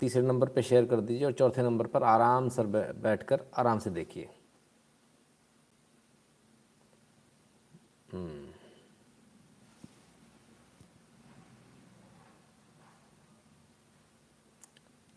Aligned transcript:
तीसरे 0.00 0.22
नंबर 0.22 0.48
पे 0.48 0.62
शेयर 0.62 0.84
कर 0.86 1.00
दीजिए 1.00 1.26
और 1.26 1.32
चौथे 1.32 1.62
नंबर 1.62 1.86
पर 1.86 2.02
आराम 2.04 2.48
से 2.48 2.62
बैठकर 2.64 3.44
आराम 3.58 3.78
से 3.78 3.90
देखिए। 3.90 4.28
हम्म। 8.12 8.46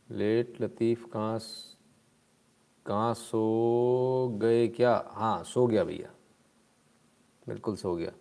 लेट 0.10 0.62
लतीफ़ 0.62 1.06
कहाँ 1.08 1.40
कहाँ 2.86 3.14
सो 3.14 4.38
गए 4.42 4.68
क्या? 4.68 4.94
हाँ 5.12 5.44
सो 5.44 5.66
गया 5.68 5.84
भैया। 5.84 6.10
बिल्कुल 7.48 7.76
सो 7.76 7.96
गया। 7.96 8.12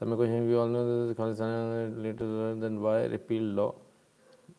समय 0.00 0.16
question 0.16 0.46
we 0.48 0.54
all 0.54 0.76
later 2.02 3.34
law. 3.56 3.70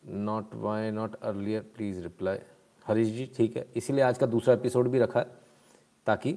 Not 0.06 0.54
why 0.54 0.90
not 0.90 1.14
earlier 1.14 1.62
please 1.76 2.02
reply 2.02 2.38
Harish 2.86 3.08
ji 3.08 3.30
ठीक 3.36 3.56
है। 3.56 3.66
इसीलिए 3.76 4.02
आज 4.04 4.18
का 4.18 4.26
दूसरा 4.26 4.54
एपिसोड 4.54 4.88
भी 4.88 4.98
रखा 4.98 5.20
है, 5.20 5.26
ताकि 6.06 6.36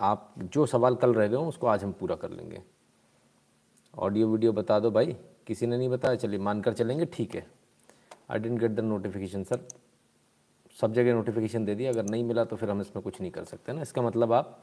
आप 0.00 0.34
जो 0.38 0.66
सवाल 0.66 0.94
कल 0.94 1.14
रह 1.14 1.26
गए 1.26 1.36
हों, 1.36 1.48
उसको 1.48 1.66
आज 1.66 1.84
हम 1.84 1.92
पूरा 1.92 2.14
कर 2.16 2.30
लेंगे। 2.30 2.62
ऑडियो 3.94 4.28
वीडियो 4.28 4.52
बता 4.52 4.78
दो 4.80 4.90
भाई। 4.90 5.16
किसी 5.46 5.66
ने 5.66 5.76
नहीं 5.78 5.88
बताया? 5.88 6.16
चलिए, 6.16 6.38
मानकर 6.38 6.72
चलेंगे। 6.72 7.04
ठीक 7.06 7.34
है। 7.34 7.46
I 8.30 8.38
didn't 8.38 8.58
get 8.60 8.70
the 8.70 8.80
notification 8.80 9.44
sir 9.44 9.66
सब 10.80 10.92
जगह 10.92 11.14
नोटिफिकेशन 11.14 11.64
दे 11.64 11.74
दिया। 11.74 11.90
अगर 11.90 12.04
नहीं 12.04 12.24
मिला 12.24 12.44
तो 12.44 12.56
फिर 12.56 12.70
हम 12.70 12.80
इसमें 12.80 13.02
कुछ 13.04 13.20
नहीं 13.20 13.30
कर 13.30 13.44
सकते 13.44 13.72
ना। 13.72 13.82
इसका 13.82 14.02
मतलब 14.02 14.32
आप 14.32 14.60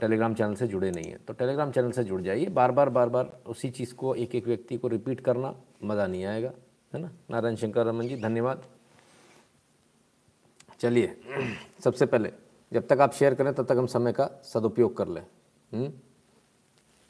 टेलीग्राम 0.00 0.34
चैनल 0.34 0.54
से 0.54 0.66
जुड़े 0.66 0.90
नहीं 0.90 1.10
हैं। 1.10 1.24
तो 1.24 1.32
टेलीग्राम 1.32 1.70
चैनल 1.72 1.90
से 1.92 2.04
जुड़ 2.04 2.20
जाइए। 2.22 2.46
बार 2.48 2.72
बार 2.72 2.88
बार 2.88 3.08
बार 3.08 3.38
उसी 3.46 3.70
चीज़ 3.70 3.94
को 3.94 4.14
एक 4.14 4.34
एक 4.34 4.46
व्यक्ति 4.46 4.76
को 4.78 4.88
रिपीट 4.88 5.20
करना, 5.20 5.54
मज़ा 5.84 6.06
नहीं 6.06 6.24
आएगा। 6.24 6.52
है 6.92 7.00
ना? 7.00 7.10
नारायण 7.30 7.56
शंकर 7.56 7.86
रमन 7.86 8.08
जी 8.08 8.16
धन्यवाद। 8.16 8.64
चलिए 10.80 11.16
सबसे 11.84 12.06
पहले 12.06 12.32
जब 12.72 12.86
तक 12.86 13.00
आप 13.00 13.12
शेयर 13.12 13.34
करें 13.34 13.52
तब 13.54 13.66
तक 13.66 13.76
हम 13.78 13.86
समय 13.86 14.12
का 14.12 14.28
सदुपयोग 14.44 14.96
कर 14.96 15.08
लें। 15.08 15.22
हम्म? 15.72 15.92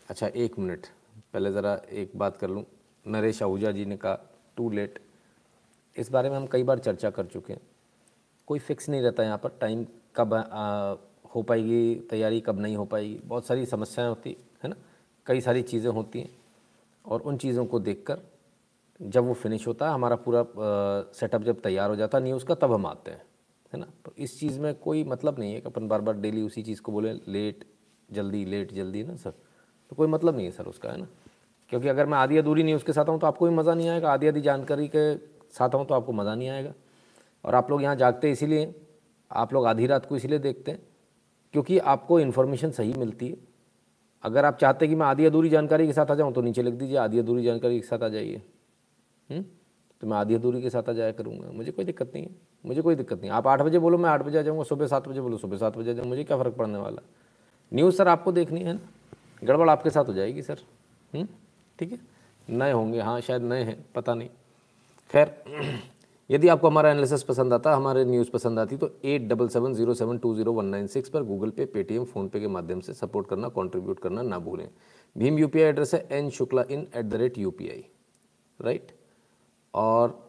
अच्छा 0.09 0.27
एक 0.27 0.59
मिनट 0.59 0.87
पहले 1.33 1.53
ज़रा 1.53 1.75
एक 1.91 2.13
बात 2.17 2.37
कर 2.37 2.51
लूँ। 2.51 2.65
नरेश 3.07 3.43
आहूजा 3.43 3.71
जी 3.73 3.85
ने 3.85 3.97
कहा 3.97 4.19
टू 4.57 4.71
लेट 4.71 4.99
इस 5.97 6.11
बारे 6.11 6.31
में 6.31 6.37
हम 6.37 6.47
कई 6.47 6.63
बार 6.63 6.79
चर्चा 6.79 7.11
कर 7.11 7.27
चुके 7.27 7.53
हैं। 7.53 7.61
कोई 8.47 8.59
फिक्स 8.59 8.89
नहीं 8.89 9.03
रहता 9.03 9.23
यहाँ 9.23 9.39
पर। 9.39 9.49
टाइम 9.61 9.87
कब 10.17 10.35
आ, 10.35 10.95
हो 11.35 11.43
पाएगी? 11.43 11.95
तैयारी 12.11 12.41
कब 12.41 12.61
नहीं 12.61 12.77
हो 12.77 12.85
पाएगी? 12.85 13.21
बहुत 13.25 13.47
सारी 13.47 13.67
समस्याएँ 13.67 14.09
होती 14.09 14.37
है 14.65 14.69
ना? 14.71 14.77
कई 15.27 15.41
सारी 15.41 15.63
चीज़ें 15.63 15.91
होती 15.91 16.21
हैं। 16.21 16.31
और 17.05 17.21
उन 17.21 17.37
चीज़ों 17.37 17.67
को 17.67 17.79
देखकर 17.81 18.21
जब 19.03 19.25
वो 19.25 19.35
फिनिश 19.35 19.67
होता 19.67 19.87
है 19.89 19.95
हमारा 19.95 20.17
पूरा 20.19 20.45
सेटअप 21.15 21.43
जब 21.43 21.61
तैयार 21.63 21.91
हो 21.91 21.97
जाता 21.97 22.19
है 22.19 22.25
न्यूज़ 22.25 22.45
का, 22.45 22.55
तब 22.55 22.73
हम 22.73 22.87
आते 22.87 23.11
हैं, 23.11 23.23
है 23.73 23.81
ना? 23.81 23.87
तो 24.05 24.13
इस 24.19 24.39
चीज़ 24.41 24.61
में 24.61 24.75
कोई 24.77 25.03
मतलब 25.05 25.39
नहीं 25.39 25.55
है 25.55 25.61
कि 25.61 25.69
अपन 25.69 25.89
बार 25.89 26.01
बार 26.01 26.17
डेली 26.17 26.43
उसी 26.43 26.63
चीज़ 26.63 26.81
को 26.83 26.93
बोले 26.93 27.13
लेट 27.29 27.65
जल्दी 28.09 28.45
लेट 28.45 28.73
जल्दी 28.75 29.03
ना 29.05 29.17
सर 29.17 29.31
तो 29.91 29.97
कोई 29.97 30.09
मतलब 30.09 30.37
नहीं 30.37 30.47
है 30.47 30.53
सर 30.53 30.65
उसका, 30.65 30.91
है 30.91 31.01
ना? 31.01 31.07
क्योंकि 31.73 31.89
अगर 31.89 32.07
मैं 32.07 32.19
आधी 32.19 32.37
अधूरी 32.39 32.63
न्यूज़ 32.63 32.85
के 32.85 32.93
साथ 32.93 33.09
हूँ 33.09 33.19
तो 33.21 33.27
आपको 33.27 33.49
भी 33.49 33.55
मज़ा 33.55 33.75
नहीं 33.75 33.89
आएगा, 33.89 34.13
आधी 34.13 34.29
आधी 34.29 34.41
जानकारी 34.41 34.89
के 34.89 35.15
साथ 35.55 35.75
हूँ 35.75 35.85
तो 35.87 35.95
आपको 35.95 36.13
मज़ा 36.13 36.35
नहीं 36.35 36.49
आएगा। 36.49 36.73
और 37.45 37.55
आप 37.55 37.71
लोग 37.71 37.83
यहाँ 37.83 37.97
जागते 37.97 38.31
इसीलिए, 38.31 38.75
आप 39.31 39.53
लोग 39.55 39.67
आधी 39.67 39.87
रात 39.87 40.07
को 40.07 40.17
इसीलिए 40.17 40.39
देखते 40.39 40.71
हैं, 40.71 40.83
क्योंकि 41.55 41.79
आपको 41.79 42.21
इन्फॉर्मेशन 42.21 42.71
सही 42.71 42.93
मिलती 42.93 43.29
है। 43.29 43.37
अगर 44.25 44.45
आप 44.45 44.57
चाहते 44.57 44.85
हैं 44.85 44.95
कि 44.95 44.99
मैं 45.01 45.07
आधी 45.07 45.25
अधूरी 45.27 45.49
जानकारी 45.49 45.87
के 45.87 45.93
साथ 45.93 46.11
आ 46.11 46.15
जाऊँ 46.15 46.33
तो 46.33 46.43
नीचे 46.43 46.63
लिख 46.63 46.75
दीजिए, 46.75 46.97
आधी 46.97 47.19
अधूरी 47.19 47.43
जानकारी 47.43 47.81
के 47.81 47.87
साथ 47.87 48.03
आ 48.03 48.09
जाइए? 48.09 48.43
तो 50.01 50.07
मैं 50.07 50.17
आधी 50.17 50.35
अधूरी 50.35 50.63
के 50.63 50.71
साथ 50.71 50.89
आ 50.89 50.93
जाया 50.93 51.13
करूँगा। 51.13 51.51
मुझे 51.53 51.73
कोई 51.73 51.85
दिक्कत 51.85 52.13
नहीं 52.15 52.25
है। 52.25 52.31
मुझे 52.67 52.83
कोई 52.83 52.95
दिक्कत 52.95 53.21
नहीं 53.21 53.31
आप 53.31 53.47
आठ 53.47 53.63
बजे 53.63 53.79
बोलो, 53.79 53.99
मैं 53.99 54.11
आठ 54.11 54.23
बजे 54.23 54.39
आ 54.39 54.43
जाऊँगा। 54.43 54.65
सुबह 54.65 54.87
सात 54.87 55.09
बजे 55.09 55.21
बोलो, 55.21 55.37
सुबह 55.37 55.57
सात 55.57 55.77
बजे 55.77 55.91
आ 55.91 55.95
जाऊँ 55.95 56.09
मुझे 56.09 56.25
क्या 56.25 56.37
फ़र्क 56.37 56.55
पड़ने 56.55 56.79
वाला? 56.79 57.03
न्यूज़ 57.75 57.97
सर, 57.97 58.09
आपको 58.09 58.33
देखनी 58.33 58.61
है 58.61 58.73
ना? 58.73 58.81
गड़बड़ 59.45 59.71
आपके 59.71 59.91
साथ 59.91 60.05
हो 60.05 60.13
जाएगी 60.13 60.43
सर। 60.43 60.59
हम्म? 61.15 61.29
ठीक 61.79 61.93
है? 61.93 61.99
नए 62.51 62.73
होंगे। 62.73 63.01
हाँ 63.01 63.21
शायद 63.21 63.43
नए 63.43 63.63
हैं। 63.63 63.87
पता 63.95 64.15
नहीं। 64.15 64.29
खैर, 65.11 65.45
यदि 66.31 66.49
आपको 66.49 66.69
हमारा 66.69 66.91
एनालिसिस 66.91 67.23
पसंद 67.23 67.53
आता, 67.53 67.75
हमारे 67.75 68.05
न्यूज़ 68.05 68.31
पसंद 68.31 68.59
आती 68.59 68.77
तो 68.77 68.91
at 69.05 69.23
double 69.23 69.49
seven 69.49 69.75
zero 69.75 69.95
seven 69.95 70.19
two 70.19 70.35
zero 70.35 70.53
one 70.53 70.65
nine 70.65 70.87
six 70.87 71.09
पर 71.09 71.23
गूगल 71.23 71.51
पे 71.51 71.65
पेटीएम 71.65 72.05
फ़ोनपे 72.05 72.41
के 72.41 72.49
माध्यम 72.49 72.81
से 72.81 72.93
सपोर्ट 72.93 73.29
करना 73.29 73.49
कंट्रीब्यूट 73.49 74.01
करना 74.01 74.23
ना 74.23 74.39
भूलें। 74.39 74.69
भीम 75.19 75.39
यूपीआई 75.39 75.69
एड्रेस 75.69 75.95
है 75.95 76.09
N 76.13 76.31
Shukla 76.31 76.65
in 76.71 76.87
at 76.97 77.05
the 77.05 77.15
rate 77.15 77.39
you 77.39 77.55
right 78.61 78.93
और 79.75 80.21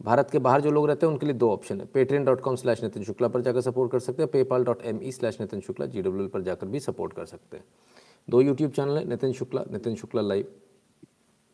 भारत 0.00 0.30
के 0.30 0.38
बाहर 0.38 0.60
जो 0.60 0.70
लोग 0.70 0.86
रहते 0.88 1.06
हैं, 1.06 1.12
उनके 1.12 1.26
लिए 1.26 1.34
दो 1.34 1.50
ऑप्शन 1.50 1.80
है। 1.80 1.86
Patreon 1.86 2.24
dot 2.24 2.40
com 2.40 2.56
slash 2.56 2.82
Nitin 2.82 3.02
Shukla 3.02 3.28
पर 3.28 3.40
जाकर 3.40 3.60
सपोर्ट 3.60 3.92
कर 3.92 3.98
सकते 4.00 4.22
हैं 4.22 4.30
PayPal 4.32 4.64
dot 4.64 4.82
M 4.84 5.00
E 5.02 5.12
slash 5.12 5.40
Nitin 5.40 5.60
Shukla 5.60 5.86
G 5.86 6.02
W 6.02 6.28
पर 6.28 6.42
जाकर 6.42 6.66
भी 6.66 6.80
सपोर्ट 6.80 7.12
कर 7.12 7.24
सकते 7.26 7.56
हैं। 7.56 7.64
दो 8.28 8.40
यूट्यूब 8.40 8.70
चैनल 8.70 8.96
है 8.96 9.04
नितिन 9.04 9.32
शुक्ला 9.32 9.64
नितिन 9.72 9.94
शुक्ला 9.96 10.22
लाइव 10.22 10.52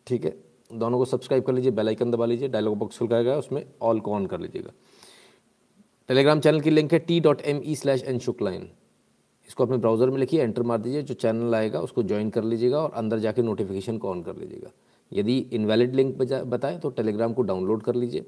ठीक 0.06 0.24
है? 0.24 0.36
दोनों 0.70 0.98
को 0.98 1.04
सब्सक्राइब 1.04 1.44
कर 1.44 1.52
लीजिए 1.52 1.70
बेल 1.72 1.88
आइकन 1.88 2.10
दबा 2.10 2.26
लीजिए 2.26 2.48
डायलॉग 2.48 2.76
बॉक्स 2.78 2.98
खुल 2.98 3.08
गया 3.08 3.36
उसमें 3.38 3.64
ऑल 3.82 4.00
को 4.00 4.12
ऑन 4.14 4.26
कर 4.26 4.40
लीजिएगा। 4.40 4.70
टेलीग्राम 6.08 6.40
चैनल 6.40 6.60
की 6.60 6.70
लिंक 6.70 6.92
है 6.92 6.98
T 7.00 7.18
dot 7.20 7.40
M 7.42 7.60
E 7.64 7.74
slash 7.76 8.02
N 8.04 8.18
Shukla 8.18 8.50
in 8.50 8.68
इसको 9.48 9.64
अपने 9.64 9.76
ब्राउज़र 9.76 10.10
में 10.10 10.18
लिखिए 10.18 10.42
एंटर 10.42 10.62
मार 10.62 10.78
दीजिए, 10.78 11.02
जो 11.02 11.14
चैनल 11.14 11.54
आएगा, 11.54 11.80
उसको 11.80 12.02
ज्वाइन 12.02 12.30
कर 12.30 12.44
लीजिएगा 12.44 12.78
और 12.78 12.90
अंदर 12.92 13.18
जाके 13.18 13.42
नोटिफिकेशन 13.42 13.98
को 13.98 14.10
ऑन 14.10 14.22
कर 14.22 14.36
लीजिएगा। 14.36 14.70
यदि 15.12 15.38
इनवैलिड 15.52 15.94
लिंक 15.94 16.16
बताए 16.46 16.78
तो 16.78 16.90
टेलीग्राम 16.90 17.32
को 17.32 17.42
डाउनलोड 17.42 17.82
कर 17.82 17.94
लीजिए। 17.94 18.24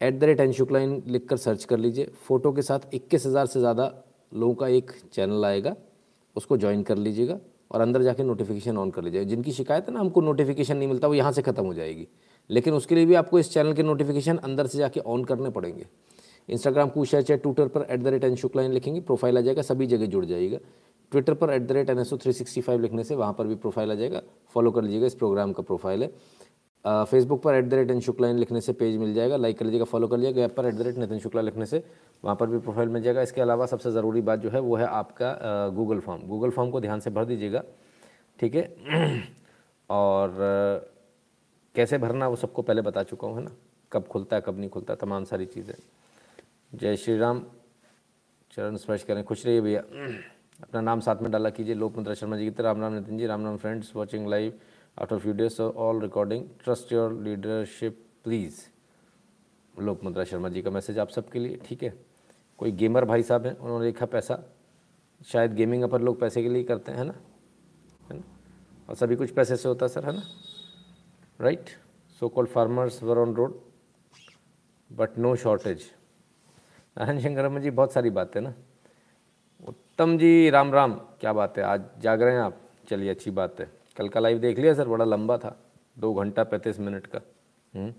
At 0.00 0.18
the 0.18 0.24
rate 0.24 0.40
N 0.40 0.52
Shukla 0.52 0.78
in 0.78 1.02
लिख 1.08 1.26
कर 1.28 1.36
सर्च 1.38 1.64
कर 1.64 1.78
लीजिए। 1.78 2.10
फ़ोटो 2.26 2.52
के 2.52 2.62
साथ 2.62 2.94
इक्कीस 2.94 3.26
हज़ार 3.26 3.46
से 3.46 3.60
ज़्यादा 3.60 3.92
लोगों 4.32 4.54
का 4.54 4.68
एक 4.68 4.90
चैनल 5.12 5.44
आएगा। 5.44 5.74
उसको 6.36 6.56
ज्वाइन 6.56 6.82
कर 6.82 6.96
लीजिएगा 6.98 7.38
और 7.70 7.80
अंदर 7.80 8.02
जाके 8.02 8.22
नोटिफिकेशन 8.22 8.78
ऑन 8.78 8.90
कर 8.90 9.02
लीजिएगा। 9.04 9.28
जिनकी 9.28 9.52
शिकायत 9.52 9.88
है 9.88 9.94
ना, 9.94 10.00
हमको 10.00 10.20
नोटिफिकेशन 10.20 10.76
नहीं 10.76 10.88
मिलता, 10.88 11.08
वो 11.08 11.14
यहाँ 11.14 11.32
से 11.32 11.42
ख़त्म 11.42 11.64
हो 11.64 11.74
जाएगी। 11.74 12.06
लेकिन 12.50 12.74
उसके 12.74 12.94
लिए 12.94 13.06
भी 13.06 13.14
आपको 13.14 13.38
इस 13.38 13.50
चैनल 13.52 13.72
के 13.72 13.82
नोटिफिकेशन 13.82 14.36
अंदर 14.38 14.66
से 14.66 14.78
जाके 14.78 15.00
ऑन 15.02 15.24
करने 15.24 15.50
पड़ेंगे। 15.50 15.86
इंस्टाग्राम 16.48 16.88
है 16.88 17.22
चाहे 17.22 17.36
ट्विटर 17.36 17.68
पर 17.68 17.86
at 17.90 18.00
the 18.00 18.06
rate 18.08 18.24
N 18.24 18.34
Shukla 18.36 18.62
in 18.62 18.72
लिखेंगे 18.72 19.00
प्रोफ़ाइल 19.02 19.38
आ 19.38 19.40
जाएगा, 19.40 19.62
सभी 19.62 19.86
जगह 19.86 20.06
जुड़ 20.06 20.24
जाएगा 20.24 20.58
ट्विटर 21.12 21.34
पर 21.34 21.50
at 21.50 21.62
the 21.62 21.72
rate 21.72 21.90
N 21.90 21.98
S 21.98 22.12
O 22.12 22.16
three 22.16 22.32
sixty 22.32 22.60
five 22.60 22.80
लिखने 22.80 23.04
से 23.04 23.14
वहाँ 23.16 23.32
पर 23.38 23.46
भी 23.46 23.54
प्रोफ़ाइल 23.54 23.92
आ 23.92 23.94
जाएगा। 23.94 24.22
फॉलो 24.54 24.70
कर 24.70 24.82
लीजिएगा 24.82 25.06
इस 25.06 25.14
प्रोग्राम 25.14 25.52
का 25.52 25.62
प्रोफ़ाइल 25.62 26.02
है। 26.02 26.08
फेसबुक 26.84 27.42
पर 27.42 27.54
at 27.54 27.64
the 27.64 27.74
rate 27.74 27.90
N 27.90 28.00
Shukla 28.00 28.30
लिखने 28.32 28.60
से 28.60 28.72
पेज 28.72 28.96
मिल 28.98 29.14
जाएगा। 29.14 29.36
लाइक 29.36 29.58
कर 29.58 29.64
लीजिएगा 29.64 29.84
फॉलो 29.84 30.08
कर 30.08 30.18
लीजिएगा। 30.18 30.42
ऐप 30.42 30.54
पर 30.56 30.66
at 30.66 30.74
the 30.74 30.82
rate 30.82 30.98
Nitin 30.98 31.18
Shukla 31.18 31.42
लिखने 31.42 31.66
से 31.66 31.82
वहाँ 32.24 32.36
पर 32.36 32.46
भी 32.46 32.58
प्रोफ़ाइल 32.58 32.88
मिल 32.88 33.02
जाएगा। 33.02 33.22
इसके 33.22 33.40
अलावा 33.40 33.66
सबसे 33.66 33.90
ज़रूरी 33.92 34.20
बात 34.20 34.38
जो 34.40 34.50
है 34.50 34.60
वो 34.60 34.76
है 34.76 34.86
आपका 34.86 35.68
गूगल 35.76 36.00
फॉर्म 36.00 36.22
गूगल 36.28 36.50
फॉर्म 36.50 36.70
को 36.70 36.80
ध्यान 36.80 37.00
से 37.00 37.10
भर 37.10 37.24
दीजिएगा। 37.24 37.62
ठीक 38.38 38.54
है? 38.54 39.22
और 39.90 40.36
कैसे 41.74 41.98
भरना 41.98 42.28
वो 42.28 42.36
सबको 42.36 42.62
पहले 42.62 42.82
बता 42.82 43.02
चुका 43.02 43.28
हूँ, 43.28 43.36
है 43.36 43.42
ना? 43.44 43.50
कब 43.92 44.06
खुलता 44.06 44.36
है, 44.36 44.42
कब 44.46 44.58
नहीं 44.58 44.70
खुलता, 44.70 44.94
तमाम 44.94 45.24
सारी 45.24 45.46
चीज़ें। 45.46 45.74
जय 46.72 46.96
श्री 46.96 47.16
राम। 47.18 47.42
चरण 48.52 48.76
स्पर्श 48.76 49.02
करें। 49.02 49.24
खुश 49.24 49.46
रहिए 49.46 49.60
भैया। 49.60 49.82
अपना 50.62 50.80
नाम 50.80 51.00
साथ 51.00 51.16
में 51.16 51.30
डाला 51.32 51.50
कीजिए। 51.50 51.74
लोक 51.74 51.96
मंत्रा 51.96 52.14
शर्मा 52.14 52.36
जी 52.36 52.44
की 52.44 52.50
तरह। 52.50 52.68
Ram 52.68 52.80
Ram 52.80 52.94
Nitin 52.94 53.18
ji, 53.18 53.26
Ram 53.26 53.44
Ram 53.44 53.56
friends 53.56 53.96
watching 53.96 54.28
live 54.28 54.60
after 54.98 55.18
few 55.18 55.32
days 55.32 55.60
all 55.62 56.00
recording 56.00 56.48
trust 56.64 56.92
your 56.92 57.12
leadership 57.12 58.04
please 58.24 58.60
Lok 59.80 60.04
Mantra 60.04 60.24
Sharma 60.24 60.48
जी 60.48 60.62
का 60.62 60.70
मैसेज 60.70 60.98
आप 60.98 61.08
सबके 61.08 61.38
लिए, 61.38 61.56
ठीक 61.56 61.82
है? 61.82 61.94
कोई 62.58 62.72
गेमर 62.72 63.04
भाई 63.04 63.22
साहब 63.22 63.46
हैं, 63.46 63.56
उन्होंने 63.58 63.86
लिखा 63.86 64.06
पैसा? 64.06 64.42
शायद 65.26 65.54
गेमिंग 65.54 65.82
अपन 65.82 66.02
लोग 66.02 66.20
पैसे 66.20 66.42
के 66.42 66.48
लिए 66.48 66.64
करते 66.64 66.92
हैं 66.92 67.04
ना? 67.04 67.14
है 68.10 68.16
ना? 68.16 68.22
और 68.88 68.94
सभी 68.94 69.16
कुछ 69.16 69.30
पैसे 69.30 69.56
से 69.56 69.68
होता 69.68 69.86
सर 69.86 70.04
है 70.04 70.12
ना? 70.12 70.22
Right 71.40 71.68
so 72.20 72.28
call 72.28 72.46
farmers 72.46 73.02
were 73.02 73.18
on 73.18 73.34
road 73.34 73.60
but 74.92 75.18
no 75.18 75.36
shortage 75.36 75.82
Narayan 76.98 77.20
Shankar 77.20 77.60
ji, 77.60 77.70
बहुत 77.70 77.92
सारी 77.92 78.10
बातें, 78.10 78.40
ना? 78.40 78.54
उत्तम 80.00 80.18
जी, 80.18 80.50
राम 80.50 80.72
राम। 80.72 80.94
क्या 80.94 81.32
बात 81.32 81.58
है? 81.58 81.64
आज 81.64 81.82
जाग 81.98 82.22
रहे 82.22 82.32
हैं 82.32 82.40
आप। 82.40 82.60
चलिए, 82.88 83.10
अच्छी 83.10 83.30
बात 83.30 83.60
है। 83.60 83.70
कल 83.96 84.08
का 84.08 84.20
लाइव 84.20 84.38
देख 84.38 84.58
लिया 84.58 84.74
सर? 84.74 84.88
बड़ा 84.88 85.04
लंबा 85.04 85.38
था। 85.38 85.60
दो 85.98 86.14
घंटा 86.14 86.44
पैंतीस 86.44 86.80
मिनट 86.80 87.06
का। 87.06 87.20
हम्म। 87.74 87.94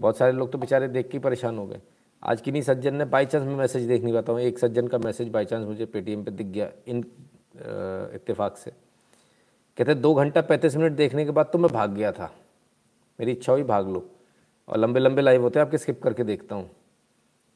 बहुत 0.00 0.16
सारे 0.16 0.32
लोग 0.32 0.52
तो 0.52 0.58
बेचारे 0.58 0.88
देख 0.88 1.08
के 1.08 1.18
परेशान 1.18 1.58
हो 1.58 1.66
गए। 1.66 1.80
आज 2.22 2.40
किन्हीं 2.40 2.62
सज्जन 2.62 2.94
ने 2.94 3.04
बाई 3.04 3.26
चांस 3.26 3.42
मैं 3.42 3.56
मैसेज 3.56 3.88
देख 3.88 4.02
नहीं 4.02 4.14
पाता 4.14 4.32
हूँ। 4.32 4.40
एक 4.40 4.58
सज्जन 4.58 4.88
का 4.88 4.98
मैसेज 4.98 5.28
बाई 5.28 5.44
चांस 5.44 5.66
मुझे 5.66 5.86
पेटीएम 5.86 6.24
पे 6.24 6.30
दिख 6.30 6.46
गया 6.46 6.70
इन 6.88 6.98
इत्तेफाक 8.14 8.56
से। 8.56 8.70
कहते, 9.76 9.94
दो 9.94 10.14
घंटा 10.14 10.40
पैंतीस 10.40 10.76
मिनट 10.76 10.92
देखने 10.92 11.24
के 11.24 11.30
बाद 11.30 11.50
तो 11.52 11.58
मैं 11.58 11.72
भाग 11.72 11.90
गया 11.90 12.12
था। 12.12 12.34
मेरी 13.20 13.32
इच्छा 13.32 13.52
हुई 13.52 13.62
भाग 13.62 13.88
लो। 13.88 14.10
और 14.68 14.78
लंबे 14.78 15.00
लंबे 15.00 15.22
लाइव 15.22 15.42
होते 15.42 15.58
हैं, 15.58 15.66
आपके 15.66 15.78
स्किप 15.78 16.02
करके 16.02 16.24
देखता 16.24 16.54
हूँ। 16.54 16.70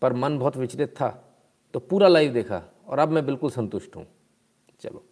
पर 0.03 0.13
मन 0.13 0.39
बहुत 0.39 0.57
विचलित 0.57 0.89
था। 0.89 1.25
तो 1.75 1.81
पूरा 1.81 2.09
लाइव 2.09 2.33
देखा। 2.33 2.63
और 2.93 2.99
अब 2.99 3.09
मैं 3.09 3.25
बिल्कुल 3.27 3.51
संतुष्ट 3.51 3.97
हूँ। 3.97 4.07
चलो, 4.81 5.03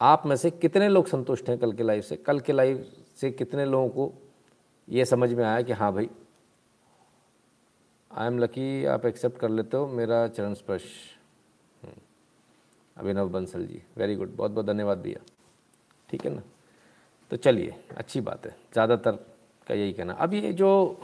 आप 0.00 0.26
में 0.26 0.34
से 0.36 0.50
कितने 0.52 0.88
लोग 0.88 1.06
संतुष्ट 1.06 1.48
हैं 1.48 1.58
कल 1.58 1.72
के 1.72 1.82
लाइव 1.82 2.02
से? 2.02 2.16
कल 2.16 2.40
के 2.40 2.52
लाइव 2.52 2.84
से 3.16 3.30
कितने 3.30 3.64
लोगों 3.64 3.88
को 3.88 4.12
ये 4.88 5.04
समझ 5.04 5.32
में 5.32 5.44
आया 5.44 5.62
कि 5.62 5.72
हाँ 5.72 5.92
भाई 5.94 6.08
आई 8.10 8.26
एम 8.26 8.38
लकी 8.38 8.84
आप 8.84 9.06
एक्सेप्ट 9.06 9.38
कर 9.38 9.48
लेते 9.48 9.76
हो 9.76 9.86
मेरा 9.88 10.26
चरण 10.28 10.54
स्पर्श। 10.54 10.84
हम्म। 11.82 12.00
अभिनव 12.96 13.28
बंसल 13.28 13.66
जी 13.66 13.82
वेरी 13.98 14.14
गुड 14.16 14.36
बहुत 14.36 14.50
बहुत 14.50 14.66
धन्यवाद 14.66 14.98
भैया। 14.98 15.24
ठीक 16.08 16.24
है 16.24 16.34
ना? 16.34 16.42
तो 17.30 17.36
चलिए, 17.36 17.74
अच्छी 17.96 18.20
बात 18.20 18.46
है, 18.46 18.56
ज़्यादातर 18.72 19.12
का 19.66 19.74
यही 19.74 19.92
कहना। 19.92 20.12
अब 20.12 20.34
ये 20.34 20.52
जो 20.52 21.00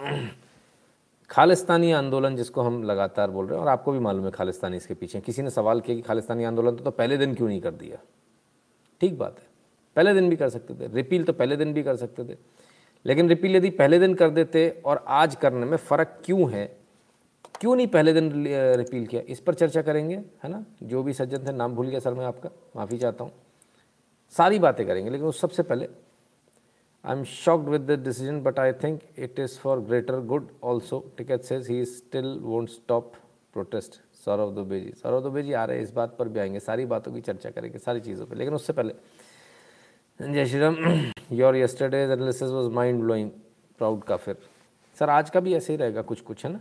खालिस्तानी 1.31 1.93
आंदोलन 1.93 2.37
जिसको 2.37 2.63
हम 2.63 2.83
लगातार 2.83 3.31
बोल 3.31 3.47
रहे 3.47 3.59
हैं 3.59 3.67
और 3.67 3.71
आपको 3.73 3.93
भी 3.93 3.99
मालूम 3.99 4.25
है 4.25 4.31
खालिस्तानी 4.31 4.77
इसके 4.77 4.95
पीछे 4.95 5.21
किसी 5.21 5.43
ने 5.43 5.51
सवाल 5.51 5.81
किया 5.81 5.97
कि 5.97 6.03
खालिस्तानी 6.03 6.45
आंदोलन 6.45 6.77
तो, 6.77 6.85
तो 6.85 6.91
पहले 6.91 7.17
दिन 7.17 7.35
क्यों 7.35 7.49
नहीं 7.49 7.61
कर 7.61 7.71
दिया? 7.71 7.99
ठीक 9.01 9.19
बात 9.19 9.39
है। 9.39 9.47
पहले 9.97 10.15
दिन 10.15 10.29
भी 10.31 10.37
कर 10.37 10.49
सकते 10.49 10.75
थे। 10.75 10.93
रिपील 10.95 11.25
तो 11.25 11.33
पहले 11.33 11.57
दिन 11.57 11.73
भी 11.73 11.83
कर 11.83 11.97
सकते 11.97 12.25
थे। 12.25 12.37
लेकिन 13.05 13.29
रिपील 13.29 13.57
यदि 13.57 13.71
पहले 13.71 13.99
दिन 13.99 14.15
कर 14.15 14.31
देते 14.31 14.69
और 14.85 15.05
आज 15.09 15.35
करने 15.35 15.67
में 15.67 15.77
फ़र्क 15.77 16.23
क्यों 16.25 16.51
है? 16.53 16.67
क्यों 17.61 17.77
नहीं 17.77 17.87
पहले 17.87 18.13
दिन 18.13 18.31
रिपील 18.77 19.07
किया? 19.07 19.23
इस 19.29 19.41
पर 19.41 19.55
चर्चा 19.55 19.83
करेंगे 19.83 20.17
है 20.45 20.51
ना? 20.51 20.65
जो 20.83 21.03
भी 21.03 21.13
सज्जन 21.13 21.47
थे 21.47 21.53
नाम 21.53 21.75
भूल 21.75 21.87
गया 21.87 22.01
सर 22.01 22.15
मैं 22.15 22.25
आपका 22.25 22.51
माफ़ी 22.77 22.99
चाहता 22.99 23.25
हूँ। 23.25 23.33
सारी 24.35 24.59
बातें 24.59 24.87
करेंगे 24.87 25.11
लेकिन 25.11 25.27
उस 25.27 25.41
सबसे 25.41 25.63
पहले 25.63 25.89
I 27.07 27.17
am 27.17 27.23
shocked 27.25 27.69
with 27.69 27.81
the 27.91 27.99
decision 28.05 28.41
but 28.43 28.59
I 28.59 28.73
think 28.83 29.01
it 29.19 29.39
is 29.41 29.59
for 29.59 29.81
greater 29.81 30.21
good 30.27 30.49
also 30.65 30.99
Tikait 31.19 31.43
says 31.43 31.69
he 31.71 31.85
still 31.85 32.39
won't 32.43 32.69
stop 32.69 33.13
protest 33.55 34.01
Saurabh 34.25 34.55
Dubey 34.55 34.81
ji 34.81 34.93
Saurabh 35.03 35.23
Dubey 35.23 35.43
ji 35.43 35.53
आ 35.53 35.65
रहे 35.65 35.77
हैं, 35.77 35.85
इस 35.85 35.93
बात 35.95 36.17
पर 36.19 36.29
भी 36.29 36.41
आएँगे। 36.41 36.61
सारी 36.61 36.85
बातों 36.87 37.13
की 37.13 37.21
चर्चा 37.21 37.51
करेंगे, 37.51 37.79
सारी 37.79 38.01
चीज़ों 38.01 38.27
पर 38.27 38.37
लेकिन 38.37 38.55
उससे 38.55 38.73
पहले, 38.73 38.95
जय 40.21 40.47
Shri 40.47 40.61
Ram 40.61 40.77
your 41.33 41.57
yesterday 41.57 42.03
analysis 42.05 42.51
was 42.51 42.71
mind 42.75 43.01
blowing 43.01 43.31
proud 43.79 44.03
का 44.05 44.17
फिर 44.17 44.37
सर 44.99 45.11
आज 45.11 45.31
का 45.31 45.41
भी 45.41 45.55
ऐसे 45.55 45.73
ही 45.73 45.77
रहेगा 45.79 46.03
कुछ 46.03 46.21
कुछ 46.21 46.45
है 46.45 46.53
ना? 46.53 46.61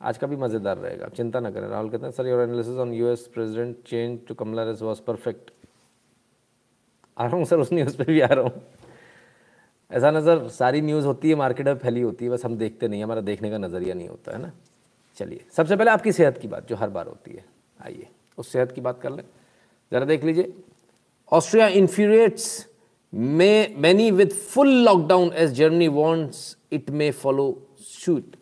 आज 0.00 0.18
का 0.18 0.26
भी 0.26 0.36
मज़ेदार 0.36 0.78
रहेगा। 0.78 1.06
आप 1.06 1.14
चिंता 1.14 1.40
ना 1.40 1.50
करें। 1.50 1.66
राहुल 1.68 1.90
कहते 1.90 2.04
हैं 2.04 2.12
sir 2.12 2.26
your 2.26 2.42
analysis 2.42 2.76
on 2.76 2.92
US 2.92 3.26
president 3.34 3.76
change 3.86 4.18
to 4.28 4.34
Kamala 4.34 4.64
race 4.64 4.82
was 4.82 5.00
perfect 5.06 5.50
आ 7.16 7.24
रहा 7.24 7.36
हूँ, 7.36 7.44
सर, 7.44 7.58
उस 7.58 7.72
न्यूज़ 7.72 7.96
पे 7.98 8.04
भी 8.04 8.20
आ 8.20 8.26
रहा 8.26 8.44
हूँ। 8.44 8.62
ऐसा 9.90 10.10
नज़र, 10.10 10.48
सारी 10.48 10.80
न्यूज़ 10.80 11.06
होती 11.06 11.28
है 11.28 11.34
मार्केट 11.34 11.66
में 11.66 11.78
फैली 11.78 12.00
होती 12.00 12.24
है, 12.24 12.30
बस 12.30 12.44
हम 12.44 12.56
देखते 12.56 12.88
नहीं 12.88 13.02
हमारा 13.02 13.20
देखने 13.22 13.50
का 13.50 13.58
नज़रिया 13.58 13.94
नहीं 13.94 14.08
होता, 14.08 14.32
है 14.32 14.42
ना? 14.42 14.52
चलिए, 15.18 15.44
सबसे 15.52 15.76
पहले 15.76 15.90
आपकी 15.90 16.12
सेहत 16.12 16.38
की 16.38 16.48
बात, 16.48 16.68
जो 16.68 16.76
हर 16.76 16.90
बार 16.90 17.06
होती 17.06 17.30
है, 17.30 17.44
आइए, 17.80 18.06
उस 18.38 18.52
सेहत 18.52 18.72
की 18.72 18.80
बात 18.80 19.00
कर 19.00 19.10
लें। 19.10 19.24
ज़रा 19.92 20.04
देख 20.04 20.24
लीजिए 20.24 20.52
Austria 21.32 21.66
infuriates 21.68 22.66
may 23.12 23.74
many 23.78 24.10
with 24.10 24.32
full 24.32 24.68
lockdown 24.84 25.32
as 25.32 25.52
Germany 25.52 25.88
wants 25.90 26.56
it 26.72 26.90
may 26.90 27.10
follow 27.12 27.46
suit 27.80 28.36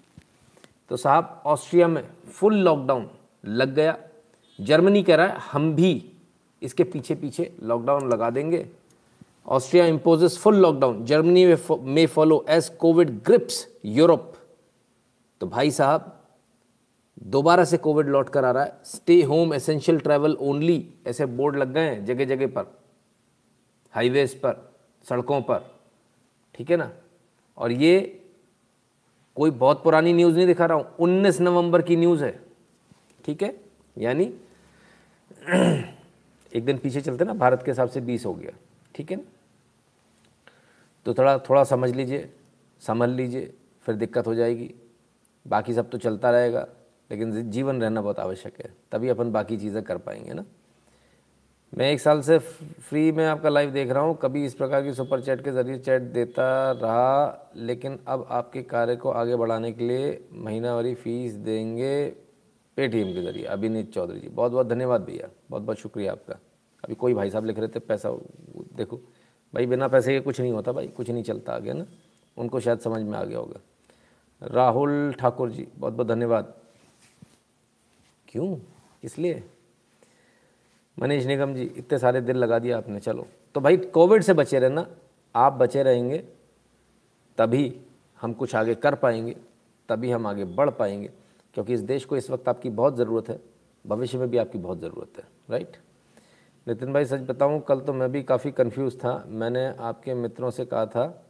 तो 0.90 0.96
साहब 0.96 1.42
ऑस्ट्रिया 1.46 1.88
में 1.88 2.02
फुल 2.28 2.56
लॉकडाउन 2.58 3.08
लग 3.44 3.74
गया। 3.74 3.96
जर्मनी 4.58 5.02
कह 5.02 5.14
रहा 5.16 5.26
है, 5.26 5.38
हम 5.42 5.74
भी 5.74 6.12
इसके 6.62 6.84
पीछे 6.84 7.14
पीछे 7.14 7.50
लॉकडाउन 7.62 8.08
लगा 8.08 8.30
देंगे। 8.30 8.66
Austria 9.46 9.86
imposes 9.86 10.38
full 10.38 10.56
lockdown 10.56 11.04
Germany 11.04 11.44
may 11.70 12.06
follow 12.06 12.44
as 12.48 12.68
COVID 12.80 13.10
grips 13.24 13.66
Europe 13.84 14.32
तो 15.40 15.46
भाई 15.46 15.70
साहब, 15.70 16.18
दोबारा 17.22 17.64
से 17.64 17.76
कोविड 17.76 18.08
लौट 18.08 18.28
कर 18.28 18.44
आ 18.44 18.50
रहा 18.50 18.64
है। 18.64 18.78
Stay 18.84 19.22
home 19.22 19.54
essential 19.54 19.98
travel 20.00 20.36
only 20.40 20.84
ऐसे 21.06 21.26
बोर्ड 21.28 21.56
लग 21.56 21.72
गए 21.74 21.80
हैं 21.80 22.04
जगह 22.04 22.24
जगह 22.24 22.46
पर 22.46 22.66
हाईवेज 23.94 24.34
पर, 24.34 24.72
सड़कों 25.06 25.40
पर, 25.42 25.58
ठीक 26.54 26.70
है 26.70 26.76
ना? 26.76 26.90
और 27.58 27.72
ये 27.72 28.20
कोई 29.36 29.50
बहुत 29.50 29.82
पुरानी 29.82 30.12
न्यूज़ 30.12 30.36
नहीं 30.36 30.46
दिखा 30.46 30.66
रहा 30.66 30.78
हूँ। 30.78 30.96
19 31.00 31.40
नवंबर 31.40 31.82
की 31.82 31.96
न्यूज़ 31.96 32.24
है, 32.24 32.38
ठीक 33.24 33.42
है? 33.42 33.54
यानी 33.96 34.24
एक 36.52 36.64
दिन 36.64 36.78
पीछे 36.78 37.00
चलते 37.00 37.24
ना, 37.24 37.34
भारत 37.34 37.62
के 37.64 37.70
हिसाब 37.70 37.88
से 37.88 38.00
20 38.02 38.26
हो 38.26 38.34
गया। 38.34 38.52
ठीक 38.94 39.10
है 39.12 39.20
तो 41.06 41.14
थोड़ा 41.14 41.38
थोड़ा 41.40 41.64
समझ 41.64 41.90
लीजिए 41.90 42.28
समझ 42.82 43.08
लीजिए, 43.08 43.52
फिर 43.86 43.94
दिक्कत 43.94 44.26
हो 44.26 44.34
जाएगी। 44.34 44.72
बाकी 45.46 45.74
सब 45.74 45.88
तो 45.90 45.98
चलता 45.98 46.30
रहेगा, 46.30 46.66
लेकिन 47.10 47.50
जीवन 47.50 47.80
रहना 47.82 48.02
बहुत 48.02 48.18
आवश्यक 48.20 48.60
है। 48.60 48.72
तभी 48.92 49.08
अपन 49.08 49.30
बाकी 49.32 49.56
चीज़ें 49.56 49.82
कर 49.82 49.98
पाएँगे 49.98 50.32
ना? 50.32 50.44
मैं 51.72 51.90
एक 51.90 52.00
साल 52.00 52.20
से 52.20 52.38
फ्री 52.38 53.10
में 53.12 53.24
आपका 53.26 53.48
लाइव 53.48 53.70
देख 53.70 53.90
रहा 53.90 54.02
हूँ। 54.02 54.16
कभी 54.22 54.44
इस 54.46 54.54
प्रकार 54.54 54.82
की 54.82 54.92
सुपर 54.94 55.20
चैट 55.20 55.44
के 55.44 55.52
ज़रिए 55.52 55.78
चैट 55.78 56.02
देता 56.12 56.70
रहा, 56.72 57.50
लेकिन 57.56 57.98
अब 58.06 58.26
आपके 58.30 58.62
कार्य 58.64 58.96
को 58.96 59.10
आगे 59.10 59.36
बढ़ाने 59.36 59.72
के 59.72 59.88
लिए 59.88 60.18
महीनावारी 60.34 60.94
फ़ीस 60.94 61.34
देंगे 61.34 62.06
पेटीएम 62.76 63.12
के 63.14 63.22
ज़रिए। 63.22 63.44
अभिनीत 63.46 63.92
चौधरी 63.94 64.20
जी 64.20 64.28
बहुत 64.28 64.52
बहुत 64.52 64.66
धन्यवाद 64.66 65.04
भैया। 65.04 65.28
बहुत 65.50 65.62
बहुत 65.62 65.78
शुक्रिया 65.78 66.12
आपका। 66.12 66.38
अभी 66.84 66.94
कोई 66.94 67.14
भाई 67.14 67.30
साहब 67.30 67.44
लिख 67.44 67.58
रहे 67.58 67.68
थे, 67.68 67.78
पैसा 67.78 68.10
देखो। 68.76 68.96
भाई, 69.54 69.66
बिना 69.66 69.88
पैसे 69.88 70.12
के 70.12 70.20
कुछ 70.20 70.40
नहीं 70.40 70.52
होता 70.52 70.72
भाई, 70.72 70.88
कुछ 70.88 71.10
नहीं 71.10 71.22
चलता 71.22 71.52
आगे 71.52 71.72
ना? 71.72 71.86
उनको 72.36 72.60
शायद 72.60 72.78
समझ 72.78 73.02
में 73.02 73.18
आ 73.18 73.24
गया 73.24 73.38
होगा। 73.38 73.60
राहुल 74.42 75.12
ठाकुर 75.12 75.50
जी, 75.50 75.68
बहुत 75.76 75.92
बहुत 75.92 76.06
धन्यवाद। 76.06 76.54
क्यों? 78.28 78.56
किस 79.02 79.18
लिए 79.18 79.42
मनीष 80.98 81.26
निगम 81.26 81.54
जी, 81.54 81.62
इतने 81.62 81.98
सारे 81.98 82.20
दिल 82.20 82.36
लगा 82.36 82.58
दिया 82.58 82.76
आपने, 82.76 83.00
चलो। 83.00 83.26
तो 83.54 83.60
भाई, 83.60 83.76
कोविड 83.76 84.22
से 84.22 84.34
बचे 84.34 84.58
रहना, 84.58 84.86
आप 85.34 85.52
बचे 85.52 85.82
रहेंगे, 85.82 86.18
तभी 87.38 87.80
हम 88.20 88.32
कुछ 88.32 88.54
आगे 88.54 88.74
कर 88.74 88.94
पाएँगे, 88.94 89.36
तभी 89.88 90.10
हम 90.10 90.26
आगे 90.26 90.44
बढ़ 90.44 90.70
पाएँगे, 90.70 91.10
क्योंकि 91.54 91.74
इस 91.74 91.80
देश 91.80 92.04
को 92.04 92.16
इस 92.16 92.30
वक्त 92.30 92.48
आपकी 92.48 92.70
बहुत 92.70 92.96
ज़रूरत 92.96 93.28
है, 93.28 93.40
भविष्य 93.86 94.18
में 94.18 94.30
भी 94.30 94.36
आपकी 94.36 94.58
बहुत 94.58 94.80
ज़रूरत 94.80 95.18
है 95.18 95.24
राइट 95.50 95.76
नितिन 96.66 96.92
भाई, 96.92 97.04
सच 97.04 97.20
बताऊँ, 97.20 97.60
कल 97.60 97.80
तो 97.80 97.92
मैं 97.92 98.10
भी 98.12 98.22
काफ़ी 98.22 98.50
कंफ्यूज 98.52 98.96
था। 98.96 99.24
मैंने 99.28 99.66
आपके 99.80 100.14
मित्रों 100.14 100.50
से 100.50 100.64
कहा 100.64 100.86
था, 100.86 101.24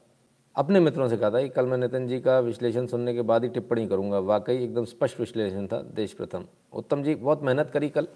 अपने 0.57 0.81
मित्रों 0.81 1.09
से 1.09 1.17
कहा 1.17 1.31
था 1.31 1.41
कि 1.43 1.49
कल 1.49 1.67
मैं 1.67 1.77
नितिन 1.79 2.09
जी 2.09 2.19
का 2.21 2.39
विश्लेषण 2.41 2.87
सुनने 2.87 3.15
के 3.15 3.23
बाद 3.23 3.45
ही 3.45 3.49
टिप्पणी 3.51 3.87
करूँगा। 3.89 4.19
वाकई 4.21 4.57
एकदम 4.57 4.85
स्पष्ट 4.85 5.21
विश्लेषण 5.21 5.67
था, 5.67 5.81
देश 5.95 6.13
प्रथम। 6.13 6.45
उत्तम 6.73 7.03
जी, 7.03 7.15
बहुत 7.15 7.43
मेहनत 7.43 7.71
करी 7.71 7.89
कल, 7.89 8.09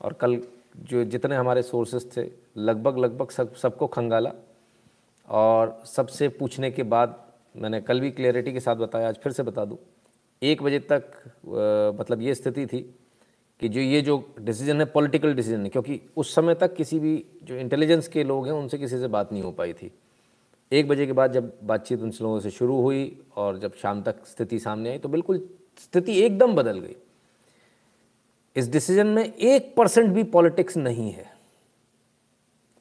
और 0.00 0.12
कल 0.12 0.40
जो 0.80 1.04
जितने 1.06 1.36
हमारे 1.36 1.62
सोर्सेज 1.62 2.16
थे, 2.16 2.30
लगभग 2.56 2.98
लगभग 2.98 3.30
सब, 3.30 3.54
सबको 3.54 3.86
खंगाला। 3.88 4.32
और 5.28 5.80
सबसे 5.86 6.28
पूछने 6.30 6.70
के 6.70 6.82
बाद 6.84 7.16
मैंने 7.54 7.80
कल 7.80 8.00
भी 8.00 8.10
क्लियरिटी 8.10 8.52
के 8.52 8.60
साथ 8.60 8.76
बताया, 8.76 9.08
आज 9.08 9.16
फिर 9.16 9.32
से 9.32 9.42
बता 9.42 9.64
दूँ, 9.64 9.78
एक 10.42 10.62
बजे 10.62 10.78
तक 10.92 11.10
मतलब 12.00 12.22
ये 12.22 12.34
स्थिति 12.34 12.66
थी 12.66 12.78
कि 13.62 13.68
जो 13.68 13.80
ये 13.80 14.00
जो 14.00 14.22
डिसीज़न 14.40 14.80
है 14.80 14.84
पॉलिटिकल 14.86 15.34
डिसीज़न 15.34 15.62
है, 15.62 15.68
क्योंकि 15.68 16.00
उस 16.16 16.34
समय 16.34 16.54
तक 16.54 16.74
किसी 16.74 16.98
भी 16.98 17.24
जो 17.44 17.56
इंटेलिजेंस 17.56 18.08
के 18.08 18.24
लोग 18.24 18.46
हैं, 18.46 18.52
उनसे 18.52 18.78
किसी 18.78 18.98
से 18.98 19.06
बात 19.08 19.32
नहीं 19.32 19.42
हो 19.42 19.52
पाई 19.52 19.72
थी। 19.72 19.90
एक 20.72 20.88
बजे 20.88 21.06
के 21.06 21.12
बाद 21.12 21.32
जब 21.32 21.52
बातचीत 21.64 22.00
उन 22.00 22.12
लोगों 22.22 22.40
से 22.40 22.50
शुरू 22.50 22.80
हुई 22.80 23.20
और 23.36 23.58
जब 23.58 23.74
शाम 23.74 24.02
तक 24.02 24.26
स्थिति 24.26 24.58
सामने 24.58 24.90
आई 24.90 24.98
तो 24.98 25.08
बिल्कुल 25.08 25.48
स्थिति 25.78 26.18
एकदम 26.20 26.54
बदल 26.54 26.78
गई। 26.78 26.96
इस 28.56 28.68
डिसीज़न 28.70 29.06
में 29.06 29.24
एक 29.24 29.74
परसेंट 29.76 30.08
भी 30.14 30.22
पॉलिटिक्स 30.24 30.76
नहीं 30.76 31.10
है। 31.12 31.26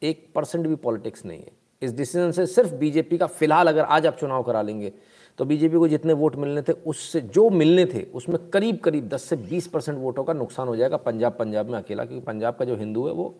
एक 0.02 0.26
परसेंट 0.36 0.66
भी 0.68 0.76
पॉलिटिक्स 0.76 1.26
नहीं 1.26 1.40
है। 1.40 1.52
इस 1.82 1.92
डिसीज़न 1.94 2.32
से 2.32 2.46
सिर्फ़ 2.46 2.74
बीजेपी 2.76 3.18
का 3.18 3.28
फ़िलहाल 3.28 3.68
अगर 3.68 3.84
आज 3.84 4.06
आप 4.08 4.18
चुनाव 4.18 4.44
करा 4.44 4.62
लेंगे 4.62 4.92
तो 5.38 5.46
बीजेपी 5.46 5.78
को 5.78 5.88
जितने 5.88 6.14
वोट 6.14 6.36
मिलने 6.36 6.62
थे 6.62 6.74
उससे 6.86 7.22
जो 7.22 7.50
मिलने 7.50 7.86
थे 7.86 8.04
उसमें 8.14 8.38
करीब 8.50 8.78
करीब 8.78 9.10
10 9.10 9.24
से 9.24 9.38
20 9.50 9.68
परसेंट 9.68 9.98
वोटों 9.98 10.24
का 10.24 10.34
नुकसान 10.34 10.68
हो 10.68 10.76
जाएगा 10.76 10.98
पंजाब 10.98 11.36
पंजाब 11.40 11.66
में 11.66 11.78
अकेला 11.80 12.06
क्योंकि 12.06 12.26
पंजाब 12.26 12.56
का 12.56 12.66
जो 12.66 12.76
हिंदू 12.76 13.06
है 13.08 13.14
वो 13.14 13.34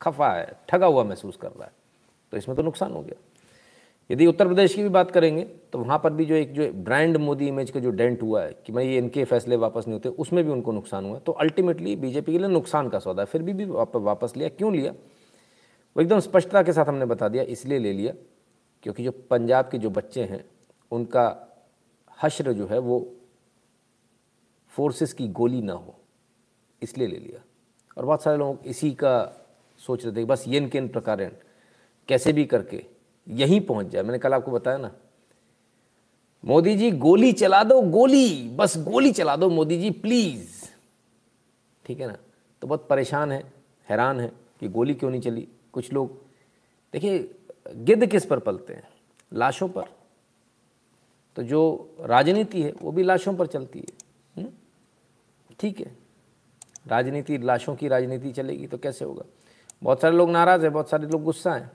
खफा 0.00 0.32
है 0.32 0.52
ठगा 0.68 0.86
हुआ 0.86 1.04
महसूस 1.04 1.36
कर 1.36 1.48
रहा 1.48 1.64
है। 1.64 1.72
तो 2.32 2.36
इसमें 2.36 2.56
तो 2.56 2.62
नुकसान 2.62 2.92
हो 2.92 3.00
गया। 3.00 3.14
यदि 4.10 4.26
उत्तर 4.26 4.46
प्रदेश 4.46 4.74
की 4.74 4.82
भी 4.82 4.88
बात 4.88 5.10
करेंगे 5.10 5.42
तो 5.72 5.78
वहाँ 5.78 5.98
पर 5.98 6.12
भी 6.12 6.24
जो 6.24 6.34
एक 6.34 6.52
जो 6.54 6.70
ब्रांड 6.84 7.16
मोदी 7.16 7.46
इमेज 7.48 7.70
का 7.70 7.80
जो 7.80 7.90
डेंट 7.90 8.22
हुआ 8.22 8.42
है 8.42 8.56
कि 8.66 8.72
भाई 8.72 8.96
इनके 8.96 9.24
फैसले 9.24 9.56
वापस 9.56 9.84
नहीं 9.88 9.94
होते 9.94 10.08
उसमें 10.20 10.44
भी 10.44 10.50
उनको 10.50 10.72
नुकसान 10.72 11.04
हुआ 11.04 11.18
तो 11.18 11.32
अल्टीमेटली 11.32 11.94
बीजेपी 11.96 12.32
के 12.32 12.38
लिए 12.38 12.48
नुकसान 12.48 12.88
का 12.88 12.98
सौदा 12.98 13.22
है। 13.22 13.26
फिर 13.26 13.42
भी, 13.42 13.52
भी 13.52 13.64
वापस 13.64 14.32
लिया। 14.36 14.48
क्यों 14.48 14.74
लिया? 14.74 14.92
वो 15.96 16.02
एकदम 16.02 16.20
स्पष्टता 16.20 16.62
के 16.62 16.72
साथ 16.72 16.84
हमने 16.84 17.04
बता 17.06 17.28
दिया 17.28 17.42
इसलिए 17.44 17.78
ले 17.78 17.92
लिया 17.92 18.12
क्योंकि 18.82 19.04
जो 19.04 19.10
पंजाब 19.30 19.68
के 19.68 19.78
जो 19.78 19.90
बच्चे 19.90 20.22
हैं 20.22 20.44
उनका 20.94 21.56
हश्र 22.22 22.52
जो 22.52 22.66
है 22.66 22.78
वो 22.78 23.14
फोर्सेस 24.68 25.12
की 25.12 25.28
गोली 25.28 25.62
ना 25.62 25.72
हो। 25.72 26.00
इसलिए 26.82 27.08
ले 27.08 27.16
लिया। 27.16 27.40
और 27.98 28.04
बहुत 28.04 28.22
सारे 28.22 28.38
लोग 28.38 28.66
इसी 28.66 28.90
का 28.90 29.46
सोच 29.78 30.06
रहे 30.06 30.16
थे 30.16 30.24
बस 30.24 30.44
ये 30.48 30.68
किन 30.68 30.88
प्रकार 30.88 31.36
कैसे 32.08 32.32
भी 32.32 32.44
करके 32.44 32.86
यहीं 33.28 33.60
पहुँच 33.60 33.86
जाए। 33.86 34.02
मैंने 34.02 34.18
कल 34.18 34.34
आपको 34.34 34.50
बताया 34.50 34.76
ना। 34.76 34.94
मोदी 36.44 36.76
जी, 36.76 36.90
गोली 36.90 37.32
चला 37.32 37.64
दो, 37.64 37.82
गोली। 37.82 38.48
बस 38.48 38.78
गोली 38.78 39.12
चला 39.12 39.36
दो 39.36 39.50
मोदी 39.50 39.78
जी 39.78 39.90
प्लीज़ 39.90 40.64
ठीक 41.86 42.00
है 42.00 42.06
ना? 42.06 42.16
तो 42.60 42.66
बहुत 42.66 42.88
परेशान 42.88 43.32
है, 43.32 43.52
हैरान 43.88 44.20
है 44.20 44.32
कि 44.60 44.68
गोली 44.68 44.94
क्यों 44.94 45.10
नहीं 45.10 45.20
चली? 45.20 45.48
कुछ 45.72 45.92
लोग, 45.92 46.22
देखिए, 46.92 47.34
गिद्ध 47.74 48.06
किस 48.06 48.26
पर 48.26 48.38
पलते 48.38 48.72
हैं? 48.72 48.88
लाशों 49.32 49.68
पर। 49.68 50.03
तो 51.36 51.42
जो 51.42 51.90
राजनीति 52.00 52.62
है, 52.62 52.72
वो 52.82 52.92
भी 52.92 53.02
लाशों 53.02 53.34
पर 53.34 53.46
चलती 53.46 53.78
है। 53.78 54.04
ठीक 55.60 55.80
है। 55.80 55.96
राजनीति, 56.86 57.38
लाशों 57.38 57.76
की 57.76 57.88
राजनीति 57.88 58.32
चलेगी 58.32 58.66
तो 58.66 58.78
कैसे 58.78 59.04
होगा? 59.04 59.24
बहुत 59.82 60.00
सारे 60.00 60.16
लोग 60.16 60.30
नाराज़ 60.30 60.62
हैं, 60.62 60.72
बहुत 60.72 60.90
सारे 60.90 61.06
लोग 61.06 61.22
गुस्सा 61.22 61.54
हैं। 61.54 61.70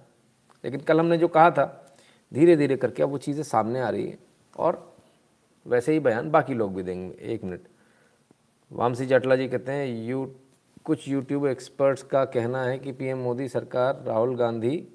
लेकिन 0.66 0.80
कल 0.80 1.00
हमने 1.00 1.18
जो 1.18 1.28
कहा 1.28 1.52
था 1.52 1.96
धीरे 2.34 2.56
धीरे 2.56 2.76
करके 2.76 3.04
अब 3.04 3.10
वो 3.10 3.18
चीज़ें 3.18 3.44
सामने 3.44 3.80
आ 3.80 3.90
रही 3.90 4.08
हैं। 4.08 4.20
और 4.58 4.98
वैसे 5.68 5.94
ही 5.94 6.00
बयान 6.00 6.32
बाकी 6.32 6.54
लोग 6.54 6.76
भी 6.76 6.84
देंगे। 6.84 7.16
एक 7.22 7.44
मिनट। 7.44 7.62
वामसी 8.72 9.06
जाटला 9.06 9.36
जी 9.36 9.48
कहते 9.48 9.72
हैं, 9.72 10.08
यू, 10.08 10.36
कुछ 10.84 11.08
यूट्यूब 11.08 11.48
एक्सपर्ट्स 11.48 12.04
का 12.04 12.26
कहना 12.26 12.64
है 12.64 12.80
कि 12.80 12.92
पीएम 12.92 13.18
मोदी 13.18 13.50
सरकार, 13.50 14.04
राहुल 14.08 14.36
गांधी 14.36 14.88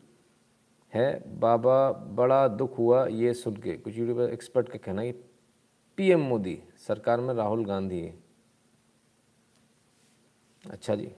है 0.94 1.38
बाबा 1.40 1.90
बड़ा 1.92 2.46
दुख 2.48 2.78
हुआ 2.78 3.06
ये 3.06 3.32
सुन 3.34 3.56
के। 3.56 3.76
कुछ 3.76 3.96
यूट्यूब 3.96 4.20
एक्सपर्ट 4.20 4.68
का 4.68 4.78
कहना 4.78 5.02
है 5.02 5.12
पीएम 5.98 6.20
मोदी 6.20 6.58
सरकार 6.86 7.20
में 7.20 7.34
राहुल 7.34 7.64
गांधी। 7.64 8.00
है 8.00 8.14
अच्छा 10.64 10.94
जी 10.94 11.10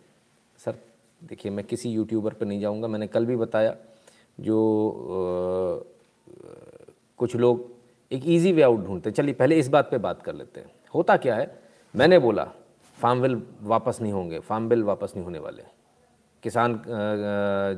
सर 0.59 0.79
देखिए 1.23 1.53
मैं 1.53 1.65
किसी 1.65 1.91
यूट्यूबर 1.91 2.35
पर 2.35 2.47
नहीं 2.47 2.61
जाऊँगा 2.61 2.89
मैंने 2.89 3.07
कल 3.07 3.27
भी 3.27 3.37
बताया 3.37 3.77
जो 4.41 4.57
आ, 4.91 5.85
कुछ 7.19 7.37
लोग 7.37 7.71
एक 8.11 8.23
इजी 8.27 8.53
वे 8.53 8.63
आउट 8.63 8.85
ढूंढते 8.87 9.11
हैं। 9.11 9.15
चलिए 9.15 9.35
पहले 9.35 9.59
इस 9.59 9.69
बात 9.69 9.91
पे 9.91 9.99
बात 9.99 10.23
कर 10.23 10.35
लेते 10.35 10.61
हैं। 10.61 10.71
होता 10.95 11.17
क्या 11.17 11.37
है? 11.37 11.59
मैंने 11.95 12.19
बोला 12.19 12.45
फार्म 12.99 13.21
बिल 13.23 13.43
वापस 13.63 13.99
नहीं 14.03 14.13
होंगे 14.13 14.39
फार्म 14.39 14.69
बिल 14.69 14.83
वापस 14.85 15.13
नहीं 15.17 15.25
होने 15.25 15.39
वाले। 15.39 15.63
किसान 16.43 16.83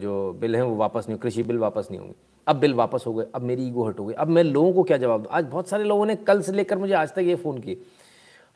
जो 0.01 0.33
बिल 0.41 0.57
हैं 0.57 0.63
वो 0.63 0.75
वापस 0.77 1.07
नहीं, 1.09 1.19
कृषि 1.19 1.43
बिल 1.43 1.59
वापस 1.59 1.89
नहीं 1.91 2.01
होंगे। 2.01 2.15
अब 2.47 2.57
बिल 2.57 2.75
वापस 2.75 3.05
हो 3.07 3.13
गए, 3.15 3.27
अब 3.35 3.43
मेरी 3.43 3.67
ईगो 3.67 3.85
हट 3.85 3.99
हो 3.99 4.05
गई। 4.07 4.15
अब 4.15 4.29
मैं 4.29 4.43
लोगों 4.45 4.73
को 4.73 4.83
क्या 4.83 4.97
जवाब 4.97 5.23
दूँ? 5.23 5.31
आज 5.33 5.45
बहुत 5.45 5.69
सारे 5.69 5.85
लोगों 5.85 6.07
ने 6.07 6.17
कल 6.17 6.41
से 6.43 6.53
लेकर 6.53 6.79
मुझे 6.79 6.95
आज 6.95 7.13
तक 7.15 7.19
ये 7.19 7.35
फ़ोन 7.35 7.59
किए। 7.61 7.83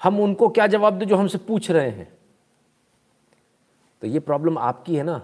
हम 0.00 0.20
उनको 0.20 0.48
क्या 0.48 0.66
जवाब 0.66 0.98
दें 0.98 1.06
जो 1.06 1.16
हमसे 1.16 1.38
पूछ 1.38 1.70
रहे 1.70 1.90
हैं? 1.90 2.08
तो 4.02 4.06
ये 4.06 4.20
प्रॉब्लम 4.20 4.58
आपकी 4.58 4.96
है 4.96 5.02
ना? 5.02 5.20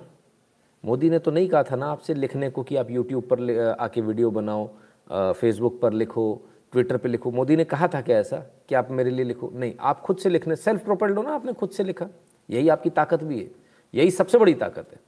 मोदी 0.84 1.10
ने 1.10 1.18
तो 1.18 1.30
नहीं 1.30 1.48
कहा 1.48 1.62
था 1.62 1.76
ना 1.76 1.86
आपसे 1.86 2.14
लिखने 2.14 2.50
को 2.50 2.62
कि 2.62 2.76
आप 2.76 2.90
यूट्यूब 2.90 3.24
पर 3.32 3.76
आके 3.80 4.00
वीडियो 4.00 4.30
बनाओ 4.30 4.68
फेसबुक 5.10 5.80
पर 5.80 5.92
लिखो 5.92 6.40
ट्विटर 6.72 6.96
पे 6.96 7.08
लिखो। 7.08 7.30
मोदी 7.30 7.56
ने 7.56 7.64
कहा 7.64 7.88
था 7.88 8.00
क्या 8.00 8.18
ऐसा? 8.18 8.36
कि 8.68 8.74
आप 8.74 8.90
मेरे 8.90 9.10
लिए 9.10 9.24
लिखो? 9.24 9.50
नहीं, 9.54 9.74
आप 9.80 10.00
खुद 10.00 10.16
से 10.16 10.28
लिखने 10.28 10.56
सेल्फ 10.56 10.84
प्रोपेल्ड 10.84 11.16
हो 11.18 11.22
ना 11.22 11.34
आपने 11.34 11.52
खुद 11.52 11.70
से 11.70 11.84
लिखा? 11.84 12.06
यही 12.48 12.68
आपकी 12.68 12.90
ताकत 12.90 13.24
भी 13.24 13.38
है। 13.38 13.50
यही 13.94 14.10
सबसे 14.10 14.38
बड़ी 14.38 14.54
ताकत 14.54 14.88
है। 14.92 15.00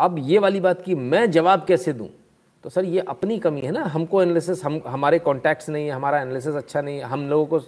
अब 0.00 0.16
ये 0.18 0.38
वाली 0.38 0.60
बात 0.60 0.82
की 0.82 0.94
मैं 0.94 1.30
जवाब 1.30 1.64
कैसे 1.64 1.92
दूँ? 1.92 2.08
तो 2.64 2.70
सर, 2.70 2.84
ये 2.84 3.00
अपनी 3.00 3.38
कमी 3.38 3.60
है 3.60 3.70
ना। 3.70 3.82
हमको 3.84 4.22
एनालिसिस 4.22 4.64
हम, 4.64 4.80
हमारे 4.86 5.18
कॉन्टैक्ट्स 5.18 5.68
नहीं 5.68 5.86
है, 5.86 5.92
हमारा 5.92 6.20
एनालिसिस 6.20 6.54
अच्छा 6.54 6.80
नहीं 6.80 6.98
है, 6.98 7.04
हम 7.04 7.28
लोगों 7.28 7.46
को 7.46 7.60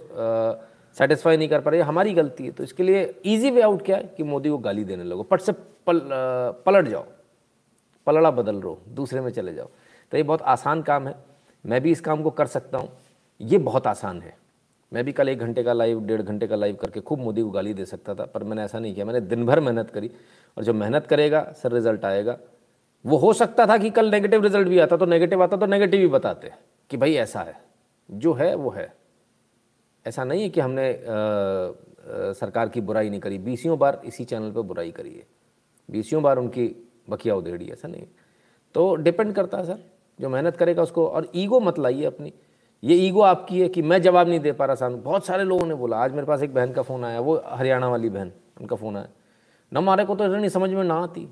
सेटिस्फाई 0.96 1.37
नहीं 1.37 1.49
कर 1.49 1.61
पा 1.61 1.70
रहे 1.70 1.80
हमारी 1.80 2.12
गलती 2.14 2.44
है। 2.44 2.50
तो 2.50 2.64
इसके 2.64 2.82
लिए 2.82 3.14
ईजी 3.26 3.50
वे 3.50 3.62
आउट 3.62 3.84
क्या 3.84 3.96
है 3.96 4.14
कि 4.16 4.23
मोदी 4.23 4.49
को 4.49 4.58
गाली 4.58 4.84
देने 4.84 5.04
लगो। 5.04 5.23
पट 5.23 5.40
से 5.40 5.52
पल 5.87 6.00
पलट 6.66 6.88
जाओ। 6.88 7.04
पलड़ा 8.06 8.30
बदल 8.30 8.61
रो 8.61 8.78
दूसरे 8.88 9.20
में 9.20 9.30
चले 9.30 9.54
जाओ। 9.54 9.68
तो 10.12 10.16
ये 10.16 10.23
बहुत 10.23 10.42
आसान 10.42 10.82
काम 10.82 11.08
है। 11.08 11.14
मैं 11.64 11.80
भी 11.80 11.92
इस 11.92 12.00
काम 12.00 12.23
को 12.23 12.30
कर 12.30 12.46
सकता 12.46 12.78
हूँ। 12.78 12.88
ये 13.40 13.58
बहुत 13.58 13.87
आसान 13.87 14.20
है। 14.23 14.37
मैं 14.94 15.04
भी 15.04 15.12
कल 15.12 15.28
एक 15.28 15.38
घंटे 15.38 15.62
का 15.62 15.72
लाइव 15.72 16.00
डेढ़ 16.06 16.22
घंटे 16.22 16.46
का 16.46 16.56
लाइव 16.56 16.76
करके 16.76 17.00
खूब 17.00 17.18
मोदी 17.18 17.42
को 17.42 17.50
गाली 17.50 17.74
दे 17.74 17.84
सकता 17.84 18.14
था 18.14 18.24
पर 18.24 18.44
मैंने 18.44 18.62
ऐसा 18.62 18.78
नहीं 18.78 18.94
किया। 18.94 19.04
मैंने 19.06 19.20
दिन 19.20 19.46
भर 19.46 19.60
मेहनत 19.60 19.90
करी 19.90 20.10
और 20.56 20.64
जो 20.64 20.74
मेहनत 20.74 21.06
करेगा 21.06 21.42
सर 21.62 21.72
रिज़ल्ट 21.72 22.04
आएगा। 22.04 22.38
वो 23.04 23.16
हो 23.16 23.32
सकता 23.32 23.66
था 23.66 23.78
कि 23.78 23.90
कल 23.90 24.10
नेगेटिव 24.10 24.42
रिज़ल्ट 24.42 24.68
भी 24.68 24.78
आता 24.78 24.96
तो 24.96 25.06
नेगेटिव 25.06 25.42
आता 25.42 25.56
तो 25.56 25.66
नेगेटिव 25.66 26.00
ही 26.00 26.06
बताते 26.06 26.50
कि 26.90 26.96
भाई 26.96 27.14
ऐसा 27.14 27.40
है। 27.40 27.56
जो 28.10 28.32
है 28.32 28.54
वो 28.54 28.70
है। 28.70 28.92
ऐसा 30.06 30.24
नहीं 30.24 30.42
है 30.42 30.48
कि 30.48 30.60
हमने 30.60 30.92
आ, 30.92 30.96
आ, 30.96 32.32
सरकार 32.32 32.68
की 32.68 32.80
बुराई 32.80 33.10
नहीं 33.10 33.20
करी। 33.20 33.38
बीसियों 33.38 33.78
बार 33.78 34.00
इसी 34.04 34.24
चैनल 34.24 34.50
पर 34.52 34.60
बुराई 34.60 34.90
करी 34.90 35.14
है। 35.14 35.26
बीसियों 35.88 36.22
बार 36.22 36.38
उनकी 36.38 36.66
बखिया 37.10 37.34
उधेड़ी 37.34 37.70
ऐसा 37.70 37.88
नहीं। 37.88 38.06
तो 38.74 38.94
डिपेंड 38.94 39.34
करता 39.34 39.58
है 39.58 39.64
सर। 39.64 39.78
जो 40.20 40.28
मेहनत 40.28 40.56
करेगा 40.56 40.82
उसको 40.82 41.06
और 41.06 41.30
ईगो 41.34 41.60
मत 41.60 41.78
लाइए 41.78 42.04
अपनी। 42.04 42.32
ये 42.84 42.96
ईगो 42.96 43.20
आपकी 43.20 43.60
है 43.60 43.68
कि 43.68 43.82
मैं 43.82 44.02
जवाब 44.02 44.28
नहीं 44.28 44.40
दे 44.40 44.52
पा 44.52 44.64
रहा 44.64 44.74
सामने 44.74 44.98
बहुत 44.98 45.26
सारे 45.26 45.44
लोगों 45.44 45.66
ने 45.66 45.74
बोला, 45.74 45.96
आज 45.96 46.12
मेरे 46.12 46.26
पास 46.26 46.42
एक 46.42 46.54
बहन 46.54 46.72
का 46.72 46.82
फ़ोन 46.82 47.04
आया, 47.04 47.20
वो 47.20 47.42
हरियाणा 47.46 47.88
वाली 47.88 48.10
बहन, 48.10 48.32
उनका 48.60 48.76
फ़ोन 48.76 48.96
आया। 48.96 49.08
न 49.72 49.76
हमारे 49.76 50.04
को 50.04 50.14
तो 50.14 50.26
नहीं 50.26 50.48
समझ 50.48 50.70
में 50.70 50.84
ना 50.84 50.94
आती। 50.94 51.28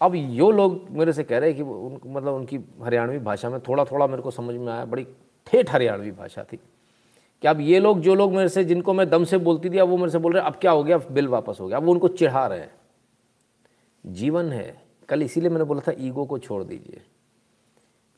अब 0.00 0.12
यो 0.14 0.50
लोग 0.50 0.86
मेरे 0.90 1.12
से 1.12 1.24
कह 1.24 1.38
रहे 1.38 1.48
हैं 1.48 1.56
कि 1.56 1.62
उन 1.62 2.00
मतलब 2.06 2.34
उनकी 2.34 2.60
हरियाणवी 2.82 3.18
भाषा 3.18 3.50
में 3.50 3.60
थोड़ा 3.60 3.84
थोड़ा 3.84 4.06
मेरे 4.06 4.22
को 4.22 4.30
समझ 4.30 4.54
में 4.54 4.72
आया, 4.72 4.84
बड़ी 4.84 5.06
ठेठ 5.46 5.70
हरियाणवी 5.70 6.10
भाषा 6.10 6.44
थी। 6.44 6.56
कि 7.42 7.48
अब 7.48 7.60
ये 7.60 7.78
लोग, 7.78 8.00
जो 8.00 8.14
लोग 8.14 8.32
मेरे 8.32 8.48
से, 8.48 8.64
जिनको 8.64 8.92
मैं 8.92 9.10
दम 9.10 9.24
से 9.24 9.38
बोलती 9.38 9.70
थी, 9.70 9.78
अब 9.78 9.88
वो 9.88 9.96
मेरे 9.96 10.10
से 10.10 10.18
बोल 10.18 10.32
रहे 10.32 10.42
अब 10.42 10.54
क्या 10.54 10.70
हो 10.70 10.84
गया? 10.84 10.98
बिल 10.98 11.28
वापस 11.28 11.58
हो 11.60 11.68
गया। 11.68 11.76
अब 11.76 11.84
वो 11.84 11.92
उनको 11.92 12.08
चिढ़ा 12.08 12.46
रहे 12.46 12.58
हैं। 12.58 12.74
जीवन 14.06 14.52
है। 14.52 14.82
कल 15.08 15.22
इसीलिए 15.22 15.50
मैंने 15.50 15.64
बोला 15.64 15.80
था, 15.80 15.96
ईगो 15.98 16.24
को 16.24 16.38
छोड़ 16.38 16.64
दीजिए। 16.64 17.02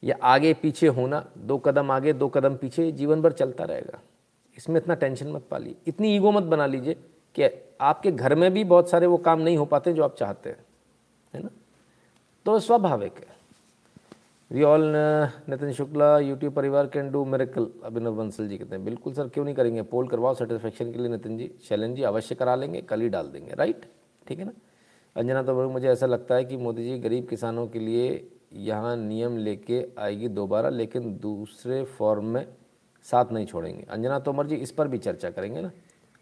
या 0.02 0.16
आगे 0.23 0.52
पीछे 0.54 0.87
होना, 0.88 1.25
दो 1.38 1.59
कदम 1.59 1.90
आगे, 1.90 2.12
दो 2.12 2.28
कदम 2.28 2.57
पीछे 2.57 2.90
जीवन 2.92 3.23
भर 3.23 3.33
चलता 3.33 3.64
रहेगा। 3.64 4.00
इसमें 4.57 4.76
इतना 4.76 4.95
टेंशन 4.95 5.28
मत 5.28 5.47
पालिए। 5.50 5.75
इतनी 5.87 6.14
ईगो 6.16 6.33
मत 6.33 6.42
बना 6.45 6.66
लीजिए 6.66 6.95
कि 7.37 7.49
आपके 7.80 8.11
घर 8.12 8.35
में 8.35 8.52
भी 8.52 8.64
बहुत 8.66 8.90
सारे 8.90 9.07
वो 9.07 9.16
काम 9.19 9.40
नहीं 9.40 9.57
हो 9.57 9.64
पाते 9.64 9.92
जो 9.92 10.04
आप 10.04 10.16
चाहते 10.16 10.50
हैं, 10.50 10.64
है 11.35 11.42
ना? 11.42 11.50
तो 12.47 12.59
स्वाभाविक 12.61 13.19
है। 13.19 13.38
We 14.50 14.62
all 14.62 14.83
Nitin 15.49 15.73
Shukla 15.73 16.19
YouTube 16.19 16.52
parivar 16.54 16.87
can 16.87 17.11
do 17.11 17.25
miracle 17.25 17.66
Abhinav 17.85 18.16
Bansal 18.16 18.49
ji 18.49 18.59
कहते 18.59 18.75
हैं, 18.76 18.85
बिल्कुल 18.85 19.12
सर, 19.12 19.28
क्यों 19.28 19.45
नहीं 19.45 19.54
करेंगे? 19.54 19.83
पोल 19.83 20.09
करवाओ 20.09 20.35
सेटिस्फेक्शन 20.35 20.92
के 20.92 20.99
लिए 20.99 21.09
नितिन 21.09 21.37
जी। 21.38 21.50
शैलन 21.62 21.95
जी 21.95 22.02
अवश्य 22.02 22.35
करा 22.35 22.54
लेंगे, 22.54 22.80
कल 22.80 23.00
ही 23.00 23.09
डाल 23.09 23.28
देंगे 23.28 23.54
राइट 23.54 23.85
ठीक 24.26 24.38
है 24.38 24.45
ना? 24.45 24.52
अंजना 25.16 25.42
तो 25.42 25.69
मुझे 25.71 25.88
ऐसा 25.88 26.07
लगता 26.07 26.35
है 26.35 26.45
कि 26.45 26.57
मोदी 26.57 26.85
जी 26.85 26.99
गरीब 26.99 27.26
किसानों 27.28 27.66
के 27.66 27.78
लिए 27.78 28.11
यहाँ 28.52 28.97
नियम 28.97 29.37
लेके 29.37 29.88
आएगी 29.99 30.28
दोबारा, 30.28 30.69
लेकिन 30.69 31.19
दूसरे 31.19 31.85
फॉर्म 31.85 32.25
में 32.25 32.54
साथ 33.02 33.25
नहीं 33.33 33.47
छोड़ेंगे। 33.47 33.83
अंजना 33.83 34.19
तोमर 34.19 34.47
जी, 34.47 34.54
इस 34.54 34.73
पर 34.73 34.88
भी 34.88 34.99
चर्चा 34.99 35.30
करेंगे 35.30 35.61
ना? 35.61 35.71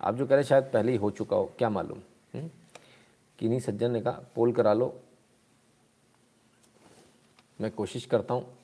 आप 0.01 0.15
जो 0.15 0.27
कह 0.27 0.35
रहे 0.35 0.45
शायद 0.45 0.65
पहले 0.65 0.93
ही 0.93 0.99
हो 0.99 1.11
चुका 1.11 1.37
हो, 1.37 1.53
क्या 1.59 1.71
मालूम? 1.71 1.99
हम्म? 2.35 2.51
किन्हीं 3.39 3.61
सज्जन 3.61 3.91
ने 3.91 4.01
कहा, 4.01 4.21
पोल 4.35 4.53
करा 4.53 4.73
लो। 4.73 5.01
मैं 7.61 7.71
कोशिश 7.71 8.07
करता 8.07 8.35
हूँ, 8.35 8.59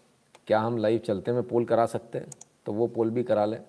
क्या 0.46 0.60
हम 0.60 0.78
लाइव 0.78 0.98
चलते 0.98 1.32
में 1.32 1.42
पोल 1.42 1.64
करा 1.64 1.86
सकते 1.86 2.18
हैं? 2.18 2.30
तो 2.66 2.72
वो 2.72 2.86
पोल 2.86 3.10
भी 3.10 3.22
करा 3.22 3.44
लें, 3.44 3.64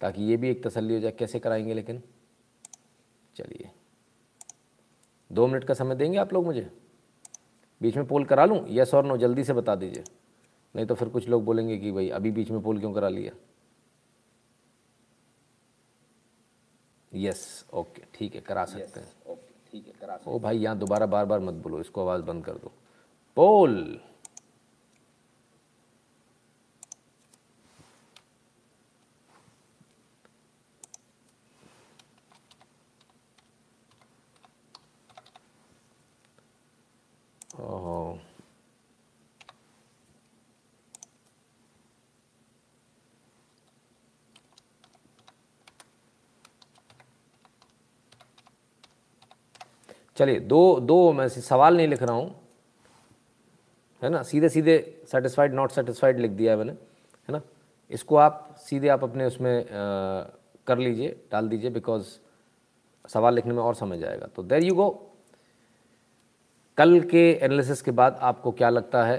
ताकि 0.00 0.22
ये 0.22 0.36
भी 0.36 0.50
एक 0.50 0.64
तसल्ली 0.64 0.94
हो 0.94 1.00
जाए, 1.00 1.12
कैसे 1.12 1.38
कराएँगे 1.38 1.74
लेकिन? 1.74 2.02
चलिए। 3.36 3.70
दो 5.32 5.46
मिनट 5.46 5.64
का 5.64 5.74
समय 5.74 5.94
देंगे 5.94 6.18
आप 6.18 6.32
लोग 6.32 6.44
मुझे? 6.44 6.81
बीच 7.82 7.96
में 7.96 8.06
पोल 8.06 8.24
करा 8.24 8.44
लूँ? 8.44 8.64
यस 8.70 8.94
और 8.94 9.04
नो 9.04 9.16
जल्दी 9.16 9.44
से 9.44 9.52
बता 9.52 9.74
दीजिए। 9.76 10.04
नहीं 10.74 10.86
तो 10.86 10.94
फिर 10.94 11.08
कुछ 11.08 11.28
लोग 11.28 11.44
बोलेंगे 11.44 11.78
कि 11.78 11.92
भाई 11.92 12.08
अभी 12.10 12.30
बीच 12.30 12.50
में 12.50 12.60
पोल 12.62 12.78
क्यों 12.80 12.92
करा 12.92 13.08
लिया? 13.08 13.32
यस 17.12 17.64
ओके 17.74 18.02
ठीक 18.14 18.34
है 18.34 18.40
करा 18.40 18.64
सकते 18.64 19.00
हैं। 19.00 19.12
ओके 19.26 19.54
ठीक 19.70 19.86
है 19.86 19.92
करा 20.00 20.18
ओ 20.26 20.38
भाई 20.38 20.58
यहाँ 20.58 20.78
दोबारा 20.78 21.06
बार 21.06 21.24
बार 21.26 21.40
मत 21.40 21.54
बोलो 21.62 21.80
इसको 21.80 22.00
आवाज़ 22.02 22.22
बंद 22.22 22.44
कर 22.44 22.52
दो। 22.54 22.72
पोल! 23.36 24.00
चलिए 50.16 50.40
दो 50.40 50.80
दो 50.80 51.12
मैं 51.12 51.28
सवाल 51.28 51.76
नहीं 51.76 51.88
लिख 51.88 52.02
रहा 52.02 52.16
हूँ। 52.16 52.40
है 54.02 54.10
ना? 54.10 54.22
सीधे 54.22 54.48
सीधे 54.48 55.04
सेटिस्फाइड 55.12 55.54
नॉट 55.54 55.70
सेटिस्फाइड 55.70 56.18
लिख 56.18 56.30
दिया 56.30 56.52
है 56.52 56.58
मैंने। 56.58 56.72
है 56.72 57.32
ना? 57.32 57.40
इसको 57.90 58.16
आप 58.16 58.56
सीधे 58.58 58.88
आप 58.88 59.04
अपने 59.04 59.24
उसमें 59.24 59.64
आ, 59.64 59.70
कर 60.66 60.78
लीजिए 60.78 61.08
डाल 61.32 61.48
दीजिए 61.48 61.70
बिकॉज़ 61.70 62.06
सवाल 63.08 63.34
लिखने 63.34 63.54
में 63.54 63.62
और 63.62 63.74
समझ 63.74 64.04
आएगा 64.04 64.26
तो 64.26 64.42
देर 64.42 64.64
यू 64.64 64.74
गो 64.74 65.11
कल 66.78 67.00
के 67.00 67.30
एनालिसिस 67.34 67.82
के 67.82 67.90
बाद 67.90 68.18
आपको 68.22 68.50
क्या 68.52 68.68
लगता 68.70 69.04
है? 69.04 69.18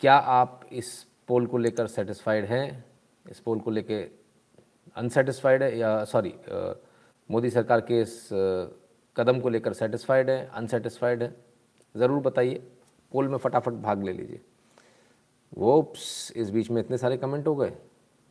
क्या 0.00 0.14
आप 0.14 0.60
इस 0.72 0.90
पोल 1.28 1.46
को 1.46 1.58
लेकर 1.58 1.86
सेटिस्फाइड 1.86 2.44
हैं? 2.44 2.84
इस 3.26 3.40
पोल 3.40 3.60
को 3.60 3.70
लेकर 3.70 4.08
अनसेटिस्फाइड 4.96 5.62
है 5.62 5.78
या 5.78 6.04
सॉरी 6.04 6.34
मोदी 7.30 7.50
सरकार 7.50 7.80
के 7.80 8.00
इस 8.00 8.28
कदम 9.16 9.40
को 9.40 9.48
लेकर 9.48 9.72
सेटिस्फाइड 9.72 10.30
है? 10.30 10.46
अनसेटिस्फाइड 10.48 11.22
है? 11.22 11.34
ज़रूर 11.94 12.20
बताइए। 12.22 12.62
पोल 13.12 13.28
में 13.28 13.38
फटाफट 13.38 13.72
भाग 13.82 14.02
ले 14.04 14.12
लीजिए। 14.12 14.40
वो 15.52 15.92
इस 16.36 16.50
बीच 16.52 16.70
में 16.70 16.80
इतने 16.82 16.98
सारे 16.98 17.16
कमेंट 17.16 17.46
हो 17.46 17.54
गए। 17.56 17.72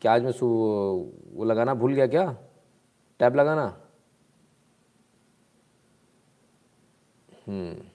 क्या 0.01 0.13
आज 0.13 0.23
मैं 0.23 0.31
वो 0.41 1.43
लगाना 1.43 1.73
भूल 1.73 1.93
गया 1.93 2.07
क्या? 2.07 2.25
टैब 3.19 3.35
लगाना? 3.35 3.65
हम्म। 7.47 7.94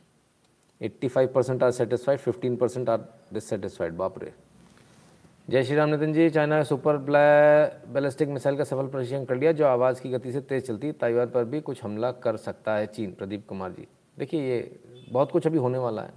85 0.80 1.26
percent 1.26 1.62
are 1.62 1.70
satisfied 1.70 2.18
15 2.18 2.56
percent 2.56 2.88
are 2.88 2.98
dissatisfied 3.32 3.94
बाप 3.94 4.22
रे। 4.22 4.32
जय 5.50 5.64
श्री 5.64 5.76
राम 5.76 5.88
नितिन 5.88 6.12
जी, 6.12 6.30
चाइना 6.30 6.58
ने 6.58 6.64
सुपर 6.64 6.96
बैलिस्टिक 7.92 8.28
मिसाइल 8.28 8.56
का 8.56 8.64
सफल 8.64 8.86
परीक्षण 8.86 9.24
कर 9.24 9.36
लिया, 9.36 9.52
जो 9.52 9.66
आवाज़ 9.66 10.02
की 10.02 10.10
गति 10.10 10.32
से 10.32 10.40
तेज़ 10.40 10.64
चलती। 10.64 10.86
है 10.86 10.92
ताइवान 10.92 11.30
पर 11.30 11.44
भी 11.44 11.60
कुछ 11.60 11.84
हमला 11.84 12.10
कर 12.12 12.36
सकता 12.36 12.74
है 12.74 12.86
चीन, 12.86 13.12
प्रदीप 13.12 13.46
कुमार 13.48 13.72
जी। 13.72 13.86
देखिए, 14.18 14.40
ये 14.40 14.80
बहुत 15.12 15.30
कुछ 15.30 15.46
अभी 15.46 15.58
होने 15.58 15.78
वाला 15.78 16.02
है। 16.02 16.12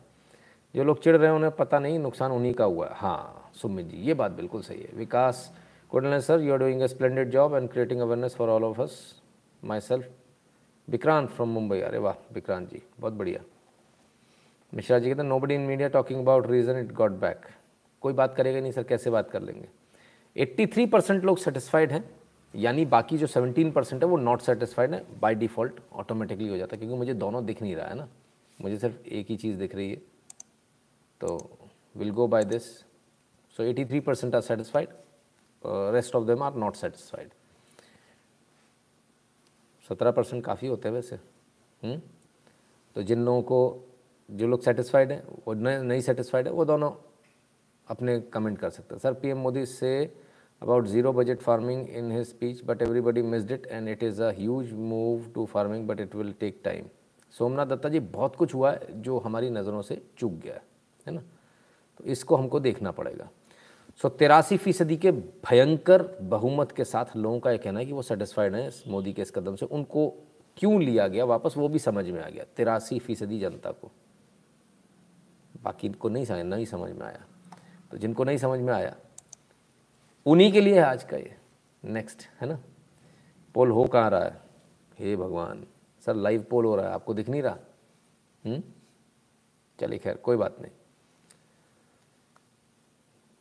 जो 0.76 0.84
लोग 0.84 1.04
चिड़ 1.04 1.18
रहे 1.18 1.28
हैं, 1.28 1.36
उन्हें 1.36 1.52
पता 1.52 1.80
नहीं, 1.80 2.00
नुकसान 2.00 2.32
उन्हीं 2.32 2.54
का 2.54 2.66
हुआ 2.66 2.88
है। 2.88 2.94
हाँ 2.96 3.52
सुमित 3.54 3.86
जी, 3.86 3.98
ये 3.98 4.14
बात 4.14 4.32
बिल्कुल 4.32 4.62
सही 4.62 4.82
है। 4.82 4.90
Vikas 4.96 5.54
Kodal 5.90 6.20
sir 6.20 6.40
you 6.40 6.54
are 6.54 6.60
doing 6.60 6.82
a 6.82 6.88
splendid 6.88 7.30
job 7.30 7.56
and 7.56 7.70
creating 7.70 8.02
awareness 8.02 8.36
for 8.36 8.50
all 8.50 8.64
of 8.64 8.82
us 8.82 9.22
my 9.64 9.80
self 9.80 10.10
Vikrant 10.90 11.30
from 11.30 11.50
Mumbai 11.50 11.80
अरे 11.80 11.98
वाह 11.98 12.34
विक्रांत 12.34 12.70
जी, 12.70 12.82
बहुत 13.00 13.14
बढ़िया। 13.14 13.40
मिश्रा 14.74 15.00
जी 15.00 15.10
कहते 15.10 15.22
हैं 15.22 15.30
nobody 15.40 15.56
in 15.56 15.62
media 15.62 15.88
talking 15.88 16.20
about 16.22 16.48
reason 16.48 16.78
it 16.78 16.92
got 16.92 17.12
back 17.12 17.46
कोई 18.02 18.14
बात 18.14 18.36
करेगा 18.36 18.60
नहीं, 18.60 18.72
सर, 18.72 18.84
कैसे 18.84 19.10
बात 19.10 19.30
कर 19.32 19.42
लेंगे? 19.42 19.68
83 20.36 20.88
परसेंट 20.92 21.24
लोग 21.24 21.38
सेटिस्फाइड 21.38 21.92
हैं, 21.92 22.10
यानी 22.56 22.86
बाकी 22.86 23.18
जो 23.18 23.28
17 23.28 23.72
परसेंट 23.72 24.04
है, 24.04 24.10
वो 24.10 24.18
नॉट 24.18 24.42
सेटिस्फाइड 24.42 24.94
है 24.94 25.20
बाय 25.20 25.36
डिफ़ॉल्ट 25.36 25.80
ऑटोमेटिकली 25.94 26.48
हो 26.48 26.58
जाता 26.58 26.76
है, 26.76 26.80
क्योंकि 26.80 26.98
मुझे 26.98 27.14
दोनों 27.14 27.46
दिख 27.46 27.62
नहीं 27.62 27.76
रहा 27.76 27.88
है 27.88 27.96
ना। 27.96 28.08
मुझे 28.62 28.78
सिर्फ़ 28.78 29.08
एक 29.08 29.28
ही 29.28 29.38
चीज़ 29.38 29.58
दिख 29.58 29.76
रही 29.76 29.90
है। 29.90 30.02
तो 31.22 31.60
will 31.98 32.10
go 32.10 32.28
by 32.28 32.44
this 32.44 32.64
so 33.58 33.64
83 33.64 34.00
percent 34.00 34.36
are 34.36 34.42
satisfied 34.42 34.90
rest 35.66 36.16
of 36.16 36.24
them 36.24 36.44
are 36.44 36.56
not 36.56 36.76
satisfied 36.76 37.30
सत्रह 39.90 40.12
परसेंट 40.12 40.44
काफ़ी 40.46 40.68
होते 40.68 40.88
हैं 40.88 40.96
वैसे। 40.96 41.16
हुँ? 41.16 41.92
हम्म? 41.92 42.02
तो 42.96 43.04
जिन 43.04 43.26
लोगों 43.26 43.42
को 43.42 43.90
जो 44.30 44.48
लोग 44.48 44.62
सेटिस्फाइड 44.62 45.12
हैं, 45.12 45.24
वो 45.48 45.54
नहीं 45.54 46.02
सेटिस्फाइड 46.02 46.48
है, 46.48 46.54
वो 46.54 46.66
दोनों 46.66 46.92
अपने 47.88 48.20
कमेंट 48.34 48.58
कर 48.58 48.70
सकते 48.70 48.96
हैं। 48.96 49.00
सर 49.02 49.14
पीएम 49.14 49.38
मोदी 49.38 49.66
से 49.66 49.94
about 50.62 50.86
zero 50.88 51.14
budget 51.14 51.42
farming 51.42 51.90
in 51.90 52.12
his 52.12 52.28
speech 52.28 52.64
but 52.66 52.82
everybody 52.82 53.22
missed 53.22 53.52
it 53.52 53.68
and 53.68 53.90
it 53.90 54.04
is 54.04 54.22
a 54.24 54.30
huge 54.32 54.72
move 54.74 55.30
to 55.36 55.46
farming 55.46 55.88
but 55.88 56.00
it 56.02 56.16
will 56.16 56.32
take 56.40 56.62
time 56.64 56.86
Somnath 57.34 57.66
Dutta 57.66 57.90
ji, 57.90 58.00
बहुत 58.00 58.36
कुछ 58.36 58.54
हुआ 58.56 58.72
है 58.72 59.02
जो 59.02 59.18
हमारी 59.20 59.50
नज़रों 59.50 59.82
से 59.82 60.02
चूक 60.18 60.34
गया 60.34 60.54
है 60.54 60.62
है 61.08 61.14
ना? 61.14 61.22
तो 62.00 62.04
इसको 62.04 62.36
हमको 62.36 62.60
देखना 62.60 62.92
पड़ेगा। 62.92 63.30
सो, 64.00 64.10
तिरासी 64.10 64.58
फ़ीसदी 64.58 64.98
के 64.98 65.12
भयंकर 65.12 66.02
बहुमत 66.22 66.72
के 66.72 66.84
साथ 66.84 67.16
लोगों 67.16 67.40
का 67.40 67.52
यह 67.52 67.58
कहना 67.58 67.80
है 67.80 67.86
कि 67.86 67.94
वो 67.94 68.02
सेटिस्फाइड 68.02 68.56
हैं 68.56 68.70
मोदी 68.88 69.14
के 69.14 69.22
इस 69.22 69.32
कदम 69.32 69.56
से। 69.56 69.66
उनको 69.66 70.08
क्यों 70.58 70.82
लिया 70.82 71.08
गया? 71.08 71.26
वापस 71.26 71.58
वो 71.58 71.68
भी 71.70 71.80
समझ 71.80 72.06
में 72.06 72.22
आ 72.22 72.30
गया, 72.30 72.46
तिरासी 72.58 73.00
फ़ीसदी 73.00 73.40
जनता 73.40 73.72
को। 73.72 73.92
बाकी 75.64 75.90
को 75.90 76.10
नहीं 76.10 76.26
समझ 76.26 76.40
नहीं 76.40 76.66
समझ 76.66 76.92
में 76.92 77.08
आया। 77.08 77.26
तो 77.92 77.98
जिनको 77.98 78.24
नहीं 78.24 78.38
समझ 78.38 78.60
में 78.60 78.74
आया, 78.74 78.96
उन्हीं 80.26 80.52
के 80.52 80.62
लिए 80.62 80.80
आज 80.80 81.04
का 81.04 81.18
ये 81.18 81.38
नेक्स्ट 81.86 82.24
है 82.42 82.48
ना? 82.48 82.60
पोल 83.54 83.72
हो 83.72 83.86
कहाँ 83.86 84.10
रहा 84.10 84.24
है? 84.24 84.42
हे 85.00 85.16
भगवान, 85.16 85.68
सर 86.06 86.16
लाइव 86.16 86.44
पोल 86.44 86.66
हो 86.66 86.76
रहा 86.76 86.88
है, 86.88 86.94
आपको 86.94 87.14
दिख 87.14 87.30
नहीं 87.30 87.42
रहा? 87.42 87.58
हम्म? 88.46 88.64
चलिए 89.80 90.00
खैर, 90.00 90.18
कोई 90.18 90.38
बात 90.38 90.60
नहीं। 90.62 90.72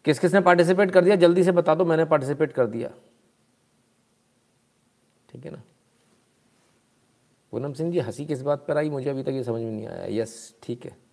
किस 0.05 0.19
किसने 0.19 0.41
पार्टिसिपेट 0.41 0.91
कर 0.91 1.05
दिया? 1.05 1.17
जल्दी 1.17 1.45
से 1.45 1.52
बता 1.52 1.75
दो, 1.75 1.85
मैंने 1.85 2.05
पार्टिसिपेट 2.05 2.52
कर 2.52 2.67
दिया। 2.67 2.88
ठीक 5.29 5.45
है 5.45 5.50
ना? 5.50 5.62
पूनम 7.50 7.73
सिंह 7.73 7.93
जी, 7.93 7.99
हँसी 7.99 8.26
किस 8.26 8.43
बात 8.43 8.67
पर 8.67 8.76
आई? 8.76 8.91
मुझे 8.91 9.11
अभी 9.11 9.23
तक 9.23 9.29
ये 9.29 9.45
समझ 9.45 9.62
में 9.62 9.71
नहीं 9.71 9.87
आया। 9.87 10.07
यस 10.23 10.57
ठीक 10.62 10.85
है। 10.85 11.12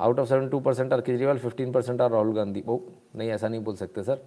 Out 0.00 0.18
of 0.18 0.28
seven 0.28 0.48
two 0.48 0.60
percent 0.60 0.92
are 0.92 1.00
Kejriwal 1.00 1.38
fifteen 1.38 1.72
percent 1.72 2.00
are 2.00 2.10
Rahul 2.10 2.34
Gandhi. 2.34 2.60
वो 2.60 2.92
नहीं, 3.16 3.30
ऐसा 3.30 3.48
नहीं 3.48 3.60
बोल 3.60 3.76
सकते, 3.76 4.02
सर। 4.02 4.24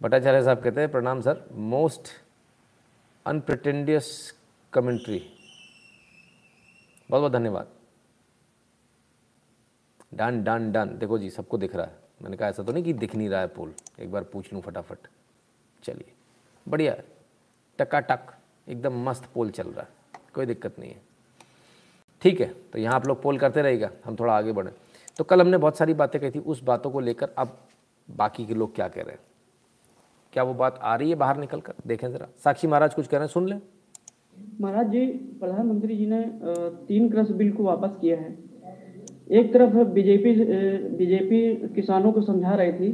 भट्टाचार्य 0.00 0.42
साहब 0.42 0.62
कहते 0.62 0.80
हैं, 0.80 0.90
प्रणाम, 0.90 1.20
सर। 1.20 1.44
Most 1.52 2.08
अनप्रटेंडियस 3.26 4.34
commentary. 4.72 5.18
बहुत 7.10 7.20
बहुत 7.20 7.32
धन्यवाद। 7.32 7.68
Done 10.14 10.42
done 10.44 10.70
done. 10.72 10.96
देखो 10.98 11.18
जी, 11.18 11.30
सबको 11.30 11.58
दिख 11.58 11.76
रहा 11.76 11.86
है। 11.86 11.96
मैंने 12.22 12.36
कहा, 12.36 12.48
ऐसा 12.48 12.62
तो 12.62 12.72
नहीं 12.72 12.84
कि 12.84 12.92
दिख 12.92 13.14
नहीं 13.14 13.28
रहा 13.28 13.40
है 13.40 13.46
पोल। 13.46 13.72
एक 14.00 14.12
बार 14.12 14.24
पूछ 14.24 14.52
लूँ 14.52 14.62
फटाफट। 14.62 15.08
चलिए, 15.82 16.12
बढ़िया। 16.66 16.96
टका 17.78 18.00
टक 18.00 18.34
एकदम 18.68 19.02
मस्त 19.04 19.24
पोल 19.24 19.50
चल 19.50 19.68
रहा 19.68 19.82
है। 19.82 20.20
कोई 20.34 20.46
दिक्कत 20.46 20.78
नहीं 20.78 20.90
है। 20.90 21.00
ठीक 22.22 22.40
है 22.40 22.46
तो 22.72 22.78
यहाँ 22.78 22.94
आप 22.94 23.06
लोग 23.06 23.22
पोल 23.22 23.38
करते 23.38 23.62
रहेगा 23.62 23.90
हम 24.04 24.16
थोड़ा 24.16 24.36
आगे 24.36 24.52
बढ़ें। 24.52 24.72
तो 25.16 25.24
कल 25.24 25.40
हमने 25.40 25.58
बहुत 25.58 25.76
सारी 25.76 25.94
बातें 25.94 26.20
कही 26.20 26.30
थी, 26.30 26.38
उस 26.38 26.62
बातों 26.64 26.90
को 26.90 27.00
लेकर 27.00 27.28
अब 27.38 27.56
बाकी 28.08 28.44
के 28.46 28.54
लोग 28.54 28.74
क्या 28.74 28.88
कह 28.88 29.02
रहे 29.02 29.12
हैं? 29.12 29.20
क्या 30.32 30.42
वो 30.42 30.54
बात 30.54 30.78
आ 30.82 30.94
रही 30.96 31.10
है 31.10 31.16
बाहर 31.16 31.36
निकल 31.38 31.60
कर 31.60 31.74
देखें 31.86 32.10
ज़रा। 32.10 32.28
साक्षी 32.44 32.66
महाराज 32.68 32.94
कुछ 32.94 33.06
कह 33.06 33.16
रहे 33.16 33.26
हैं, 33.26 33.32
सुन 33.32 33.48
लें। 33.48 33.60
महाराज 34.60 34.90
जी, 34.90 35.06
प्रधानमंत्री 35.40 35.96
जी 35.96 36.06
ने 36.06 36.24
तीन 36.88 37.08
कृषि 37.10 37.34
बिल 37.34 37.50
को 37.52 37.62
वापस 37.62 37.96
किया 38.00 38.16
है। 38.16 38.36
एक 39.30 39.52
तरफ़ 39.52 39.76
बीजेपी 39.88 40.32
बीजेपी 40.96 41.40
किसानों 41.74 42.12
को 42.12 42.22
समझा 42.22 42.54
रही 42.54 42.72
थी 42.72 42.92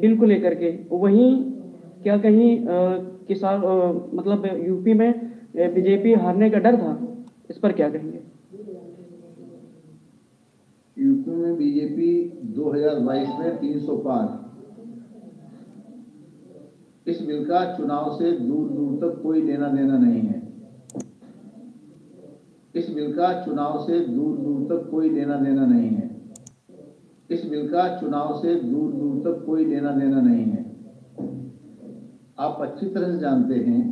बिल 0.00 0.16
को 0.18 0.24
लेकर 0.24 0.54
के। 0.54 0.70
वहीं 0.92 1.28
क्या 2.02 2.16
कहीं 2.18 2.58
किसान 3.28 3.60
मतलब 4.14 4.46
यूपी 4.66 4.94
में 4.94 5.12
बीजेपी 5.74 6.14
हारने 6.14 6.50
का 6.50 6.58
डर 6.58 6.76
था? 6.76 6.98
इस 7.50 7.58
पर 7.58 7.72
क्या 7.72 7.88
कहेंगे? 7.90 8.20
यूपी 10.96 11.30
में 11.30 11.56
बीजेपी 11.56 12.08
2022 12.54 13.28
में 13.38 13.60
300 13.60 13.96
पार 13.96 14.42
इस 17.06 17.20
बिल 17.22 17.44
का 17.44 17.64
चुनाव 17.76 18.16
से 18.18 18.30
दूर 18.32 18.68
दूर 18.68 18.92
तक 18.98 19.22
कोई 19.22 19.42
लेना 19.42 19.68
देना 19.68 19.98
नहीं 19.98 20.20
है। 20.20 20.42
इस 22.74 22.90
बिल 22.90 23.12
का 23.12 23.32
चुनाव 23.44 23.78
से 23.86 24.00
दूर 24.00 24.36
दूर 24.36 24.62
तक 24.64 24.90
कोई 24.90 25.10
लेना 25.10 25.36
देना 25.36 25.66
नहीं 25.66 25.88
है। 25.88 26.10
इस 27.30 27.44
बिल 27.44 27.68
का 27.68 27.88
चुनाव 28.00 28.40
से 28.42 28.54
दूर 28.54 28.92
दूर 28.92 29.20
तक 29.20 29.44
कोई 29.46 29.64
लेना 29.64 29.90
देना 29.90 30.20
नहीं 30.20 30.44
है। 30.44 30.62
आप 32.38 32.58
अच्छी 32.62 32.86
तरह 32.86 33.12
से 33.12 33.18
जानते 33.18 33.54
हैं 33.54 33.82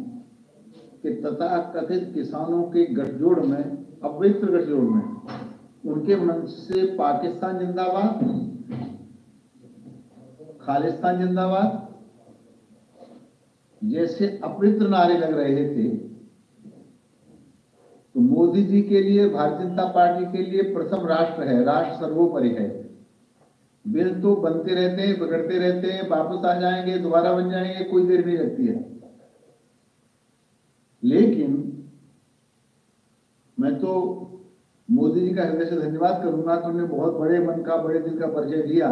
कि 1.03 1.11
तथा 1.15 1.59
कथित 1.77 2.11
किसानों 2.15 2.63
के 2.63 2.85
गठजोड़ 2.95 3.41
में 3.41 3.63
अवैध 4.05 4.45
गठजोड़ 4.45 4.85
में 4.85 5.12
उनके 5.87 6.17
मन 6.17 6.47
से 6.47 6.85
पाकिस्तान 6.97 7.59
जिंदाबाद, 7.59 8.21
खालिस्तान 10.61 11.19
जिंदाबाद, 11.19 11.89
जैसे 13.85 14.41
अपवित्र 14.45 14.89
नारे 14.89 15.19
लग 15.19 15.39
रहे 15.39 15.69
थे 15.69 15.89
तो 18.15 18.21
मोदी 18.21 18.63
जी 18.63 18.83
के 18.83 19.01
लिए, 19.01 19.29
भारतीय 19.29 19.67
जनता 19.67 19.85
पार्टी 19.85 20.33
के 20.33 20.51
लिए 20.51 20.63
प्रथम 20.75 21.07
राष्ट्र 21.07 21.43
है, 21.43 21.65
राष्ट्र 21.65 22.07
सर्वोपरि 22.07 22.49
है। 22.49 22.69
बिल 23.87 24.23
तो 24.23 24.37
बनते 24.37 24.75
रहते 24.75 25.03
हैं, 25.03 25.21
बिगड़ते 25.21 25.59
रहते 25.59 25.91
हैं, 25.91 26.09
वापस 26.09 26.45
आ 26.45 26.61
जाएँगे, 26.61 26.99
दोबारा 26.99 27.33
बन 27.33 27.51
जाएँगे, 27.51 27.85
कोई 27.85 28.07
देर 28.07 28.27
नहीं 28.27 28.37
लगती 28.37 28.67
है। 28.67 29.01
लेकिन, 31.03 31.83
मैं 33.61 33.79
तो 33.79 33.93
मोदी 34.93 35.21
जी 35.21 35.35
का 35.35 35.43
हृदय 35.43 35.65
से 35.65 35.77
धन्यवाद 35.77 36.23
करूँगा 36.23 36.57
कि 36.57 36.69
उन्होंने 36.69 36.95
बहुत 36.95 37.15
बड़े 37.15 37.39
मन 37.39 37.63
का, 37.63 37.77
बड़े 37.77 37.99
दिल 37.99 38.19
का 38.19 38.27
परिचय 38.27 38.63
दिया 38.63 38.89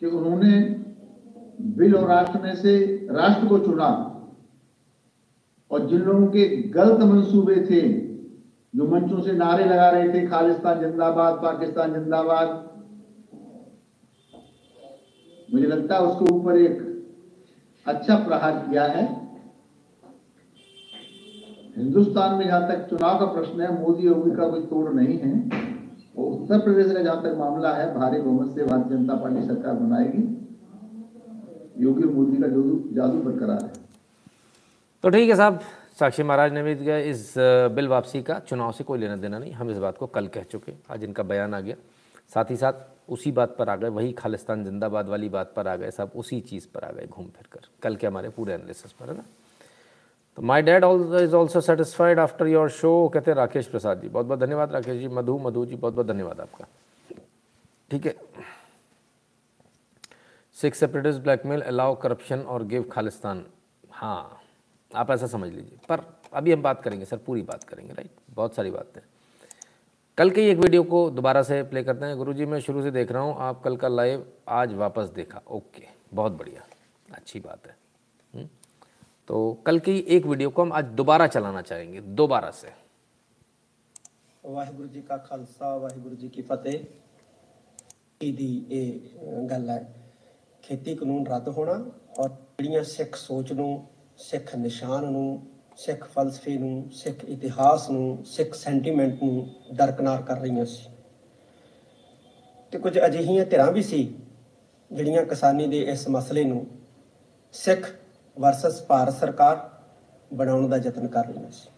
कि 0.00 0.06
उन्होंने 0.06 0.60
बिल 1.76 1.96
और 1.96 2.08
राष्ट्र 2.08 2.40
में 2.40 2.54
से 2.56 2.78
राष्ट्र 3.10 3.46
को 3.46 3.58
चुना। 3.58 4.06
और 5.70 5.86
जिन 5.86 6.00
लोगों 6.00 6.26
के 6.26 6.46
गलत 6.68 7.00
मंसूबे 7.00 7.56
थे, 7.70 7.80
जो 8.76 8.86
मंचों 8.86 9.20
से 9.20 9.32
नारे 9.32 9.64
लगा 9.64 9.90
रहे 9.90 10.08
थे, 10.08 10.26
खालिस्तान 10.26 10.80
जिंदाबाद, 10.80 11.34
पाकिस्तान 11.34 11.92
जिंदाबाद, 11.92 12.48
मुझे 15.52 15.66
लगता 15.66 15.96
है 15.96 16.02
उसके 16.02 16.34
ऊपर 16.34 16.56
एक 16.56 16.88
अच्छा 17.86 18.16
प्रहार 18.16 18.52
किया 18.52 18.84
है। 18.84 19.29
हिंदुस्तान 21.80 22.34
में 22.34 22.46
जहाँ 22.46 22.68
तक 22.68 22.88
चुनाव 22.88 23.18
का 23.18 23.26
प्रश्न 23.32 23.60
है, 23.60 23.68
मोदी 23.80 24.06
योगी 24.06 24.30
का 24.30 24.48
कोई 24.48 24.64
तोड़ 24.66 24.92
नहीं 24.92 25.18
है। 25.18 25.32
और 26.18 26.26
उत्तर 26.32 26.58
प्रदेश 26.58 26.92
का 26.92 27.02
जहाँ 27.02 27.22
तक 27.22 27.36
मामला 27.38 27.72
है, 27.74 27.94
भारी 27.94 28.20
बहुमत 28.20 28.54
से 28.54 28.64
भारतीय 28.64 28.96
जनता 28.96 29.14
पार्टी 29.16 29.46
सरकार 29.46 29.74
बनाएगी। 29.74 30.22
योगी 31.78 32.08
मोदी 32.08 32.36
का 32.36 32.48
जादू 32.48 32.82
जादू 32.92 33.18
बरकरार 33.20 33.64
है। 33.64 33.72
तो 35.04 35.10
ठीक 35.10 35.30
है 35.30 35.36
साहब, 35.36 35.60
साक्षी 36.00 36.22
महाराज 36.22 36.52
ने 36.52 36.62
भी 36.62 36.72
इस 37.10 37.34
बिल 37.74 37.88
वापसी 37.88 38.22
का। 38.22 38.38
चुनाव 38.40 38.72
से 38.72 38.84
कोई 38.84 38.98
लेना 38.98 39.16
देना 39.16 39.38
नहीं। 39.38 39.52
हम 39.52 39.70
इस 39.70 39.78
बात 39.78 39.98
को 39.98 40.06
कल 40.08 40.26
कह 40.26 40.42
चुके 40.42 40.72
आज 40.90 41.04
इनका 41.04 41.22
बयान 41.24 41.54
आ 41.54 41.60
गया। 41.60 41.76
साथ 42.34 42.50
ही 42.50 42.56
साथ 42.56 42.72
उसी 43.08 43.32
बात 43.32 43.56
पर 43.58 43.68
आ 43.68 43.76
गए, 43.76 43.88
वही 43.88 44.12
खालिस्तान 44.12 44.64
जिंदाबाद 44.64 45.08
वाली 45.08 45.28
बात 45.28 45.52
पर 45.56 45.68
आ 45.68 45.76
गए 45.76 45.90
सब 45.90 46.10
उसी 46.16 46.40
चीज़ 46.42 46.66
पर 46.74 46.84
आ 46.84 46.90
गए 46.90 47.06
घूम 47.06 47.26
फिर 47.26 47.46
कर। 47.52 47.68
कल 47.82 47.96
के 47.96 48.06
हमारे 48.06 48.28
पूरे 48.28 48.54
एनालिसिस 48.54 48.92
पर, 48.92 49.08
है 49.08 49.16
ना? 49.16 49.24
तो 50.36 50.42
my 50.42 50.62
dad 50.62 50.84
is 51.22 51.34
also 51.34 51.60
satisfied 51.60 52.18
after 52.18 52.46
your 52.46 52.68
show 52.70 53.08
कहते 53.14 53.30
हैं 53.30 53.36
राकेश 53.36 53.66
प्रसाद 53.66 54.00
जी 54.00 54.08
बहुत 54.08 54.26
बहुत 54.26 54.40
धन्यवाद 54.40 54.72
राकेश 54.72 54.98
जी, 55.00 55.08
मधु 55.08 55.38
मधु 55.38 55.64
जी 55.66 55.76
बहुत 55.76 55.94
बहुत 55.94 56.06
धन्यवाद 56.06 56.40
आपका। 56.40 56.66
ठीक 57.90 58.06
है। 58.06 58.14
Sikhs 60.56 60.78
separatists 60.78 61.16
blackmail 61.16 61.60
allow 61.62 61.94
corruption 61.94 62.40
और 62.40 62.64
गिव 62.64 62.88
खालिस्तान। 62.92 63.44
हाँ 63.90 64.40
आप 64.90 65.10
ऐसा 65.10 65.26
समझ 65.26 65.52
लीजिए। 65.52 65.78
पर 65.88 66.00
अभी 66.32 66.52
हम 66.52 66.62
बात 66.62 66.82
करेंगे, 66.82 67.04
सर, 67.04 67.16
पूरी 67.16 67.42
बात 67.42 67.64
करेंगे 67.64 67.92
राइट 67.92 68.10
बहुत 68.34 68.54
सारी 68.54 68.70
बातें 68.70 69.00
कल 70.18 70.30
के 70.30 70.48
एक 70.50 70.58
वीडियो 70.58 70.82
को 70.82 71.08
दोबारा 71.10 71.42
से 71.42 71.62
प्ले 71.62 71.82
करते 71.82 72.06
हैं। 72.06 72.16
गुरुजी, 72.16 72.46
मैं 72.46 72.60
शुरू 72.60 72.82
से 72.82 72.90
देख 72.90 73.12
रहा 73.12 73.22
हूँ, 73.22 73.36
आप 73.38 73.62
कल 73.62 73.76
का 73.76 73.88
लाइव 73.88 74.26
आज 74.48 74.74
वापस 74.74 75.10
देखा। 75.14 75.40
ओके 75.48 75.86
बहुत 76.14 76.32
बढ़िया। 76.32 76.62
अच्छी 77.14 77.40
बात 77.40 77.66
हुँ? 77.66 77.74
हम्म? 79.29 79.29
तो 79.29 79.61
कल 79.65 79.79
की 79.79 79.97
एक 80.09 80.25
वीडियो 80.25 80.49
को 80.51 80.61
हम 80.61 80.71
आज 80.73 80.85
दोबारा 80.95 81.27
चलाना 81.29 81.61
चाहेंगे 81.63 82.01
दोबारा 82.15 82.51
से 82.53 82.73
ਵਾਹਿਗੁਰੂ 84.43 84.87
ਜੀ 84.87 85.01
ਕਾ 85.01 85.17
ਖਾਲਸਾ 85.19 85.75
ਵਾਹਿਗੁਰੂ 85.75 86.15
ਜੀ 86.15 86.27
ਕੀ 86.29 86.41
ਫਤਿਹ 86.41 86.83
ਦੀ 88.31 88.65
ਇਹ 88.71 89.47
ਗੱਲ 89.49 89.69
ਹੈ 89.69 89.79
ਖੇਤੀ 90.63 90.95
ਕਾਨੂੰਨ 90.95 91.25
ਰੱਦ 91.27 91.47
ਹੋਣਾ 91.49 91.73
ਔਰ 92.19 92.29
ਜਿਹੜੀਆਂ 92.29 92.83
ਸਿੱਖ 92.83 93.15
ਸੋਚ 93.15 93.51
ਨੂੰ 93.53 93.69
ਸਿੱਖ 94.19 94.55
ਨਿਸ਼ਾਨ 94.55 95.11
ਨੂੰ 95.11 95.41
ਸਿੱਖ 95.77 96.05
ਫਲਸਫੇ 96.07 96.57
ਨੂੰ 96.57 96.89
ਸਿੱਖ 96.93 97.23
ਇਤਿਹਾਸ 97.25 97.89
ਨੂੰ 97.89 98.23
ਸਿੱਖ 98.25 98.53
ਸੈਂਟੀਮੈਂਟ 98.55 99.23
ਨੂੰ 99.23 99.47
ਦਰਕਨਾਰ 99.75 100.21
ਕਰ 100.21 100.39
ਰਹੀਆਂ 100.39 100.65
ਸੀ 100.65 100.89
ਤੇ 102.73 102.79
ਕੁਝ 102.79 102.97
ਅਜਿਹੀਆਂ 102.99 103.45
ਧਿਰਾਂ 103.45 103.71
ਵੀ 103.71 103.81
ਸੀ 103.83 104.03
ਜਿਹੜੀਆਂ 104.91 105.25
ਕਿਸਾਨੀ 105.25 105.67
ਦੇ 105.67 105.81
ਇਸ 105.91 106.07
ਮਸਲੇ 106.09 106.43
ਨੂੰ 106.43 106.65
ਸਿੱਖ 107.53 107.91
ਵਰਸਸ 108.40 108.82
ਭਾਰਤ 108.82 109.14
ਸਰਕਾਰ 109.14 109.58
ਬਣਾਉਣ 110.30 110.68
ਦਾ 110.68 110.76
ਯਤਨ 110.76 111.06
ਕਰ 111.06 111.26
ਰਹੀਆਂ 111.26 111.50
ਸੀ 111.50 111.68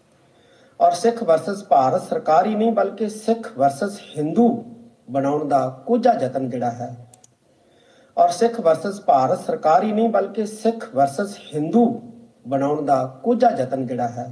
ਔਰ 0.79 0.91
ਸਿੱਖ 0.91 1.23
ਵਰਸਸ 1.23 1.63
ਭਾਰਤ 1.63 2.01
ਸਰਕਾਰ 2.01 2.45
ਹੀ 2.45 2.55
ਨਹੀਂ, 2.55 2.71
ਬਲਕਿ 2.71 3.09
ਸਿੱਖ 3.09 3.51
ਵਰਸਸ 3.57 3.99
ਹਿੰਦੂ 4.17 4.47
ਬਣਾਉਣ 5.09 5.47
ਦਾ 5.47 5.67
ਕੋਝਾ 5.87 6.13
ਯਤਨ 6.13 6.49
ਜਿਹੜਾ 6.49 6.69
ਹੈ। 6.71 6.95
ਔਰ 8.17 8.29
ਸਿੱਖ 8.29 8.59
ਵਰਸਸ 8.59 9.01
ਭਾਰਤ 9.01 9.39
ਸਰਕਾਰ 9.39 9.83
ਹੀ 9.83 9.91
ਨਹੀਂ, 9.91 10.09
ਬਲਕਿ 10.09 10.45
ਸਿੱਖ 10.45 10.95
ਵਰਸਸ 10.95 11.37
ਹਿੰਦੂ 11.53 11.85
ਬਣਾਉਣ 12.47 12.85
ਦਾ 12.85 13.05
ਕੋਝਾ 13.23 13.49
ਯਤਨ 13.49 13.85
ਜਿਹੜਾ 13.87 14.07
ਹੈ। 14.07 14.31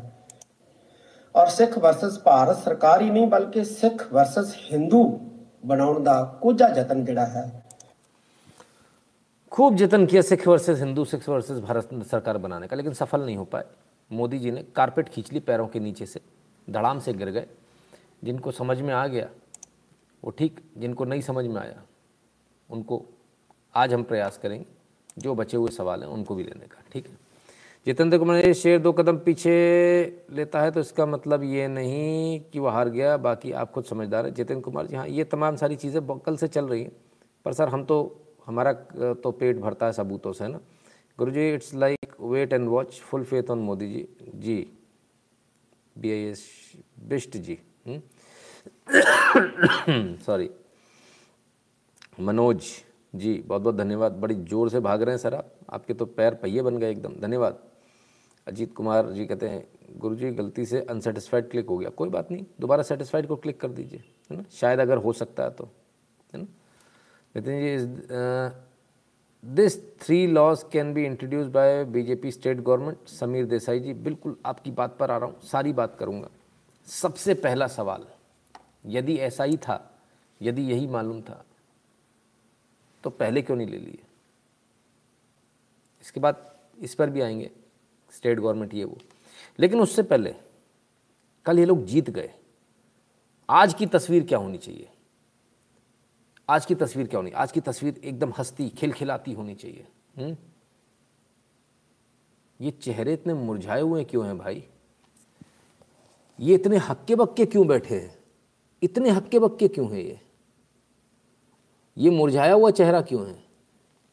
ਔਰ 1.35 1.47
ਸਿੱਖ 1.47 1.77
ਵਰਸਸ 1.77 2.19
ਭਾਰਤ 2.19 2.57
ਸਰਕਾਰ 2.57 3.01
ਹੀ 3.01 3.09
ਨਹੀਂ, 3.09 3.27
ਬਲਕਿ 3.27 3.63
ਸਿੱਖ 3.63 4.13
ਵਰਸਸ 4.13 4.55
ਹਿੰਦੂ 4.71 5.03
ਬਣਾਉਣ 5.65 6.03
ਦਾ 6.03 6.23
ਕੋਝਾ 6.41 6.67
ਯਤਨ 6.67 7.05
ਜਿਹੜਾ 7.05 7.25
ਹੈ। 7.25 7.60
खूब 9.51 9.75
जतन 9.75 10.05
किया 10.05 10.21
सिख 10.21 10.47
वर्सेस 10.47 10.79
हिंदू, 10.79 11.03
सिख 11.05 11.27
वर्सेस 11.29 11.57
भारत 11.59 11.89
सरकार 12.05 12.37
बनाने 12.37 12.67
का, 12.67 12.75
लेकिन 12.75 12.93
सफल 12.93 13.21
नहीं 13.21 13.35
हो 13.37 13.43
पाए। 13.45 13.63
मोदी 14.11 14.37
जी 14.39 14.51
ने 14.51 14.63
कारपेट 14.75 15.09
खींच 15.09 15.31
ली 15.33 15.39
पैरों 15.39 15.67
के 15.67 15.79
नीचे 15.79 16.05
से, 16.05 16.19
धड़ाम 16.67 16.99
से 16.99 17.13
गिर 17.13 17.29
गए। 17.29 17.45
जिनको 18.23 18.51
समझ 18.51 18.79
में 18.81 18.93
आ 18.93 19.05
गया, 19.07 19.27
वो 20.23 20.31
ठीक, 20.31 20.59
जिनको 20.77 21.05
नहीं 21.05 21.21
समझ 21.21 21.45
में 21.45 21.59
आया, 21.61 21.81
उनको 22.69 23.05
आज 23.75 23.93
हम 23.93 24.03
प्रयास 24.03 24.37
करेंगे। 24.37 24.65
जो 25.17 25.35
बचे 25.35 25.57
हुए 25.57 25.71
सवाल 25.71 26.03
हैं, 26.03 26.09
उनको 26.09 26.35
भी 26.35 26.43
लेने 26.43 26.67
का, 26.67 26.83
ठीक 26.93 27.07
है? 27.07 27.17
जितेंद्र 27.85 28.17
कुमार 28.17 28.53
शेर 28.53 28.79
दो 28.79 28.91
कदम 28.93 29.17
पीछे 29.17 29.51
लेता 30.31 30.61
है 30.61 30.71
तो 30.71 30.79
इसका 30.79 31.05
मतलब 31.05 31.43
ये 31.43 31.67
नहीं 31.67 32.39
कि 32.51 32.59
वो 32.59 32.69
हार 32.69 32.89
गया, 32.89 33.15
बाकी 33.19 33.51
आप 33.51 33.71
खुद 33.71 33.83
समझदार 33.83 34.25
है। 34.25 34.31
जितेंद्र 34.31 34.63
कुमार 34.63 34.87
जी 34.87 34.95
हाँ 34.95 35.07
ये 35.07 35.23
तमाम 35.25 35.55
सारी 35.55 35.75
चीज़ें 35.75 36.19
कल 36.19 36.37
से 36.37 36.47
चल 36.47 36.65
रही 36.65 36.83
हैं। 36.83 36.91
पर 37.45 37.53
सर, 37.53 37.67
हम 37.67 37.83
तो 37.83 38.17
हमारा 38.47 38.73
तो 39.15 39.31
पेट 39.31 39.57
भरता 39.57 39.85
है 39.85 39.93
सबूतों 39.93 40.33
से 40.33 40.47
ना। 40.47 40.59
Guru 41.19 41.31
ji 41.31 41.49
it's 41.53 41.73
like 41.75 42.15
wait 42.21 42.53
and 42.53 42.67
watch 42.69 42.99
full 43.01 43.23
faith 43.23 43.49
on 43.51 43.59
Modi 43.59 43.87
ji. 43.89 44.07
Ji. 44.35 44.55
B 45.95 46.11
I 46.11 46.23
S 46.25 46.45
Bisht 47.07 47.37
ji. 47.37 47.57
Sorry 50.25 50.49
hmm? 50.49 52.25
Manoj 52.25 52.63
ji 53.13 53.33
बहुत 53.39 53.61
बहुत 53.61 53.75
धन्यवाद। 53.75 54.11
बड़ी 54.13 54.35
ज़ोर 54.35 54.69
से 54.69 54.79
भाग 54.79 55.01
रहे 55.01 55.15
हैं 55.15 55.19
सर 55.19 55.33
आप। 55.35 55.51
आपके 55.69 55.93
तो 55.93 56.05
पैर 56.07 56.33
पहिए 56.35 56.61
बन 56.61 56.77
गए 56.77 56.91
एकदम। 56.91 57.13
धन्यवाद। 57.21 57.59
अजीत 58.47 58.73
कुमार 58.73 59.09
जी 59.11 59.25
कहते 59.25 59.47
हैं 59.49 59.63
गुरु 59.99 60.15
जी 60.15 60.29
गलती 60.31 60.65
से 60.65 60.81
अनसेटिस्फाइड 60.81 61.49
क्लिक 61.49 61.67
हो 61.69 61.77
गया। 61.77 61.89
कोई 61.91 62.09
बात 62.09 62.31
नहीं, 62.31 62.45
दोबारा 62.59 62.83
सेटिस्फाइड 62.83 63.27
को 63.27 63.35
क्लिक 63.35 63.59
कर 63.61 63.71
दीजिए, 63.71 64.03
है 64.31 64.37
ना? 64.37 64.43
शायद 64.51 64.79
अगर 64.79 64.97
हो 64.97 65.13
सकता 65.13 65.43
है 65.43 65.49
तो 65.49 65.69
है 66.33 66.41
ना? 66.41 66.47
Nitin 67.35 67.59
ji 67.59 68.59
this 69.43 69.79
three 70.01 70.25
laws 70.27 70.63
can 70.71 70.93
be 70.93 71.05
introduce 71.05 71.47
by 71.47 71.83
BJP 71.85 72.31
state 72.31 72.57
government 72.57 73.07
Sameer 73.09 73.45
Desai 73.45 73.79
ji 73.79 73.93
बिल्कुल 73.93 74.35
आपकी 74.45 74.71
बात 74.71 74.97
पर 74.99 75.11
आ 75.11 75.17
रहा 75.17 75.29
हूँ 75.29 75.47
सारी 75.47 75.73
बात 75.73 75.95
करूँगा 75.99 76.29
सबसे 76.87 77.33
पहला 77.33 77.67
सवाल 77.67 78.05
यदि 78.87 79.15
ऐसा 79.19 79.43
ही 79.43 79.57
था 79.57 79.79
यदि 80.41 80.61
यही 80.61 80.87
मालूम 80.87 81.21
था 81.21 81.43
तो 83.03 83.09
पहले 83.09 83.41
क्यों 83.41 83.57
नहीं 83.57 83.67
ले 83.67 83.77
लिए 83.77 83.99
इसके 86.03 86.19
बाद 86.19 86.47
इस 86.79 86.95
पर 86.95 87.09
भी 87.09 87.21
आएँगे 87.21 87.49
स्टेट 88.13 88.39
गवर्नमेंट 88.39 88.73
ये 88.73 88.83
वो 88.83 88.97
लेकिन 89.59 89.79
उससे 89.79 90.03
पहले 90.03 90.35
कल 91.45 91.59
ये 91.59 91.65
लोग 91.65 91.85
जीत 91.85 92.09
गए 92.09 92.33
आज 93.49 93.73
की 93.73 93.85
तस्वीर 93.85 94.23
क्या 94.23 94.37
होनी 94.37 94.57
चाहिए 94.57 94.87
आज 96.51 96.65
की 96.65 96.75
तस्वीर 96.75 97.07
क्या 97.07 97.17
होनी? 97.17 97.31
आज 97.31 97.51
की 97.51 97.61
तस्वीर 97.61 98.01
एकदम 98.03 98.33
हस्ती, 98.37 98.69
खिलखिलाती 98.69 99.33
होनी 99.33 99.55
चाहिए? 99.55 99.87
हम्म? 100.17 100.37
ये 102.61 102.71
चेहरे 102.71 103.13
इतने 103.13 103.33
मुरझाए 103.33 103.81
हुए 103.81 104.03
क्यों 104.03 104.25
हैं 104.25 104.37
भाई? 104.37 104.67
ये 106.39 106.55
इतने 106.55 106.77
हक्के 106.77 107.15
बक्के 107.15 107.45
क्यों 107.45 107.67
बैठे 107.67 107.99
हैं? 107.99 108.19
इतने 108.83 109.09
हक्के 109.09 109.39
बक्के 109.39 109.67
क्यों 109.67 109.91
हैं 109.91 109.99
ये? 109.99 110.21
ये 111.97 112.09
मुरझाया 112.09 112.53
हुआ 112.53 112.71
चेहरा 112.71 113.01
क्यों 113.01 113.27
है? 113.27 113.43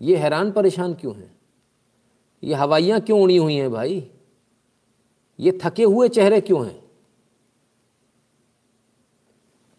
ये 0.03 0.17
हैरान 0.17 0.53
परेशान 0.53 0.95
क्यों 0.95 1.17
है? 1.17 1.37
ये 2.45 2.55
हवाइयाँ 2.55 3.01
क्यों 3.01 3.23
उड़ी 3.23 3.37
हुई 3.37 3.55
हैं 3.55 3.71
भाई? 3.71 4.11
ये 5.41 5.59
थके 5.65 5.85
हुए 5.85 6.09
चेहरे 6.09 6.41
क्यों 6.41 6.67
हैं? 6.67 6.83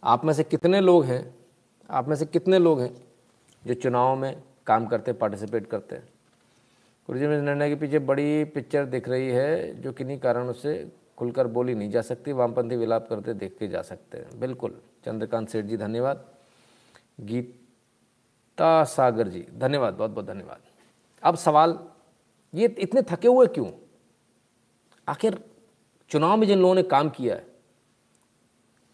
आप 0.04 0.26
में 0.26 0.34
से 0.34 0.44
कितने 0.44 0.82
लोग 0.82 1.04
हैं 1.04 1.39
आप 1.90 2.08
में 2.08 2.16
से 2.16 2.26
कितने 2.26 2.60
लोग 2.60 2.82
हैं 2.82 2.94
जो 3.66 3.74
चुनाव 3.74 4.16
में 4.16 4.44
काम 4.68 4.86
करते 4.88 5.12
हैं 5.12 5.20
पार्टिसिपेट 5.20 5.68
करते 5.68 5.96
हैं? 5.96 6.08
गुरु 7.08 7.20
जी 7.20 7.28
मेरे 7.28 7.42
निर्णय 7.42 7.70
के 7.70 7.76
पीछे 7.76 8.00
बड़ी 8.00 8.44
पिक्चर 8.46 8.86
दिख 8.86 9.10
रही 9.10 9.30
है, 9.30 9.82
जो 9.82 9.92
किन्हीं 9.94 10.20
कारणों 10.20 10.54
से 10.54 10.92
खुलकर 11.18 11.48
बोली 11.48 11.76
नहीं 11.76 11.90
जा 11.92 12.02
सकती, 12.02 12.32
वामपंथी 12.32 12.76
विलाप 12.76 13.08
करते 13.10 13.34
देख 13.34 13.64
जा 13.64 13.82
सकते 13.82 14.18
हैं। 14.18 14.40
बिल्कुल, 14.40 14.82
चंद्रकांत 15.06 15.50
सेठ 15.50 15.66
जी, 15.66 15.78
धन्यवाद। 15.78 16.26
गीता 17.22 18.84
सागर 18.84 19.28
जी, 19.28 19.46
धन्यवाद, 19.54 19.94
बहुत 19.94 20.12
बहुत 20.12 20.26
धन्यवाद। 20.26 20.62
अब 21.24 21.36
सवाल, 21.36 21.78
ये 22.54 22.76
इतने 22.80 23.02
थके 23.02 23.28
हुए 23.28 23.48
क्यों? 23.48 23.72
आखिर 25.08 25.44
चुनाव 26.10 26.38
में 26.38 26.48
जिन 26.48 26.60
लोगों 26.60 26.76
ने 26.76 26.84
काम 26.84 27.10
किया 27.10 27.36
है, 27.36 27.46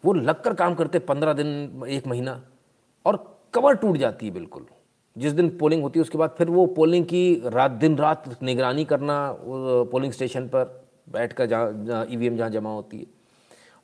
वो 0.04 0.12
लगकर 0.12 0.54
काम 0.54 0.74
करते 0.74 0.98
पंद्रह 0.98 1.32
दिन, 1.32 1.82
एक 1.88 2.06
महीना? 2.06 2.42
और 3.06 3.40
कवर 3.54 3.74
टूट 3.74 3.96
जाती 3.96 4.26
है 4.26 4.32
बिल्कुल। 4.32 4.66
जिस 5.18 5.32
दिन 5.32 5.58
पोलिंग 5.58 5.82
होती 5.82 5.98
है, 5.98 6.02
उसके 6.02 6.18
बाद 6.18 6.34
फिर 6.38 6.50
वो 6.50 6.66
पोलिंग 6.66 7.04
की 7.04 7.42
रात, 7.44 7.70
दिन 7.70 7.98
रात 7.98 8.42
निगरानी 8.42 8.84
करना 8.84 9.36
पोलिंग 9.92 10.12
स्टेशन 10.12 10.48
पर 10.48 10.88
बैठ 11.08 11.32
कर 11.32 11.46
जहाँ 11.46 12.06
ई 12.10 12.16
वी 12.16 12.30
जहाँ 12.30 12.50
जमा 12.50 12.70
होती 12.70 12.98
है। 12.98 13.06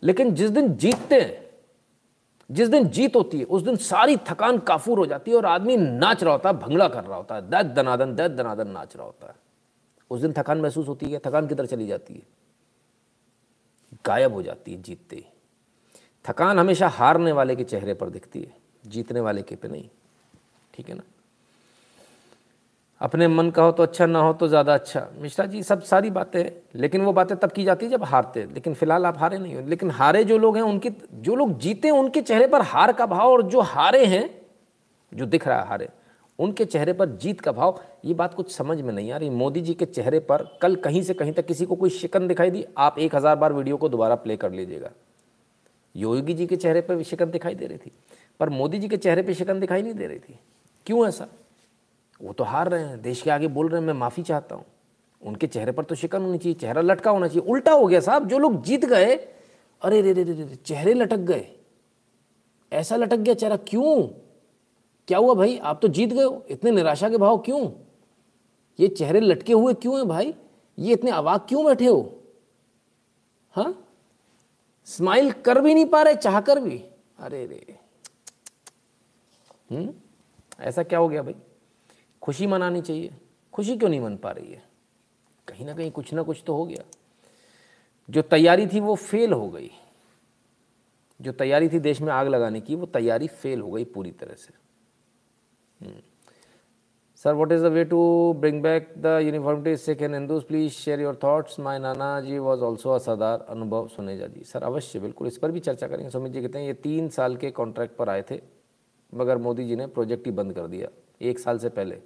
लेकिन 0.03 0.35
जिस 0.35 0.51
दिन 0.51 0.75
जीतते 0.75 1.21
हैं, 1.21 1.51
जिस 2.51 2.69
दिन 2.69 2.89
जीत 2.89 3.17
होती 3.17 3.39
है, 3.39 3.45
उस 3.45 3.63
दिन 3.63 3.77
सारी 3.77 4.17
थकान 4.17 4.59
काफूर 4.59 4.99
हो 4.99 5.07
जाती 5.07 5.31
है 5.31 5.37
और 5.37 5.47
आदमी 5.47 5.77
नाच 5.77 6.25
रहा 6.25 6.33
होता 6.33 6.51
है, 6.51 6.59
भंगड़ा 6.59 6.89
कर 6.89 7.05
रहा 7.05 7.17
होता 7.17 7.35
है, 7.35 7.51
दैत 7.51 7.67
दनादन 7.67 8.15
दैत 8.15 8.31
दनादन 8.31 8.69
नाच 8.69 8.97
रहा 8.97 9.07
होता 9.07 9.27
है। 9.27 9.35
उस 10.11 10.21
दिन 10.21 10.35
थकान 10.39 10.61
महसूस 10.61 10.89
होती 10.89 11.07
है, 11.07 11.19
थकान 11.19 11.47
किधर 11.47 11.67
चली 11.67 11.87
जाती 11.87 12.15
है? 12.15 12.23
गायब 14.07 14.33
हो 14.33 14.43
जाती 14.43 14.73
है 14.73 14.83
जीतते 14.83 15.17
ही। 15.17 15.25
थकान 16.29 16.59
हमेशा 16.59 16.89
हारने 16.89 17.33
वाले 17.33 17.57
के 17.57 17.65
चेहरे 17.65 17.95
पर 17.95 18.11
दिखती 18.11 18.41
है। 18.41 18.62
जीतने 18.85 19.21
वाले 19.21 19.43
के 19.43 19.57
पे 19.57 19.69
नहीं। 19.69 19.89
ठीक 20.75 20.89
है 20.89 20.95
ना? 20.95 21.03
अपने 23.01 23.27
मन 23.29 23.51
का 23.51 23.63
हो 23.63 23.73
तो 23.73 23.83
अच्छा 23.83 24.07
ना 24.07 24.19
हो 24.19 24.33
तो 24.33 24.49
ज़्यादा 24.49 24.75
अच्छा। 24.75 25.07
मिश्रा 25.19 25.47
जी, 25.47 25.63
सब 25.63 25.83
सारी 25.83 26.11
बातें, 26.11 26.45
लेकिन 26.75 27.01
वो 27.01 27.13
बातें 27.13 27.37
तब 27.37 27.53
की 27.53 27.65
जाती 27.65 27.87
है 27.87 27.93
जब 27.93 28.05
हारते 28.05 28.41
हैं। 28.41 28.53
लेकिन 28.55 28.75
फ़िलहाल 28.75 29.07
आप 29.07 29.19
हारे 29.19 29.39
नहीं 29.39 29.55
हो। 29.55 29.63
लेकिन 29.63 29.91
हारे 29.91 30.23
जो 30.25 30.39
लोग 30.39 30.57
हैं, 30.57 30.63
उनके, 30.63 30.91
जो 31.15 31.35
लोग 31.35 31.59
जीते 31.59 31.91
उनके 31.91 32.23
चेहरे 32.23 32.47
पर 32.47 32.63
हार 32.63 32.93
का 32.93 33.07
भाव 33.07 33.31
और 33.31 33.43
जो 33.43 33.61
हारे 33.61 34.05
हैं, 34.07 34.29
जो 35.13 35.27
दिख 35.27 35.49
रहा 35.49 35.61
है 35.61 35.69
हारे, 35.69 35.89
उनके 36.39 36.65
चेहरे 36.65 36.93
पर 36.93 37.09
जीत 37.17 37.41
का 37.41 37.53
भाव, 37.53 37.81
ये 38.05 38.15
बात 38.15 38.35
कुछ 38.35 38.53
समझ 38.53 38.81
में 38.81 38.93
नहीं 38.93 39.11
आ 39.13 39.17
रही। 39.17 39.31
मोदी 39.31 39.61
जी 39.61 39.75
के 39.75 39.85
चेहरे 39.87 40.21
पर 40.21 40.47
कल 40.63 40.77
कहीं 40.77 41.03
से 41.03 41.15
कहीं 41.15 41.33
तक 41.33 41.47
किसी 41.47 41.67
को 41.67 41.75
कोई 41.75 41.91
शिकन 41.91 42.29
दिखाई 42.29 42.51
दी, 42.51 42.65
आप 42.79 42.99
एक 42.99 43.15
हज़ार 43.15 43.37
बार 43.37 43.53
वीडियो 43.53 43.77
को 43.77 43.89
दोबारा 43.89 44.15
प्ले 44.15 44.37
कर 44.37 44.53
लीजिएगा। 44.53 44.91
योगी 45.95 46.35
जी 46.35 46.47
के 46.47 46.57
चेहरे 46.57 46.81
पर 46.81 46.97
भी 46.97 47.05
शिकन 47.05 47.31
दिखाई 47.31 47.55
दे 47.55 47.67
रही 47.67 47.79
थी। 47.79 47.93
पर 48.43 48.49
मोदी 48.49 48.79
जी 48.79 48.89
के 48.89 48.97
चेहरे 48.97 49.23
पर 49.23 49.33
शिकन 49.33 49.61
दिखाई 49.61 49.83
नहीं 49.83 49.95
दे 49.95 50.07
रही 50.07 50.19
थी। 50.19 50.39
क्यों 50.87 51.09
ऐसा? 51.09 51.29
वो 52.23 52.33
तो 52.33 52.45
हार 52.45 52.69
रहे 52.69 52.85
हैं, 52.85 53.03
देश 53.03 53.23
के 53.23 53.31
आगे 53.31 53.49
बोल 53.49 53.69
रहे 53.69 53.81
हैं, 53.81 53.87
मैं 53.87 53.95
माफ़ी 53.95 54.23
चाहता 54.23 54.55
हूँ। 54.55 54.65
उनके 55.23 55.47
चेहरे 55.47 55.73
पर 55.73 55.85
तो 55.85 55.95
शिकन 55.95 56.23
होनी 56.23 56.39
चाहिए, 56.39 56.55
चेहरा 56.55 56.83
लटका 56.83 57.11
होना 57.11 57.29
चाहिए। 57.29 57.43
उल्टा 57.43 57.73
हो 57.73 57.87
गया 57.87 58.01
साहब, 58.01 58.29
जो 58.29 58.39
लोग 58.39 58.63
जीत 58.63 58.85
गए, 58.85 59.15
अरे 59.83 60.03
रे 60.03 60.13
रे 60.13 60.25
रे 60.25 60.33
रे, 60.33 60.55
चेहरे 60.55 60.95
लटक 60.95 61.17
गए। 61.17 61.53
ऐसा 62.73 62.97
लटक 62.97 63.17
गया 63.17 63.35
चेहरा 63.35 63.57
क्यों? 63.57 64.09
क्या 65.09 65.19
हुआ 65.19 65.35
भाई? 65.35 65.59
आप 65.59 65.79
तो 65.83 65.89
जीत 65.89 66.13
गए 66.13 66.23
हो। 66.23 66.47
इतने 66.49 66.71
निराशा 66.71 67.09
के 67.09 67.17
भाव 67.17 67.39
क्यों? 67.39 67.71
ये 68.81 68.89
चेहरे 68.89 69.21
लटके 69.21 69.53
हुए 69.53 69.75
क्यों 69.75 69.97
हैं 69.97 70.09
भाई? 70.09 70.35
ये 70.79 70.93
इतने 70.93 71.11
अवाक 71.11 71.47
क्यों 71.49 71.65
बैठे 71.65 71.87
हो? 71.87 72.23
हाँ? 73.51 73.87
स्माइल 74.85 75.33
कर 75.33 75.61
भी 75.61 75.75
नहीं 75.75 75.87
पा 75.87 76.03
रहे, 76.03 76.15
चाह 76.15 76.41
कर 76.41 76.61
भी। 76.61 76.85
अरे 77.19 77.47
रे। 77.47 77.82
हम्म? 79.73 79.95
ऐसा 80.61 80.83
क्या 80.83 80.99
हो 80.99 81.09
गया 81.09 81.23
भाई? 81.23 81.35
खुशी 82.23 82.47
मनानी 82.47 82.83
चाहिए। 82.83 83.15
खुशी 83.53 83.77
क्यों 83.77 83.91
नहीं 83.91 84.01
मन 84.01 84.17
पा 84.17 84.31
रही 84.31 84.53
है? 84.53 84.63
कहीं 85.49 85.67
ना 85.67 85.75
कहीं 85.75 85.91
कुछ 85.91 86.15
ना 86.15 86.23
कुछ 86.23 86.43
तो 86.47 86.55
हो 86.55 86.65
गया। 86.65 86.85
जो 88.11 88.23
तैयारी 88.23 88.67
थी 88.67 88.81
वो 88.81 88.95
फेल 88.95 89.33
हो 89.33 89.49
गई। 89.51 89.71
जो 91.21 91.33
तैयारी 91.33 91.69
थी 91.69 91.79
देश 91.79 92.01
में 92.01 92.13
आग 92.13 92.29
लगाने 92.29 92.61
की, 92.61 92.75
वो 92.75 92.87
तैयारी 92.87 93.27
फेल 93.27 93.61
हो 93.61 93.71
गई 93.71 93.85
पूरी 93.85 94.11
तरह 94.11 94.35
से। 94.35 94.63
Sir 97.17 97.35
what 97.35 97.53
is 97.53 97.63
the 97.63 97.67
way 97.67 97.85
to 97.85 98.33
bring 98.33 98.63
back 98.63 98.95
the 98.99 99.21
uniformity 99.23 99.77
Sikh 99.77 100.03
and 100.03 100.15
Hindus 100.15 100.43
please 100.43 100.73
share 100.73 101.01
your 101.01 101.21
thoughts 101.25 101.61
my 101.61 101.79
नाना 101.79 102.21
जी 102.21 102.39
वाज 102.39 102.63
आल्सो 102.63 102.91
अ 102.91 103.47
अनुभव 103.49 103.89
सुनेजा 103.89 104.27
जी 104.27 104.45
सर 104.45 104.63
अवश्य, 104.63 105.01
बिल्कुल, 105.01 105.27
इस 105.29 105.39
पर 105.39 105.51
भी 105.51 105.61
चर्चा 105.61 105.89
करेंगे। 105.89 106.11
सुमित 106.11 106.33
जी 106.33 106.41
कहते 106.41 106.59
हैं 106.59 106.67
ये 106.67 106.75
तीन 106.75 107.09
साल 107.09 107.37
के 107.37 107.51
कॉन्ट्रैक्ट 107.51 107.97
पर 107.97 108.09
आए 108.09 108.23
थे। 108.23 108.62
मगर 109.13 109.39
मोदी 109.39 109.65
जी 109.65 109.77
ने 109.77 109.87
प्रोजेक्ट 109.87 110.27
ही 110.27 110.33
बंद 110.33 110.53
कर 110.53 110.67
दिया, 110.67 110.89
एक 111.21 111.39
साल 111.39 111.59
से 111.59 111.69
पहले। 111.69 111.99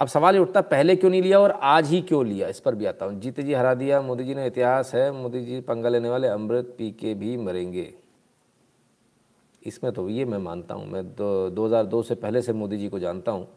अब 0.00 0.08
सवाल 0.08 0.34
ये 0.34 0.40
उठता, 0.40 0.60
पहले 0.60 0.96
क्यों 0.96 1.10
नहीं 1.10 1.22
लिया 1.22 1.40
और 1.40 1.50
आज 1.50 1.88
ही 1.88 2.00
क्यों 2.00 2.24
लिया? 2.26 2.48
इस 2.48 2.60
पर 2.60 2.74
भी 2.74 2.86
आता 2.86 3.06
हूँ। 3.06 3.20
जीते 3.20 3.42
जी 3.42 3.54
हरा 3.54 3.74
दिया, 3.74 4.00
मोदी 4.02 4.24
जी 4.24 4.34
ने 4.34 4.46
इतिहास 4.46 4.94
है, 4.94 5.10
मोदी 5.12 5.40
जी 5.40 5.60
पंगा 5.60 5.88
लेने 5.88 6.10
वाले 6.10 6.28
अमृत 6.28 6.74
पी 6.78 6.90
के 6.90 7.14
भी 7.14 7.36
मरेंगे। 7.36 7.92
इसमें 9.62 9.92
तो 9.92 10.08
ये 10.08 10.24
मैं 10.24 10.38
मानता 10.38 10.74
हूँ, 10.74 10.86
मैं 10.86 11.04
दो 11.14 11.48
दो 11.84 12.02
से 12.02 12.14
पहले 12.14 12.42
से 12.42 12.52
मोदी 12.52 12.78
जी 12.78 12.88
को 12.88 12.98
जानता 12.98 13.32
हूँ। 13.32 13.48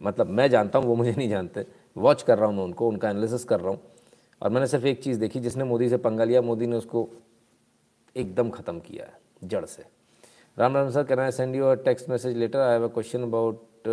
मतलब 0.00 0.26
मैं 0.26 0.48
जानता 0.50 0.78
हूँ, 0.78 0.86
वो 0.86 0.94
मुझे 0.94 1.14
नहीं 1.18 1.28
जानते। 1.28 1.66
वॉच 1.96 2.22
कर 2.22 2.38
रहा 2.38 2.46
हूँ 2.46 2.56
मैं 2.56 2.64
उनको, 2.64 2.88
उनका 2.88 3.10
एनालिसिस 3.10 3.44
कर 3.44 3.60
रहा 3.60 3.70
हूँ। 3.70 3.80
और 4.42 4.50
मैंने 4.50 4.66
सिर्फ़ 4.66 4.86
एक 4.86 5.02
चीज़ 5.02 5.20
देखी, 5.20 5.40
जिसने 5.40 5.64
मोदी 5.64 5.88
से 5.88 5.96
पंगा 5.96 6.24
लिया, 6.24 6.42
मोदी 6.42 6.66
ने 6.66 6.76
उसको 6.76 7.08
एकदम 8.16 8.50
ख़त्म 8.50 8.78
किया 8.78 9.04
है, 9.04 9.18
जड़ 9.44 9.64
से। 9.64 9.93
Ram 10.56 10.76
Ram 10.76 10.88
sir 10.90 11.02
can 11.04 11.18
I 11.18 11.30
send 11.32 11.54
you 11.56 11.64
a 11.64 11.74
text 11.84 12.08
message 12.10 12.36
later 12.36 12.58
I 12.58 12.72
have 12.72 12.84
a 12.84 12.88
question 12.94 13.22
about 13.22 13.88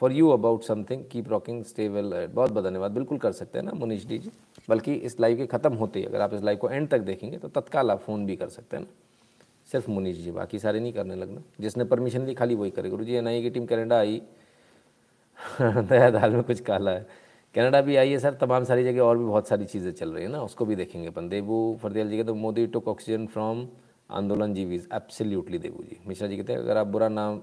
for 0.00 0.12
you 0.12 0.28
about 0.30 0.62
something 0.62 1.02
keep 1.12 1.28
rocking 1.28 1.62
stay 1.64 1.88
well 1.88 2.10
बहुत 2.10 2.50
बहुत 2.50 2.64
धन्यवाद। 2.64 2.90
बिल्कुल 2.90 3.18
कर 3.18 3.32
सकते 3.32 3.58
हैं 3.58 3.64
ना 3.66 3.72
मुनीश 3.74 4.06
डी 4.06 4.18
जी। 4.18 4.30
बल्कि 4.68 4.94
इस 5.08 5.18
लाइव 5.20 5.36
के 5.36 5.46
ख़त्म 5.46 5.72
होते 5.74 5.98
ही 5.98 6.04
अगर 6.04 6.20
आप 6.20 6.34
इस 6.34 6.42
लाइव 6.42 6.58
को 6.58 6.68
एंड 6.70 6.88
तक 6.88 7.00
देखेंगे 7.00 7.38
तो 7.38 7.48
तत्काल 7.50 7.90
आप 7.90 8.00
फ़ोन 8.00 8.26
भी 8.26 8.36
कर 8.36 8.48
सकते 8.48 8.76
हैं 8.76 8.82
ना। 8.84 8.90
सिर्फ़ 9.72 9.90
मुनीश 9.90 10.16
जी, 10.16 10.30
बाकी 10.30 10.58
सारे 10.58 10.80
नहीं 10.80 10.92
करने 10.92 11.14
लगना। 11.14 11.42
जिसने 11.60 11.84
परमिशन 11.84 12.26
ली, 12.26 12.34
खाली 12.34 12.54
वही 12.54 12.70
करे। 12.70 12.90
गुरु 12.90 13.04
जी 13.04 13.14
एन 13.14 13.26
की 13.42 13.50
टीम 13.50 13.66
कनाडा 13.66 13.98
आई। 13.98 14.20
दया 15.60 16.10
दाल 16.10 16.32
में 16.32 16.42
कुछ 16.42 16.60
काला 16.60 16.90
है। 16.90 17.06
कनाडा 17.54 17.80
भी 17.80 17.96
आई 17.96 18.10
है 18.10 18.18
सर। 18.18 18.34
तमाम 18.40 18.64
सारी 18.64 18.84
जगह 18.84 19.02
और 19.02 19.18
भी 19.18 19.24
बहुत 19.24 19.48
सारी 19.48 19.64
चीज़ें 19.64 19.90
चल 19.92 20.12
रही 20.12 20.24
है 20.24 20.30
ना। 20.30 20.42
उसको 20.42 20.66
भी 20.66 20.76
देखेंगे 20.76 21.08
अपन। 21.08 21.28
देबू 21.28 21.58
फरदेल 21.82 22.10
जी 22.10 22.16
के 22.16 22.24
तो 22.24 22.34
मोदी 22.36 22.66
टुक 22.68 22.88
ऑक्सीजन 22.88 23.26
फ्रॉम 23.26 23.66
आंदोलन 24.10 24.54
जीवीज 24.54 24.88
एब्सोल्युटली 24.92 25.58
देबू 25.58 25.82
जी। 25.82 25.98
मिश्रा 26.06 26.28
जी 26.28 26.36
कहते 26.36 26.52
हैं 26.52 26.60
अगर 26.60 26.76
आप 26.76 26.86
बुरा 26.86 27.08
नाम 27.08 27.40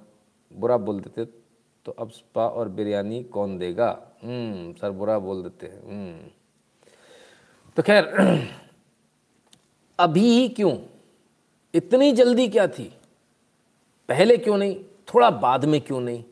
बुरा 0.52 0.78
बोल 0.78 1.00
देते 1.00 1.26
तो 1.86 1.92
अब 1.92 2.10
स्पा 2.10 2.48
और 2.48 2.70
बिरयानी 2.70 3.24
कौन 3.24 3.58
देगा? 3.58 3.88
हम्म, 4.24 4.74
सर 4.74 4.92
बुरा 4.92 5.20
बोल 5.20 5.44
देते 5.44 5.68
हैं 5.68 5.84
हम्म। 5.84 6.30
तो 7.78 7.84
खैर 7.84 8.06
अभी 10.00 10.22
ही 10.22 10.48
क्यों? 10.50 10.78
इतनी 11.74 12.12
जल्दी 12.12 12.48
क्या 12.48 12.68
थी? 12.68 12.94
पहले 14.10 14.38
क्यों 14.38 14.58
नहीं? 14.58 14.84
थोड़ा 15.14 15.30
बाद 15.30 15.66
में 15.66 15.82
क्यों 15.82 16.00
नहीं? 16.02 16.24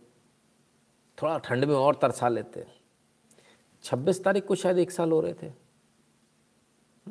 थोड़ा 1.17 1.38
ठंड 1.38 1.65
में 1.65 1.76
और 1.76 1.96
तरसा 2.02 2.28
लेते 2.30 2.65
छब्बीस 3.84 4.24
तारीख 4.24 4.46
को 4.46 4.56
शायद 4.56 4.78
एक 4.78 4.91
साल 4.91 5.12
हो 5.12 5.20
रहे 5.22 5.34
थे। 5.34 5.50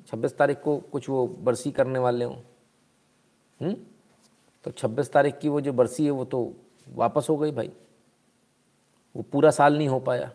छब्बीस 0.06 0.36
तारीख 0.38 0.60
को 0.60 0.76
कुछ 0.78 1.08
वो 1.08 1.26
बरसी 1.26 1.70
करने 1.70 1.98
वाले 1.98 2.24
हों। 2.24 2.36
हम्म? 3.62 3.76
तो 4.64 4.70
छब्बीस 4.70 5.12
तारीख 5.12 5.38
की 5.38 5.48
वो 5.48 5.60
जो 5.60 5.72
बरसी 5.72 6.04
है, 6.04 6.10
वो 6.10 6.24
तो 6.24 6.54
वापस 6.94 7.26
हो 7.30 7.36
गई 7.36 7.50
भाई। 7.50 7.70
वो 9.16 9.22
पूरा 9.22 9.50
साल 9.50 9.78
नहीं 9.78 9.88
हो 9.88 10.00
पाया। 10.00 10.32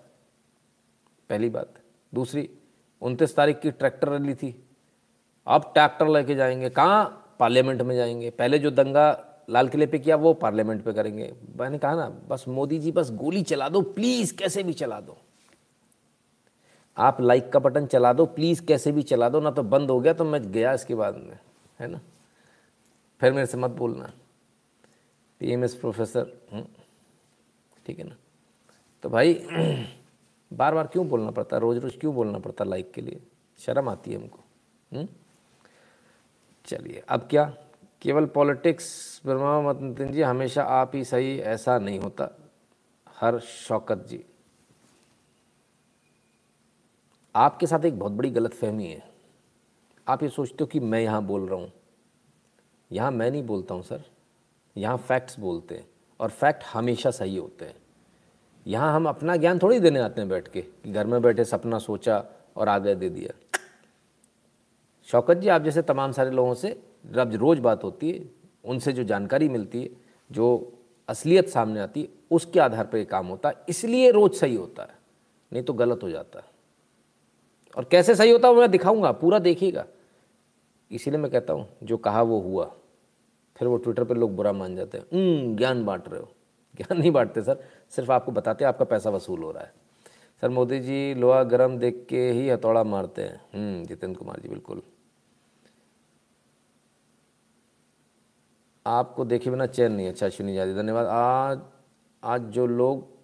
पहली 1.30 1.50
बात। 1.50 1.74
दूसरी, 2.14 2.50
उनतीस 3.02 3.36
तारीख 3.36 3.60
की 3.60 3.72
ट्रैक्टर 3.72 4.10
रैली 4.10 4.36
थी। 4.36 4.64
अब 5.48 5.62
ट्रैक्टर 5.74 6.08
लेके 6.08 6.36
जाएँगे। 6.36 6.70
कहाँ? 6.70 7.36
पार्लियामेंट 7.40 7.82
में 7.82 7.96
जाएँगे। 7.96 8.30
पहले 8.30 8.60
जो 8.60 8.72
दंगा 8.72 9.32
लाल 9.50 9.68
किले 9.68 9.88
पे 9.88 10.00
किया, 10.00 10.16
वो 10.16 10.34
पार्लियामेंट 10.34 10.84
पे 10.84 10.94
करेंगे। 10.94 11.34
मैंने 11.60 11.78
कहा 11.78 11.96
ना, 11.96 12.10
बस 12.10 12.46
मोदी 12.48 12.80
जी, 12.80 12.92
बस 12.92 13.12
गोली 13.12 13.44
चला 13.44 13.70
दो, 13.70 13.82
प्लीज़ 13.82 14.36
कैसे 14.36 14.64
भी 14.64 14.74
चला 14.74 15.02
दो। 15.02 15.18
आप 16.98 17.22
लाइक 17.22 17.52
का 17.54 17.60
बटन 17.60 17.86
चला 17.86 18.14
दो, 18.14 18.26
प्लीज़ 18.26 18.66
कैसे 18.66 18.92
भी 18.92 19.04
चला 19.04 19.30
दो, 19.30 19.40
ना 19.40 19.52
तो 19.52 19.64
बंद 19.64 19.90
हो 19.90 20.00
गया 20.00 20.14
तो 20.14 20.26
मैं 20.26 20.52
गया 20.52 20.74
इसके 20.74 20.96
बाद 20.96 21.16
में, 21.16 21.40
है 21.80 21.88
ना? 21.88 22.00
फिर 23.20 23.34
मेरे 23.34 23.46
से 23.46 23.58
मत 23.58 23.70
बोलना। 23.70 24.14
पी 25.40 25.52
एम 25.52 25.64
एस 25.64 25.76
प्रोफेसर 25.76 26.24
ठीक 27.86 28.00
है 28.00 28.06
ना? 28.06 28.16
तो 29.04 29.10
भाई 29.10 29.34
बार 30.54 30.76
बार 30.76 30.88
क्यों 30.88 31.08
बोलना 31.08 31.32
पड़ता? 31.32 31.56
है 31.56 31.62
रोज़ 31.62 31.80
रोज़ 31.80 31.98
क्यों 31.98 32.16
बोलना 32.16 32.40
पड़ता 32.40 32.64
लाइक 32.64 32.92
के 32.92 33.02
लिए? 33.02 33.24
शर्म 33.60 33.90
आती 33.90 34.12
है 34.12 34.18
हमको 34.18 34.40
हम्म? 34.94 35.08
चलिए, 36.66 37.04
अब 37.10 37.28
क्या? 37.30 37.58
केवल 38.02 38.26
पॉलिटिक्स 38.26 39.22
ब्रह्मा 39.26 39.62
मत 39.62 39.82
नितिन 39.82 40.12
जी, 40.12 40.22
हमेशा 40.22 40.64
आप 40.64 40.92
ही 40.96 41.04
सही, 41.04 41.40
ऐसा 41.40 41.80
नहीं 41.80 42.00
होता। 42.00 42.38
हर 43.20 43.40
शौकत 43.40 44.06
जी। 44.08 44.26
आपके 47.36 47.68
साथ 47.68 47.86
एक 47.86 48.00
बहुत 48.00 48.12
बड़ी 48.12 48.30
गलत 48.30 48.54
फहमी 48.54 48.88
है। 48.88 49.12
आप 50.08 50.24
ये 50.24 50.30
सोचते 50.30 50.58
हो 50.62 50.66
कि 50.66 50.80
मैं 50.80 51.02
यहाँ 51.02 51.24
बोल 51.24 51.48
रहा 51.48 51.60
हूँ। 51.60 51.72
यहाँ 52.92 53.12
मैं 53.12 53.30
नहीं 53.32 53.44
बोलता 53.44 53.76
हूँ, 53.76 53.84
सर। 53.84 54.04
यहाँ 54.76 54.98
फैक्ट्स 54.98 55.40
बोलते 55.40 55.76
हैं 55.76 55.88
और 56.20 56.30
फैक्ट 56.30 56.64
हमेशा 56.74 57.12
सही 57.12 57.38
होते 57.38 57.66
हैं। 57.66 57.76
यहाँ 58.66 58.96
हम 58.96 59.08
अपना 59.10 59.36
ज्ञान 59.36 59.60
थोड़ी 59.60 59.80
देने 59.80 60.00
आते 60.00 60.22
हैं 60.22 60.30
बैठ 60.30 60.48
के 60.48 60.62
कि 60.62 60.92
घर 60.92 61.08
में 61.08 61.22
बैठे 61.22 61.44
सपना 61.46 61.80
सोचा 61.80 62.24
और 62.58 62.70
आगे 62.70 62.96
दे 62.96 63.10
दिया। 63.10 63.34
शौकत 65.08 65.38
जी, 65.38 65.48
आप 65.48 65.62
जैसे 65.62 65.82
तमाम 65.82 66.12
सारे 66.12 66.32
लोगों 66.32 66.54
से 66.54 66.70
रब 67.06 67.34
रोज़ 67.34 67.60
बात 67.60 67.84
होती 67.84 68.12
है, 68.12 68.24
उनसे 68.66 68.94
जो 68.94 69.04
जानकारी 69.04 69.50
मिलती 69.50 69.82
है, 69.84 69.90
जो 70.30 70.74
असलियत 71.10 71.50
सामने 71.50 71.80
आती 71.80 72.02
है, 72.02 72.08
उसके 72.32 72.60
आधार 72.60 72.86
पर 72.86 72.98
ये 72.98 73.06
काम 73.06 73.28
होता 73.28 73.50
है। 73.50 73.56
इसलिए 73.70 74.12
रोज़ 74.12 74.34
सही 74.34 74.56
होता 74.56 74.84
है, 74.84 74.96
नहीं 75.52 75.64
तो 75.64 75.74
गलत 75.74 76.04
हो 76.04 76.10
जाता 76.10 76.40
है। 76.40 76.46
और 77.78 77.84
कैसे 77.84 78.16
सही 78.16 78.32
होता 78.32 78.48
है 78.48 78.54
वो 78.54 78.60
मैं 78.62 78.72
दिखाऊँगा, 78.72 79.12
पूरा 79.12 79.40
देखिएगा। 79.40 79.86
इसीलिए 80.92 81.20
मैं 81.20 81.32
कहता 81.32 81.54
हूँ, 81.54 81.68
जो 81.84 81.98
कहा 81.98 82.22
वो 82.22 82.40
हुआ, 82.40 82.66
फिर 83.56 83.68
वो 83.68 83.78
ट्विटर 83.78 84.04
पर 84.04 84.18
लोग 84.18 84.36
बुरा 84.36 84.52
मान 84.52 84.76
जाते 84.76 84.98
हैं। 84.98 85.06
ज्ञान 85.56 85.86
बांट 85.86 86.10
रहे 86.10 86.22
हो। 86.22 86.32
ज्ञान 86.78 87.00
नहीं 87.00 87.12
बांटते 87.12 87.42
सर, 87.42 87.64
सिर्फ़ 87.90 88.12
आपको 88.12 88.32
बताते 88.32 88.66
हैं, 88.66 88.70
आपका 88.70 88.86
पैसा 88.86 89.10
वसूल 89.10 89.44
हो 89.44 89.52
रहा 89.52 89.64
है। 89.64 89.74
सर 90.42 90.50
मोदी 90.50 90.80
जी 90.80 91.14
लोहा 91.14 91.44
गरम 91.44 91.78
देख 91.78 92.06
के 92.10 92.30
ही 92.32 92.50
हथौड़ा 92.50 92.84
मारते 92.84 93.22
हैं। 93.22 93.84
जितेंद्र 93.86 94.20
कुमार 94.20 94.40
जी, 94.40 94.50
बिल्कुल। 94.50 94.82
आपको 98.86 99.26
देखे 99.26 99.50
बिना 99.50 99.66
चैन 99.66 99.92
नहीं 99.92 100.08
अच्छा 100.08 100.26
अश्विनी 100.26 100.56
जादी 100.56 100.74
धन्यवाद। 100.74 101.06
आज 101.06 101.62
आज 102.24 102.42
जो 102.42 102.68
लोग 102.68 103.15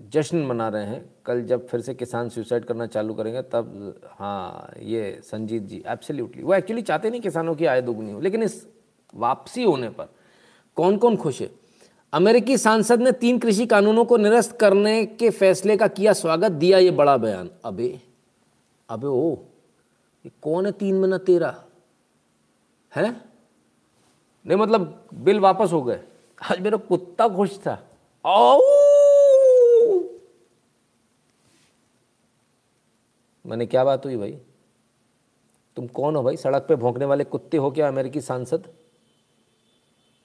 जश्न 0.00 0.38
मना 0.46 0.68
रहे 0.68 0.84
हैं। 0.84 1.04
कल 1.26 1.42
जब 1.42 1.66
फिर 1.68 1.80
से 1.80 1.94
किसान 1.94 2.28
सुसाइड 2.28 2.64
करना 2.64 2.86
चालू 2.86 3.14
करेंगे, 3.14 3.42
तब 3.42 4.00
हाँ 4.10 4.72
ये 4.78 5.20
संजीत 5.24 5.62
जी 5.62 5.82
एब्सोल्युटली 5.86 6.42
वो 6.42 6.54
एक्चुअली 6.54 6.82
चाहते 6.82 7.10
नहीं 7.10 7.20
किसानों 7.20 7.54
की 7.54 7.66
आय 7.66 7.82
दोगुनी 7.82 8.12
हो, 8.12 8.20
लेकिन 8.20 8.42
इस 8.42 8.66
वापसी 9.14 9.62
होने 9.62 9.90
पर 9.90 10.08
कौन 10.76 10.96
कौन 10.96 11.16
खुश 11.16 11.40
है? 11.40 11.50
अमेरिकी 12.12 12.58
सांसद 12.58 13.00
ने 13.00 13.12
तीन 13.12 13.38
कृषि 13.38 13.66
कानूनों 13.66 14.04
को 14.04 14.16
निरस्त 14.16 14.56
करने 14.58 15.04
के 15.06 15.30
फैसले 15.30 15.76
का 15.76 15.88
किया 15.88 16.12
स्वागत, 16.12 16.52
दिया 16.52 16.78
ये 16.78 16.90
बड़ा 16.90 17.16
बयान। 17.16 17.50
अबे 17.64 18.00
अबे 18.88 19.06
ओ, 19.06 19.36
ये 20.26 20.30
कौन 20.42 20.66
है 20.66 20.72
तीन 20.72 21.00
महीना 21.00 21.18
तेरा? 21.18 21.64
है? 22.96 23.10
नहीं 24.46 24.58
मतलब 24.58 25.08
बिल 25.14 25.40
वापस 25.40 25.72
हो 25.72 25.82
गए। 25.82 26.00
आज 26.50 26.60
मेरा 26.60 26.76
कुत्ता 26.78 27.28
खुश 27.28 27.58
था। 27.58 27.82
आओ! 28.26 28.60
मैंने 33.46 33.66
क्या 33.66 33.84
बात 33.84 34.06
हुई 34.06 34.16
भाई? 34.16 34.38
तुम 35.76 35.86
कौन 35.86 36.16
हो 36.16 36.22
भाई? 36.22 36.36
सड़क 36.36 36.62
पे 36.62 36.76
भोंकने 36.76 37.04
वाले 37.04 37.24
कुत्ते 37.24 37.56
हो 37.56 37.70
क्या 37.70 37.88
अमेरिकी 37.88 38.20
सांसद? 38.20 38.68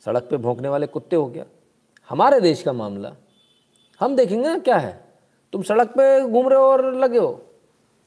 सड़क 0.05 0.23
पे 0.23 0.37
भोंकने 0.37 0.69
वाले 0.69 0.87
कुत्ते 0.87 1.15
हो 1.15 1.31
क्या? 1.31 1.45
हमारे 2.09 2.41
देश 2.41 2.61
का 2.61 2.73
मामला। 2.73 3.15
हम 3.99 4.15
देखेंगे 4.15 4.47
ना 4.49 4.59
क्या 4.59 4.77
है। 4.77 5.05
तुम 5.53 5.63
सड़क 5.63 5.87
पे 5.87 6.27
घूम 6.27 6.49
रहे 6.49 6.59
हो 6.59 6.65
और 6.65 6.93
लगे 6.95 7.17
हो। 7.17 7.45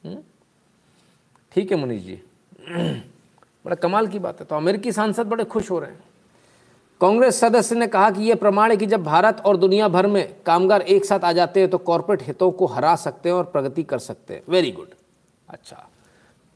हम्म? 0.05 0.17
ठीक 1.51 1.71
है 1.71 1.77
मुनीष 1.77 2.01
जी। 2.01 2.21
बड़ा 3.65 3.75
कमाल 3.75 4.07
की 4.07 4.19
बात 4.19 4.39
है। 4.39 4.45
तो 4.45 4.55
अमेरिकी 4.55 4.91
सांसद 4.91 5.27
बड़े 5.27 5.43
खुश 5.43 5.71
हो 5.71 5.79
रहे 5.79 5.91
हैं। 5.91 6.03
कांग्रेस 7.01 7.39
सदस्य 7.39 7.75
ने 7.75 7.87
कहा 7.87 8.11
कि 8.11 8.23
यह 8.23 8.35
प्रमाण 8.35 8.71
है 8.71 8.77
कि 8.77 8.85
जब 8.85 9.03
भारत 9.03 9.43
और 9.45 9.57
दुनिया 9.57 9.87
भर 9.87 10.07
में 10.07 10.35
कामगार 10.45 10.81
एक 10.81 11.05
साथ 11.05 11.19
आ 11.19 11.31
जाते 11.31 11.59
हैं 11.59 11.69
तो 11.69 11.77
कॉरपोरेट 11.77 12.27
हितों 12.27 12.51
को 12.51 12.65
हरा 12.65 12.95
सकते 12.95 13.29
हैं 13.29 13.35
और 13.35 13.43
प्रगति 13.43 13.83
कर 13.83 13.99
सकते 13.99 14.33
हैं। 14.33 14.43
वेरी 14.49 14.71
गुड 14.71 14.87
अच्छा। 15.53 15.87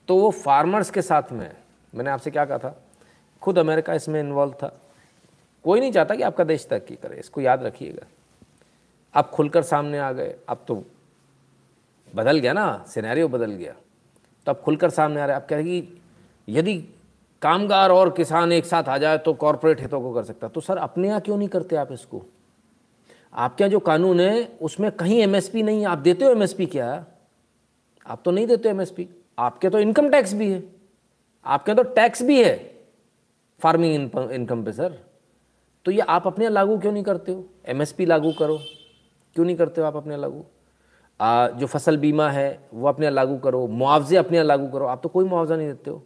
तो 0.08 0.18
वो 0.18 0.30
फार्मर्स 0.32 0.90
के 0.90 1.02
साथ 1.02 1.32
में, 1.32 1.52
मैंने 1.94 2.10
आपसे 2.10 2.32
क्या 2.32 2.46
कहा 2.46 2.58
था? 2.58 2.76
खुद 3.42 3.60
अमेरिका 3.60 3.94
इसमें 3.94 4.20
इन्वॉल्व 4.20 4.54
था। 4.54 4.68
कोई 5.66 5.80
नहीं 5.80 5.92
चाहता 5.92 6.16
कि 6.16 6.24
आपका 6.24 6.44
देश 6.44 6.68
तरक्की 6.70 6.96
करे, 6.96 7.16
इसको 7.16 7.42
याद 7.42 7.64
रखिएगा। 7.64 8.06
आप 9.16 9.30
खुलकर 9.30 9.64
सामने 9.64 9.98
आ 9.98 10.12
गए, 10.12 10.36
अब 10.50 10.64
तो 10.68 10.84
बदल 12.16 12.40
गया 12.40 12.54
ना 12.54 12.86
सिनेरियो 12.88 13.28
बदल 13.28 13.52
गया। 13.52 13.74
तो 14.48 14.52
अब 14.52 14.62
खुलकर 14.62 14.90
सामने 14.90 15.22
आ 15.22 15.26
रहे 15.26 15.36
आप 15.36 15.48
कह 15.48 15.56
रहे 15.56 15.82
कि 15.82 16.02
यदि 16.48 16.76
कामगार 17.42 17.92
और 17.92 18.10
किसान 18.10 18.52
एक 18.52 18.66
साथ 18.66 18.84
आ 18.84 18.98
जाए 18.98 19.18
तो 19.18 19.34
कॉरपोरेट 19.34 19.82
हितों 19.82 20.02
को 20.02 20.14
कर 20.14 20.24
सकता। 20.24 20.48
तो 20.48 20.62
सर, 20.62 20.78
अपने 20.78 21.08
यहाँ 21.08 21.22
क्यों 21.22 21.38
नहीं 21.38 21.48
करते 21.48 21.76
आप 21.76 21.92
इसको? 21.92 22.22
आपके 23.34 23.64
यहाँ 23.64 23.72
जो 23.72 23.80
कानून 23.80 24.20
है, 24.20 24.58
उसमें 24.62 24.92
कहीं 24.92 25.20
एमएसपी 25.22 25.64
नहीं 25.64 25.82
है। 25.82 25.88
आप 25.88 25.98
देते 25.98 26.26
हो 26.26 26.32
एमएसपी 26.32 26.66
क्या? 26.66 27.06
आप 28.08 28.22
तो 28.26 28.32
नहीं 28.32 28.48
देते 28.48 28.70
एमएसपी 28.70 29.08
आपके 29.38 29.70
तो 29.70 29.80
इनकम 29.80 30.10
टैक्स 30.10 30.34
भी 30.34 30.52
है। 30.52 30.64
आपके 31.46 31.74
तो 31.74 31.84
टैक्स 31.96 32.22
भी 32.24 32.42
है 32.44 32.56
फ़ार्मिंग 33.62 34.32
इनकम 34.32 34.64
पे 34.64 34.72
सर 34.74 34.98
तो 35.86 35.92
ये 35.92 36.02
आप 36.02 36.28
अपने 36.28 36.50
लागू 36.50 36.78
क्यों 36.78 36.92
नहीं 36.92 37.04
करते 37.04 37.32
हो? 37.32 37.44
एमएसपी 37.66 38.06
लागू 38.06 38.32
करो। 38.40 38.58
क्यों 39.36 39.46
नहीं 39.46 39.56
करते 39.56 39.82
हो 39.82 39.88
आप 39.88 39.96
अपने 39.96 40.18
लागू? 40.18 40.44
आ, 41.20 41.48
जो 41.50 41.68
फ़सल 41.68 41.98
बीमा 41.98 42.30
है 42.30 42.70
वो 42.74 42.88
अपने 42.88 43.10
लागू 43.10 43.38
करो। 43.38 43.66
मुआवजे 43.68 44.18
अपने 44.18 44.44
लागू 44.44 44.68
करो। 44.70 44.86
आप 44.86 45.00
तो 45.04 45.10
कोई 45.10 45.26
मुआवजा 45.26 45.56
नहीं 45.56 45.68
देते 45.68 45.90
हो। 45.90 46.04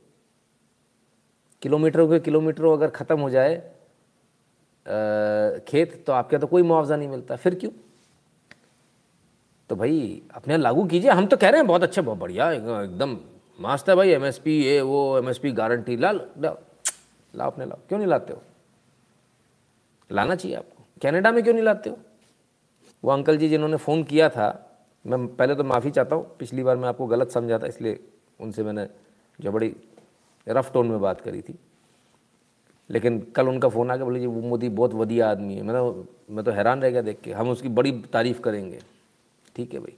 किलोमीटरों 1.61 2.07
के 2.09 2.19
किलोमीटरों 2.19 2.73
अगर 2.77 2.89
ख़त्म 2.89 3.19
हो 3.19 3.29
जाए 3.29 3.55
आ, 3.55 3.63
खेत 5.67 6.03
तो 6.07 6.13
आपके 6.13 6.37
तो 6.37 6.47
कोई 6.47 6.63
मुआवजा 6.63 6.95
नहीं 6.95 7.09
मिलता। 7.09 7.35
फिर 7.35 7.55
क्यों? 7.55 7.71
तो 9.71 9.75
भाई 9.75 10.21
अपने 10.35 10.55
लागू 10.57 10.83
कीजिए। 10.85 11.11
हम 11.11 11.25
तो 11.25 11.37
कह 11.37 11.49
रहे 11.49 11.59
हैं 11.59 11.67
बहुत 11.67 11.83
अच्छा 11.83 12.01
बहुत 12.01 12.17
बढ़िया 12.17 12.51
एकदम 12.51 13.17
मस्त 13.59 13.89
है 13.89 13.95
भाई 13.95 14.09
एमएसपी 14.09 14.57
ये, 14.63 14.81
वो 14.81 15.17
एमएसपी 15.17 15.51
गारंटी 15.51 15.95
ला 15.97 16.11
ला 16.11 16.53
लाओ 17.33 17.51
अपने, 17.51 17.65
लाओ, 17.65 17.77
क्यों 17.87 17.99
नहीं 17.99 18.07
लाते 18.07 18.33
हो? 18.33 18.41
लाना 20.09 20.35
चाहिए 20.35 20.57
आपको। 20.57 20.83
कनाडा 21.01 21.31
में 21.31 21.43
क्यों 21.43 21.53
नहीं 21.53 21.63
लाते 21.63 21.89
हो? 21.89 21.97
वो 23.03 23.11
अंकल 23.11 23.37
जी 23.37 23.49
जिन्होंने 23.49 23.77
फ़ोन 23.77 24.03
किया 24.03 24.29
था, 24.29 24.49
मैं 25.05 25.27
पहले 25.27 25.55
तो 25.55 25.63
माफ़ी 25.63 25.91
चाहता 25.91 26.15
हूँ, 26.15 26.35
पिछली 26.39 26.63
बार 26.63 26.77
मैं 26.77 26.89
आपको 26.89 27.07
गलत 27.07 27.31
समझा 27.31 27.59
था, 27.59 27.67
इसलिए 27.67 27.99
उनसे 28.39 28.63
मैंने 28.63 28.87
जो 29.39 29.51
बड़ी 29.51 29.75
रफ 30.47 30.73
टोन 30.73 30.87
में 30.87 31.01
बात 31.01 31.21
करी 31.21 31.41
थी। 31.41 31.59
लेकिन 32.89 33.19
कल 33.35 33.47
उनका 33.47 33.69
फ़ोन 33.69 33.91
आ 33.91 33.95
गया 33.95 34.05
बोले, 34.05 34.19
जी, 34.19 34.25
वो 34.25 34.41
मोदी 34.41 34.69
बहुत 34.69 34.93
वधिया 34.93 35.31
आदमी 35.31 35.55
है। 35.55 35.63
मैं 35.63 35.75
तो 35.75 36.07
मैं 36.29 36.45
तो 36.45 36.51
हैरान 36.51 36.81
रह 36.81 36.89
गया 36.89 37.01
देख 37.01 37.21
के। 37.23 37.31
हम 37.31 37.49
उसकी 37.49 37.69
बड़ी 37.69 37.91
तारीफ़ 38.13 38.41
करेंगे। 38.41 38.79
ठीक 39.55 39.73
है 39.73 39.79
भाई। 39.79 39.95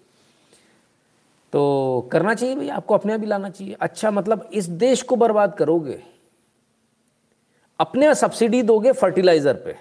तो 1.54 2.10
करना 2.12 2.34
चाहिए 2.34 2.56
भाई, 2.56 2.70
आपको 2.70 2.94
अपने 2.94 3.18
भी 3.18 3.26
लाना 3.28 3.50
चाहिए। 3.50 3.76
अच्छा 3.76 4.12
मतलब 4.12 4.50
इस 4.54 4.66
देश 4.66 5.02
को 5.02 5.16
बर्बाद 5.16 5.56
करोगे, 5.56 6.02
अपने 7.80 8.14
सब्सिडी 8.16 8.62
दोगे 8.64 8.92
फर्टिलाइज़र 8.94 9.54
पे, 9.56 9.76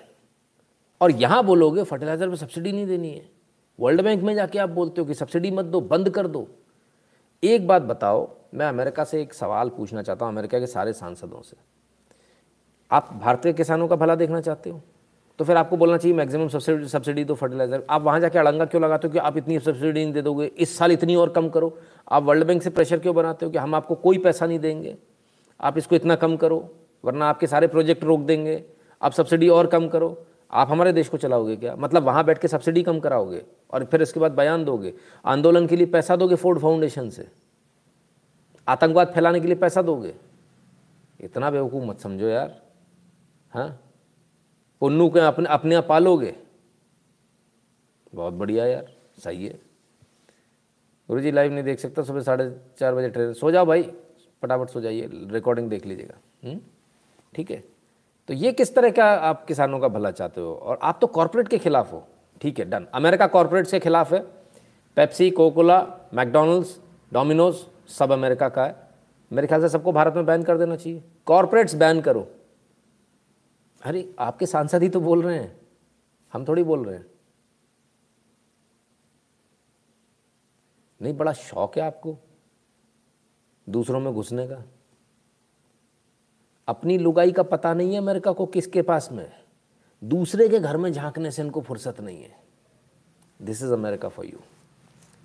और 1.00 1.10
यहाँ 1.12 1.42
बोलोगे 1.44 1.82
फर्टिलाइज़र 1.84 2.28
पे 2.28 2.36
सब्सिडी 2.36 2.72
नहीं 2.72 2.86
देनी 2.86 3.10
है। 3.10 3.28
वर्ल्ड 3.78 4.02
बैंक 4.02 4.22
में 4.22 4.34
जाके 4.34 4.58
आप 4.58 4.70
बोलते 4.70 5.00
हो 5.00 5.06
कि 5.06 5.14
सब्सिडी 5.14 5.50
मत 5.50 5.64
दो, 5.64 5.80
बंद 5.82 6.10
कर 6.10 6.26
दो। 6.26 6.46
एक 7.42 7.66
बात 7.66 7.82
बताओ, 7.82 8.28
मैं 8.54 8.66
अमेरिका 8.66 9.04
से 9.04 9.20
एक 9.22 9.34
सवाल 9.34 9.68
पूछना 9.68 10.02
चाहता 10.02 10.24
हूँ, 10.24 10.32
अमेरिका 10.32 10.58
के 10.60 10.66
सारे 10.68 10.92
सांसदों 10.92 11.42
से। 11.42 11.56
आप 12.90 13.08
भारतीय 13.14 13.52
किसानों 13.52 13.88
का 13.88 13.96
भला 13.96 14.14
देखना 14.14 14.40
चाहते 14.40 14.70
हो? 14.70 14.80
तो 15.38 15.44
फिर 15.44 15.56
आपको 15.56 15.76
बोलना 15.76 15.96
चाहिए, 15.96 16.16
मैक्सिमम 16.16 16.48
सब्सिडी 16.48 16.88
सब्सिडी 16.88 17.24
तो 17.24 17.34
फर्टिलाइज़र 17.34 17.84
आप 17.90 18.02
वहाँ 18.02 18.20
जाके 18.20 18.38
अड़ंगा 18.38 18.64
क्यों 18.64 18.82
लगाते 18.82 19.08
हो 19.08 19.12
कि 19.12 19.18
आप 19.18 19.36
इतनी 19.36 19.58
सब्सिडी 19.58 20.04
नहीं 20.04 20.12
दे 20.12 20.22
दोगे? 20.22 20.46
इस 20.46 20.76
साल 20.78 20.92
इतनी 20.92 21.14
और 21.16 21.30
कम 21.30 21.48
करो। 21.48 21.78
आप 22.10 22.22
वर्ल्ड 22.22 22.44
बैंक 22.44 22.62
से 22.62 22.70
प्रेशर 22.70 22.98
क्यों 22.98 23.14
बनाते 23.14 23.46
हो 23.46 23.52
कि 23.52 23.58
हम 23.58 23.74
आपको 23.74 23.94
कोई 23.94 24.18
पैसा 24.18 24.46
नहीं 24.46 24.58
देंगे? 24.58 24.96
आप 25.60 25.78
इसको 25.78 25.96
इतना 25.96 26.14
कम 26.16 26.36
करो, 26.36 26.58
वरना 27.04 27.28
आपके 27.28 27.46
सारे 27.46 27.66
प्रोजेक्ट 27.66 28.04
रोक 28.04 28.20
देंगे। 28.20 28.62
आप 29.02 29.12
सब्सिडी 29.12 29.48
और 29.48 29.66
कम 29.66 29.88
करो। 29.88 30.26
आप 30.52 30.70
हमारे 30.70 30.92
देश 30.92 31.08
को 31.08 31.16
चलाओगे 31.16 31.56
क्या? 31.56 31.74
मतलब 31.76 32.02
वहाँ 32.02 32.24
बैठ 32.24 32.38
के 32.38 32.48
सब्सिडी 32.48 32.82
कम 32.82 32.98
कराओगे 33.00 33.42
और 33.72 33.84
फिर 33.84 34.02
इसके 34.02 34.20
बाद 34.20 34.32
बयान 34.32 34.64
दोगे? 34.64 34.92
आंदोलन 35.24 35.66
के 35.66 35.76
लिए 35.76 35.86
पैसा 35.86 36.16
दोगे 36.16 36.34
फोर्ड 36.34 36.58
फाउंडेशन 36.58 37.08
से? 37.10 37.26
आतंकवाद 38.66 39.12
फैलाने 39.14 39.40
के 39.40 39.46
लिए 39.46 39.56
पैसा 39.56 39.82
दोगे? 39.82 40.14
इतना 41.20 41.50
बेवकूफ़ 41.50 41.84
मत 41.84 42.00
समझो 42.00 42.26
यार। 42.26 42.60
हाँ? 43.52 43.78
पुन्नू 44.82 45.08
के 45.10 45.20
अपने 45.20 45.48
अपने 45.48 45.74
आप 45.74 45.86
पालोगे? 45.88 46.34
बहुत 48.14 48.34
बढ़िया 48.34 48.66
यार, 48.66 48.86
सही 49.24 49.46
है। 49.46 49.60
गुरु 51.08 51.20
जी 51.20 51.30
लाइव 51.30 51.52
नहीं 51.52 51.64
देख 51.64 51.78
सकता, 51.80 52.02
सुबह 52.02 52.20
साढ़े 52.20 52.60
चार 52.78 52.94
बजे 52.94 53.08
ट्रेन 53.08 53.32
सो 53.32 53.50
जाओ 53.50 53.66
भाई, 53.66 53.82
फटाफट 54.42 54.70
सो 54.70 54.80
जाइए 54.80 55.08
रिकॉर्डिंग 55.32 55.68
देख 55.70 55.86
लीजिएगा 55.86 56.14
हम्म? 56.44 56.60
ठीक 57.34 57.50
है? 57.50 57.62
तो 58.28 58.34
ये 58.34 58.52
किस 58.52 58.74
तरह 58.74 58.90
का 58.90 59.04
आप 59.04 59.44
किसानों 59.44 59.78
का 59.78 59.88
भला 59.88 60.10
चाहते 60.10 60.40
हो? 60.40 60.54
और 60.54 60.78
आप 60.82 60.98
तो 61.00 61.06
कॉरपोरेट 61.06 61.48
के 61.48 61.58
खिलाफ 61.58 61.92
हो। 61.92 62.06
ठीक 62.40 62.58
है 62.58 62.70
डन 62.70 62.86
अमेरिका 62.94 63.26
कॉरपोरेट 63.26 63.66
से 63.66 63.80
खिलाफ 63.80 64.12
है। 64.12 64.20
Pepsi 64.96 65.30
Coca Cola 65.30 65.80
McDonald's 66.14 66.78
Domino's 67.12 67.64
सब 67.88 68.12
अमेरिका 68.12 68.48
का 68.48 68.64
है। 68.64 68.76
मेरे 69.32 69.46
ख्याल 69.46 69.60
से 69.60 69.68
सबको 69.68 69.92
भारत 69.92 70.14
में 70.14 70.26
बैन 70.26 70.42
कर 70.42 70.58
देना 70.58 70.76
चाहिए। 70.76 71.02
कॉरपोरेट्स 71.26 71.74
बैन 71.74 72.00
करो। 72.00 72.28
अरे, 73.82 74.14
आपके 74.18 74.46
सांसद 74.46 74.82
ही 74.82 74.88
तो 74.88 75.00
बोल 75.00 75.22
रहे 75.22 75.38
हैं। 75.38 75.60
हम 76.32 76.44
थोड़ी 76.48 76.62
बोल 76.62 76.84
रहे 76.84 76.96
हैं। 76.96 77.06
नहीं, 81.02 81.14
बड़ा 81.14 81.32
शौक 81.32 81.76
है 81.76 81.82
आपको 81.82 82.18
दूसरों 83.68 84.00
में 84.00 84.14
घुसने 84.14 84.48
का। 84.48 84.64
अपनी 86.68 86.98
लुगाई 86.98 87.32
का 87.32 87.42
पता 87.42 87.74
नहीं 87.74 87.92
है 87.92 87.98
अमेरिका 87.98 88.32
को 88.32 88.46
किसके 88.46 88.82
पास 88.82 89.12
में। 89.12 89.44
दूसरे 90.04 90.48
के 90.48 90.58
घर 90.58 90.76
में 90.76 90.92
झांकने 90.92 91.30
से 91.30 91.42
इनको 91.42 91.60
फुर्सत 91.60 92.00
नहीं 92.00 92.22
है। 92.22 92.42
This 93.42 93.62
is 93.62 93.72
America 93.72 94.08
for 94.08 94.26
you 94.26 94.38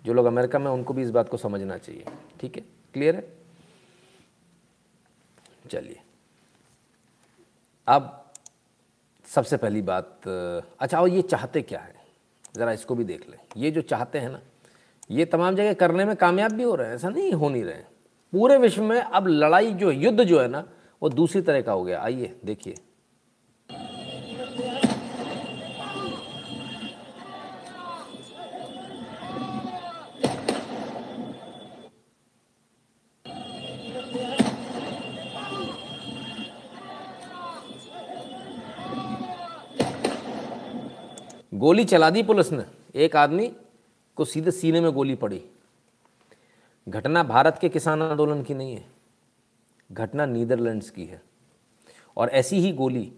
जो 0.06 0.14
लोग 0.14 0.26
अमेरिका 0.26 0.60
में 0.60 0.72
उनको 0.72 0.94
भी 0.94 1.02
इस 1.02 1.12
बात 1.12 1.30
को 1.30 1.38
समझना 1.38 1.78
चाहिए। 1.78 2.06
ठीक 2.40 2.56
है? 2.56 2.62
क्लियर 2.94 3.16
है? 3.16 3.38
चलिए। 5.72 6.02
अब 7.88 8.27
सबसे 9.28 9.58
पहली 9.58 9.82
बात 9.82 10.28
अच्छा 10.80 11.02
और 11.02 11.10
ये 11.10 11.22
चाहते 11.22 11.62
क्या 11.62 11.80
है? 11.80 11.96
ज़रा 12.56 12.72
इसको 12.72 12.96
भी 12.96 13.04
देख 13.04 13.30
लें। 13.30 13.38
ये 13.58 13.72
जो 13.72 13.82
चाहते 13.82 14.20
हैं 14.20 14.30
ना, 14.30 14.40
ये 15.12 15.26
तमाम 15.26 15.56
जगह 15.56 15.74
करने 15.74 16.06
में 16.06 16.16
कामयाब 16.16 16.52
भी 16.52 16.64
हो 16.64 16.76
रहे 16.76 16.88
हैं, 16.88 16.96
ऐसा 16.96 17.10
नहीं, 17.10 17.32
हो 17.32 17.50
नहीं 17.50 17.64
रहे 17.64 17.84
पूरे 18.34 18.58
विश्व 18.58 18.84
में 18.84 19.00
अब 19.00 19.28
लड़ाई 19.28 19.74
जो 19.74 19.92
युद्ध 19.92 20.24
जो 20.24 20.40
है 20.40 20.48
ना, 20.48 20.64
वो 21.02 21.10
दूसरी 21.10 21.42
तरह 21.42 21.62
का 21.62 21.72
हो 21.72 21.84
गया। 21.84 22.02
आइए, 22.02 22.36
देखिए। 22.46 22.76
गोली 41.58 41.84
चला 41.86 42.10
दी 42.10 42.24
पुलिस 42.24 42.52
ने। 42.52 42.64
एक 42.96 43.16
आदमी 43.16 43.52
को 44.16 44.26
सीधे 44.26 44.52
सीने 44.52 44.82
में 44.82 44.92
गोली 44.92 45.16
पड़ी। 45.16 45.42
घटना 46.90 47.24
भारत 47.24 47.58
के 47.62 47.70
किसान 47.70 48.02
आंदोलन 48.02 48.44
की 48.44 48.54
नहीं 48.54 48.76
है। 48.76 48.86
घटना 49.92 50.26
नीदरलैंड्स 50.26 50.90
की 50.90 51.06
है। 51.06 51.22
और 52.18 52.30
ऐसी 52.30 52.60
ही 52.60 52.72
गोली 52.72 53.12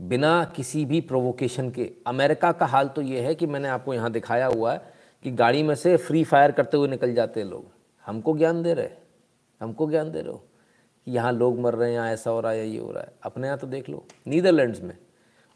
बिना 0.00 0.44
किसी 0.56 0.84
भी 0.84 1.00
प्रोवोकेशन 1.00 1.70
के। 1.70 1.90
अमेरिका 2.06 2.52
का 2.52 2.66
हाल 2.66 2.88
तो 2.88 3.02
ये 3.02 3.20
है 3.20 3.34
कि 3.34 3.46
मैंने 3.46 3.68
आपको 3.68 3.94
यहाँ 3.94 4.12
दिखाया 4.12 4.46
हुआ 4.46 4.72
है 4.72 4.92
कि 5.24 5.30
गाड़ी 5.30 5.62
में 5.62 5.74
से 5.74 5.96
फ्री 5.96 6.24
फायर 6.24 6.52
करते 6.52 6.76
हुए 6.76 6.88
निकल 6.88 7.14
जाते 7.14 7.40
हैं 7.40 7.46
लोग। 7.46 7.66
हमको 8.06 8.38
ज्ञान 8.38 8.62
दे 8.62 8.74
रहे 8.74 8.88
हमको 9.60 9.90
ज्ञान 9.90 10.12
दे 10.12 10.20
रहे 10.20 10.32
हो 10.32 10.42
कि 11.06 11.12
यहाँ 11.12 11.32
लोग 11.32 11.60
मर 11.60 11.74
रहे 11.74 11.88
हैं, 11.88 11.96
यहाँ 11.96 12.10
ऐसा 12.10 12.30
हो 12.30 12.40
रहा 12.40 12.52
है 12.52 12.58
या 12.58 12.64
ये 12.64 12.78
हो 12.78 12.92
रहा 12.92 13.02
है। 13.02 13.12
अपने 13.22 13.46
यहाँ 13.46 13.58
तो 13.58 13.66
देख 13.66 13.88
लो। 13.88 14.04
नीदरलैंड्स 14.26 14.80
में। 14.80 14.98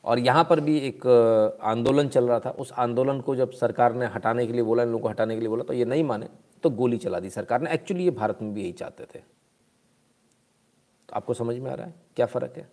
और 0.06 0.18
यहाँ 0.18 0.44
पर 0.44 0.60
भी 0.60 0.78
एक 0.78 1.06
आंदोलन 1.64 2.08
चल 2.08 2.28
रहा 2.28 2.40
था। 2.40 2.50
उस 2.50 2.72
आंदोलन 2.72 3.20
को 3.20 3.36
जब 3.36 3.50
सरकार 3.52 3.94
ने 3.94 4.06
हटाने 4.06 4.46
के 4.46 4.52
लिए 4.52 4.62
बोला, 4.62 4.82
इन 4.82 4.88
लोगों 4.88 5.02
को 5.02 5.08
हटाने 5.08 5.34
के 5.34 5.40
लिए 5.40 5.48
बोला 5.48 5.64
तो 5.64 5.72
ये 5.72 5.84
नहीं 5.84 6.04
माने 6.04 6.28
तो 6.62 6.70
गोली 6.72 6.98
चला 6.98 7.20
दी 7.20 7.30
सरकार 7.30 7.60
ने। 7.62 7.70
एक्चुअली 7.70 8.04
ये 8.04 8.10
भारत 8.12 8.38
में 8.42 8.52
भी 8.54 8.62
यही 8.62 8.72
चाहते 8.72 9.04
थे। 9.04 9.18
तो 11.08 11.16
आपको 11.16 11.34
समझ 11.34 11.56
में 11.56 11.70
आ 11.70 11.74
रहा 11.74 11.86
है? 11.86 11.94
क्या 12.16 12.26
फ़र्क 12.26 12.56
है? 12.56 12.68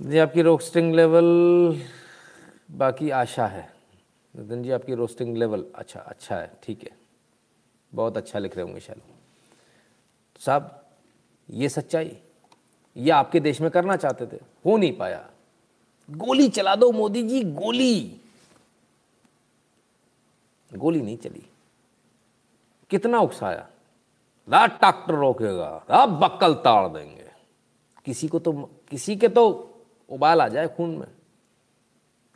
जी, 0.00 0.18
आपकी 0.18 0.42
रोस्टिंग 0.42 0.94
लेवल 0.94 1.24
बाकी 2.70 3.10
आशा 3.12 3.46
है। 3.46 3.68
नितिन 4.34 4.62
जी, 4.62 4.70
आपकी 4.70 4.94
रोस्टिंग 4.94 5.36
लेवल 5.36 5.64
अच्छा 5.74 6.00
अच्छा 6.00 6.36
है, 6.36 6.50
ठीक 6.62 6.82
है। 6.82 6.90
बहुत 7.92 8.16
अच्छा 8.16 8.38
लिख 8.38 8.56
रहे 8.56 8.64
होंगे 8.64 8.80
शायद। 8.80 9.02
साहब, 10.40 10.80
ये 11.48 11.68
सच्चाई 11.68 12.16
ये 12.96 13.10
आपके 13.10 13.40
देश 13.40 13.60
में 13.60 13.70
करना 13.70 13.96
चाहते 13.96 14.26
थे। 14.26 14.40
हो 14.66 14.76
नहीं 14.76 14.96
पाया। 14.96 15.30
गोली 16.10 16.48
चला 16.48 16.74
दो 16.74 16.92
मोदी 16.92 17.22
जी, 17.22 17.42
गोली। 17.42 18.20
गोली 20.74 21.02
नहीं 21.02 21.16
चली। 21.16 21.50
कितना 22.90 23.18
उकसाया। 23.18 23.68
रात 24.48 24.78
ट्रैक्टर 24.78 25.14
रोकेगा, 25.14 25.84
रात 25.90 26.08
बक्कल 26.08 26.54
ताड़ 26.54 26.88
देंगे। 26.88 27.30
किसी 28.04 28.28
को 28.28 28.38
तो 28.38 28.52
किसी 28.90 29.16
के 29.16 29.28
तो 29.28 29.70
उबाल 30.10 30.40
आ 30.40 30.48
जाए 30.48 30.68
खून 30.68 30.96
में। 30.96 31.06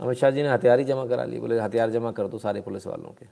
अमित 0.01 0.19
शाह 0.19 0.31
जी 0.31 0.43
ने 0.43 0.49
हथियार 0.49 0.79
ही 0.79 0.85
जमा 0.85 1.07
करा 1.07 1.25
लिए। 1.25 1.41
बोले, 1.41 1.61
हथियार 1.61 1.91
जमा 1.91 2.13
कर 2.13 2.29
दो 2.29 2.39
सारे 2.39 2.61
पुलिस 2.61 2.87
वालों 2.87 3.11
के। 3.11 3.27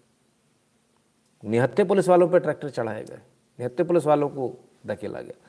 निहत्ते 1.49 1.85
पुलिस 1.85 2.09
वालों 2.09 2.29
पे 2.29 2.39
ट्रैक्टर 2.39 2.71
चढ़ाए 2.71 3.05
गए। 3.05 3.19
निहत्ते 3.59 3.85
पुलिस 3.85 4.07
वालों 4.07 4.29
को 4.29 4.65
धकेला 4.87 5.21
गया। 5.21 5.49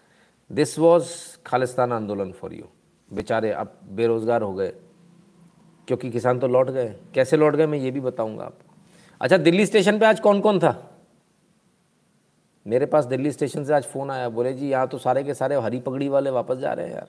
दिस 0.52 0.78
वॉज़ 0.80 1.12
खालिस्तान 1.46 1.94
आंदोलन 1.94 2.32
फॉर 2.32 2.54
यू 2.54 2.66
बेचारे 3.12 3.52
अब 3.52 3.80
बेरोजगार 3.88 4.42
हो 4.42 4.54
गए। 4.54 4.74
क्योंकि 5.88 6.10
किसान 6.12 6.40
तो 6.40 6.48
लौट 6.48 6.70
गए। 6.70 6.96
कैसे 7.16 7.38
लौट 7.38 7.56
गए 7.56 7.66
मैं 7.66 7.78
ये 7.78 7.92
भी 7.92 8.00
बताऊँगा 8.00 8.44
आपको। 8.44 8.74
अच्छा 9.22 9.38
दिल्ली 9.38 9.66
स्टेशन 9.66 10.00
पे 10.00 10.06
आज 10.06 10.20
कौन 10.20 10.42
कौन 10.42 10.60
था? 10.60 11.02
मेरे 12.66 12.86
पास 12.86 13.06
दिल्ली 13.06 13.32
स्टेशन 13.32 13.64
से 13.64 13.74
आज 13.74 13.84
फ़ोन 13.84 14.12
आया। 14.12 14.30
बोले, 14.30 14.54
जी, 14.54 14.70
यहाँ 14.70 14.88
तो 14.88 14.98
सारे 14.98 15.24
के 15.24 15.34
सारे 15.34 15.56
हरी 15.56 15.80
पगड़ी 15.80 16.10
वाले 16.10 16.30
वापस 16.30 16.58
जा 16.58 16.74
रहे 16.74 16.88
हैं 16.88 16.94
यार। 16.94 17.08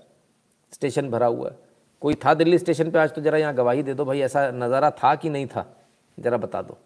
स्टेशन 0.72 1.10
भरा 1.10 1.26
हुआ 1.26 1.48
है। 1.50 1.56
कोई 2.00 2.14
था 2.14 2.34
दिल्ली 2.34 2.58
स्टेशन 2.58 2.90
पे? 2.90 2.98
आज 2.98 3.14
तो 3.14 3.20
ज़रा 3.20 3.38
यहाँ 3.38 3.54
गवाही 3.54 3.82
दे 3.82 3.94
दो 3.94 4.04
भाई, 4.04 4.20
ऐसा 4.20 4.50
नज़ारा 4.50 4.90
था 4.90 5.14
कि 5.14 5.30
नहीं 5.30 5.46
था? 5.46 5.66
ज़रा 6.18 6.36
बता 6.36 6.62
दो। 6.62 6.78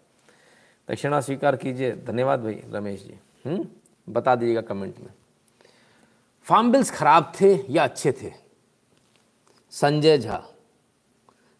दक्षिणा 0.89 1.21
स्वीकार 1.21 1.55
कीजिए। 1.55 1.91
धन्यवाद 1.91 2.43
भाई, 2.43 2.61
रमेश 2.69 3.03
जी। 3.03 3.19
हम्म 3.45 3.67
बता 4.13 4.35
दीजिएगा 4.35 4.61
कमेंट 4.61 4.99
में। 4.99 5.13
फार्म 6.43 6.71
बिल्स 6.71 6.91
खराब 6.91 7.31
थे 7.41 7.65
या 7.69 7.83
अच्छे 7.83 8.11
थे? 8.11 8.31
Sanjay 9.71 10.17
Jha. 10.17 10.43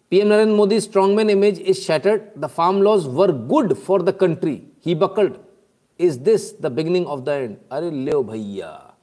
PM 0.10 0.28
Narendra 0.28 0.56
Modi 0.56 0.80
strongman 0.80 1.30
image 1.30 1.60
is 1.62 1.78
shattered 1.78 2.22
the 2.38 2.48
farm 2.48 2.82
laws 2.82 3.06
were 3.06 3.32
good 3.32 3.74
for 3.74 4.02
the 4.02 4.12
country 4.12 4.72
he 4.86 4.96
buckled 4.96 5.34
is 6.00 6.20
this 6.20 6.62
the 6.62 6.66
beginning 6.66 7.08
of 7.08 7.22
the 7.22 7.30
end 7.30 7.58
अरे 7.72 7.92
ले 7.92 8.24
भैया। 8.24 8.96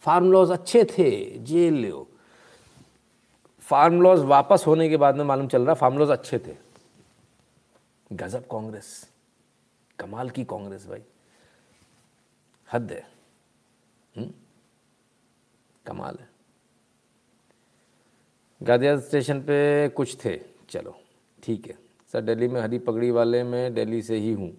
फार्म 0.00 0.32
लॉज 0.32 0.50
अच्छे 0.50 0.84
थे। 0.84 1.38
जे 1.38 1.70
ले 1.70 1.92
फार्म 3.60 4.02
लॉज 4.02 4.20
वापस 4.20 4.64
होने 4.66 4.88
के 4.88 4.96
बाद 4.96 5.16
में 5.16 5.24
मालूम 5.24 5.48
चल 5.48 5.62
रहा 5.62 5.74
फार्म 5.74 5.98
लॉज 5.98 6.10
अच्छे 6.10 6.38
थे। 6.38 6.56
गजब 8.12 8.46
कांग्रेस। 8.50 9.10
कमाल 9.98 10.30
की 10.30 10.44
कांग्रेस 10.44 10.86
भाई। 10.86 11.02
हद 12.72 12.92
है। 12.92 13.10
हुँ? 14.18 14.28
कमाल 15.90 16.16
है। 16.20 16.28
गाजियाबाद 18.60 19.02
स्टेशन 19.02 19.40
पे 19.40 19.88
कुछ 19.90 20.16
थे, 20.24 20.36
चलो, 20.70 20.94
ठीक 21.42 21.66
है। 21.66 21.78
सर, 22.14 22.20
दिल्ली 22.20 22.48
में 22.48 22.60
हरी 22.60 22.78
पगड़ी 22.80 23.10
वाले 23.10 23.42
में 23.44 23.74
दिल्ली 23.74 24.02
से 24.02 24.16
ही 24.16 24.32
हूँ। 24.32 24.50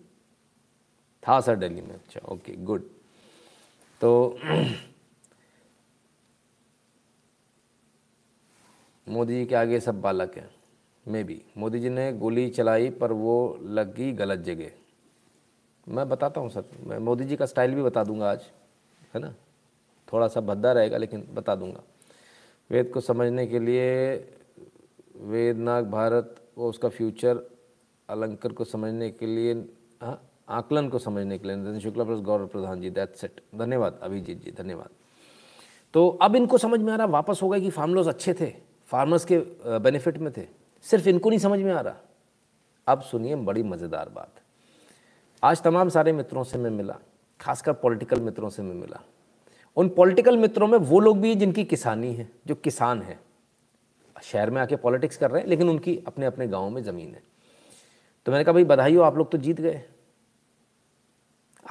था 1.24 1.40
सर 1.42 1.56
दिल्ली 1.56 1.82
में 1.82 1.94
अच्छा 1.94 2.20
ओके 2.28 2.56
गुड 2.66 2.84
तो 4.02 4.40
मोदी 9.08 9.34
जी 9.34 9.46
के 9.46 9.56
आगे 9.56 9.80
सब 9.80 10.02
बालक 10.02 10.38
हैं, 10.38 10.50
मे 11.06 11.24
भी। 11.24 11.42
मोदी 11.58 11.80
जी 11.80 11.90
ने 11.90 12.12
गोली 12.14 12.50
चलाई, 12.50 12.90
पर 12.90 13.12
वो 13.14 13.58
लगी 13.62 14.12
गलत 14.14 14.40
जगह। 14.40 14.72
मैं 15.88 16.08
बताता 16.10 16.42
हूँ 16.42 16.50
सर, 16.50 16.64
मैं 16.80 16.98
मोदी 17.00 17.26
जी 17.26 17.36
का 17.36 17.46
स्टाइल 17.46 17.76
भी 17.76 17.84
बता 17.84 18.04
दूँगा 18.04 18.32
आज, 18.32 18.46
है 19.14 19.20
ना? 19.20 19.34
थोड़ा 20.14 20.28
सा 20.28 20.42
भद्दा 20.42 20.72
रहेगा, 20.72 20.98
लेकिन 20.98 21.28
बता 21.34 21.56
दूँगा। 21.56 21.84
वेद 22.70 22.90
को 22.94 23.00
समझने 23.02 23.46
के 23.48 23.60
लिए 23.60 24.14
वेदनाग 25.24 25.90
भारत 25.92 26.36
और 26.58 26.70
उसका 26.70 26.90
फ्यूचर 26.90 27.46
अलंकर 28.10 28.52
को 28.52 28.64
समझने 28.66 29.10
के 29.12 29.26
लिए 29.26 29.54
हाँ 30.02 30.22
आकलन 30.50 30.88
को 30.90 31.00
समझने 31.00 31.38
के 31.38 31.48
लिए 31.48 31.56
Nitin 31.56 31.80
Shukla 31.80 32.04
plus 32.04 32.20
Gaurav 32.22 32.48
Pradhan 32.48 32.82
ji 32.82 32.90
that 32.90 33.16
set 33.16 33.42
धन्यवाद, 33.56 34.00
अभिजीत 34.04 34.44
जी, 34.44 34.52
धन्यवाद। 34.52 34.90
तो 35.94 36.08
अब 36.22 36.36
इनको 36.36 36.58
समझ 36.58 36.80
में 36.80 36.92
आ 36.94 36.96
रहा, 36.96 37.06
वापस 37.08 37.40
हो 37.42 37.50
गया 37.50 37.60
कि 37.60 37.70
फार्म 37.70 38.04
अच्छे 38.04 38.34
थे 38.34 38.54
फार्मर्स 38.90 39.26
के 39.26 39.38
बेनिफिट 39.80 40.18
में 40.18 40.32
थे। 40.34 40.48
सिर्फ़ 40.86 41.08
इनको 41.10 41.30
नहीं 41.30 41.40
समझ 41.40 41.60
में 41.60 41.72
आ 41.74 41.82
रहा। 41.82 41.96
अब 42.88 43.02
सुनिए 43.02 43.36
बड़ी 43.38 43.64
मज़ेदार 43.64 44.10
बात। 44.10 44.42
आज 45.44 45.62
तमाम 45.64 45.90
सारे 45.90 46.12
मित्रों 46.12 46.44
से 46.44 46.58
मैं 46.58 46.70
मिला, 46.72 46.98
खासकर 47.40 47.74
पॉलिटिकल 47.74 48.22
मित्रों 48.22 48.50
से 48.50 48.62
मैं 48.62 48.76
मिला। 48.76 49.02
उन 49.76 49.90
पॉलिटिकल 49.90 50.38
मित्रों 50.38 50.68
में 50.68 50.78
वो 50.78 51.00
लोग 51.00 51.20
भी 51.20 51.36
जिनकी 51.36 51.64
किसानी 51.64 52.14
है, 52.14 52.32
जो 52.48 52.56
किसान 52.56 53.02
है। 53.02 53.20
शहर 54.24 54.50
में 54.50 54.62
आके 54.62 54.76
पॉलिटिक्स 54.76 55.18
कर 55.18 55.32
रहे 55.32 55.42
हैं, 55.42 55.50
लेकिन 55.50 55.70
उनकी 55.70 56.04
अपने 56.08 56.26
अपने 56.26 56.48
गाँव 56.48 56.70
में 56.70 56.84
ज़मीन 56.84 57.08
है। 57.08 57.24
तो 58.26 58.32
मैंने 58.32 58.44
कहा, 58.44 58.54
भाई 58.54 58.64
बधाई 58.64 58.96
हो 58.96 59.02
आप 59.02 59.18
लोग 59.18 59.32
तो 59.32 59.38
जीत 59.38 59.62
गए। 59.62 59.84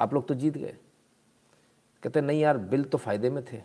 आप 0.01 0.13
लोग 0.13 0.27
तो 0.27 0.33
जीत 0.33 0.57
गए। 0.57 0.75
कहते 2.03 2.21
नहीं 2.21 2.41
यार, 2.41 2.57
बिल 2.57 2.83
तो 2.83 2.97
फ़ायदे 2.97 3.29
में 3.29 3.43
थे। 3.43 3.57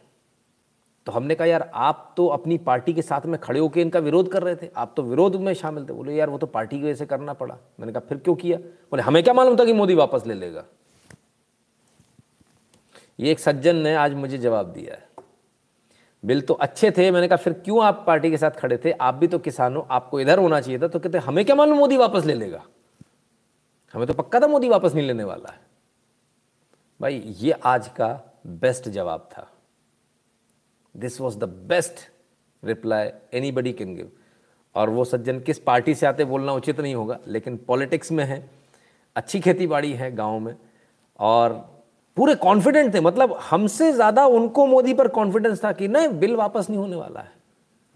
तो 1.07 1.13
हमने 1.13 1.35
कहा, 1.35 1.47
यार, 1.47 1.71
आप 1.75 2.15
तो 2.17 2.27
अपनी 2.27 2.59
पार्टी 2.59 2.93
के 2.93 3.03
साथ 3.03 3.27
में 3.27 3.41
खड़े 3.41 3.61
होकर 3.61 3.81
इनका 3.81 3.99
विरोध 3.99 4.33
कर 4.33 4.43
रहे 4.43 4.57
थे। 4.57 4.69
आप 4.77 4.95
तो 4.97 5.03
विरोध 5.03 5.37
में 5.37 5.55
शामिल 5.55 5.89
थे। 5.89 5.93
बोले, 5.93 6.15
यार, 6.15 6.31
वो 6.31 6.39
तो 6.39 6.47
पार्टी 6.47 6.79
की 6.79 6.85
वजह 6.85 6.95
से 6.95 7.07
करना 7.07 7.33
पड़ा। 7.33 7.59
मैंने 7.81 7.93
कहा, 7.93 8.01
फिर 8.01 8.19
क्यों 8.19 8.35
किया? 8.35 8.59
बोले, 8.59 9.03
हमें 9.03 9.25
क्या 9.25 9.35
मालूम 9.35 9.57
था 9.57 9.65
कि 9.65 9.73
मोदी 9.73 9.95
वापस 9.95 10.23
ले 10.27 10.35
लेगा? 10.35 10.65
ये 13.21 13.31
एक 13.31 13.39
सज्जन 13.41 13.77
ने 13.77 13.95
आज 13.95 14.15
मुझे 14.15 14.39
जवाब 14.39 14.67
दिया 14.67 14.95
है। 14.95 15.09
बिल 16.25 16.41
तो 16.41 16.55
अच्छे 16.55 16.91
थे, 16.91 17.11
मैंने 17.11 17.29
कहा, 17.29 17.37
फिर 17.37 17.53
क्यों 17.53 17.85
आप 17.85 18.05
पार्टी 18.07 18.31
के 18.31 18.37
साथ 18.37 18.51
खड़े 18.51 18.79
थे? 18.79 18.91
आप 18.91 19.15
भी 19.15 19.27
तो 19.27 19.39
किसान 19.39 19.83
आपको 19.91 20.21
इधर 20.21 20.39
होना 20.39 20.61
चाहिए 20.61 20.81
था। 20.81 20.89
तो 20.89 20.99
कहते, 20.99 21.19
हमें 21.19 21.45
क्या 21.45 21.57
मालूम 21.57 21.79
मोदी 21.79 21.97
वापस 21.97 22.25
ले 22.25 22.35
लेगा? 22.35 22.67
हमें 23.93 24.07
तो 24.07 24.15
पक्का 24.15 24.41
था 24.41 24.47
मोदी 24.47 24.69
वापस 24.69 24.95
नहीं 24.95 25.07
लेने 25.07 25.25
वाला 25.25 25.53
है। 25.53 25.61
भाई, 27.01 27.23
ये 27.27 27.53
आज 27.53 27.89
का 27.89 28.39
बेस्ट 28.47 28.89
जवाब 28.89 29.29
था। 29.33 29.51
This 30.97 31.21
was 31.21 31.39
the 31.39 31.45
best 31.45 31.95
reply 32.65 33.11
anybody 33.53 33.73
can 33.73 33.97
give 33.97 34.13
और 34.75 34.91
वो 34.91 35.05
सज्जन 35.05 35.41
किस 35.41 35.59
पार्टी 35.59 35.95
से 35.95 36.07
आते 36.07 36.25
बोलना 36.25 36.53
उचित 36.53 36.81
नहीं 36.81 36.95
होगा, 36.95 37.19
लेकिन 37.27 37.57
पॉलिटिक्स 37.57 38.13
में 38.13 38.25
है, 38.25 38.51
अच्छी 39.17 39.41
खेती 39.41 39.67
बाड़ी 39.67 39.93
है 39.93 40.15
गाँव 40.15 40.39
में, 40.39 40.57
और 41.19 41.76
पूरे 42.17 42.35
कॉन्फिडेंट 42.35 42.95
थे। 42.95 43.01
मतलब 43.01 43.37
हमसे 43.51 43.93
ज़्यादा 43.93 44.27
उनको 44.27 44.67
मोदी 44.67 44.95
पर 44.95 45.09
कॉन्फिडेंस 45.09 45.65
था 45.65 45.73
कि 45.73 45.89
नहीं, 45.89 46.09
बिल 46.11 46.37
वापस 46.37 46.71
नहीं 46.71 46.79
होने 46.81 46.97
वाला 46.97 47.21
है। 47.21 47.33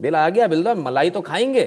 बिल 0.01 0.17
आ 0.17 0.29
गया, 0.29 0.47
बिल 0.47 0.69
मलाई 0.75 1.11
तो 1.11 1.21
खाएँगे, 1.21 1.65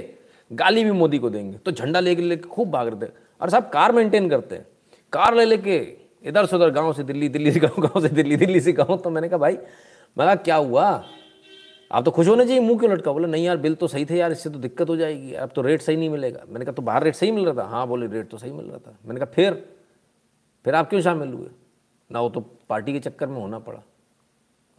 गाली 0.52 0.84
भी 0.84 0.92
मोदी 0.92 1.18
को 1.18 1.30
देंगे। 1.30 1.58
तो 1.58 1.72
झंडा 1.72 2.00
लेके 2.00 2.22
लेके 2.22 2.50
खूब 2.50 2.72
भाग 2.72 2.88
रहे 2.88 3.08
थे। 3.08 3.12
और 3.42 3.50
साहब 3.50 3.70
कार 3.74 3.92
मेंटेन 3.92 4.30
करते 4.30 4.56
हैं। 4.56 4.66
कार 5.14 5.36
ले 5.36 5.46
लेके 5.46 5.78
इधर 6.26 6.46
से 6.46 6.56
उधर 6.56 6.70
गाँव 6.70 6.94
से 6.94 7.04
दिल्ली 7.04 7.30
दिल्ली 7.30 7.52
से 7.52 7.60
गाँव 7.60 7.82
गाँव 7.82 8.02
से 8.02 8.10
दिल्ली 8.10 8.36
दिल्ली 8.36 8.60
से 8.60 8.72
गाँव। 8.74 8.98
तो 8.98 9.10
मैंने 9.10 9.30
कहा, 9.30 9.38
भाई, 9.38 9.58
मैं 10.18 10.38
क्या 10.38 10.56
हुआ? 10.56 11.04
आप 11.92 12.04
तो 12.06 12.12
खुश 12.12 12.28
होने 12.28 12.46
चाहिए 12.46 12.60
मुँह 12.60 12.80
क्यों 12.80 12.92
लटका? 12.92 13.12
बोले, 13.12 13.28
नहीं 13.28 13.46
यार, 13.46 13.58
बिल 13.58 13.76
तो 13.76 13.88
सही 13.88 14.06
थे 14.06 14.18
यार, 14.18 14.32
इससे 14.32 14.50
तो 14.50 14.60
दिक्कत 14.60 14.90
हो 14.90 14.96
जाएगी 14.96 15.34
अब 15.34 15.50
तो 15.56 15.62
रेट 15.62 15.82
सही 15.82 15.98
नहीं 15.98 16.10
मिलेगा। 16.10 16.44
मैंने 16.50 16.66
कहा 16.66 16.74
तो 16.74 16.82
बाहर 16.82 17.04
रेट 17.04 17.16
सही 17.16 17.32
मिल 17.32 17.46
रहा 17.46 17.64
था? 17.64 17.68
हाँ 17.68 17.88
बोले 17.88 18.08
रेट 18.08 18.30
तो 18.30 18.38
सही 18.38 18.52
मिल 18.52 18.66
रहा 18.66 18.78
था। 18.78 18.98
मैंने 19.06 19.20
कहा, 19.20 19.32
फिर 19.34 19.64
फिर 20.66 20.76
आप 20.76 20.90
क्यों 20.90 21.02
शामिल 21.02 21.34
हुए? 21.34 21.48
ना 22.14 22.22
वो 22.22 22.30
तो 22.30 22.40
पार्टी 22.70 22.94
के 22.94 23.00
चक्कर 23.00 23.28
में 23.28 23.42
होना 23.42 23.60
पड़ा। 23.60 23.80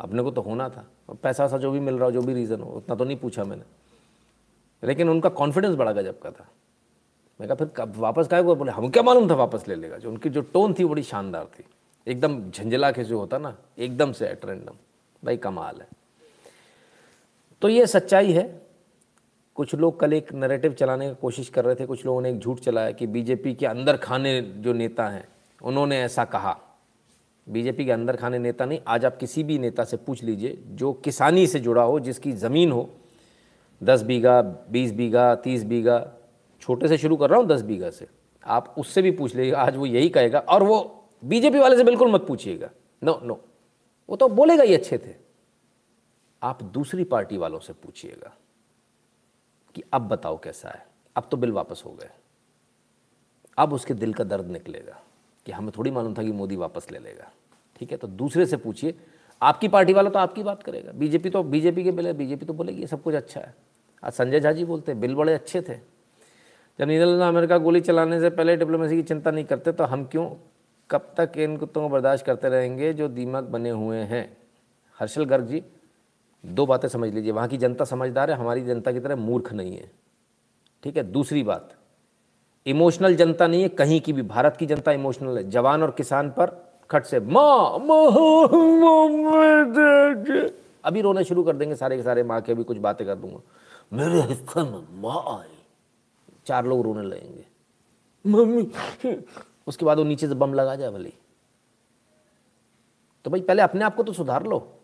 अपने 0.01 0.23
को 0.23 0.31
तो 0.31 0.41
होना 0.41 0.69
था। 0.69 1.15
पैसा 1.15 1.49
सा 1.49 1.59
जो 1.59 1.71
भी 1.71 1.81
मिल 1.81 1.95
रहा 1.95 2.05
हो, 2.05 2.11
जो 2.11 2.23
भी 2.23 2.35
रीज़न 2.35 2.61
हो, 2.61 2.71
उतना 2.71 2.95
तो 2.95 3.05
नहीं 3.05 3.17
पूछा 3.17 3.45
मैंने। 3.45 3.63
लेकिन 4.87 5.09
उनका 5.09 5.29
कॉन्फिडेंस 5.29 5.75
बड़ा 5.77 5.93
गजब 5.93 6.21
का 6.21 6.31
था। 6.31 6.49
मैं 7.41 7.49
कहा, 7.49 7.55
फिर 7.55 7.69
कब 7.69 7.97
वापस 7.97 8.29
का 8.29 8.43
बोले 8.43 8.73
हम 8.73 8.91
क्या 8.91 9.03
मालूम 9.03 9.31
था 9.31 9.35
वापस 9.35 9.69
ले 9.69 9.75
लेगा? 9.75 9.99
जो 9.99 10.11
उनकी 10.11 10.29
जो 10.29 10.41
टोन 10.41 10.75
थी 10.79 10.85
बड़ी 10.85 11.03
शानदार 11.03 11.45
थी। 11.45 11.65
एकदम 12.07 12.51
झंझला 12.51 12.93
के 12.93 13.05
जो 13.05 13.19
होता 13.19 13.39
ना, 13.39 13.57
एकदम 13.79 14.13
से 14.13 14.27
एट 14.27 14.47
भाई 15.25 15.37
कमाल 15.37 15.81
है। 15.81 15.89
तो 17.63 17.69
ये 17.69 17.87
सच्चाई 17.87 18.33
है। 18.33 18.67
कुछ 19.55 19.75
लोग 19.75 20.01
कल 20.01 20.13
एक 20.13 20.33
नरेटिव 20.33 20.73
चलाने 20.73 21.09
की 21.09 21.15
कोशिश 21.15 21.49
कर 21.49 21.65
रहे 21.65 21.75
थे। 21.75 21.87
कुछ 21.87 22.07
लोगों 22.07 22.21
ने 22.21 22.31
एक 22.31 22.39
झूठ 22.39 22.61
चलाया 22.61 22.91
कि 22.91 23.07
बीजेपी 23.07 23.55
के 23.55 23.67
अंदर 23.67 23.97
खाने 23.97 24.43
जो 24.43 24.73
नेता 24.73 25.09
हैं, 25.09 25.29
उन्होंने 25.63 26.03
ऐसा 26.03 26.25
कहा। 26.25 26.61
बीजेपी 27.49 27.85
के 27.85 27.93
अंदर 27.93 28.17
खाने 28.17 28.39
नेता 28.39 28.65
नहीं, 28.65 28.81
आज 28.87 29.05
आप 29.05 29.17
किसी 29.17 29.43
भी 29.45 29.59
नेता 29.59 29.85
से 29.85 29.97
पूछ 29.97 30.23
लीजिए, 30.23 30.63
जो 30.67 30.93
किसानी 30.93 31.47
से 31.47 31.61
जुड़ा 31.61 31.83
हो, 31.83 32.01
जिसकी 32.01 32.33
ज़मीन 32.33 32.73
हो, 32.73 32.91
दस 33.83 34.03
बीघा, 34.03 34.43
बीस 34.43 34.93
बीघा, 34.93 35.35
तीस 35.35 35.65
बीघा, 35.65 36.13
छोटे 36.61 36.89
से 36.89 36.99
शुरू 36.99 37.17
कर 37.17 37.31
रहा 37.31 37.39
हूँ, 37.39 37.47
दस 37.47 37.63
बीघा 37.63 37.91
से, 37.91 38.07
आप 38.45 38.75
उससे 38.79 39.03
भी 39.03 39.11
पूछ 39.11 39.35
लीजिएगा, 39.35 39.59
आज 39.59 39.77
वो 39.77 39.87
यही 39.87 40.09
कहेगा, 40.09 40.39
और 40.39 40.63
वो 40.63 41.05
बीजेपी 41.25 41.59
वाले 41.59 41.77
से 41.77 41.85
बिल्कुल 41.85 42.13
मत 42.13 42.27
पूछिएगा। 42.27 42.71
नो 43.03 43.21
नो 43.23 43.41
वो 44.09 44.17
तो 44.17 44.29
बोलेगा 44.29 44.63
ही 44.63 44.75
अच्छे 44.75 44.99
थे। 44.99 45.15
आप 46.43 46.63
दूसरी 46.63 47.05
पार्टी 47.05 47.37
वालों 47.37 47.59
से 47.59 47.73
पूछिएगा 47.73 48.35
कि 49.75 49.83
अब 49.93 50.09
बताओ 50.09 50.39
कैसा 50.39 50.69
है। 50.69 50.87
अब 51.17 51.29
तो 51.31 51.37
बिल 51.37 51.53
वापस 51.53 51.83
हो 51.87 51.93
गए। 51.93 52.11
अब 53.59 53.73
उसके 53.73 53.95
दिल 53.95 54.15
का 54.15 54.25
दर्द 54.25 54.47
निकलेगा। 54.47 55.04
कि 55.47 55.53
हमें 55.53 55.71
थोड़ी 55.79 55.91
मालूम 55.91 56.15
था 56.15 56.23
कि 56.23 56.33
मोदी 56.33 56.57
वापस 56.57 56.87
ले 56.93 56.99
लेगा। 56.99 57.31
ठीक 57.77 57.91
है? 57.91 57.97
तो 57.97 58.09
दूसरे 58.09 58.47
से 58.47 58.57
पूछिए, 58.57 58.95
आपकी 59.43 59.69
पार्टी 59.69 59.93
वाला 59.93 60.11
तो 60.11 60.19
आपकी 60.19 60.43
बात 60.43 60.63
करेगा। 60.63 60.93
बीजेपी 60.93 61.31
तो 61.31 61.43
बीजेपी 61.43 61.85
के 61.85 61.93
बिल 61.93 62.13
बीजेपी 62.13 62.47
तो 62.47 62.53
बोलेगी 62.53 62.87
सब 62.87 63.03
कुछ 63.03 63.15
अच्छा 63.15 63.41
है। 63.41 63.55
आज 64.03 64.13
संजय 64.13 64.41
झा 64.41 64.53
जी 64.53 64.65
बोलते 64.65 64.93
हैं, 64.93 65.01
बिल 65.01 65.15
बड़े 65.15 65.35
अच्छे 65.35 65.61
थे। 65.61 65.75
जब 66.79 66.87
नीदरलैंड 66.87 67.23
अमेरिका 67.23 67.59
गोली 67.59 67.81
चलाने 67.81 68.21
से 68.21 68.31
पहले 68.31 68.57
डिप्लोमेसी 68.57 68.97
की 68.97 69.03
चिंता 69.03 69.31
नहीं 69.31 69.45
करते 69.45 69.73
तो 69.73 69.85
हम 69.85 70.05
क्यों, 70.05 70.29
कब 70.91 71.15
तक 71.17 71.33
इन 71.37 71.57
कुत्तों 71.57 71.83
को 71.83 71.89
बर्दाश्त 71.89 72.25
करते 72.27 72.49
रहेंगे 72.49 72.93
जो 72.93 73.09
दीमक 73.09 73.45
बने 73.45 73.71
हुए 73.71 73.99
हैं? 73.99 74.37
हर्षल 74.99 75.25
गर्ग 75.25 75.47
जी, 75.47 75.63
दो 76.45 76.67
बातें 76.67 76.89
समझ 76.89 77.13
लीजिए। 77.15 77.33
वहाँ 77.33 77.49
की 77.49 77.57
जनता 77.57 77.85
समझदार 77.85 78.31
है, 78.31 78.37
हमारी 78.37 78.65
जनता 78.65 78.93
की 78.93 79.01
तरह 79.01 79.17
मूर्ख 79.17 79.53
नहीं 79.53 79.77
है। 79.77 79.91
ठीक 80.83 80.97
है? 80.97 81.03
दूसरी 81.03 81.43
बात 81.43 81.75
इमोशनल 82.67 83.15
जनता 83.15 83.47
नहीं 83.47 83.63
है, 83.63 83.69
कहीं 83.69 84.01
की 84.01 84.13
भी, 84.13 84.23
भारत 84.23 84.57
की 84.57 84.67
जनता 84.67 84.93
इमोशनल 84.93 85.39
है। 85.39 85.51
जवान 85.51 85.83
और 85.83 85.91
किसान 85.91 86.31
पर 86.31 86.75
खट 86.91 87.05
से 87.05 87.21
माँ 87.21 87.71
अभी 90.85 91.01
रोने 91.01 91.25
शुरू 91.25 91.43
कर 91.43 91.57
देंगे 91.57 91.77
सारे 91.77 91.97
के 91.97 92.03
सारे, 92.03 92.23
माँ 92.23 92.41
के 92.41 92.55
भी 92.55 92.65
कुछ 92.65 92.77
बातें 92.77 93.07
कर 93.07 93.15
दूँगा। 93.15 93.41
मेरे 93.93 94.21
हिस्से 94.21 94.63
में 94.63 95.03
माँ 95.03 95.41
आई। 95.41 95.59
चार 96.47 96.67
लोग 96.67 96.83
रोने 96.83 97.09
लगेंगे। 97.09 97.47
मम्मी, 98.27 98.71
उसके 99.67 99.85
बाद 99.85 99.99
वो 99.99 100.05
नीचे 100.05 100.29
से 100.29 100.35
बम 100.35 100.55
लगा 100.55 100.77
जाए 100.77 100.91
भले। 100.91 101.13
तो 103.25 103.31
भाई, 103.31 103.41
पहले 103.41 103.63
अपने 103.63 103.85
आप 103.85 103.95
को 103.95 104.03
तो 104.03 104.13
सुधार 104.13 104.47
लो। 104.47 104.79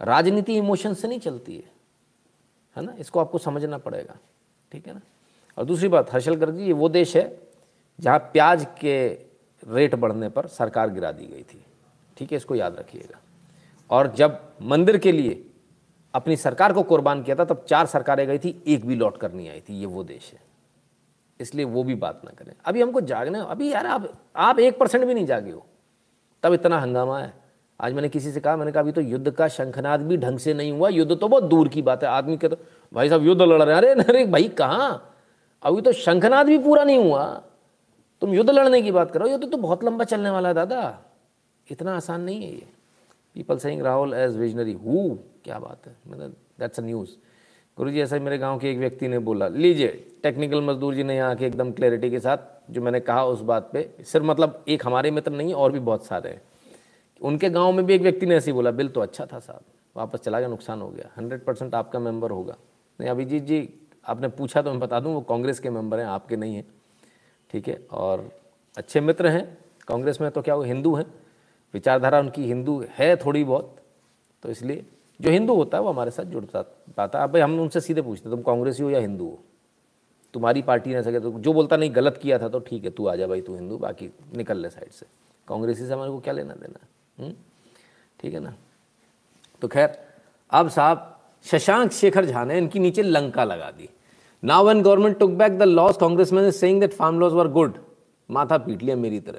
राजनीति 0.00 0.56
इमोशन 0.56 0.94
से 0.94 1.08
नहीं 1.08 1.20
चलती 1.20 1.56
है। 1.56 1.72
है 2.76 2.84
ना? 2.84 2.94
इसको 2.98 3.20
आपको 3.20 3.38
समझना 3.38 3.78
पड़ेगा। 3.78 4.16
ठीक 4.72 4.86
है 4.86 4.94
ना? 4.94 5.00
और 5.58 5.64
दूसरी 5.64 5.88
बात, 5.88 6.12
हर्षल 6.12 6.34
गर्ग 6.34 6.60
ये 6.60 6.72
वो 6.72 6.88
देश 6.88 7.16
है 7.16 7.38
जहाँ 8.00 8.18
प्याज 8.18 8.66
के 8.80 9.08
रेट 9.68 9.94
बढ़ने 9.94 10.28
पर 10.28 10.46
सरकार 10.46 10.90
गिरा 10.90 11.12
दी 11.12 11.26
गई 11.26 11.42
थी। 11.42 11.64
ठीक 12.16 12.32
है, 12.32 12.36
इसको 12.36 12.54
याद 12.54 12.76
रखिएगा। 12.76 13.18
और 13.90 14.14
जब 14.14 14.40
मंदिर 14.62 14.98
के 14.98 15.12
लिए 15.12 15.44
अपनी 16.14 16.36
सरकार 16.36 16.72
को 16.72 16.82
कुर्बान 16.82 17.22
किया 17.22 17.36
था, 17.36 17.44
तब 17.44 17.64
चार 17.68 17.86
सरकारें 17.86 18.26
गई 18.26 18.38
थी, 18.38 18.62
एक 18.66 18.86
भी 18.86 18.94
लौट 18.94 19.16
कर 19.16 19.32
नहीं 19.32 19.48
आई 19.50 19.60
थी। 19.60 19.80
ये 19.80 19.86
वो 19.86 20.04
देश 20.04 20.32
है। 20.32 20.40
इसलिए 21.40 21.64
वो 21.64 21.82
भी 21.82 21.94
बात 21.94 22.22
ना 22.24 22.30
करें। 22.38 22.52
अभी 22.64 22.82
हमको 22.82 23.00
जागना 23.00 23.42
अभी 23.42 23.72
यार 23.72 23.86
आप 23.86 24.12
आप 24.36 24.58
एक 24.58 24.78
परसेंट 24.78 25.04
भी 25.04 25.14
नहीं 25.14 25.26
जागे 25.26 25.50
हो। 25.50 25.66
तब 26.42 26.52
इतना 26.52 26.78
हंगामा 26.78 27.20
है। 27.20 27.34
आज 27.80 27.92
मैंने 27.92 28.08
किसी 28.08 28.32
से 28.32 28.40
कहा, 28.40 28.56
मैंने 28.56 28.72
कहा, 28.72 28.82
अभी 28.82 28.92
तो 28.92 29.00
युद्ध 29.00 29.30
का 29.30 29.48
शंखनाद 29.48 30.00
भी 30.00 30.16
ढंग 30.16 30.38
से 30.38 30.54
नहीं 30.54 30.72
हुआ। 30.72 30.88
युद्ध 30.88 31.16
तो 31.16 31.28
बहुत 31.28 31.44
दूर 31.44 31.68
की 31.68 31.82
बात 31.82 32.04
है। 32.04 32.10
आदमी 32.10 32.36
के 32.36 32.48
तो 32.48 32.56
भाई 32.92 33.08
साहब, 33.08 33.22
युद्ध 33.22 33.42
लड़ 33.42 33.62
रहे 33.62 33.76
हैं। 33.76 33.82
अरे 33.82 34.02
अरे, 34.02 34.26
भाई, 34.26 34.48
कहाँ? 34.48 35.07
अभी 35.62 35.82
तो 35.82 35.92
शंखनाद 35.92 36.46
भी 36.46 36.58
पूरा 36.58 36.84
नहीं 36.84 36.98
हुआ। 36.98 37.24
तुम 38.22 38.32
युद्ध 38.34 38.50
लड़ने 38.50 38.82
की 38.82 38.90
बात 38.92 39.10
करो 39.10 39.26
युद्ध 39.26 39.50
तो 39.50 39.56
बहुत 39.56 39.84
लंबा 39.84 40.04
चलने 40.04 40.30
वाला 40.30 40.48
है 40.48 40.54
दादा। 40.54 40.98
इतना 41.66 41.96
आसान 41.96 42.20
नहीं 42.20 42.42
है 42.42 42.52
ये। 42.52 42.66
People 43.36 43.58
saying 43.58 43.82
Rahul 43.82 44.14
as 44.14 44.36
visionary 44.36 44.72
who 44.74 45.16
क्या 45.44 45.58
बात 45.58 45.86
है? 45.86 45.96
मतलब 46.08 46.36
दैट्स 46.58 46.80
अ 46.80 46.82
न्यूज़ 46.82 47.10
गुरु 47.78 47.90
जी 47.90 48.00
ऐसा 48.00 48.18
मेरे 48.18 48.38
गाँव 48.38 48.58
के 48.58 48.70
एक 48.70 48.78
व्यक्ति 48.78 49.08
ने 49.08 49.18
बोला, 49.18 49.48
लीजिए 49.48 49.88
टेक्निकल 50.22 50.60
मजदूर 50.60 50.94
जी 50.94 51.02
ने 51.02 51.16
यहाँ 51.16 51.34
के 51.36 51.46
एकदम 51.46 51.70
क्लैरिटी 51.72 52.10
के 52.10 52.20
साथ 52.20 52.38
जो 52.70 52.82
मैंने 52.82 53.00
कहा 53.00 53.24
उस 53.24 53.40
बात 53.40 53.70
पे, 53.72 53.82
सिर्फ़ 54.02 54.26
मतलब 54.26 54.64
एक 54.68 54.86
हमारे 54.86 55.10
मित्र 55.10 55.32
नहीं, 55.32 55.54
और 55.54 55.72
भी 55.72 55.78
बहुत 55.80 56.06
सारे 56.06 56.30
हैं। 56.30 56.40
उनके 57.20 57.50
गाँव 57.50 57.72
में 57.72 57.84
भी 57.86 57.94
एक 57.94 58.02
व्यक्ति 58.02 58.26
ने 58.26 58.36
ऐसे 58.36 58.52
बोला, 58.52 58.70
बिल 58.70 58.88
तो 58.88 59.00
अच्छा 59.00 59.26
था 59.26 59.38
साहब, 59.38 59.60
वापस 59.96 60.20
चला 60.20 60.38
गया, 60.40 60.48
नुकसान 60.48 60.80
हो 60.80 60.88
गया 60.88 61.10
हंड्रेड 61.16 61.44
परसेंट 61.44 61.74
आपका 61.74 61.98
मेंबर 61.98 62.30
होगा। 62.30 62.56
नहीं, 63.00 63.10
अभिजीत 63.10 63.42
जी 63.42 63.60
आपने 64.08 64.28
पूछा 64.28 64.62
तो 64.62 64.70
मैं 64.70 64.80
बता 64.80 65.00
दूँ, 65.00 65.14
वो 65.14 65.20
कांग्रेस 65.20 65.58
के 65.60 65.70
मेंबर 65.70 65.98
हैं, 65.98 66.06
आपके 66.06 66.36
नहीं 66.36 66.54
हैं, 66.54 66.64
ठीक 67.50 67.68
है? 67.68 67.80
और 67.90 68.28
अच्छे 68.76 69.00
मित्र 69.00 69.28
हैं, 69.28 69.58
कांग्रेस 69.88 70.20
में 70.20 70.30
तो 70.30 70.42
क्या 70.42 70.54
वो 70.54 70.62
हिंदू 70.62 70.94
हैं? 70.94 71.06
विचारधारा 71.74 72.18
उनकी 72.20 72.46
हिंदू 72.46 72.82
है 72.90 73.16
थोड़ी 73.16 73.44
बहुत 73.44 73.74
तो 74.44 74.50
इसलिए 74.50 74.84
जो 75.20 75.30
हिंदू 75.30 75.54
होता 75.54 75.76
है 75.78 75.82
वो 75.82 75.88
हमारे 75.88 76.10
साथ 76.10 76.24
जुड़ता 76.24 76.62
पाता 76.96 77.22
अब 77.22 77.32
भाई, 77.32 77.42
हम 77.42 77.60
उनसे 77.60 77.80
सीधे 77.80 78.02
पूछते 78.02 78.30
तुम 78.30 78.42
कांग्रेसी 78.42 78.82
हो 78.82 78.90
या 78.90 79.00
हिंदू 79.00 79.24
हो? 79.24 79.38
तुम्हारी 80.34 80.62
पार्टी 80.62 80.94
ने 80.94 81.02
सके 81.02 81.20
तो 81.20 81.30
जो 81.32 81.52
बोलता 81.52 81.76
नहीं, 81.76 81.94
गलत 81.94 82.18
किया 82.22 82.38
था 82.38 82.48
तो 82.48 82.58
ठीक 82.60 82.84
है, 82.84 82.90
तू 82.90 83.06
आ 83.06 83.14
जा 83.16 83.26
भाई, 83.26 83.40
तू 83.40 83.54
हिंदू, 83.54 83.78
बाकी 83.78 84.10
निकल 84.36 84.58
ले 84.58 84.70
साइड 84.70 84.90
से। 84.90 85.06
कांग्रेसी 85.48 85.86
से 85.86 85.92
हमारे 85.92 86.10
को 86.10 86.18
क्या 86.20 86.32
लेना 86.32 86.54
देना 86.54 86.86
हम्म? 87.22 87.34
ठीक 88.20 88.34
है 88.34 88.40
ना? 88.40 88.54
तो 89.62 89.68
खैर, 89.68 89.98
अब 90.50 90.68
साहब, 90.68 91.14
शशांक 91.44 91.92
शेखर 91.92 92.24
झा 92.24 92.44
ने 92.44 92.58
इनकी 92.58 92.78
नीचे 92.78 93.02
लंका 93.02 93.44
लगा 93.44 93.70
दी। 93.70 93.88
Now 94.44 94.64
one 94.64 94.82
government 94.82 95.18
took 95.18 95.30
back 95.30 95.58
the 95.58 95.62
laws 95.62 95.96
Congress 95.96 96.32
man 96.32 96.50
saying 96.50 96.80
that 96.80 96.92
farm 96.92 97.20
laws 97.20 97.32
were 97.32 97.48
good 97.48 97.78
माथा 98.30 98.58
पीट 98.58 98.82
लिया 98.82 98.96
मेरी 98.96 99.20
तरह। 99.20 99.38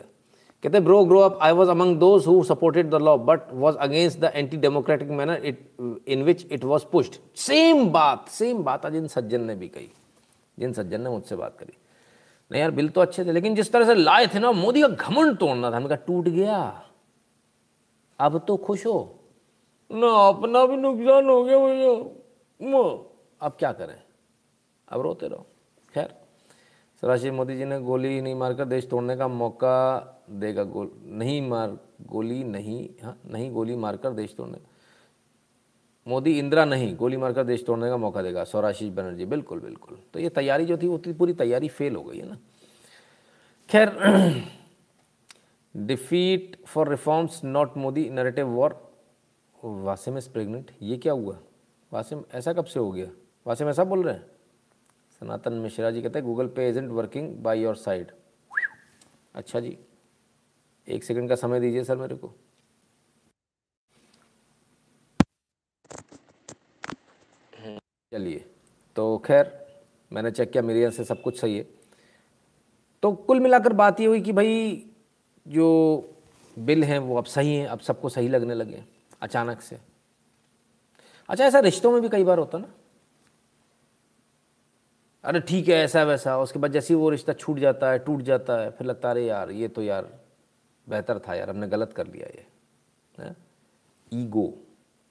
कहते 0.64 0.80
bro 0.80 1.04
grow 1.06 1.20
up 1.20 1.40
I 1.42 1.52
was 1.52 1.70
among 1.70 1.98
those 1.98 2.28
who 2.28 2.44
supported 2.44 2.90
the 2.90 2.96
law 2.96 3.18
but 3.18 3.40
was 3.54 3.76
against 3.76 4.20
the 4.20 4.32
anti 4.36 4.58
democratic 4.58 5.10
manner 5.10 5.46
it 5.46 5.72
in 6.08 6.24
which 6.24 6.46
it 6.52 6.64
was 6.64 6.86
pushed 6.92 7.16
same 7.36 7.90
बात 7.90 8.28
same 8.30 8.64
बात 8.64 8.86
आज 8.86 8.96
इन 8.96 9.08
सज्जन 9.08 9.42
ने 9.42 9.56
भी 9.56 9.68
कही। 9.68 9.90
जिन 10.60 10.74
सज्जन 10.74 11.02
ने 11.02 11.10
मुझसे 11.10 11.36
बात 11.36 11.58
करी। 11.60 11.74
नहीं 12.52 12.62
यार, 12.62 12.72
बिल 12.72 12.90
तो 12.90 13.02
अच्छे 13.02 13.26
थे, 13.26 13.32
लेकिन 13.32 13.56
जिस 13.56 13.72
तरह 13.72 13.86
से 13.86 13.96
लाए 13.96 14.28
थे 14.28 14.40
ना, 14.40 14.52
मोदी 14.52 14.82
का 14.82 14.88
घमंड 14.88 15.38
तोड़ना 15.38 15.72
था। 15.72 15.76
हमने 15.76 15.90
कहा, 15.90 15.96
टूट 15.96 16.28
गया। 16.28 16.84
अब 18.20 18.38
तो 18.48 18.58
खुश 18.58 18.86
हो। 18.86 19.20
ना, 19.92 20.28
अपना 20.28 20.66
भी 20.66 20.78
नुकसान 20.78 21.30
हो 21.30 21.44
गया 21.44 21.60
भैया। 21.60 22.88
अब 23.42 23.52
क्या 23.60 23.72
करें? 23.72 24.02
अब 24.90 25.02
रोते 25.02 25.28
रहो। 25.28 25.46
खैर 25.94 26.14
सराशी 27.04 27.32
मोदी 27.32 27.58
जी 27.58 27.66
ने 27.66 27.80
गोली 27.80 28.22
नहीं 28.22 28.36
मारकर 28.36 28.66
देश 28.66 28.90
तोड़ने 28.90 29.16
का 29.18 29.28
मौका 29.28 29.76
देगा। 30.30 30.64
गोल, 30.64 30.92
नहीं 31.06 31.42
मार, 31.50 31.78
गोली 32.02 32.44
नहीं 32.44 32.90
हाँ 33.04 33.18
नहीं 33.26 33.52
गोली 33.52 33.76
मारकर 33.76 34.14
देश 34.14 34.36
तोड़ने। 34.38 34.58
मोदी 36.08 36.38
इंदिरा 36.40 36.66
नहीं, 36.66 36.96
गोली 36.96 37.18
मारकर 37.18 37.44
देश 37.44 37.66
तोड़ने 37.66 37.90
का 37.90 37.98
मौका 37.98 38.22
देगा 38.22 38.44
सौराशीष 38.44 38.90
बनर्जी। 38.90 39.26
बिल्कुल 39.26 39.60
बिल्कुल। 39.60 39.98
तो 40.14 40.20
ये 40.20 40.30
तैयारी 40.30 40.66
जो 40.66 40.78
थी, 40.78 40.88
वो 40.88 40.98
पूरी 41.08 41.34
तैयारी 41.34 41.68
फेल 41.68 41.96
हो 41.96 42.04
गई 42.04 42.18
है 42.18 42.28
ना। 42.30 42.38
खैर 43.70 43.90
defeat 45.78 46.58
for 46.66 46.90
reforms 46.90 47.44
not 47.44 47.78
Modi 47.78 48.10
narrative 48.10 48.48
war 48.48 48.80
Wasim 49.66 50.18
is 50.18 50.30
pregnant. 50.30 50.72
ये 50.82 50.98
क्या 50.98 51.14
हुआ? 51.14 51.38
वासिम, 51.94 52.24
ऐसा 52.34 52.54
कब 52.54 52.66
से 52.66 52.80
हो 52.80 52.92
गया? 52.92 53.08
वासिम, 53.48 53.70
ऐसा 53.70 53.84
बोल 53.84 54.04
रहे 54.04 54.14
हैं? 54.14 54.26
सनातन 55.22 55.54
मिश्रा 55.54 55.90
जी 55.92 56.02
कहते 56.02 56.20
हैं, 56.20 56.26
गूगल 56.26 56.48
पे 56.48 56.70
isn't 56.70 56.90
working 56.92 57.36
by 57.44 57.62
your 57.62 57.76
side 57.78 58.12
अच्छा 59.36 59.60
जी, 59.60 59.78
एक 60.88 61.04
सेकंड 61.04 61.30
का 61.30 61.36
समय 61.36 61.60
दीजिए 61.60 61.84
सर 61.84 61.98
मेरे 61.98 62.16
को। 62.16 62.34
चलिए 68.12 68.46
तो 68.98 69.18
खैर, 69.18 69.52
मैंने 70.12 70.32
चेक 70.32 70.52
किया, 70.52 70.64
मेरे 70.64 70.80
यहाँ 70.80 70.92
से 70.92 71.04
सब 71.04 71.22
कुछ 71.22 71.40
सही 71.42 71.58
है। 71.58 71.68
तो 73.04 73.12
कुल 73.12 73.40
मिलाकर 73.40 73.74
बात 73.74 74.00
ये 74.00 74.06
हुई 74.08 74.22
कि 74.22 74.32
भाई, 74.32 74.86
जो 75.46 76.16
बिल 76.58 76.84
हैं, 76.84 76.98
वो 77.00 77.18
अब 77.18 77.26
सही 77.26 77.56
हैं, 77.56 77.68
अब 77.68 77.80
सबको 77.80 78.10
सही 78.10 78.28
लगने 78.28 78.54
लगे 78.54 78.84
अचानक 79.22 79.62
से। 79.62 79.80
अच्छा 81.30 81.46
ऐसा 81.46 81.60
रिश्तों 81.60 81.92
में 81.92 82.02
भी 82.02 82.10
कई 82.10 82.24
बार 82.24 82.38
होता 82.38 82.58
ना 82.58 82.74
अरे 85.24 85.40
ठीक 85.40 85.68
है, 85.68 85.76
ऐसा 85.76 86.04
वैसा। 86.04 86.38
उसके 86.38 86.60
बाद 86.60 86.72
जैसे 86.72 86.94
ही 86.94 87.00
वो 87.00 87.10
रिश्ता 87.10 87.34
छूट 87.34 87.58
जाता 87.58 87.92
है, 87.92 88.00
टूट 88.00 88.22
जाता 88.22 88.58
है, 88.58 88.72
फिर 88.72 88.88
लगता 88.88 89.10
अरे 89.10 89.26
यार, 89.26 89.52
ये 89.52 89.68
तो 89.68 89.82
यार 89.82 90.20
बेहतर 90.90 91.20
था 91.20 91.34
यार, 91.34 91.50
हमने 91.50 91.68
गलत 91.68 91.94
कर 91.94 92.08
लिया 92.08 92.28
ये। 92.28 92.46
है? 93.20 93.36
ईगो 94.14 94.54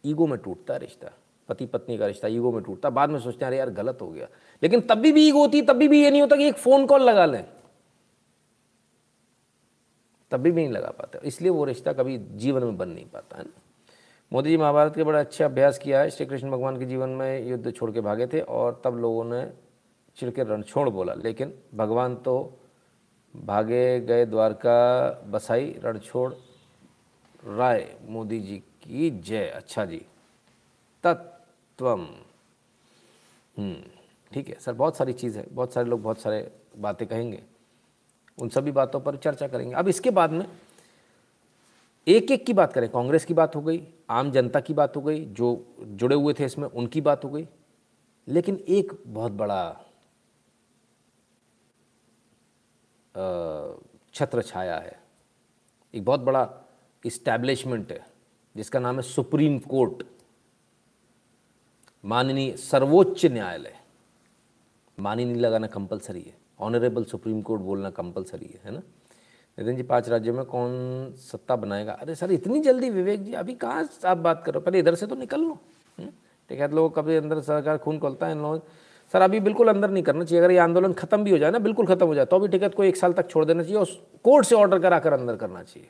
ईगो 0.06 0.26
में 0.26 0.38
टूटता 0.38 0.74
है 0.74 0.80
रिश्ता। 0.80 1.10
पति 1.48 1.66
पत्नी 1.66 1.98
का 1.98 2.06
रिश्ता 2.06 2.28
ईगो 2.28 2.52
में 2.52 2.62
टूटता। 2.62 2.90
बाद 2.90 3.10
में 3.10 3.20
सोचते 3.20 3.44
हैं, 3.44 3.50
अरे 3.50 3.58
यार, 3.58 3.70
गलत 3.70 3.98
हो 4.02 4.08
गया। 4.08 4.28
लेकिन 4.62 4.80
तब 4.80 4.98
भी 4.98 5.28
ईगो 5.28 5.38
होती 5.38 5.62
तभी 5.62 5.88
भी 5.88 6.04
ये 6.04 6.10
नहीं 6.10 6.20
होता 6.20 6.36
कि 6.36 6.44
एक 6.44 6.54
फ़ोन 6.54 6.86
कॉल 6.86 7.02
लगा 7.02 7.26
लें। 7.26 7.48
तभी 10.30 10.50
भी 10.50 10.62
नहीं 10.62 10.72
लगा 10.72 10.90
पाते। 10.90 11.18
इसलिए 11.24 11.50
वो 11.50 11.64
रिश्ता 11.64 11.92
कभी 11.92 12.18
जीवन 12.18 12.64
में 12.64 12.76
बन 12.76 12.88
नहीं 12.88 13.06
पाता, 13.06 13.36
है 13.36 13.42
ना? 13.42 13.60
मोदी 14.32 14.50
जी 14.50 14.56
महाभारत 14.56 14.94
के 14.94 15.04
बड़ा 15.04 15.20
अच्छा 15.20 15.44
अभ्यास 15.44 15.78
किया 15.78 16.00
है। 16.00 16.10
श्री 16.10 16.26
कृष्ण 16.26 16.50
भगवान 16.50 16.78
के 16.78 16.84
जीवन 16.84 17.08
में 17.08 17.46
युद्ध 17.46 17.70
छोड़ 17.70 17.90
के 17.90 18.00
भागे 18.00 18.26
थे 18.26 18.40
और 18.40 18.82
तब 18.84 18.96
लोगों 18.96 19.24
ने 19.24 19.67
चिड़के 20.18 20.42
रणछोड़ 20.44 20.88
बोला, 20.88 21.14
लेकिन 21.14 21.52
भगवान 21.74 22.14
तो 22.16 22.34
भागे 23.34 24.00
गए 24.00 24.24
द्वारका 24.26 25.10
बसाई 25.26 25.74
रणछोड़। 25.84 26.32
राय, 27.44 27.86
मोदी 28.08 28.40
जी 28.40 28.56
की 28.82 29.10
जय। 29.10 29.46
अच्छा 29.46 29.84
जी। 29.84 30.04
तत्वम 31.04 32.06
ठीक 34.32 34.48
है, 34.48 34.56
सर, 34.60 34.72
बहुत 34.72 34.96
सारी 34.96 35.12
चीज़ 35.12 35.38
है, 35.38 35.44
बहुत 35.52 35.72
सारे 35.72 35.88
लोग 35.88 36.02
बहुत 36.02 36.20
सारे 36.20 36.50
बातें 36.78 37.06
कहेंगे, 37.08 37.42
उन 38.38 38.48
सभी 38.48 38.72
बातों 38.72 39.00
पर 39.00 39.16
चर्चा 39.16 39.48
करेंगे। 39.48 39.74
अब 39.74 39.88
इसके 39.88 40.10
बाद 40.10 40.32
में 40.32 40.46
एक 42.06 42.30
एक 42.30 42.44
की 42.46 42.52
बात 42.52 42.72
करें। 42.72 42.88
कांग्रेस 42.90 43.24
की 43.24 43.34
बात 43.34 43.56
हो 43.56 43.60
गई, 43.62 43.82
आम 44.10 44.30
जनता 44.30 44.60
की 44.60 44.74
बात 44.74 44.96
हो 44.96 45.00
गई, 45.02 45.24
जो 45.24 45.66
जुड़े 45.80 46.16
हुए 46.16 46.34
थे 46.34 46.44
इसमें, 46.44 46.68
उनकी 46.68 47.00
बात 47.00 47.24
हो 47.24 47.30
गई, 47.30 47.46
लेकिन 48.28 48.64
एक 48.68 48.92
बहुत 49.06 49.32
बड़ा 49.32 49.80
छत्र 54.14 54.42
छाया 54.42 54.76
है। 54.76 54.98
एक 55.94 56.04
बहुत 56.04 56.20
बड़ा 56.20 56.48
इस्टेब्लिशमेंट 57.04 57.92
है, 57.92 58.04
जिसका 58.56 58.78
नाम 58.78 58.96
है 58.96 59.02
सुप्रीम 59.02 59.58
कोर्ट, 59.58 60.02
माननीय 62.04 62.56
सर्वोच्च 62.56 63.24
न्यायालय। 63.26 63.74
माननीय 64.98 65.34
लगाना 65.34 65.66
कंपलसरी 65.66 66.20
है। 66.20 66.36
ऑनरेबल 66.60 67.04
सुप्रीम 67.04 67.42
कोर्ट 67.42 67.62
बोलना 67.62 67.90
कंपलसरी 67.90 68.46
है 68.46 68.60
है 68.64 68.70
ना? 68.70 68.82
नितिन 69.58 69.76
जी, 69.76 69.82
पाँच 69.82 70.08
राज्यों 70.08 70.34
में 70.34 70.44
कौन 70.44 71.12
सत्ता 71.20 71.56
बनाएगा? 71.56 71.92
अरे 71.92 72.14
सर, 72.14 72.32
इतनी 72.32 72.60
जल्दी 72.60 72.90
विवेक 72.90 73.24
जी, 73.24 73.32
अभी 73.32 73.54
कहाँ 73.54 73.88
आप 74.06 74.16
बात 74.18 74.42
करो 74.46 74.60
पहले 74.60 74.78
इधर 74.78 74.94
से 74.94 75.06
तो 75.06 75.14
निकल 75.14 75.40
लो। 75.40 75.58
हम्म? 75.98 76.10
ठीक 76.50 76.60
है 76.60 76.68
लोग 76.74 76.94
कभी 76.94 77.16
अंदर 77.16 77.40
सरकार 77.40 77.78
खून 77.78 77.98
खोलता 77.98 78.26
है 78.26 78.32
इन 78.32 78.42
लोगों 78.42 78.58
सर, 79.14 79.22
अभी 79.22 79.40
बिल्कुल 79.40 79.68
अंदर 79.68 79.90
नहीं 79.90 80.02
करना 80.02 80.24
चाहिए। 80.24 80.40
अगर 80.40 80.52
ये 80.52 80.58
आंदोलन 80.58 80.92
खत्म 80.92 81.24
भी 81.24 81.30
हो 81.30 81.38
जाए 81.38 81.50
ना, 81.50 81.58
बिल्कुल 81.58 81.86
खत्म 81.86 82.06
हो 82.06 82.14
जाए 82.14 82.24
तो 82.24 82.38
भी 82.38 82.48
टिकट 82.48 82.74
को 82.74 82.84
एक 82.84 82.96
साल 82.96 83.12
तक 83.12 83.28
छोड़ 83.30 83.44
देना 83.44 83.62
चाहिए 83.62 83.78
और 83.78 83.86
कोर्ट 84.24 84.46
से 84.46 84.54
ऑर्डर 84.54 84.78
कराकर 84.78 85.12
अंदर 85.12 85.36
करना 85.36 85.62
चाहिए। 85.62 85.88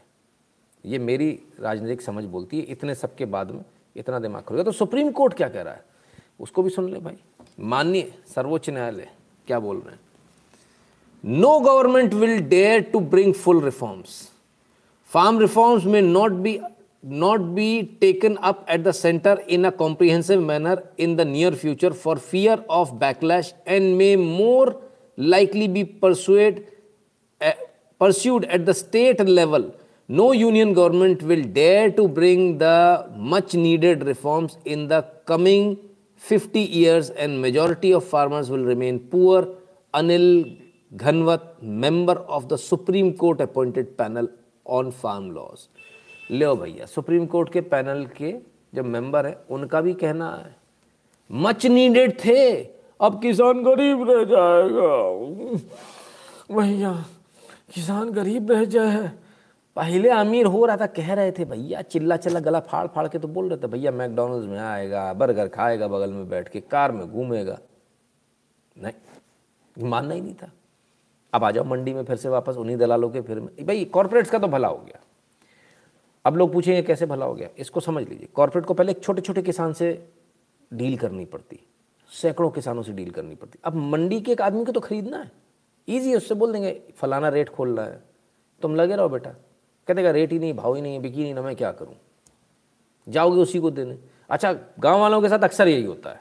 ये 0.85 0.99
मेरी 0.99 1.31
राजनीतिक 1.61 2.03
समझ 2.03 2.25
बोलती 2.25 2.59
है, 2.59 2.64
इतने 2.64 2.95
सबके 2.95 3.25
बाद 3.27 3.51
में 3.51 3.64
इतना 3.97 4.19
दिमाग 4.19 4.43
खुलेगा। 4.43 4.64
तो 4.64 4.73
सुप्रीम 4.73 5.11
कोर्ट 5.11 5.35
क्या 5.35 5.49
कह 5.49 5.62
रहा 5.62 5.75
है? 5.75 5.85
उसको 6.41 6.62
भी 6.62 6.71
सुन 6.71 6.91
ले 6.91 6.99
भाई। 6.99 7.16
माननीय 7.61 8.12
सर्वोच्च 8.35 8.71
न्यायालय 8.71 9.09
क्या 9.47 9.59
बोल 9.59 9.77
रहे 9.77 9.91
हैं? 9.91 10.01
No 11.25 11.59
government 11.61 12.14
will 12.14 12.39
dare 12.41 12.81
to 12.83 13.01
bring 13.01 13.33
full 13.35 13.62
reforms 13.64 14.29
farm 15.11 15.39
reforms 15.39 15.85
में 15.85 16.01
not 16.03 16.33
be 16.33 16.59
not 17.03 17.55
be 17.55 17.96
taken 18.01 18.38
up 18.38 18.64
at 18.68 18.82
the 18.84 18.92
center 18.92 19.40
in 19.46 19.64
a 19.64 19.72
comprehensive 19.72 20.42
manner 20.42 20.82
in 20.96 21.16
the 21.16 21.24
near 21.24 21.53
future 21.53 21.92
for 21.92 22.16
fear 22.16 22.64
of 22.68 22.99
backlash 22.99 23.53
and 23.66 23.96
may 23.96 24.16
more 24.16 24.80
likely 25.16 25.68
be 25.68 25.84
pursued, 25.84 26.66
uh, 27.40 27.53
pursued 27.99 28.44
at 28.46 28.66
the 28.66 28.74
state 28.74 29.20
level. 29.26 29.74
No 30.09 30.32
union 30.32 30.72
government 30.72 31.22
will 31.22 31.42
dare 31.42 31.90
to 31.90 32.09
bring 32.09 32.59
the 32.59 33.09
much 33.14 33.55
needed 33.55 34.05
reforms 34.05 34.57
in 34.64 34.88
the 34.88 35.03
coming 35.26 35.78
50 36.16 36.61
years 36.61 37.11
and 37.11 37.40
majority 37.40 37.92
of 37.92 38.05
farmers 38.05 38.51
will 38.51 38.64
remain 38.64 38.99
poor. 38.99 39.49
Anil 39.94 40.61
Ghanwat, 40.96 41.62
member 41.62 42.14
of 42.14 42.49
the 42.49 42.59
Supreme 42.59 43.16
Court 43.16 43.40
appointed 43.40 43.96
panel 43.96 44.28
on 44.64 44.90
farm 44.90 45.34
laws. 45.34 45.68
लो 46.31 46.57
भैया, 46.57 46.87
supreme 46.87 47.26
court 47.26 47.53
के 47.53 47.61
panel 47.61 48.07
के 48.07 48.35
जो 48.74 48.85
member 48.85 49.26
है, 49.26 49.39
उनका 49.51 49.81
भी 49.81 49.95
कहना 49.95 50.31
है। 50.31 50.57
मच 51.33 51.66
नीडेड 51.66 52.24
थे, 52.24 52.64
अब 53.01 53.22
किसान 53.22 53.62
गरीब 53.62 54.11
रह 54.11 54.24
जाएगा। 54.24 55.14
भैया, 56.61 57.05
किसान 57.74 58.11
गरीब 58.11 58.51
रह 58.51 58.64
जाए। 58.64 59.12
पहले 59.76 60.09
अमीर 60.09 60.47
हो 60.47 60.64
रहा 60.64 60.76
था, 60.76 60.87
कह 60.87 61.14
रहे 61.14 61.33
थे, 61.33 61.45
भैया, 61.45 61.83
चिल्ला 61.83 62.16
चिल्ला, 62.16 62.41
गला 62.41 62.61
फाड़ 62.61 62.87
फाड़ 62.87 63.09
के 63.09 63.18
तो 63.18 63.29
बोल 63.29 63.49
रहे 63.49 63.59
थे, 63.59 63.66
भैया, 63.66 63.91
मैकडोनल्ड्स 63.91 64.49
में 64.49 64.59
आएगा, 64.59 65.12
बर्गर 65.12 65.49
खाएगा 65.49 65.89
बगल 65.89 66.12
में 66.12 66.29
बैठ 66.29 66.49
के, 66.49 66.61
कार 66.61 66.93
में 66.93 67.12
घूमेगा। 67.12 67.59
नहीं 68.79 69.89
मानना 69.89 70.14
ही 70.14 70.20
नहीं 70.20 70.35
था। 70.35 70.51
अब 71.35 71.45
आ 71.45 71.51
जाओ 71.51 71.64
मंडी 71.64 71.95
में 71.95 72.05
फिर 72.05 72.16
से 72.16 72.29
वापस, 72.29 72.55
उन्हीं 72.55 72.76
दलालों 72.76 73.11
के 73.11 73.20
फिर 73.20 73.41
में। 73.41 73.66
भाई 73.66 73.85
कॉर्पोरेट्स 73.85 74.31
का 74.31 74.39
तो 74.39 74.49
भला 74.49 74.68
हो 74.68 74.79
गया। 74.79 75.01
अब 76.29 76.37
लोग 76.37 76.53
पूछेंगे, 76.53 76.83
कैसे 76.83 77.07
भला 77.07 77.26
हो 77.26 77.35
गया? 77.35 77.49
इसको 77.59 77.81
समझ 77.81 78.09
लीजिए। 78.09 78.29
कॉर्पोरेट 78.35 78.66
को 78.66 78.74
पहले 78.74 78.93
छोटे 78.93 79.20
छोटे 79.20 79.43
किसान 79.43 79.72
से 79.72 80.09
डील 80.72 80.97
करनी 80.97 81.24
पड़ती। 81.24 81.66
सैकड़ों 82.11 82.51
किसानों 82.51 82.83
से 82.83 82.93
डील 82.93 83.11
करनी 83.11 83.35
पड़ती। 83.35 83.59
अब 83.64 83.74
मंडी 83.74 84.20
के 84.20 84.33
एक 84.33 84.43
आदमी 84.43 84.64
को 84.64 84.72
तो 84.72 84.81
खरीदना 84.81 85.18
है। 85.18 85.31
ईजी 85.89 86.14
उससे 86.14 86.35
बोल 86.35 86.53
देंगे, 86.53 86.83
फलाना 86.97 87.29
रेट 87.29 87.49
खोल 87.49 87.76
रहा 87.76 87.87
है। 87.87 88.03
तुम 88.62 88.76
लगे 88.76 88.97
रहो 88.97 89.09
बेटा। 89.09 89.31
कहते 89.87 90.03
का 90.03 90.11
रेट 90.11 90.33
ही 90.33 90.39
नहीं, 90.39 90.55
भाव 90.55 90.74
ही 90.74 90.83
नहीं 90.83 91.01
बिकी 91.01 91.22
नहीं, 91.22 91.35
ना 91.35 91.43
मैं 91.43 91.57
क्या 91.57 91.72
करूँ? 91.72 91.95
जाओगे 93.09 93.41
उसी 93.41 93.59
को 93.59 93.70
देने। 93.70 93.99
अच्छा 94.31 94.53
गाँव 94.79 95.01
वालों 95.01 95.22
के 95.22 95.29
साथ 95.29 95.39
अक्सर 95.39 95.68
यही 95.68 95.85
होता 95.85 96.11
है। 96.11 96.20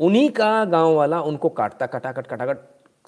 उन्हीं 0.00 0.30
का 0.30 0.64
गाँव 0.64 0.94
वाला 0.94 1.22
उनको 1.22 1.48
काटता, 1.48 1.86
कटाकट 1.86 2.26
कटाकट, 2.26 2.58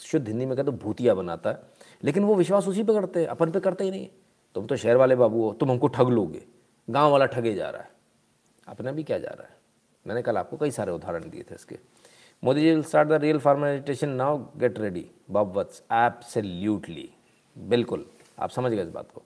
शुद्ध 0.01 0.28
हिंदी 0.28 0.47
में 0.47 0.57
कहते 0.57 0.70
भूतिया 0.70 1.14
बनाता 1.14 1.51
है। 1.51 1.62
लेकिन 2.05 2.24
वो 2.24 2.34
विश्वास 2.34 2.68
उसी 2.68 2.82
पे 2.82 2.93
करते 2.93 3.20
हैं, 3.20 3.26
अपन 3.26 3.51
पे 3.51 3.61
करते 3.61 3.84
ही 3.84 3.91
नहीं 3.91 4.09
तुम 4.57 4.66
तो 4.66 4.76
शहर 4.76 4.96
वाले 4.96 5.16
बाबू 5.16 5.42
हो, 5.42 5.52
तुम 5.52 5.70
हमको 5.70 5.86
ठग 5.88 6.09
लोगे। 6.09 6.42
गाँव 6.88 7.11
वाला 7.12 7.26
ठगे 7.26 7.52
जा 7.54 7.68
रहा 7.70 7.82
है। 7.82 7.90
अपना 8.66 8.92
भी 8.92 9.02
क्या 9.02 9.18
जा 9.18 9.30
रहा 9.30 9.46
है? 9.46 9.54
मैंने 10.07 10.22
कल 10.22 10.36
आपको 10.36 10.57
कई 10.57 10.70
सारे 10.70 10.92
उदाहरण 10.92 11.28
दिए 11.30 11.42
थे 11.42 11.54
इसके। 11.54 11.78
Modi 12.42 12.61
ji 12.61 12.70
will 12.70 12.82
start 12.82 13.09
the 13.09 13.20
real 13.22 13.38
formation 13.38 14.09
now 14.11 14.38
get 14.59 14.78
ready 14.78 15.04
Bob 15.30 15.57
Vats 15.57 15.82
absolutely 15.94 17.09
बिल्कुल। 17.57 18.07
आप 18.38 18.50
समझ 18.50 18.72
गए 18.72 18.82
इस 18.82 18.88
बात 18.88 19.11
को। 19.11 19.22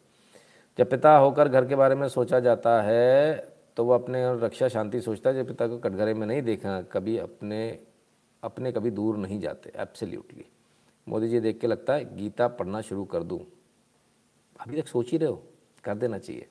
जब 0.79 0.91
पिता 0.91 1.17
होकर 1.17 1.49
घर 1.49 1.67
के 1.67 1.77
बारे 1.77 1.95
में 1.95 2.07
सोचा 2.09 2.41
जाता 2.41 2.81
है 2.83 3.37
तो 3.77 3.85
वो 3.85 3.93
अपने 3.93 4.25
रक्षा 4.37 4.69
शांति 4.69 5.01
सोचता 5.01 5.31
है, 5.31 5.37
जब 5.37 5.49
पिता 5.49 5.67
को 5.69 5.79
कटघरे 5.79 6.15
में 6.15 6.27
नहीं 6.27 6.43
देखा, 6.43 6.81
कभी 6.83 7.17
अपने 7.19 7.79
अपने 8.43 8.73
कभी 8.73 8.91
दूर 8.91 9.17
नहीं 9.19 9.41
जाते। 9.41 9.73
एब्सोल्यूटली 9.77 10.45
मोदी 11.07 11.29
जी 11.29 11.41
देख 11.41 11.61
के 11.61 11.67
लगता 11.67 11.95
है, 11.95 12.17
गीता 12.17 12.49
पढ़ना 12.49 12.81
शुरू 12.81 13.05
कर 13.05 13.23
दूँ। 13.23 13.41
अभी 14.61 14.83
तक 14.83 14.89
सोच 14.89 15.11
ही 15.11 15.19
रहे 15.19 15.29
हो? 15.29 15.43
कर 15.85 15.95
देना 15.95 16.19
चाहिए। 16.19 16.49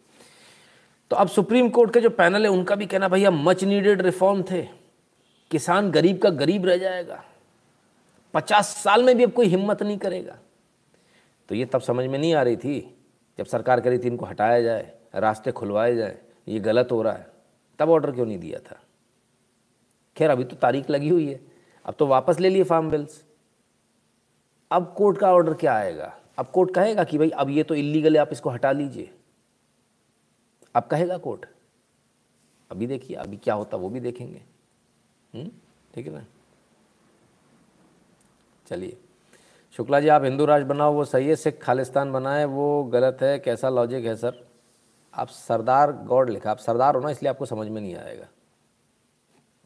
तो 1.10 1.16
अब 1.16 1.28
सुप्रीम 1.28 1.70
कोर्ट 1.70 1.94
के 1.94 2.02
जो 2.02 2.10
पैनल 2.10 2.44
है, 2.44 2.50
उनका 2.50 2.76
भी 2.76 2.86
कहना, 2.86 3.08
भैया 3.08 3.32
मच 3.32 3.64
नीडेड 3.64 4.02
रिफॉर्म 4.02 4.44
थे। 4.44 4.62
किसान 5.52 5.92
गरीब 5.92 6.22
का 6.22 6.30
गरीब 6.30 6.66
रह 6.66 6.78
जाएगा। 6.78 7.24
पचास 8.34 8.68
साल 8.68 9.04
में 9.04 9.18
भी 9.18 9.24
अब 9.24 9.32
कोई 9.32 9.46
हिम्मत 9.46 9.84
नहीं 9.84 9.98
करेगा। 9.98 10.40
तो 11.50 11.56
ये 11.56 11.66
तब 11.66 11.82
समझ 11.82 12.06
में 12.06 12.20
नहीं 12.20 12.34
आ 12.34 12.42
रही 12.42 12.58
थी, 12.58 12.98
जब 13.38 13.46
सरकार 13.46 13.82
कह 13.82 13.90
रही 13.90 14.00
थी, 14.00 14.08
इनको 14.08 14.26
हटाया 14.26 14.62
जाए, 14.62 14.92
रास्ते 15.16 15.52
खुलवाए 15.52 15.96
जाए, 15.96 16.18
ये 16.48 16.60
गलत 16.60 16.92
हो 16.92 17.02
रहा 17.02 17.14
है। 17.14 17.28
तब 17.80 17.90
ऑर्डर 17.90 18.12
क्यों 18.12 18.26
नहीं 18.26 18.40
दिया 18.40 18.60
था? 18.60 18.80
खैर, 20.18 20.30
अभी 20.30 20.44
तो 20.44 20.56
तारीख 20.56 20.90
लगी 20.90 21.10
हुई 21.10 21.32
है। 21.32 21.40
अब 21.86 21.96
तो 22.00 22.08
वापस 22.08 22.40
ले 22.40 22.50
लिए 22.50 22.64
फार्म 22.64 22.90
बिल्स 22.90 23.24
अब 24.72 24.94
कोर्ट 24.98 25.18
का 25.18 25.34
ऑर्डर 25.34 25.54
क्या 25.54 25.74
आएगा? 25.74 26.18
अब 26.40 26.48
कोर्ट 26.48 26.74
कहेगा 26.74 27.04
कि 27.04 27.18
भाई, 27.18 27.30
अब 27.30 27.50
ये 27.50 27.64
तो 27.64 27.76
इलीगल 27.76 28.16
है, 28.16 28.22
आप 28.22 28.30
इसको 28.32 28.50
हटा 28.50 28.72
लीजिए। 28.72 29.14
अब 30.76 30.84
कहेगा 30.84 31.18
कोर्ट, 31.18 31.46
अभी 32.72 32.88
देखिए, 32.88 33.18
अभी 33.18 33.38
क्या 33.38 33.54
होता 33.54 33.78
वो 33.78 33.90
भी 33.90 34.00
देखेंगे। 34.00 34.42
हम्म? 35.36 35.52
ठीक 35.94 36.08
है 36.08 36.14
ना? 36.14 36.26
चलिए। 38.68 38.98
शुक्ला 39.72 40.00
जी, 40.00 40.08
आप 40.08 40.24
हिंदू 40.24 40.46
राज 40.46 40.64
बनाओ, 40.64 40.94
वो 40.94 41.06
सही 41.06 41.28
है, 41.28 41.36
सिख 41.36 41.64
खालिस्तान 41.64 42.14
बनाए, 42.14 42.46
वो 42.46 42.84
गलत 42.84 43.18
है, 43.22 43.40
कैसा 43.40 43.70
लॉजिक 43.70 44.06
है 44.06 44.16
सर? 44.16 44.48
आप 45.14 45.28
सरदार 45.28 45.92
गॉड 45.92 46.30
लिखा, 46.30 46.52
आप 46.52 46.58
सरदार 46.58 46.96
हो 46.96 47.02
ना, 47.02 47.10
इसलिए 47.10 47.30
आपको 47.30 47.46
समझ 47.46 47.68
में 47.68 47.82
नहीं 47.82 47.96
आएगा। 47.96 48.28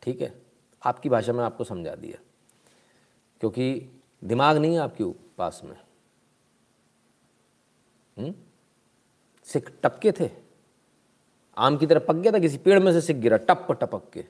ठीक 0.02 0.22
है? 0.22 0.42
आपकी 0.86 1.10
भाषा 1.10 1.34
में 1.34 1.44
आपको 1.44 1.64
समझा 1.64 1.96
दिया। 1.96 2.18
क्योंकि 3.40 3.90
दिमाग 4.24 4.58
नहीं 4.58 4.74
है 4.74 4.80
आपके 4.80 5.04
पास 5.38 5.62
में? 5.64 5.78
सिख 9.46 9.72
टपके 9.84 10.12
थे। 10.12 10.30
आम 11.58 11.78
की 11.78 11.86
तरह 11.86 12.00
पक 12.00 12.16
गया 12.16 12.32
था, 12.32 12.40
किसी 12.40 12.58
पेड़ 12.58 12.80
में 12.80 12.94
से 12.94 13.02
सिख 13.02 13.18
गिरा, 13.18 13.38
टप, 13.38 13.68
टपक 13.72 14.02
के। 14.14 14.26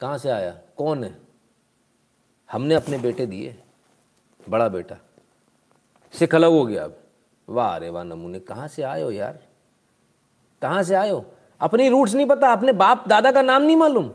कहाँ 0.00 0.18
से 0.18 0.30
आया? 0.30 0.58
कौन 0.76 1.04
है? 1.04 1.18
हमने 2.50 2.74
अपने 2.74 2.98
बेटे 2.98 3.26
दिए। 3.26 3.58
बड़ा 4.48 4.68
बेटा। 4.68 4.96
सिख 6.12 6.34
अलग 6.34 6.50
हो 6.50 6.66
गया 6.66 6.84
अब। 6.84 6.98
वाह 7.48 7.74
अरे 7.74 7.90
वाह, 7.90 8.04
नमूने, 8.04 8.40
कहाँ 8.40 8.68
से 8.68 8.82
आए 8.82 9.02
हो 9.02 9.10
यार? 9.10 9.38
कहाँ 10.62 10.82
से 10.82 10.94
आए 10.94 11.10
हो? 11.10 11.24
अपनी 11.60 11.88
रूट्स 11.88 12.14
नहीं 12.14 12.26
पता, 12.26 12.52
अपने 12.52 12.72
बाप, 12.72 13.08
दादा 13.08 13.32
का 13.32 13.42
नाम 13.42 13.62
नहीं 13.62 13.76
मालूम। 13.76 14.10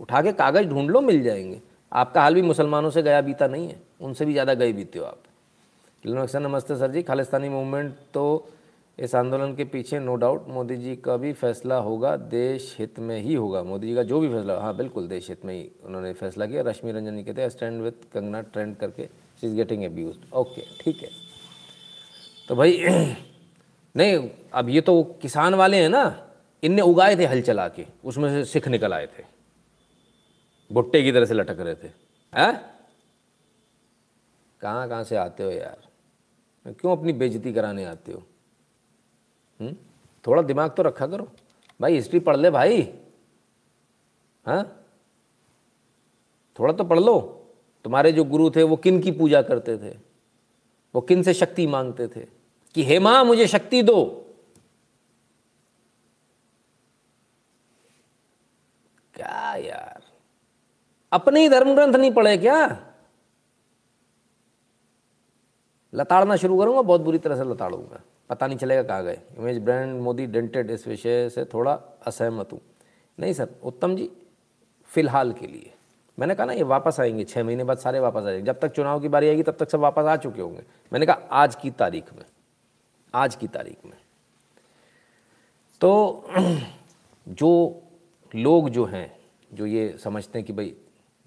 उठा 0.00 0.22
के 0.22 0.32
कागज़ 0.32 0.66
ढूंढ 0.66 0.90
लो, 0.90 1.00
मिल 1.00 1.22
जाएँगे। 1.22 1.62
आपका 1.92 2.22
हाल 2.22 2.34
भी 2.34 2.42
मुसलमानों 2.42 2.90
से 2.90 3.02
गया 3.02 3.20
बीता 3.20 3.46
नहीं 3.46 3.68
है। 3.68 3.82
उनसे 4.00 4.24
भी 4.24 4.32
ज़्यादा 4.32 4.54
गए 4.54 4.72
बीते 4.72 4.98
हो 4.98 5.04
आप। 5.04 5.22
सर 6.04 6.40
नमस्ते 6.40 6.76
सर 6.76 6.90
जी। 6.90 7.02
खालिस्तानी 7.02 7.48
मूवमेंट 7.48 7.94
तो 8.14 8.24
इस 8.98 9.14
आंदोलन 9.14 9.54
के 9.56 9.64
पीछे 9.64 9.98
नो 9.98 10.14
डाउट 10.14 10.48
मोदी 10.48 10.76
जी 10.76 10.96
का 10.96 11.16
भी 11.16 11.32
फैसला 11.32 11.76
होगा, 11.76 12.16
देश 12.16 12.76
हित 12.78 12.98
में 12.98 13.20
ही 13.20 13.34
होगा। 13.34 13.62
मोदी 13.62 13.86
जी 13.86 13.94
का 13.94 14.02
जो 14.02 14.20
भी 14.20 14.28
फैसला 14.28 14.58
हाँ 14.60 14.76
बिल्कुल, 14.76 15.08
देश 15.08 15.28
हित 15.28 15.44
में 15.44 15.54
ही 15.54 15.70
उन्होंने 15.84 16.12
फैसला 16.12 16.46
किया। 16.46 16.62
रश्मि 16.62 16.92
रंजन 16.92 17.16
जी 17.16 17.22
कहते 17.24 17.42
हैं 17.42 17.48
स्टैंड 17.48 17.82
विथ 17.82 17.92
कंगना 18.12 18.40
ट्रेंड 18.40 18.76
करके 18.76 19.06
she 19.40 19.46
is 19.46 19.54
getting 19.54 19.84
abuse 19.84 20.16
okay 20.32 20.64
ठीक 20.80 21.02
है। 21.02 21.08
तो 22.48 22.56
भाई, 22.56 22.78
नहीं, 23.96 24.30
अब 24.54 24.68
ये 24.68 24.80
तो 24.80 25.02
किसान 25.22 25.54
वाले 25.54 25.76
हैं 25.76 25.88
ना, 25.88 26.04
इनने 26.62 26.82
उगाए 26.82 27.16
थे 27.16 27.26
हल 27.26 27.42
चला 27.42 27.68
के, 27.68 27.86
उसमें 28.04 28.28
से 28.28 28.44
सिख 28.44 28.68
निकल 28.68 28.92
आए 28.92 29.06
थे। 29.06 29.24
भुट्टे 30.70 31.02
की 31.02 31.12
तरह 31.12 31.24
से 31.24 31.34
लटक 31.34 31.60
रहे 31.60 31.74
थे। 31.74 31.88
हैं? 32.32 32.74
कहाँ 34.60 34.88
कहाँ 34.88 35.04
से 35.04 35.16
आते 35.16 35.42
हो 35.42 35.50
यार? 35.50 35.93
क्यों 36.66 36.96
अपनी 36.96 37.12
बेजती 37.12 37.52
कराने 37.52 37.84
आते 37.84 38.12
हो? 38.12 38.18
हुँ? 38.18 39.68
हम्म? 39.68 39.76
थोड़ा 40.26 40.42
दिमाग 40.42 40.70
तो 40.70 40.82
रखा 40.82 41.06
करो। 41.06 41.32
भाई, 41.80 41.94
हिस्ट्री 41.94 42.20
पढ़ 42.20 42.36
ले 42.36 42.50
भाई। 42.50 42.94
हाँ? 44.46 44.86
थोड़ा 46.58 46.72
तो 46.72 46.84
पढ़ 46.84 46.98
लो। 46.98 47.46
तुम्हारे 47.84 48.12
जो 48.12 48.24
गुरु 48.24 48.50
थे, 48.50 48.62
वो 48.62 48.76
किन 48.76 49.00
की 49.00 49.10
पूजा 49.10 49.42
करते 49.42 49.78
थे? 49.78 49.98
वो 50.94 51.00
किन 51.00 51.22
से 51.22 51.34
शक्ति 51.34 51.66
मांगते 51.66 52.08
थे? 52.08 52.26
कि, 52.74 52.82
हे 52.82 52.98
माँ, 52.98 53.24
मुझे 53.24 53.46
शक्ति 53.46 53.82
दो। 53.82 54.04
क्या 59.14 59.56
यार? 59.56 60.02
अपने 61.12 61.40
ही 61.40 61.48
धर्म 61.48 61.74
ग्रंथ 61.74 61.94
नहीं 61.94 62.12
पढ़े 62.12 62.38
क्या? 62.38 62.93
लताड़ना 65.94 66.36
शुरू 66.36 66.58
करूँगा, 66.58 66.82
बहुत 66.82 67.00
बुरी 67.00 67.18
तरह 67.18 67.36
से 67.36 67.44
लताड़ूँगा। 67.44 68.00
पता 68.30 68.46
नहीं 68.46 68.58
चलेगा 68.58 68.82
कहाँ 68.82 69.04
गए। 69.04 69.20
इमेज 69.38 69.58
ब्रांड 69.58 70.00
मोदी 70.00 70.26
डेंटेड 70.26 70.70
इस 70.70 70.88
विषय 70.88 71.30
से 71.30 71.44
थोड़ा 71.44 71.80
असहमत 72.06 72.52
हूँ। 72.52 72.60
नहीं 73.20 73.32
सर, 73.32 73.48
उत्तम 73.64 73.96
जी, 73.96 74.10
फ़िलहाल 74.84 75.32
के 75.32 75.46
लिए। 75.46 75.74
मैंने 76.18 76.34
कहा 76.34 76.46
ना, 76.46 76.52
ये 76.52 76.62
वापस 76.62 77.00
आएँगे 77.00 77.24
छः 77.24 77.44
महीने 77.44 77.64
बाद 77.64 77.78
सारे 77.78 78.00
वापस 78.00 78.22
आएँगे 78.22 78.42
जब 78.42 78.60
तक 78.60 78.72
चुनाव 78.72 79.00
की 79.00 79.08
बारी 79.08 79.28
आएगी, 79.28 79.42
तब 79.42 79.56
तक 79.56 79.70
सब 79.70 79.78
वापस 79.78 80.02
आ 80.02 80.16
चुके 80.16 80.42
होंगे। 80.42 80.62
मैंने 80.92 81.06
कहा, 81.06 81.18
आज 81.30 81.54
की 81.54 81.70
तारीख 81.70 82.14
में, 82.14 82.24
आज 83.14 83.36
की 83.36 83.48
तारीख 83.48 83.86
में। 83.86 83.98
तो 85.80 86.24
जो 87.28 87.82
लोग 88.34 88.68
जो 88.68 88.84
हैं, 88.84 89.16
जो 89.54 89.66
ये 89.66 89.98
समझते 89.98 90.38
हैं 90.38 90.46
कि 90.46 90.52
भाई, 90.52 90.76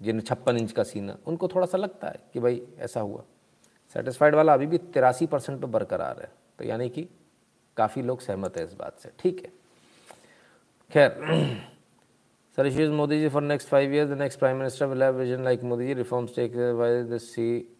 जिन 0.02 0.20
छप्पन 0.20 0.56
इंच 0.56 0.72
का 0.72 0.82
सीना 0.82 1.16
उनको 1.26 1.48
थोड़ा 1.48 1.66
सा 1.66 1.78
लगता 1.78 2.08
है 2.08 2.16
कि 2.32 2.40
भाई, 2.40 2.62
ऐसा 2.78 3.00
हुआ। 3.00 3.22
सेटिस्फाइड 3.94 4.34
वाला 4.34 4.54
अभी 4.54 4.66
भी 4.66 4.78
तिरासी 4.78 5.26
परसेंट 5.26 5.60
पर 5.60 5.66
बरकरार 5.66 6.20
है। 6.20 6.32
तो 6.58 6.64
यानी 6.64 6.88
कि 6.88 7.08
काफ़ी 7.76 8.02
लोग 8.02 8.20
सहमत 8.20 8.56
है 8.56 8.64
इस 8.64 8.74
बात 8.74 8.98
से। 8.98 9.10
ठीक 9.18 9.42
है। 9.44 9.52
खैर, 10.92 11.10
sir 12.56 12.66
is 12.66 12.90
Modi 12.90 13.20
ji 13.20 13.28
for 13.28 13.42
next 13.42 13.68
five 13.68 13.94
years 13.94 14.10
the 14.10 14.12
next 14.12 14.38
prime 14.38 14.56
minister 14.56 14.86
will 14.86 15.02
have 15.02 15.14
vision 15.14 15.44
like 15.44 15.62
Modi 15.62 15.86
ji 15.86 15.94
reforms 15.94 16.36
take 16.36 16.56
by 16.56 17.02
the 17.02 17.18
see 17.18 17.76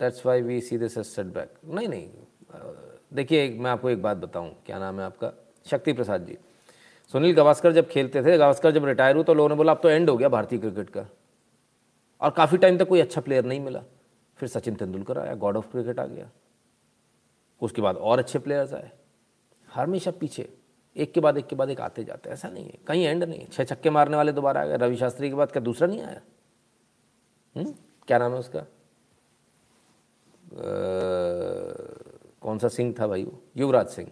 that's 0.00 0.26
why 0.26 0.42
we 0.42 0.60
see 0.60 0.78
this 0.78 0.98
setback 1.26 1.54
नहीं 1.64 1.88
नहीं। 1.88 2.10
देखिए 3.14 3.50
मैं 3.50 3.70
आपको 3.70 3.90
एक 3.90 4.02
बात 4.02 4.16
बताऊँ। 4.16 4.56
क्या 4.66 4.78
नाम 4.78 5.00
है 5.00 5.06
आपका? 5.06 5.32
शक्ति 5.66 5.92
प्रसाद 5.92 6.26
जी। 6.26 6.38
सुनील 7.12 7.34
गावस्कर 7.34 7.72
जब 7.72 7.88
खेलते 7.88 8.22
थे, 8.22 8.38
गावस्कर 8.38 8.70
जब 8.70 8.84
रिटायर 8.84 9.14
हुआ 9.16 9.24
तो 9.24 9.34
लोगों 9.34 9.48
ने 9.48 9.54
बोला, 9.54 9.72
अब 9.72 9.80
तो 9.82 9.88
एंड 9.90 10.10
हो 10.10 10.16
गया 10.16 10.28
भारतीय 10.28 10.58
क्रिकेट 10.58 10.90
का। 10.90 11.06
और 12.20 12.30
काफ़ी 12.30 12.58
टाइम 12.58 12.78
तक 12.78 12.88
कोई 12.88 13.00
अच्छा 13.00 13.20
प्लेयर 13.20 13.44
नहीं 13.44 13.60
मिला। 13.60 13.82
फिर 14.40 14.48
सचिन 14.48 14.74
तेंदुलकर 14.74 15.18
आया 15.18 15.34
गॉड 15.34 15.56
ऑफ़ 15.56 15.70
क्रिकेट 15.70 16.00
आ 16.00 16.06
गया। 16.06 16.30
उसके 17.62 17.82
बाद 17.82 17.96
और 17.96 18.18
अच्छे 18.18 18.38
प्लेयर्स 18.38 18.72
आए। 18.72 18.90
हमेशा 19.74 20.10
पीछे 20.10 20.54
एक 20.96 21.12
के 21.12 21.20
बाद 21.20 21.38
एक 21.38 21.46
के 21.46 21.56
बाद 21.56 21.70
एक 21.70 21.80
आते 21.80 22.04
जाते 22.04 22.30
ऐसा 22.30 22.48
नहीं 22.48 22.64
है 22.64 22.78
कहीं 22.86 23.04
एंड 23.04 23.24
नहीं 23.24 23.46
छः 23.46 23.64
छक्के 23.64 23.90
मारने 23.90 24.16
वाले 24.16 24.32
दोबारा 24.32 24.62
आ 24.62 24.64
गए। 24.64 24.76
रवि 24.76 24.96
शास्त्री 24.96 25.28
के 25.28 25.34
बाद 25.34 25.52
क्या 25.52 25.62
दूसरा 25.62 25.88
नहीं 25.88 26.02
आया? 26.02 26.20
हुँ? 27.56 27.64
हम्म? 27.64 27.74
क्या 28.06 28.18
नाम 28.18 28.32
है 28.32 28.38
उसका? 28.38 28.60
आ, 28.60 28.64
कौन 32.40 32.58
सा 32.58 32.68
सिंह 32.68 32.94
था 33.00 33.06
भाई 33.06 33.24
वो? 33.24 33.42
युवराज 33.56 33.88
सिंह। 33.88 34.10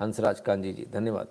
हंसराज 0.00 0.40
कांजी 0.40 0.72
जी 0.72 0.86
धन्यवाद। 0.86 1.28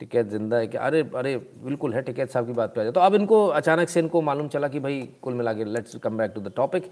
टिकैत 0.00 0.26
ज़िंदा 0.28 0.56
है 0.56 0.66
कि 0.66 0.76
अरे 0.78 1.00
अरे, 1.14 1.36
बिल्कुल 1.36 1.94
है 1.94 2.02
टिकैत 2.02 2.30
साहब 2.30 2.46
की 2.46 2.52
बात 2.52 2.74
पे 2.74 2.80
आ 2.80 2.84
जाए 2.84 2.92
तो 2.92 3.00
अब 3.00 3.14
इनको 3.14 3.46
अचानक 3.46 3.88
से 3.88 4.00
इनको 4.00 4.20
मालूम 4.22 4.48
चला 4.48 4.68
कि 4.68 4.80
भाई 4.80 5.00
कुल 5.22 5.34
मिला 5.34 5.52
के 5.52 5.64
let's 5.64 5.96
come 5.96 6.16
back 6.18 6.32
to 6.34 6.40
the 6.40 6.52
topic 6.56 6.90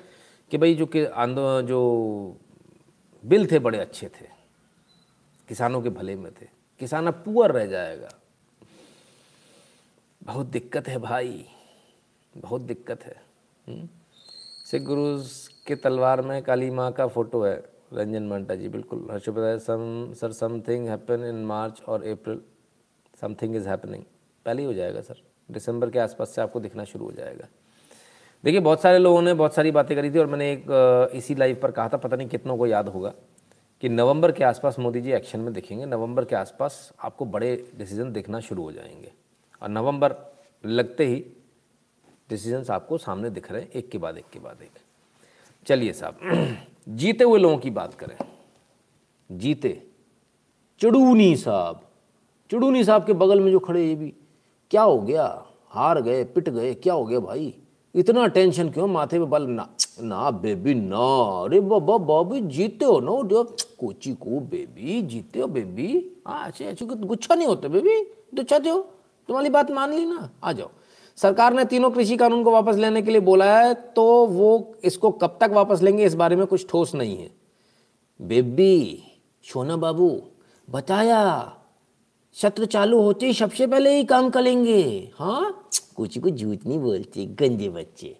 कि 0.50 0.58
भाई 0.58 0.74
जो 0.74 0.86
कि 0.86 1.04
आंदोलन 1.04 1.66
जो 1.66 1.80
बिल 3.24 3.46
थे 3.52 3.58
बड़े 3.58 3.78
अच्छे 3.78 4.06
थे, 4.08 4.26
किसानों 5.48 5.80
के 5.82 5.90
भले 5.90 6.16
में 6.16 6.30
थे, 6.32 6.46
किसान 6.80 7.06
अब 7.06 7.22
पुअर 7.24 7.52
रह 7.52 7.66
जाएगा। 7.66 8.08
बहुत 10.22 10.46
दिक्कत 10.46 10.88
है 10.88 10.98
भाई, 10.98 11.44
बहुत 12.34 12.60
दिक्कत 12.62 13.04
है। 13.04 13.16
हम्म? 13.66 13.88
सिख 14.66 14.82
गुरु 14.82 15.06
के 15.66 15.74
तलवार 15.76 16.22
में 16.22 16.42
काली 16.42 16.70
माँ 16.70 16.90
का 16.92 17.06
फ़ोटो 17.06 17.42
है, 17.44 17.56
रंजन 17.92 18.26
मंटा 18.28 18.54
जी, 18.54 18.68
बिल्कुल। 18.68 19.06
हर्ष 19.10 19.28
बताया 19.28 19.58
some, 19.58 20.12
sir 20.12 20.32
something 20.32 20.88
happen 20.88 21.24
in 21.24 21.44
March 21.44 21.82
और 21.88 22.06
अप्रैल 22.08 22.40
समथिंग 23.20 23.56
इज़ 23.56 23.68
हैपनिंग 23.68 24.02
पहले 24.44 24.62
ही 24.62 24.66
हो 24.66 24.74
जाएगा, 24.74 25.00
सर। 25.00 25.14
दिसंबर 25.50 25.90
के 25.90 25.98
आसपास 25.98 26.30
से 26.30 26.42
आपको 26.42 26.60
दिखना 26.60 26.84
शुरू 26.84 27.04
हो 27.04 27.12
जाएगा। 27.12 27.48
देखिए, 28.44 28.60
बहुत 28.60 28.80
सारे 28.80 28.98
लोगों 28.98 29.22
ने 29.22 29.34
बहुत 29.34 29.54
सारी 29.54 29.70
बातें 29.70 29.96
करी 29.96 30.10
थी 30.10 30.18
और 30.18 30.26
मैंने 30.26 30.52
एक 30.52 30.66
इसी 31.14 31.34
लाइव 31.34 31.60
पर 31.62 31.70
कहा 31.70 31.88
था, 31.88 31.96
पता 31.96 32.16
नहीं 32.16 32.28
कितनों 32.28 32.56
को 32.56 32.66
याद 32.66 32.88
होगा, 32.88 33.14
कि 33.80 33.88
नवंबर 33.88 34.32
के 34.32 34.44
आसपास 34.44 34.78
मोदी 34.78 35.00
जी 35.00 35.12
एक्शन 35.12 35.40
में 35.40 35.52
दिखेंगे। 35.52 35.86
नवंबर 35.86 36.24
के 36.24 36.36
आसपास 36.36 36.92
आपको 37.00 37.24
बड़े 37.24 37.72
डिसीज़न 37.78 38.12
दिखना 38.12 38.40
शुरू 38.40 38.62
हो 38.62 38.72
जाएँगे। 38.72 39.12
और 39.62 39.68
नवंबर 39.68 40.14
लगते 40.66 41.06
ही 41.06 41.26
डिसीजंस 42.30 42.70
आपको 42.70 42.98
सामने 42.98 43.30
दिख 43.30 43.52
रहे 43.52 43.62
हैं, 43.62 43.70
एक 43.70 43.90
के 43.90 43.98
बाद 43.98 44.18
एक 44.18 44.26
के 44.32 44.38
बाद 44.38 44.62
एक। 44.62 44.70
चलिए 45.66 45.92
साहब, 45.92 46.18
जीते 46.88 47.24
हुए 47.24 47.38
लोगों 47.38 47.58
की 47.58 47.70
बात 47.70 47.94
करें। 47.94 48.18
जीते। 49.32 49.86
चड़ूनी 50.80 51.36
साहब। 51.36 51.85
चड़ूनी 52.50 52.84
साहब 52.84 53.04
के 53.04 53.12
बगल 53.12 53.40
में 53.40 53.50
जो 53.52 53.58
खड़े 53.58 53.86
ये 53.86 53.94
भी, 53.94 54.12
क्या 54.70 54.82
हो 54.82 54.98
गया? 54.98 55.24
हार 55.70 56.00
गए, 56.02 56.24
पिट 56.24 56.48
गए, 56.48 56.74
क्या 56.74 56.94
हो 56.94 57.04
गया 57.04 57.20
भाई? 57.20 57.54
इतना 57.94 58.26
टेंशन 58.26 58.68
क्यों? 58.70 58.86
माथे 58.86 59.18
पे 59.18 59.24
बल 59.24 59.46
ना 59.46 59.68
ना 60.00 60.30
बेबी, 60.30 60.74
ना। 60.74 61.06
अरे 61.44 61.60
बाबा, 61.60 61.96
बाबी 61.98 62.40
जीते 62.40 62.84
हो 62.84 62.98
ना 63.00 63.20
जो 63.28 63.42
कोची 63.78 64.12
को 64.14 64.40
बेबी 64.40 65.00
जीते 65.02 65.40
हो, 65.40 65.46
बेबी। 65.46 65.88
हाँ 66.26 66.46
अच्छे 66.46 66.64
अच्छे 66.64 66.84
गुच्छा 66.86 67.34
नहीं 67.34 67.46
होते 67.46 67.68
बेबी। 67.68 68.00
दुच्छाते 68.34 68.68
हो? 68.68 68.80
तुम्हारी 69.28 69.50
बात 69.50 69.70
मान 69.70 69.92
ली 69.94 70.04
ना? 70.04 70.28
आ 70.44 70.52
जाओ। 70.52 70.70
सरकार 71.18 71.54
ने 71.54 71.64
तीनों 71.64 71.90
कृषि 71.90 72.16
कानून 72.16 72.42
को 72.44 72.50
वापस 72.50 72.76
लेने 72.76 73.02
के 73.02 73.10
लिए 73.10 73.20
बोला 73.20 73.58
है 73.58 73.74
तो 73.74 74.04
वो 74.26 74.74
इसको 74.84 75.10
कब 75.12 75.38
तक 75.40 75.50
वापस 75.52 75.82
लेंगे, 75.82 76.04
इस 76.04 76.14
बारे 76.14 76.36
में 76.36 76.46
कुछ 76.46 76.66
ठोस 76.68 76.94
नहीं 76.94 77.16
है। 77.18 77.30
बेबी, 78.20 79.02
सोना 79.44 79.76
बाबू, 79.76 80.10
बताया। 80.68 81.52
सत्र 82.42 82.66
चालू 82.66 83.02
होते 83.02 83.26
ही 83.26 83.32
सबसे 83.32 83.66
पहले 83.66 83.96
ही 83.96 84.04
काम 84.04 84.30
करेंगे। 84.30 85.12
हाँ? 85.16 85.68
कुछ 85.96 86.18
कुछ 86.18 86.32
झूठ 86.32 86.58
नहीं 86.66 86.78
बोलते, 86.78 87.26
गंदे 87.26 87.68
बच्चे। 87.68 88.18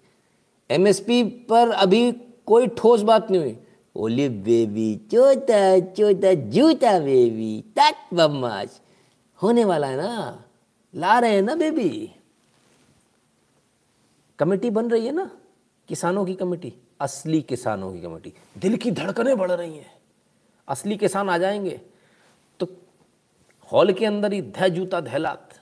एमएसपी 0.71 1.25
पर 1.25 1.71
अभी 1.71 2.13
कोई 2.47 2.67
ठोस 2.67 3.01
बात 3.01 3.31
नहीं 3.31 3.43
हुई। 3.43 3.59
ओले 3.97 4.29
बेबी, 4.29 4.97
चोता 4.97 5.79
चोता, 5.79 6.35
जूता 6.35 6.99
बेबी 6.99 7.65
तट 7.79 8.15
बदमाश। 8.15 8.81
होने 9.43 9.65
वाला 9.65 9.87
है 9.87 9.97
ना? 9.97 10.45
ला 10.95 11.19
रहे 11.19 11.31
हैं 11.31 11.43
ना 11.43 11.55
बेबी? 11.55 12.11
कमेटी 14.39 14.71
बन 14.71 14.91
रही 14.91 15.07
है 15.07 15.13
ना? 15.13 15.31
किसानों 15.89 16.25
की 16.25 16.35
कमेटी, 16.35 16.75
असली 17.01 17.43
किसानों 17.43 17.93
की 17.93 18.01
कमेटी। 18.01 18.33
दिल 18.59 18.77
की 18.77 18.91
धड़कनें 18.91 19.39
बढ़ 19.39 19.53
रही 19.53 19.77
हैं। 19.77 19.95
असली 20.69 20.97
किसान 20.97 21.31
आ 21.31 21.39
जाएँगे। 21.39 21.81
हॉल 23.73 23.93
के 23.93 24.07
अंदर 24.07 24.33
ही 24.33 24.43
धै 24.43 24.71
जूता 24.71 25.01
धैलात। 25.01 25.61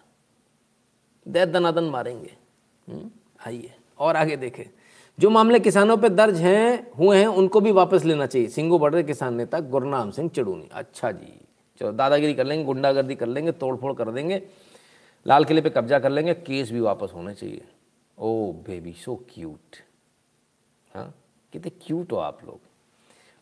दै 1.27 1.47
दनादन 1.47 1.85
मारेंगे। 1.85 2.37
हम्म, 2.89 3.11
आइए 3.47 3.75
और 3.99 4.17
आगे 4.17 4.37
देखें। 4.37 4.65
जो 5.19 5.31
मामले 5.31 5.59
किसानों 5.61 5.97
पर 5.97 6.09
दर्ज 6.09 6.41
हैं 6.41 6.93
हुए 6.93 7.19
हैं 7.19 7.27
उनको 7.27 7.61
भी 7.61 7.71
वापस 7.71 8.05
लेना 8.05 8.27
चाहिए। 8.27 8.49
सिंगू 8.49 8.79
बड़े 8.79 9.03
किसान 9.03 9.35
नेता 9.35 9.61
गुरनाम 9.61 10.11
सिंह 10.11 10.29
चड़ूनी। 10.29 10.69
अच्छा 10.73 11.11
जी। 11.13 11.41
चलो 11.81 11.93
दादागिरी 11.93 12.35
कर 12.35 12.45
लेंगे 12.45 12.65
गुंडागर्दी 12.65 13.15
कर 13.15 13.27
लेंगे 13.27 13.53
तोड़फोड़ 13.53 13.93
कर 13.93 14.11
देंगे। 14.11 14.43
लाल 15.27 15.45
किले 15.45 15.61
पे 15.61 15.71
कब्जा 15.71 15.99
कर 15.99 16.11
लेंगे 16.11 16.35
केस 16.35 16.71
भी 16.71 16.81
वापस 16.81 17.13
होने 17.15 17.35
चाहिए। 17.35 17.65
ओ 18.19 18.53
बेबी 18.67 18.93
सो 18.93 19.15
क्यूट 19.31 19.77
हाँ 20.91 21.15
कितने 21.53 21.71
क्यूट 21.87 22.13
हो 22.13 22.17
आप 22.17 22.45
लोग। 22.45 22.61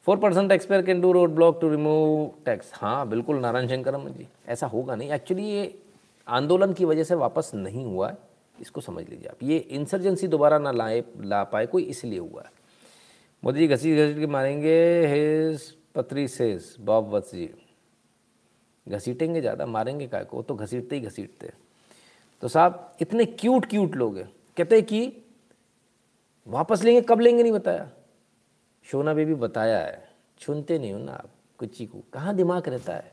Four 0.07 0.17
percent 0.19 0.49
tax 0.49 0.67
payer 0.67 0.83
can 0.83 1.01
do 1.01 1.13
road 1.13 1.31
block 1.31 1.61
to 1.61 1.69
remove 1.71 2.31
tax 2.45 2.71
हाँ 2.75 3.09
बिल्कुल 3.09 3.39
नारायण 3.41 3.69
शंकरम 3.69 4.09
जी, 4.09 4.27
ऐसा 4.49 4.67
होगा 4.67 4.95
नहीं। 4.95 5.11
एक्चुअली 5.13 5.45
ये 5.45 5.75
आंदोलन 6.27 6.73
की 6.73 6.85
वजह 6.85 7.05
से 7.05 7.15
वापस 7.15 7.51
नहीं 7.55 7.85
हुआ 7.85 8.09
है। 8.11 8.17
इसको 8.59 8.81
समझ 8.81 9.05
लीजिए 9.09 9.29
आप। 9.29 9.43
ये 9.43 9.57
इंसर्जेंसी 9.57 10.29
दोबारा 10.29 10.59
ना 10.59 10.73
लाए, 10.73 11.03
ला 11.21 11.43
पाए, 11.45 11.67
कोई 11.67 11.83
इसलिए 11.85 12.19
हुआ 12.19 12.43
है। 12.43 12.51
मोदी 13.43 13.61
जी 13.61 13.67
घसीट 13.69 13.99
घसीट 13.99 14.19
के 14.19 14.27
मारेंगे, 14.27 15.07
हेज 15.07 15.71
पत्री 15.95 16.27
सेज 16.29 16.75
बॉब 16.81 17.15
वत्स 17.15 17.35
जी। 17.35 17.51
घसीटेंगे 18.87 19.41
ज़्यादा, 19.41 19.67
मारेंगे 19.67 20.07
काय 20.07 20.25
को? 20.25 20.43
तो 20.43 20.55
घसीटते 20.55 20.97
ही 20.97 21.01
घसीटते 21.03 21.53
तो 22.43 22.49
साहब, 22.49 22.97
इतने 23.01 23.25
क्यूट 23.25 23.67
क्यूट 23.67 23.97
लोग 23.97 24.17
हैं। 24.19 24.31
कहते 24.57 24.83
कि 24.83 25.25
वापस 26.47 26.83
लेंगे, 26.85 27.01
कब 27.01 27.21
लेंगे 27.21 27.43
नहीं 27.43 27.53
बताया? 27.53 27.91
शोना 28.93 29.15
बेबी 29.15 29.35
बताया 29.35 29.79
है? 29.79 30.11
सुनते 30.39 30.79
नहीं 30.79 30.93
हो 30.93 30.99
ना 30.99 31.13
आप 31.13 31.31
कुची 31.59 31.87
को? 31.87 32.01
कहाँ 32.13 32.35
दिमाग 32.35 32.69
रहता 32.69 32.93
है? 32.93 33.13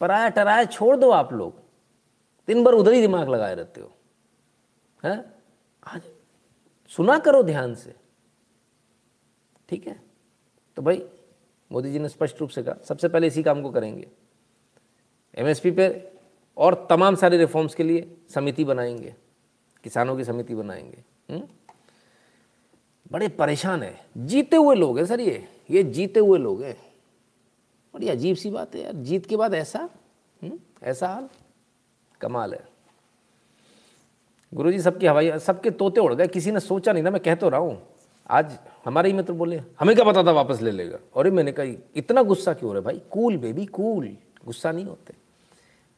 पराया, 0.00 0.28
टराया 0.28 0.64
छोड़ 0.64 0.96
दो 0.96 1.10
आप 1.10 1.32
लोग। 1.32 1.62
दिन 2.46 2.64
भर 2.64 2.72
उधर 2.74 2.92
ही 2.92 3.00
दिमाग 3.00 3.28
लगाए 3.28 3.54
रहते 3.54 3.80
हो। 3.80 3.96
है? 5.04 5.32
आज 5.86 6.02
सुना 6.88 7.18
करो 7.18 7.42
ध्यान 7.42 7.74
से। 7.74 7.94
ठीक 9.68 9.86
है? 9.86 10.02
तो 10.76 10.82
भाई, 10.82 11.08
मोदी 11.72 11.92
जी 11.92 11.98
ने 11.98 12.08
स्पष्ट 12.08 12.40
रूप 12.40 12.50
से 12.50 12.62
कहा, 12.62 12.74
सबसे 12.84 13.08
पहले 13.08 13.26
इसी 13.26 13.42
काम 13.42 13.62
को 13.62 13.70
करेंगे। 13.70 14.08
एमएसपी 15.34 15.70
पे 15.70 16.12
और 16.56 16.86
तमाम 16.90 17.14
सारे 17.14 17.36
रिफॉर्म्स 17.36 17.74
के 17.74 17.82
लिए 17.82 18.16
समिति 18.34 18.64
बनाएँगे। 18.64 19.14
किसानों 19.84 20.16
की 20.16 20.24
समिति 20.24 20.54
बनाएँगे। 20.54 21.04
हुँ? 21.30 21.61
हम्म? 23.12 23.18
बड़े 23.18 23.28
परेशान 23.28 23.82
है। 23.82 24.06
जीते 24.16 24.56
हुए 24.56 24.76
लोग 24.76 24.98
हैं 24.98 25.06
सर 25.06 25.20
ये। 25.20 25.48
ये 25.70 25.82
जीते 25.82 26.20
हुए 26.20 26.38
लोग 26.38 26.62
हैं। 26.62 26.92
बड़ी 27.94 28.08
अजीब 28.08 28.36
सी 28.36 28.50
बात 28.50 28.74
है 28.74 28.82
यार। 28.82 28.92
जीत 28.92 29.26
के 29.26 29.36
बाद 29.36 29.54
ऐसा 29.54 29.90
हुँ? 30.42 30.58
ऐसा 30.82 31.08
हाल। 31.08 31.28
कमाल 32.20 32.54
है। 32.54 32.68
गुरुजी, 34.54 34.80
सबके 34.80 35.08
हवाई, 35.08 35.38
सबके 35.38 35.70
तोते 35.70 36.00
उड़ 36.00 36.14
गए। 36.14 36.26
किसी 36.26 36.50
ने 36.50 36.60
सोचा 36.60 36.92
नहीं 36.92 37.02
ना 37.02 37.10
मैं 37.10 37.20
कह 37.20 37.34
तो 37.34 37.48
रहा 37.48 37.60
हूँ। 37.60 37.86
आज 38.30 38.58
हमारे 38.84 39.10
ही 39.10 39.16
मित्र 39.16 39.32
बोले, 39.32 39.62
हमें 39.80 39.96
क्या 39.96 40.04
पता 40.04 40.24
था 40.24 40.30
वापस 40.30 40.62
ले 40.62 40.70
लेगा? 40.70 40.98
और 41.14 41.30
मैंने 41.30 41.52
कहा, 41.52 41.66
इतना 41.96 42.22
गुस्सा 42.22 42.52
क्यों 42.52 42.68
हो 42.68 42.72
रहा 42.72 42.78
है 42.78 42.84
भाई? 42.84 43.02
Cool, 43.10 43.36
baby, 43.36 43.66
cool. 43.66 44.16
गुस्सा 44.44 44.72
नहीं 44.72 44.84
होते। 44.84 45.14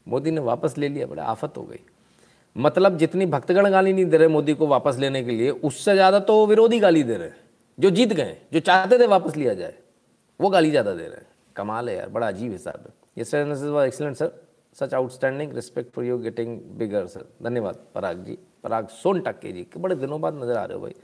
मोदी 0.08 0.30
ने 0.30 0.40
वापस 0.40 0.78
ले 0.78 0.88
लिया, 0.88 1.06
बड़ा 1.06 1.24
आफत 1.24 1.56
हो 1.56 1.62
गई। 1.62 1.80
मतलब 2.56 2.96
जितनी 2.98 3.26
भक्तगण 3.26 3.70
गाली 3.70 3.92
नहीं 3.92 4.04
दे 4.06 4.16
रहे 4.16 4.28
मोदी 4.28 4.54
को 4.54 4.66
वापस 4.66 4.96
लेने 4.98 5.22
के 5.24 5.30
लिए, 5.30 5.50
उससे 5.50 5.94
ज़्यादा 5.94 6.18
तो 6.20 6.46
विरोधी 6.46 6.78
गाली 6.78 7.02
दे 7.02 7.16
रहे 7.16 7.28
हैं, 7.28 7.36
जो 7.78 7.90
जीत 7.90 8.12
गए, 8.12 8.36
जो 8.52 8.60
चाहते 8.60 8.98
थे 8.98 9.06
वापस 9.06 9.36
लिया 9.36 9.54
जाए, 9.54 9.74
वो 10.40 10.48
गाली 10.50 10.70
ज़्यादा 10.70 10.94
दे 10.94 11.02
रहे 11.02 11.16
हैं। 11.16 11.26
कमाल 11.56 11.88
है 11.88 11.96
यार, 11.96 12.08
बड़ा 12.08 12.28
अजीब 12.28 12.52
हिसाब 12.52 12.80
है। 12.80 12.92
ये 13.18 13.24
sir 13.24 13.84
excellent 13.86 14.16
sir 14.16 14.32
such 14.76 14.94
outstanding 14.94 15.52
respect 15.54 15.92
for 15.94 16.04
you 16.04 16.18
getting 16.18 16.58
bigger 16.78 17.06
sir 17.06 17.24
धन्यवाद, 17.42 17.78
पराग 17.94 18.24
जी। 18.24 18.38
पराग 18.64 18.88
सोन 18.90 19.20
टक्के 19.20 19.52
जी, 19.52 19.62
के 19.64 19.80
बड़े 19.80 19.94
दिनों 19.96 20.20
बाद 20.20 20.34
नज़र 20.34 20.56
आ 20.56 20.64
रहे 20.64 20.74
हो 20.74 20.82
भाई। 20.82 20.94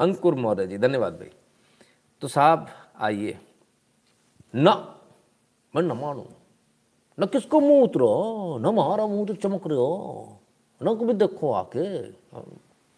अंकुर 0.00 0.34
मौर्य 0.34 0.66
जी, 0.66 0.78
धन्यवाद 0.78 1.12
भाई। 1.12 1.30
तो 2.22 2.28
साहब, 2.28 2.66
आइए। 2.98 3.38
न, 4.54 4.68
मैं 5.74 5.82
न 5.82 5.92
मानू, 5.92 6.26
न 7.18 7.26
किसको 7.26 7.60
मुँह 7.60 7.82
उतरो, 7.82 8.58
न 8.58 8.66
हमारा 8.66 9.06
मुँह 9.06 9.26
तो 9.26 9.34
चमक 9.36 9.66
रहे 9.66 9.78
हो। 9.78 10.40
न 10.80 10.94
भी 10.96 11.12
देखो 11.14 11.52
आके। 11.52 11.86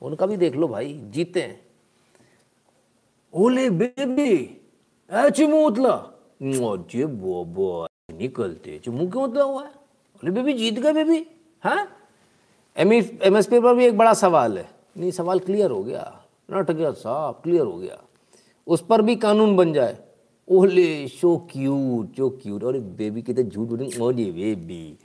उनका 0.03 0.27
भी 0.27 0.37
देख 0.37 0.57
लो 0.57 0.69
भाई, 0.69 0.93
जीते 1.05 1.43
हैं। 1.43 1.61
ओले 3.35 3.69
बेबी 3.71 4.33
ऐची 5.11 5.47
मुँह 5.47 5.67
उतला। 5.67 5.97
जे 6.43 7.07
बोबो 7.07 7.87
निकलते 8.11 8.81
मुँह 8.89 9.11
क्यों 9.11 9.25
उतला 9.25 9.45
हुआ 9.45 9.63
है? 9.63 9.71
ओले 10.17 10.31
बेबी 10.31 10.53
जीत 10.53 10.79
गए 10.79 10.93
बेबी 10.93 11.27
हाँ? 11.63 11.87
एम 12.77 12.93
एम 12.93 13.37
एस 13.37 13.47
पी 13.47 13.61
पर 13.61 13.75
भी 13.75 13.87
एक 13.87 13.97
बड़ा 13.99 14.13
सवाल 14.15 14.59
है। 14.59 14.69
नहीं, 14.99 15.11
सवाल 15.11 15.39
क्लियर 15.39 15.71
हो 15.71 15.83
गया। 15.85 16.25
नट 16.51 16.71
गया 16.71 16.91
साहब 16.93 17.41
क्लियर 17.43 17.65
हो 17.67 17.77
गया। 17.79 17.99
उस 18.67 18.85
पर 18.87 19.03
भी 19.03 19.17
कानून 19.17 19.57
बन 19.57 19.73
जाए। 19.73 19.97
ओले, 20.49 21.09
शो 21.09 21.37
क्यूट 21.51 22.15
जो 22.17 22.29
क्यूट। 22.43 22.65
और 22.65 22.79
बेबी 22.79 23.23
कितने 23.23 23.45
झूठ 23.45 23.69
बोलेंगे 23.69 23.99
ओले 24.01 24.31
बेबी। 24.33 24.97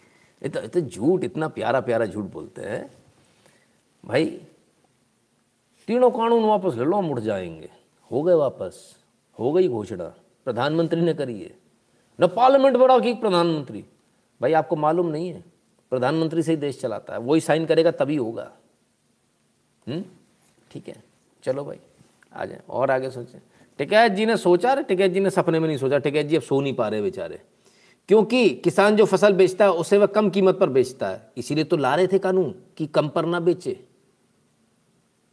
इतना 0.44 0.62
इतना 0.62 0.82
झूठ, 0.82 1.24
इतना 1.24 1.48
प्यारा 1.48 1.82
प्यारा 1.82 2.06
झूठ 2.06 2.26
बोलते 2.26 2.62
हैं। 2.62 2.94
भाई, 4.06 4.42
तीनों 5.88 6.12
कानून 6.12 6.44
वापस 6.44 6.76
ले 6.76 6.84
लो, 6.84 6.98
हम 6.98 7.12
उठ 7.12 7.20
जाएँगे। 7.20 7.70
हो 8.12 8.24
गए 8.24 8.34
वापस। 8.34 8.98
हो 9.40 9.54
गई 9.54 9.68
घोषणा। 9.68 10.14
प्रधानमंत्री 10.46 11.02
ने 11.02 11.14
करी 11.14 11.42
है। 11.42 11.58
न 12.22 12.28
पार्लियामेंट 12.28 12.78
बड़ा 12.78 13.00
की 13.00 13.14
प्रधानमंत्री। 13.14 13.86
भाई, 14.42 14.54
आपको 14.54 14.76
मालूम 14.76 15.08
नहीं 15.08 15.30
है। 15.30 15.44
प्रधानमंत्री 15.90 16.44
से 16.44 16.52
ही 16.52 16.58
देश 16.58 16.82
चलाता 16.82 17.14
है। 17.14 17.20
वही 17.20 17.42
साइन 17.42 17.66
करेगा, 17.66 17.92
तभी 17.92 18.16
होगा। 18.16 18.52
ठीक 20.72 20.88
है। 20.88 21.04
चलो 21.44 21.64
भाई, 21.64 21.80
आ 22.34 22.46
जाए। 22.46 22.62
और 22.70 22.92
आगे 22.92 23.10
सोचें। 23.10 23.40
टिकैत 23.78 24.12
जी 24.12 24.26
ने 24.26 24.38
सोचा? 24.38 24.74
रे 24.74 24.84
टिकैत 24.84 25.12
जी 25.12 25.20
ने 25.20 25.30
सपने 25.30 25.60
में 25.60 25.68
नहीं 25.68 25.78
सोचा। 25.78 25.98
टिकैत 25.98 26.28
जी 26.28 26.36
अब 26.36 26.42
सो 26.42 26.62
नहीं 26.62 26.74
पा 26.74 26.88
रहे 26.88 27.02
बेचारे। 27.02 27.42
क्योंकि 28.08 28.50
किसान 28.50 28.96
जो 28.96 29.06
फ़सल 29.06 29.34
बेचता 29.34 29.66
है, 29.66 29.72
उसे 29.72 29.98
वह 29.98 30.06
कम 30.06 30.30
कीमत 30.30 30.58
पर 30.58 30.70
बेचता 30.70 31.08
है। 31.08 31.32
इसीलिए 31.38 31.64
तो 31.64 31.78
ला 31.78 31.96
रहे 31.96 32.08
थे 32.08 32.20
कानून 32.20 32.56
कि 32.78 32.88
कम 32.88 33.08
पर 33.08 33.26
ना 33.26 33.40
बेचे। 33.40 33.86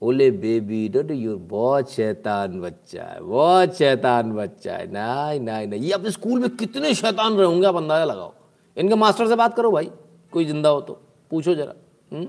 ओले 0.03 0.31
बेबी, 0.31 0.89
डोट 0.89 1.11
यू, 1.11 1.37
बहुत 1.37 1.93
शैतान 1.93 2.61
बच्चा 2.61 3.03
है, 3.03 3.21
बहुत 3.21 3.75
शैतान 3.75 4.33
बच्चा 4.33 4.77
है। 4.77 4.87
नहीं 4.93 5.41
नहीं 5.41 5.67
नहीं, 5.67 5.81
ये 5.81 5.93
अपने 5.93 6.11
स्कूल 6.11 6.41
में 6.41 6.57
कितने 6.57 6.95
शैतान 6.95 7.35
रहे 7.35 7.47
होंगे, 7.47 7.67
आप 7.67 7.77
अंदाज़ा 7.77 8.05
लगाओ। 8.05 8.35
इनके 8.77 8.95
मास्टर 8.95 9.29
से 9.29 9.37
बात 9.37 9.57
करो 9.57 9.71
भाई, 9.73 9.91
कोई 10.33 10.45
ज़िंदा 10.45 10.69
हो 10.69 10.81
तो। 10.81 11.01
पूछो 11.31 11.55
जरा? 11.55 11.75
हम्म? 12.13 12.29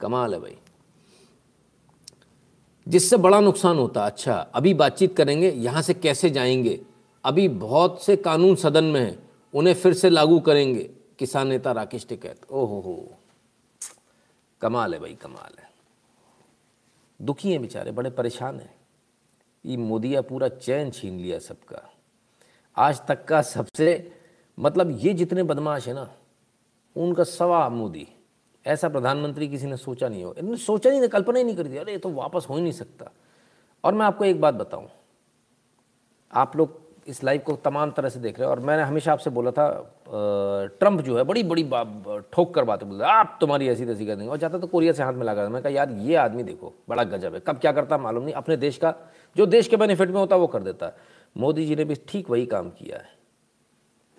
कमाल 0.00 0.34
है 0.34 0.40
भाई। 0.40 0.56
जिससे 2.88 3.16
बड़ा 3.16 3.40
नुकसान 3.40 3.78
होता 3.78 4.06
अच्छा 4.06 4.34
अभी 4.34 4.74
बातचीत 4.74 5.16
करेंगे, 5.16 5.50
यहाँ 5.50 5.82
से 5.82 5.94
कैसे 5.94 6.30
जाएँगे? 6.30 6.80
अभी 7.24 7.48
बहुत 7.48 8.02
से 8.02 8.16
कानून 8.16 8.56
सदन 8.56 8.84
में 8.84 9.00
हैं, 9.00 9.30
उन्हें 9.54 9.74
फिर 9.74 9.94
से 9.94 10.10
लागू 10.10 10.40
करेंगे, 10.40 10.90
किसान 11.18 11.48
नेता 11.48 11.72
राकेश 11.72 12.06
टिकैत। 12.06 12.50
ओहो 12.50 12.80
हो 12.80 13.08
कमाल 14.60 14.94
है 14.94 15.00
भाई, 15.00 15.14
कमाल 15.14 15.54
है। 15.58 15.70
दुखी 17.22 17.52
हैं 17.52 17.62
बेचारे, 17.62 17.90
बड़े 17.90 18.10
परेशान 18.10 18.60
हैं। 18.60 18.74
ये 19.66 19.76
मोदिया 19.76 20.22
पूरा 20.22 20.48
चैन 20.48 20.90
छीन 20.90 21.18
लिया 21.18 21.38
सबका। 21.38 21.90
आज 22.76 23.06
तक 23.08 23.24
का 23.24 23.42
सबसे 23.42 24.12
मतलब 24.58 24.98
ये 25.00 25.14
जितने 25.14 25.42
बदमाश 25.42 25.88
है 25.88 25.94
ना, 25.94 26.14
उनका 26.96 27.24
सवा 27.24 27.68
मोदी। 27.68 28.08
ऐसा 28.66 28.88
प्रधानमंत्री 28.88 29.48
किसी 29.48 29.66
ने 29.66 29.76
सोचा 29.76 30.08
नहीं 30.08 30.24
हो। 30.24 30.34
इन्होंने 30.34 30.58
सोचा 30.58 30.90
नहीं 30.90 31.08
कल्पना 31.08 31.38
ही 31.38 31.44
नहीं 31.44 31.56
करी 31.56 31.70
थी। 31.70 31.76
अरे, 31.76 31.92
ये 31.92 31.98
तो 31.98 32.08
वापस 32.08 32.46
हो 32.50 32.54
ही 32.56 32.62
नहीं 32.62 32.72
सकता। 32.72 33.10
और 33.84 33.94
मैं 33.94 34.06
आपको 34.06 34.24
एक 34.24 34.40
बात 34.40 34.54
बताऊँ। 34.54 34.88
आप 36.32 36.56
लोग 36.56 36.89
इस 37.10 37.22
लाइव 37.24 37.40
को 37.40 37.54
तमाम 37.56 37.90
तरह 37.90 38.08
से 38.08 38.20
देख 38.20 38.38
रहे 38.38 38.48
हैं। 38.48 38.50
और 38.50 38.60
मैंने 38.60 38.82
हमेशा 38.82 39.12
आपसे 39.12 39.30
बोला 39.30 39.50
था 39.50 39.68
ट्रंप 40.80 41.00
जो 41.00 41.16
है, 41.16 41.22
बड़ी 41.24 41.42
बड़ी 41.42 41.62
ठोक 42.32 42.54
कर 42.54 42.64
बातें 42.64 42.88
बोलते 42.88 43.04
आप 43.04 43.36
तुम्हारी 43.40 43.68
ऐसी 43.68 43.86
तैसी 43.86 44.06
कर 44.06 44.16
देंगे 44.16 44.30
और 44.30 44.36
जाता 44.36 44.58
तो 44.58 44.66
कोरिया 44.66 44.92
से 44.92 45.02
हाथ 45.02 45.12
में 45.12 45.24
लगा 45.24 45.48
मैं 45.48 45.62
कहा, 45.62 45.72
यार, 45.72 45.90
ये 45.90 46.14
आदमी 46.16 46.42
देखो, 46.42 46.72
बड़ा 46.88 47.04
गजब 47.04 47.34
है। 47.34 47.40
कब 47.40 47.58
क्या 47.58 47.72
करता 47.72 47.98
मालूम 47.98 48.24
नहीं। 48.24 48.34
अपने 48.34 48.56
देश 48.56 48.78
का, 48.78 48.94
जो 49.36 49.46
देश 49.46 49.68
के 49.68 49.76
बेनिफिट 49.76 50.08
में 50.08 50.20
होता 50.20 50.36
है, 50.36 50.40
वो 50.40 50.46
कर 50.46 50.62
देता 50.62 50.86
है। 50.86 50.96
मोदी 51.36 51.66
जी 51.66 51.76
ने 51.76 51.84
भी 51.84 51.94
ठीक 52.08 52.30
वही 52.30 52.46
काम 52.46 52.70
किया 52.70 52.98
है। 52.98 53.08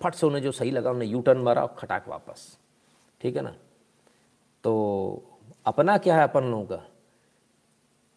फट 0.01 0.15
से 0.15 0.27
उन्हें 0.27 0.41
जो 0.43 0.51
सही 0.51 0.71
लगा, 0.71 0.91
उन्हें 0.91 1.09
यू 1.09 1.21
टर्न 1.21 1.37
मारा 1.37 1.61
और 1.61 1.75
खटाक 1.79 2.07
वापस। 2.07 2.57
ठीक 3.21 3.35
है 3.35 3.41
ना? 3.41 3.53
तो 4.63 5.23
अपना 5.65 5.97
क्या 5.97 6.15
है 6.15 6.23
अपन 6.23 6.43
लोगों 6.43 6.65
का? 6.65 6.83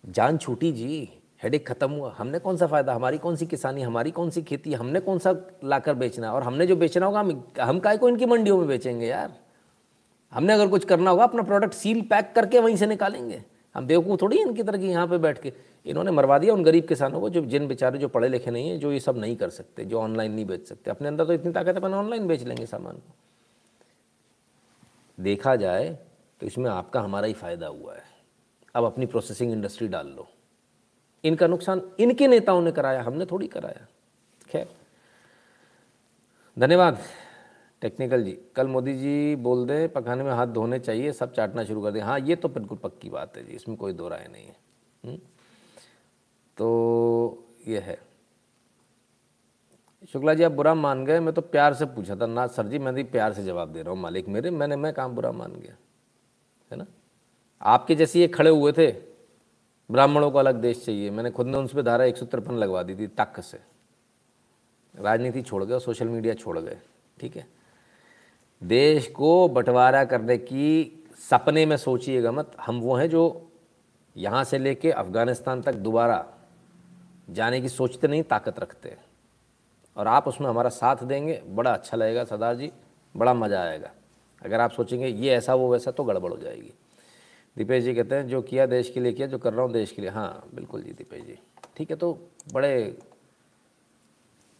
जान 0.05 0.39
छूटी 0.39 0.72
जी। 0.72 1.09
हेडेक 1.43 1.66
खत्म 1.68 1.91
हुआ। 1.91 2.14
हमने 2.18 2.39
कौन 2.39 2.57
सा 2.57 2.66
फ़ायदा? 2.66 2.95
हमारी 2.95 3.18
कौन 3.18 3.37
सी 3.37 3.47
किसानी? 3.47 3.82
हमारी 3.82 4.11
कौन 4.11 4.30
सी 4.30 4.43
खेती? 4.43 4.72
हमने 4.72 5.01
कौन 5.01 5.18
सा 5.18 5.35
लाकर 5.64 5.95
बेचना? 5.95 6.32
और 6.32 6.43
हमने 6.43 6.66
जो 6.66 6.76
बेचना 6.76 7.07
होगा, 7.07 7.20
हम 7.20 7.45
हम 7.61 7.78
काय 7.78 7.97
को 7.97 8.09
इनकी 8.09 8.26
मंडियों 8.26 8.59
में 8.59 8.68
बेचेंगे 8.68 9.07
यार? 9.07 9.32
हमने 10.32 10.53
अगर 10.53 10.68
कुछ 10.68 10.85
करना 10.85 11.11
होगा, 11.11 11.24
अपना 11.24 11.43
प्रोडक्ट 11.43 11.74
सील 11.74 12.01
पैक 12.03 12.32
करके 12.37 12.61
वहीं 12.61 12.76
से 12.76 12.87
निकालेंगे। 12.87 13.43
हम 13.74 13.87
बेवकूफ़ 13.87 14.20
थोड़ी 14.22 14.39
इनकी 14.39 14.62
तरह 14.62 14.78
की 14.78 14.89
यहाँ 14.89 15.07
पे 15.07 15.18
बैठ 15.18 15.39
के। 15.43 15.53
इन्होंने 15.87 16.11
मरवा 16.11 16.39
दिया 16.39 16.55
उन 16.55 16.62
गरीब 16.64 16.87
किसानों 16.87 17.20
को 17.20 17.30
जो, 17.30 17.41
जिन 17.41 17.68
बेचारे 17.68 17.99
जो 17.99 18.09
पढ़े 18.09 18.28
लिखे 18.28 18.51
नहीं 18.51 18.68
हैं, 18.68 18.78
जो 18.80 18.93
ये 18.93 19.01
सब 19.01 19.18
नहीं 19.18 19.37
कर 19.37 19.51
सकते, 19.51 19.85
जो 19.85 20.01
ऑनलाइन 20.01 20.32
नहीं 20.32 20.45
बेच 20.47 20.66
सकते। 20.66 20.91
अपने 20.91 21.09
अंदर 21.09 21.24
तो 21.24 21.32
इतनी 21.32 21.53
ताकत 21.53 21.68
है, 21.68 21.76
अपन 21.76 21.95
ऑनलाइन 21.95 22.26
बेच 22.26 22.43
लेंगे 22.43 22.66
सामान 22.66 22.97
को। 22.97 23.14
देखा 25.18 25.57
जाए 25.57 25.99
तो 26.41 26.47
इसमें 26.47 26.70
आपका 26.70 27.01
हमारा 27.01 27.26
ही 27.26 27.32
फ़ायदा 27.32 27.66
हुआ 27.66 27.95
है। 27.95 28.03
अब 28.74 28.85
अपनी 28.85 29.07
प्रोसेसिंग 29.07 29.53
इंडस्ट्री 29.53 29.89
डाल 29.89 30.07
लो। 30.07 30.28
इनका 31.25 31.47
नुकसान 31.47 31.83
इनके 32.01 32.27
नेताओं 32.29 32.62
ने 32.62 32.72
कराया, 32.72 33.03
हमने 33.03 33.27
थोड़ी 33.27 33.47
कराया। 33.47 33.87
खैर, 34.51 34.68
धन्यवाद। 36.57 36.99
टेक्निकल 37.83 38.22
जी, 38.25 38.33
कल 38.57 38.66
मोदी 38.66 38.95
जी 38.95 39.37
बोल 39.37 39.66
दें, 39.66 39.89
पखाने 39.89 40.25
में 40.25 40.31
हाथ 40.33 40.47
धोने 40.47 40.79
चाहिए, 40.79 41.12
सब 41.12 41.33
चाटना 41.33 41.64
शुरू 41.64 41.83
कर 41.83 41.91
दें। 41.91 42.01
हाँ 42.01 42.18
ये 42.20 42.37
तो 42.37 42.49
बिल्कुल 42.49 42.79
पक्की 42.79 43.11
बात 43.11 43.37
है 43.37 43.45
जी, 43.45 43.53
इसमें 43.53 43.77
कोई 43.77 43.93
दो 43.93 44.09
राय 44.09 44.29
नहीं 44.33 44.47
है। 44.47 44.57
हम्म? 45.05 45.16
तो 46.57 47.45
ये 47.66 47.79
है। 47.79 47.99
शुक्ला 50.12 50.35
जी, 50.35 50.43
आप 50.43 50.53
बुरा 50.53 50.75
मान 50.75 51.05
गए, 51.05 51.20
मैं 51.20 51.35
तो 51.35 51.41
प्यार 51.41 51.75
से 51.75 51.87
पूछा 51.87 52.16
था। 52.16 52.27
ना 52.27 52.47
सर 52.47 52.66
जी, 52.66 52.79
मैं 52.79 52.95
भी 52.95 53.03
प्यार 53.03 53.33
से 53.33 53.45
जवाब 53.45 53.72
दे 53.72 53.83
रहा 53.83 53.93
हूँ, 53.93 54.01
मालिक 54.01 54.29
मेरे, 54.29 54.51
मैंने, 54.51 54.77
मैं 54.77 54.93
काम 54.93 55.14
बुरा 55.14 55.33
मान 55.33 55.53
गया, 55.53 55.77
है 56.70 56.79
ना? 56.79 56.87
आपके 57.61 57.95
जैसे 57.95 58.20
ये 58.20 58.29
खड़े 58.29 58.51
हुए 58.51 58.72
थे 58.72 59.13
ब्राह्मणों 59.91 60.30
को 60.30 60.39
अलग 60.39 60.55
देश 60.55 60.85
चाहिए। 60.85 61.11
मैंने 61.11 61.30
खुद 61.30 61.47
ने 61.47 61.59
उन 61.59 61.66
पर 61.66 61.82
धारा 61.82 62.05
एक 62.05 62.16
लगवा 62.53 62.82
दी 62.82 62.95
थी, 62.97 63.07
तक 63.09 63.41
से। 63.41 63.59
राजनीति 64.95 65.43
छोड़ 65.43 65.62
गए 65.64 65.78
सोशल 65.80 66.09
मीडिया 66.09 66.35
छोड़ 66.35 66.59
गए, 66.59 66.76
ठीक 67.18 67.37
है? 67.37 67.47
देश 68.62 69.07
को 69.07 69.49
बंटवारा 69.49 70.05
करने 70.05 70.37
की 70.39 71.07
सपने 71.20 71.64
में 71.66 71.76
सोचिएगा 71.76 72.32
मत। 72.32 72.57
हम 72.61 72.80
वो 72.80 72.95
हैं 72.97 73.09
जो 73.11 73.51
यहाँ 74.16 74.45
से 74.45 74.59
लेके 74.59 74.91
अफ़गानिस्तान 74.93 75.62
तक 75.62 75.74
दोबारा 75.74 76.24
जाने 77.28 77.61
की 77.61 77.68
सोचते 77.68 78.09
नहीं, 78.09 78.22
ताकत 78.22 78.59
रखते 78.59 78.97
और 79.97 80.07
आप 80.09 80.28
उसमें 80.28 80.49
हमारा 80.49 80.70
साथ 80.70 81.05
देंगे, 81.05 81.41
बड़ा 81.47 81.72
अच्छा 81.72 81.97
लगेगा 81.97 82.24
सरदार 82.24 82.55
जी, 82.57 82.70
बड़ा 83.14 83.35
मज़ा 83.35 83.62
आएगा। 83.62 83.91
अगर 84.43 84.61
आप 84.61 84.70
सोचेंगे, 84.70 85.07
ये 85.07 85.30
ऐसा, 85.30 85.55
वो 85.55 85.70
वैसा 85.72 85.91
तो 85.91 86.05
गड़बड़ 86.05 86.30
हो 86.32 86.39
जाएगी। 86.39 86.72
दीपेश 87.57 87.84
जी 87.84 87.94
कहते 87.94 88.14
हैं 88.14 88.26
जो 88.28 88.40
किया 88.42 88.66
देश 88.66 88.90
के 88.90 89.00
लिए 89.00 89.12
किया 89.12 89.26
जो 89.28 89.38
कर 89.38 89.52
रहा 89.52 89.64
हूँ 89.64 89.72
देश 89.72 89.92
के 89.92 90.02
लिए। 90.02 90.11
हाँ 90.11 90.48
बिल्कुल 90.55 90.82
जी 90.82 90.92
दीपेश 90.92 91.22
जी। 91.24 91.38
ठीक 91.76 91.90
है 91.90 91.96
तो 91.96 92.18
बड़े 92.52 92.96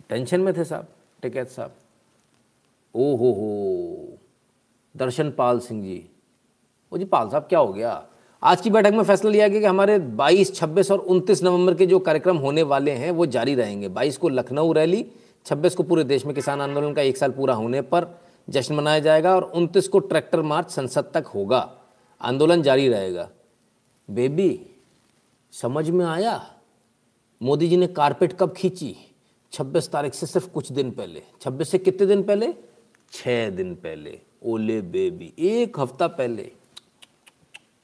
टेंशन 0.09 0.40
में 0.40 0.57
थे 0.57 0.64
साहब 0.64 0.88
टिकैत 1.22 1.49
साहब। 1.49 1.72
ओ 2.95 3.16
हो 3.16 3.32
हो 3.32 4.18
दर्शन 4.95 5.30
पाल 5.30 5.59
सिंह 5.59 5.82
जी। 5.84 6.05
ओ 6.92 6.99
जी 6.99 7.05
पाल 7.05 7.28
साहब 7.28 7.42
क्या 7.42 7.59
हो 7.59 7.72
गया? 7.72 8.07
आज 8.42 8.61
की 8.61 8.70
बैठक 8.70 8.92
में 8.92 9.03
फैसला 9.05 9.30
लिया 9.30 9.49
गया 9.49 9.61
कि 9.61 9.66
हमारे 9.66 9.99
22, 9.99 10.55
26 10.55 10.90
और 10.90 10.99
29 10.99 11.42
नवंबर 11.42 11.74
के 11.74 11.86
जो 11.86 11.99
कार्यक्रम 11.99 12.36
होने 12.36 12.62
वाले 12.62 12.90
हैं 12.90 13.11
वो 13.11 13.26
जारी 13.26 13.55
रहेंगे। 13.55 13.88
22 13.88 14.16
को 14.16 14.28
लखनऊ 14.28 14.72
रैली 14.72 15.07
छब्बीस 15.47 15.74
को 15.74 15.82
पूरे 15.82 16.05
देश 16.05 16.26
में 16.26 16.34
किसान 16.34 16.61
आंदोलन 16.61 16.92
का 16.92 17.03
एक 17.03 17.16
साल 17.16 17.30
पूरा 17.30 17.55
होने 17.55 17.80
पर 17.82 18.07
जश्न 18.49 18.74
मनाया 18.74 18.99
जाएगा 18.99 19.34
और 19.34 19.42
उनतीस 19.42 19.88
को 19.88 19.99
ट्रैक्टर 19.99 20.42
मार्च 20.42 20.70
संसद 20.70 21.11
तक 21.14 21.26
होगा। 21.26 21.61
आंदोलन 22.25 22.62
जारी 22.62 22.89
रहेगा। 22.89 23.31
बेबी, 24.11 24.66
समझ 25.53 25.91
में 25.91 26.07
आया? 26.07 26.55
मोदी 27.43 27.68
जी 27.68 27.77
ने 27.77 27.87
कारपेट 27.87 28.33
कब 28.33 28.55
खींची? 28.57 28.97
26 29.53 29.93
तारीख 29.93 30.14
से 30.14 30.27
सिर्फ़ 30.27 30.49
कुछ 30.49 30.72
दिन 30.72 30.91
पहले। 30.91 31.22
26 31.41 31.70
से 31.70 31.79
कितने 31.79 32.07
दिन 32.07 32.22
पहले? 32.22 32.55
छः 33.12 33.51
दिन 33.51 33.75
पहले। 33.75 34.20
ओले 34.43 34.81
बेबी, 34.81 35.35
एक 35.39 35.81
हफ़्ता 35.81 36.09
पहले। 36.09 36.53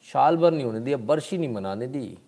साल 0.03 0.37
भर 0.37 0.51
नहीं 0.51 0.65
होने 0.65 0.81
दिया 0.81 0.99
ही 1.11 1.39
नहीं 1.39 1.49
मनाने 1.49 1.87
दी। 1.87 2.19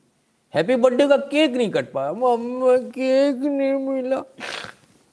हैप्पी 0.54 0.76
बर्थडे 0.76 1.08
का 1.08 1.16
केक 1.16 1.50
नहीं 1.50 1.70
कट 1.70 1.92
पाया। 1.92 2.12
मम्मा, 2.12 2.76
केक 2.76 3.36
नहीं 3.36 3.72
मिला। 3.72 4.24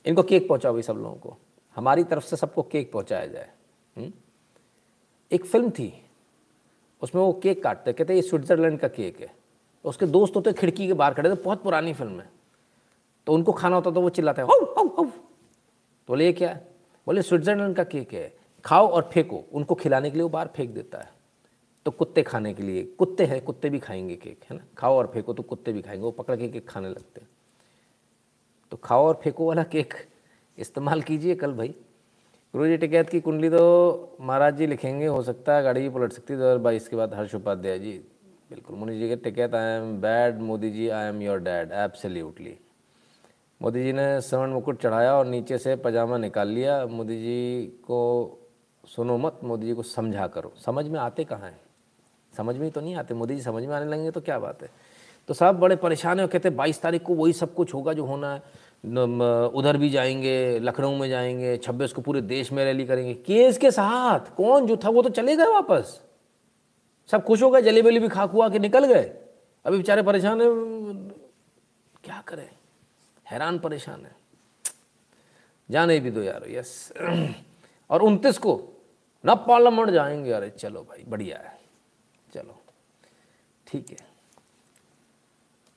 इनको 0.06 0.24
केक 0.24 0.48
पहुंचाओ 0.48 0.74
भाई 0.74 0.82
सब 0.82 0.94
लोगों 0.94 1.16
को। 1.16 1.38
हमारी 1.76 2.04
तरफ़ 2.04 2.26
से 2.26 2.36
सबको 2.36 2.62
केक 2.64 2.92
पहुँचाया 2.92 3.26
जाए। 3.26 3.50
हुँ? 3.98 4.12
एक 5.32 5.46
फ़िल्म 5.46 5.70
थी। 5.70 6.06
उसमें 7.04 7.22
वो 7.22 7.34
केक 7.34 7.64
काटते, 7.64 7.94
कहते, 7.94 8.16
ये 8.16 8.22
स्विट्जरलैंड 8.22 8.80
का 8.80 8.88
केक 8.88 9.20
है। 9.20 9.28
तो 9.84 9.90
उसके 9.90 10.06
दोस्त 10.06 10.36
होते 10.36 10.54
खिड़की 10.54 10.88
के 10.88 10.94
बाहर 10.94 11.14
खड़े 11.14 11.30
थे, 11.30 11.34
बहुत 11.34 11.64
पुरानी 11.64 11.94
फ़िल्म 11.94 12.20
है। 12.20 12.30
तो 13.28 13.34
उनको 13.34 13.52
खाना 13.52 13.76
होता 13.76 13.92
तो 13.92 14.02
वो 14.02 14.10
चिल्लाते 14.10 14.42
हैं 14.42 14.50
तो 14.50 15.04
बोले, 16.08 16.26
ये 16.26 16.34
क्या 16.34 16.50
है? 16.50 16.68
बोले, 17.06 17.22
स्विट्जरलैंड 17.22 17.76
का 17.76 17.84
केक 17.84 18.14
है। 18.14 18.38
खाओ 18.66 18.88
और 18.88 19.10
फेंको। 19.14 19.44
उनको 19.54 19.76
खिलाने 19.76 20.10
के 20.10 20.14
लिए 20.14 20.24
वो 20.24 20.30
बाहर 20.30 20.48
फेंक 20.48 20.70
देता 20.70 20.98
है। 20.98 21.12
तो 21.86 21.92
कुत्ते 21.92 22.24
खाने 22.24 22.54
के 22.54 22.64
लिए, 22.64 22.84
कुत्ते 22.84 23.26
हैं, 23.26 23.42
कुत्ते 23.42 23.70
भी 23.70 23.80
खाएँगे 23.80 24.16
केक, 24.16 24.40
है 24.50 24.58
ना? 24.58 24.64
खाओ 24.78 24.98
और 24.98 25.12
फेंको 25.14 25.34
तो 25.34 25.44
कुत्ते 25.44 25.74
भी 25.74 25.82
खाएँगे, 25.82 26.04
वो 26.04 26.12
पकड़ 26.12 26.36
के 26.36 26.48
केक 26.48 26.70
खाने 26.70 26.90
लगते 26.90 27.22
हैं। 27.22 27.30
तो 28.72 28.78
खाओ 28.78 29.08
और 29.08 29.20
फेंको 29.24 29.48
वाला 29.48 29.64
केक, 29.64 29.94
इस्तेमाल 30.58 31.02
कीजिए 31.02 31.36
कल 31.36 31.54
भाई। 31.54 31.76
गुरु 32.54 32.68
जी 32.68 32.78
टिकैत 32.78 33.10
की 33.10 33.20
कुंडली 33.22 33.50
तो 33.50 34.18
महाराज 34.22 34.56
जी 34.58 34.68
लिखेंगे, 34.68 35.06
हो 35.06 35.22
सकता 35.24 35.56
है 35.56 35.64
गाड़ी 35.64 35.82
भी 35.82 35.90
पलट 35.90 36.14
सकती 36.14 36.34
है 36.34 36.40
दो 36.40 36.46
हज़ार 36.46 36.58
बाईस 36.58 36.88
के 36.88 36.96
बाद 36.96 37.14
हर्ष 37.14 37.36
उपाध्याय 37.36 37.78
जी। 37.80 37.92
बिल्कुल 38.50 38.76
मुनि 38.76 38.98
जी 39.00 39.08
के 39.10 39.16
Tikait 39.16 39.56
I 39.56 39.74
am 39.74 39.92
bad 40.02 40.40
Modi 40.42 40.72
ji 40.72 40.88
I 40.90 41.10
am 41.10 41.22
your 41.22 41.40
dad 41.40 41.72
absolutely 41.74 42.58
Modi 43.62 43.84
ji 43.84 43.94
ने 43.94 44.10
स्वर्ण 44.22 44.52
मुकुट 44.52 44.82
चढ़ाया 44.82 45.14
और 45.16 45.26
नीचे 45.28 45.58
से 45.58 45.76
पजामा 45.76 46.18
निकाल 46.18 46.48
लिया। 46.50 46.86
मोदी 46.88 47.18
जी 47.18 47.66
को 47.86 48.02
सुनो 48.84 49.18
मत, 49.18 49.40
मोदी 49.44 49.68
जी 49.68 49.74
को 49.74 49.84
समझा 49.84 50.28
करो। 50.28 50.54
समझ 50.66 50.86
में 50.88 51.00
आते 51.00 51.24
कहाँ 51.24 51.50
हैं? 51.50 51.60
समझ 52.34 52.56
में 52.58 52.70
तो 52.72 52.82
नहीं 52.82 52.96
आते। 52.96 53.14
मोदी 53.14 53.36
जी 53.36 53.42
समझ 53.42 53.64
में 53.64 53.76
आने 53.76 53.92
लगेंगे 53.92 54.12
तो 54.12 54.22
क्या 54.22 54.40
बात 54.40 54.64
है? 54.64 54.70
तो 55.30 55.34
सब 55.34 55.60
बड़े 55.60 55.76
परेशान 55.76 56.20
है 56.20 56.28
कहते 56.28 56.50
बाईस 56.52 56.82
तारीख 56.82 57.04
को 57.04 57.16
वही 57.16 57.34
सब 57.36 57.54
कुछ 57.54 57.74
होगा 57.74 57.94
जो 57.94 58.06
होना 58.06 58.34
है। 58.34 58.42
उधर 58.86 59.78
भी 59.78 59.90
जाएँगे, 59.90 60.60
लखनऊ 60.60 60.96
में 60.96 61.10
जाएँगे, 61.10 61.58
छब्बीस 61.58 61.94
को 61.94 62.02
पूरे 62.02 62.22
देश 62.22 62.52
में 62.52 62.66
रैली 62.66 62.86
करेंगे। 62.86 63.14
केस 63.14 63.58
के 63.58 63.72
साथ, 63.72 64.36
कौन 64.36 64.68
जो 64.68 64.78
था 64.78 64.90
वो 64.90 65.02
तो 65.02 65.10
चले 65.10 65.36
गए 65.36 65.44
वापस। 65.44 66.02
सब 67.12 67.24
खुश 67.24 67.44
हो 67.44 67.50
गए 67.50 67.62
जली 67.62 67.82
बली 67.82 68.00
भी 68.00 68.08
खाक 68.08 68.30
हुआ 68.30 68.50
के 68.50 68.60
निकल 68.60 68.86
गए। 68.86 69.14
अभी 69.66 69.78
बेचारे 69.78 70.02
परेशान 70.02 70.42
है, 70.42 70.48
क्या 72.04 72.24
करें? 72.28 72.50
हैरान 73.28 73.60
परेशान 73.60 74.06
है। 74.06 74.16
जाने 75.72 76.00
भी 76.00 76.12
दो 76.12 76.22
यार, 76.22 76.46
यस। 76.50 76.94
और 77.90 78.02
उनतीस 78.02 78.38
को 78.38 78.70
न 79.26 79.36
पार्लियामेंट 79.36 79.90
जाएँगे। 79.90 80.32
अरे 80.32 80.50
चलो 80.50 80.82
भाई, 80.82 81.04
बढ़िया 81.08 81.38
है। 81.38 81.60
चलो, 82.34 82.62
ठीक 83.68 83.90
है। 83.90 84.09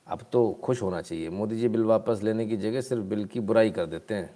अब 0.07 0.19
तो 0.31 0.59
खुश 0.63 0.81
होना 0.81 1.01
चाहिए। 1.01 1.29
मोदी 1.29 1.57
जी 1.57 1.67
बिल 1.67 1.83
वापस 1.83 2.19
लेने 2.23 2.45
की 2.45 2.57
जगह 2.57 2.81
सिर्फ़ 2.81 3.03
बिल 3.03 3.25
की 3.25 3.39
बुराई 3.39 3.71
कर 3.71 3.85
देते 3.85 4.13
हैं। 4.13 4.35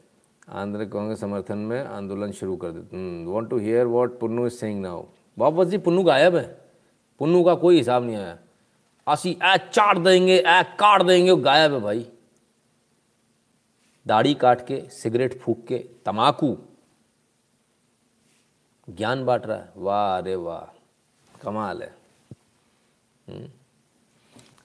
आंध्र 0.50 0.86
कांग्रेस 0.86 1.20
समर्थन 1.20 1.58
में 1.58 1.84
आंदोलन 1.86 2.32
शुरू 2.32 2.56
कर 2.58 2.72
देते 2.72 2.98
हैं। 2.98 3.26
Want 3.26 3.50
to 3.50 3.58
hear 3.58 3.86
what 3.86 4.20
Punnu 4.20 4.46
is 4.48 4.54
saying 4.54 4.82
now 4.82 5.06
वापस 5.38 5.68
जी 5.68 5.78
पुन्नू 5.78 6.04
गायब 6.04 6.36
है। 6.36 6.62
पुन्नू 7.20 7.44
का 7.44 7.56
कोई 7.56 7.78
हिसाब 7.78 8.04
नहीं 8.04 8.16
आया। 8.16 8.38
आसी 9.08 9.38
ए 9.44 9.58
चाट 9.74 9.98
देंगे 9.98 10.38
ए 10.38 10.64
काट 10.80 11.02
देंगे 11.02 11.36
गायब 11.36 11.74
है 11.74 11.80
भाई। 11.80 12.12
दाढ़ी 14.08 14.34
काट 14.34 14.66
के, 14.68 14.82
सिगरेट 14.90 15.40
फूक 15.40 15.66
के, 15.68 15.78
तमाकू। 16.06 16.58
ज्ञान 18.90 19.26
बांट 19.26 19.46
रहा 19.46 19.58
है। 19.58 19.70
वाह 19.78 20.18
अरे 20.18 20.36
वाह, 20.36 20.64
कमाल 21.42 21.84
है। 21.84 21.96
हम्म। 23.28 23.50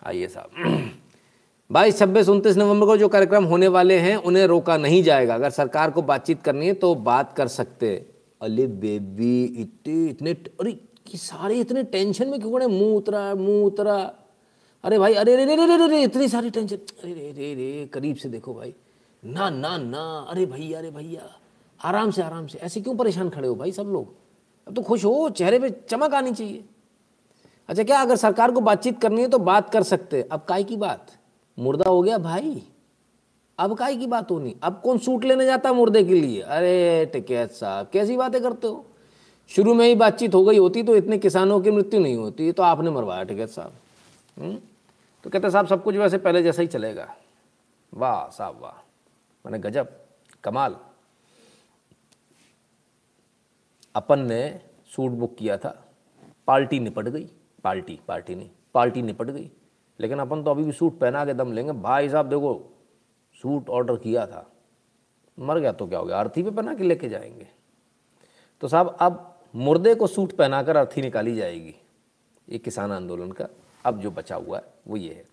आइए 0.07 0.26
साहब। 0.26 0.50
बाईस, 1.72 1.98
छब्बीस, 1.98 2.28
उनतीस 2.28 2.57
नवंबर 2.57 2.86
को 2.86 2.96
जो 2.96 3.09
कार्यक्रम 3.09 3.44
होने 3.44 3.68
वाले 3.68 3.98
हैं, 3.98 4.16
उन्हें 4.16 4.46
रोका 4.46 4.76
नहीं 4.76 5.03
जाएगा। 5.03 5.34
अगर 5.34 5.50
सरकार 5.50 5.90
को 5.90 6.03
बातचीत 6.03 6.42
करनी 6.42 6.66
है 6.66 6.74
तो 6.74 6.94
बात 6.94 7.32
कर 7.32 7.48
सकते 7.48 8.07
अले 8.42 8.66
बेबी 8.66 9.44
इतने 9.44 10.11
इतने 10.11 10.32
अरे 10.32 10.72
कि 11.07 11.18
सारे 11.18 11.55
इतने 11.55 11.82
टेंशन 11.82 12.28
में 12.28 12.40
क्यों 12.40 12.68
मुँह 12.68 12.96
उतरा 12.96 13.34
मुँह 13.34 13.64
उतरा। 13.64 14.14
अरे 14.84 14.98
भाई, 14.98 15.14
अरे 15.14 15.36
रे 15.36 15.44
रे 15.44 15.66
रे 15.66 15.76
रे 15.76 15.86
रे 15.86 16.03
इतनी 16.03 16.28
सारी 16.28 16.50
टेंशन। 16.50 16.76
अरे 16.76 17.14
रे 17.14 17.32
रे 17.32 17.55
रे 17.55 17.86
करीब 17.86 18.16
से 18.16 18.28
देखो 18.28 18.55
भाई। 18.55 18.74
ना 19.24 19.50
ना 19.50 19.78
ना, 19.78 20.26
अरे 20.30 20.46
भैया 20.46 20.78
अरे 20.78 20.90
भैया। 20.90 21.22
आराम 21.84 22.11
से 22.11 22.22
आराम 22.22 22.46
से। 22.46 22.59
ऐसे 22.59 22.80
क्यों 22.80 22.96
परेशान 22.96 23.30
खड़े 23.30 23.48
हो 23.48 23.55
भाई 23.55 23.72
सब 23.72 23.82
लोग? 23.82 24.14
अब 24.68 24.74
तो 24.74 24.82
खुश 24.82 25.05
हो, 25.05 25.30
चेहरे 25.30 25.59
पे 25.59 25.70
चमक 25.70 26.14
आनी 26.14 26.32
चाहिए। 26.32 26.64
अच्छा 27.69 27.83
क्या 27.83 28.01
अगर 28.01 28.17
सरकार 28.17 28.53
को 28.53 28.61
बातचीत 28.61 29.01
करनी 29.01 29.21
है 29.23 29.29
तो 29.29 29.39
बात 29.39 29.71
कर 29.71 29.83
सकते 29.83 30.23
अब 30.23 30.41
काय 30.41 30.65
की 30.65 30.77
बात? 30.77 31.13
मुर्दा 31.59 31.91
हो 31.91 32.03
गया 32.03 32.19
भाई। 32.19 32.63
अब 33.59 33.77
काय 33.77 33.97
की 33.97 34.07
बात 34.07 34.31
होनी? 34.31 34.57
अब 34.63 34.81
कौन 34.85 34.99
सूट 34.99 35.25
लेने 35.25 35.45
जाता 35.47 35.73
मुर्दे 35.73 36.05
के 36.05 36.15
लिए? 36.15 36.41
अरे 36.41 37.07
टिकैत 37.13 37.51
साहब, 37.51 37.89
कैसी 37.93 38.17
बातें 38.17 38.43
करते 38.43 38.67
हो? 38.67 38.87
शुरू 39.49 39.75
में 39.75 39.87
ही 39.87 39.95
बातचीत 39.95 40.35
हो 40.35 40.45
गई 40.45 40.59
होती 40.59 40.83
तो 40.83 40.97
इतने 40.97 41.19
किसानों 41.19 41.61
की 41.61 41.71
मृत्यु 41.71 42.01
नहीं 42.01 42.17
होती 42.17 42.53
तो 42.53 42.63
आपने 42.63 42.91
मरवाया 42.91 43.23
टिकैत 43.23 43.51
साहब। 43.51 43.73
हम्म? 44.39 44.59
तो 45.25 45.31
कहते 45.31 45.51
साहब, 45.51 45.67
सब 45.67 45.83
कुछ 45.83 45.97
वैसे 45.97 46.19
पहले 46.19 46.43
जैसा 46.43 46.63
ही 46.63 46.69
चलेगा। 46.69 47.15
वाह 47.95 48.31
साहब, 48.31 48.59
वाह। 48.61 48.81
मैंने 49.47 49.59
गजब, 49.59 50.01
कमाल। 50.45 50.77
अपन 53.95 54.19
ने 54.19 54.61
सूट 54.97 55.11
बुक 55.11 55.37
किया 55.37 55.57
था 55.57 55.85
पार्टी 56.47 56.79
निपट 56.79 57.09
गई। 57.09 57.31
पार्टी 57.65 58.01
पार्टी 58.09 58.35
नहीं, 58.35 58.51
पार्टी 58.75 59.03
निपट 59.03 59.27
गई। 59.27 59.51
लेकिन 60.01 60.19
अपन 60.19 60.43
तो 60.43 60.51
अभी 60.51 60.65
भी 60.65 60.73
सूट 60.73 60.99
पहना 60.99 61.25
के 61.25 61.35
दम 61.35 61.53
लेंगे। 61.53 61.73
भाई 61.73 62.09
साहब, 62.09 62.29
देखो, 62.29 62.73
सूट 63.43 63.69
ऑर्डर 63.69 63.97
किया 63.97 64.27
था। 64.27 64.53
मर 65.39 65.59
गया 65.59 65.73
तो 65.73 65.87
क्या 65.87 65.99
हो 65.99 66.05
गया? 66.05 66.21
अर्थी 66.21 66.43
पे 66.43 66.51
पहना 66.51 66.75
के 66.75 66.85
लेके 66.85 67.09
जाएँगे। 67.09 67.47
तो 68.61 68.69
साहब, 68.69 68.97
अब 69.01 69.41
मुर्दे 69.55 69.95
को 69.95 70.07
सूट 70.07 70.33
पहनाकर 70.33 70.77
अर्थी 70.77 71.03
निकाली 71.03 71.35
जाएगी। 71.35 71.75
ये 72.49 72.59
किसान 72.59 72.93
आंदोलन 72.93 73.33
का 73.33 73.49
अब 73.85 74.01
जो 74.01 74.11
बचा 74.11 74.37
हुआ 74.37 74.59
है, 74.59 74.65
वो 74.89 74.97
ये 74.97 75.15
है। 75.15 75.25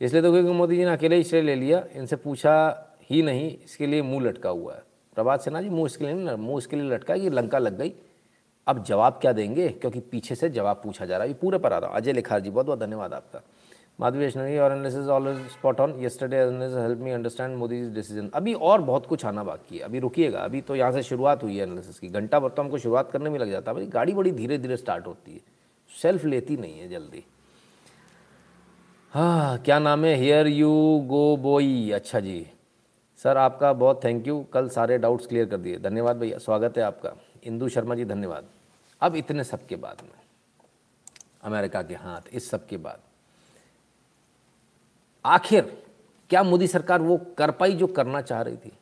इसलिए 0.00 0.22
तो 0.22 0.32
क्योंकि 0.32 0.52
मोदी 0.52 0.76
जी 0.76 0.84
ने 0.84 0.90
अकेले 0.90 1.16
ही 1.16 1.24
श्रेय 1.24 1.42
ले 1.42 1.54
लिया, 1.54 1.86
इनसे 1.92 2.16
पूछा 2.16 2.86
ही 3.02 3.22
नहीं, 3.22 3.58
इसके 3.64 3.86
लिए 3.86 4.02
मुँह 4.02 4.24
लटका 4.24 4.50
हुआ 4.50 4.74
है। 4.74 4.82
प्रभात 5.14 5.40
सिन्हा 5.40 5.62
जी, 5.62 5.68
मुँह 5.68 5.86
इसके 5.86 6.04
लिए 6.04 6.14
नहीं, 6.14 6.36
मुँह 6.36 6.58
इसके 6.58 6.76
लिए 6.76 6.90
लटका 6.90 7.16
कि 7.16 7.30
लंका 7.30 7.58
लग 7.58 7.78
गई। 7.78 7.92
अब 8.66 8.82
जवाब 8.84 9.18
क्या 9.20 9.32
देंगे? 9.32 9.68
क्योंकि 9.70 10.00
पीछे 10.00 10.34
से 10.34 10.48
जवाब 10.50 10.80
पूछा 10.84 11.06
जा 11.06 11.16
रहा 11.16 11.22
है। 11.22 11.28
ये 11.28 11.38
पूरे 11.40 11.58
पर 11.58 11.72
आ 11.72 11.78
रहा 11.78 11.90
अजय 11.90 12.12
लिखार 12.12 12.40
जी, 12.40 12.50
बहुत 12.50 12.66
बहुत 12.66 12.80
धन्यवाद 12.80 13.12
आपका। 13.14 13.40
माधवी 13.98 14.18
वैष्णवी 14.18 14.56
और 14.58 14.72
analysis 14.72 15.08
always 15.08 15.38
spot 15.48 15.80
on 15.80 15.94
yesterday 16.00 16.36
help 16.36 16.98
me 16.98 17.10
understand 17.10 17.56
Modi 17.56 17.80
decision 17.94 18.30
अभी 18.34 18.54
और 18.54 18.80
बहुत 18.82 19.06
कुछ 19.06 19.24
आना 19.26 19.44
बाकी 19.44 19.78
है। 19.78 19.84
अभी 19.84 19.98
रुकिएगा। 19.98 20.38
अभी 20.38 20.60
तो 20.60 20.76
यहाँ 20.76 20.92
से 20.92 21.02
शुरुआत 21.02 21.42
हुई 21.42 21.56
है 21.56 21.62
एनालिसिस 21.62 21.98
की। 21.98 22.08
घंटा 22.08 22.40
भर 22.40 22.48
तो 22.48 22.62
हमको 22.62 22.78
शुरुआत 22.78 23.10
करने 23.10 23.30
में 23.30 23.38
लग 23.38 23.50
जाता 23.50 23.70
है। 23.70 23.76
भाई 23.76 23.86
गाड़ी 23.86 24.14
बड़ी 24.14 24.32
धीरे 24.32 24.58
धीरे 24.58 24.76
स्टार्ट 24.76 25.06
होती 25.06 25.32
है। 25.32 25.40
सेल्फ 25.90 26.24
लेती 26.24 26.56
नहीं 26.56 26.78
है 26.78 26.88
जल्दी। 26.88 27.24
हाँ 29.12 29.58
क्या 29.58 29.78
नाम 29.78 30.04
है? 30.04 30.14
हेयर 30.14 30.46
यू 30.46 30.70
गो 31.06 31.36
बोई 31.36 31.90
अच्छा 31.90 32.20
जी। 32.20 32.46
सर, 33.20 33.36
आपका 33.36 33.72
बहुत 33.72 34.04
थैंक 34.04 34.26
यू 34.28 34.38
कल 34.52 34.68
सारे 34.68 34.98
डाउट्स 34.98 35.26
क्लियर 35.26 35.46
कर 35.46 35.56
दिए। 35.56 35.78
धन्यवाद 35.78 36.16
भैया। 36.16 36.38
स्वागत 36.38 36.78
है 36.78 36.84
आपका। 36.84 37.14
इंदू 37.44 37.68
शर्मा 37.68 37.94
जी, 37.94 38.04
धन्यवाद। 38.04 38.46
अब 39.00 39.16
इतने 39.16 39.44
सब 39.44 39.66
के 39.66 39.76
बाद 39.76 40.00
में, 40.02 40.20
अमेरिका 41.42 41.82
के 41.82 41.94
हाथ, 41.94 42.20
इस 42.32 42.50
सब 42.50 42.66
के 42.66 42.76
बाद। 42.76 43.00
आखिर 45.24 45.86
क्या 46.30 46.42
मोदी 46.42 46.66
सरकार 46.66 47.02
वो 47.02 47.16
कर 47.38 47.50
पाई 47.50 47.72
जो 47.72 47.86
करना 47.86 48.20
चाह 48.20 48.42
रही 48.42 48.56
थी? 48.56 48.72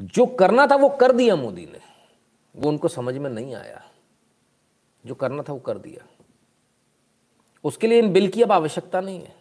जो 0.00 0.26
करना 0.26 0.66
था 0.66 0.76
वो 0.76 0.88
कर 0.88 1.12
दिया 1.12 1.36
मोदी 1.36 1.66
ने। 1.66 1.80
वो 2.56 2.68
उनको 2.68 2.88
समझ 2.88 3.16
में 3.16 3.30
नहीं 3.30 3.54
आया। 3.54 3.90
जो 5.06 5.14
करना 5.14 5.42
था 5.42 5.52
वो 5.52 5.58
कर 5.58 5.78
दिया। 5.78 6.06
उसके 7.64 7.86
लिए 7.86 7.98
इन 7.98 8.12
बिल 8.12 8.30
की 8.30 8.42
अब 8.42 8.52
आवश्यकता 8.52 9.00
नहीं 9.00 9.24
है। 9.24 9.36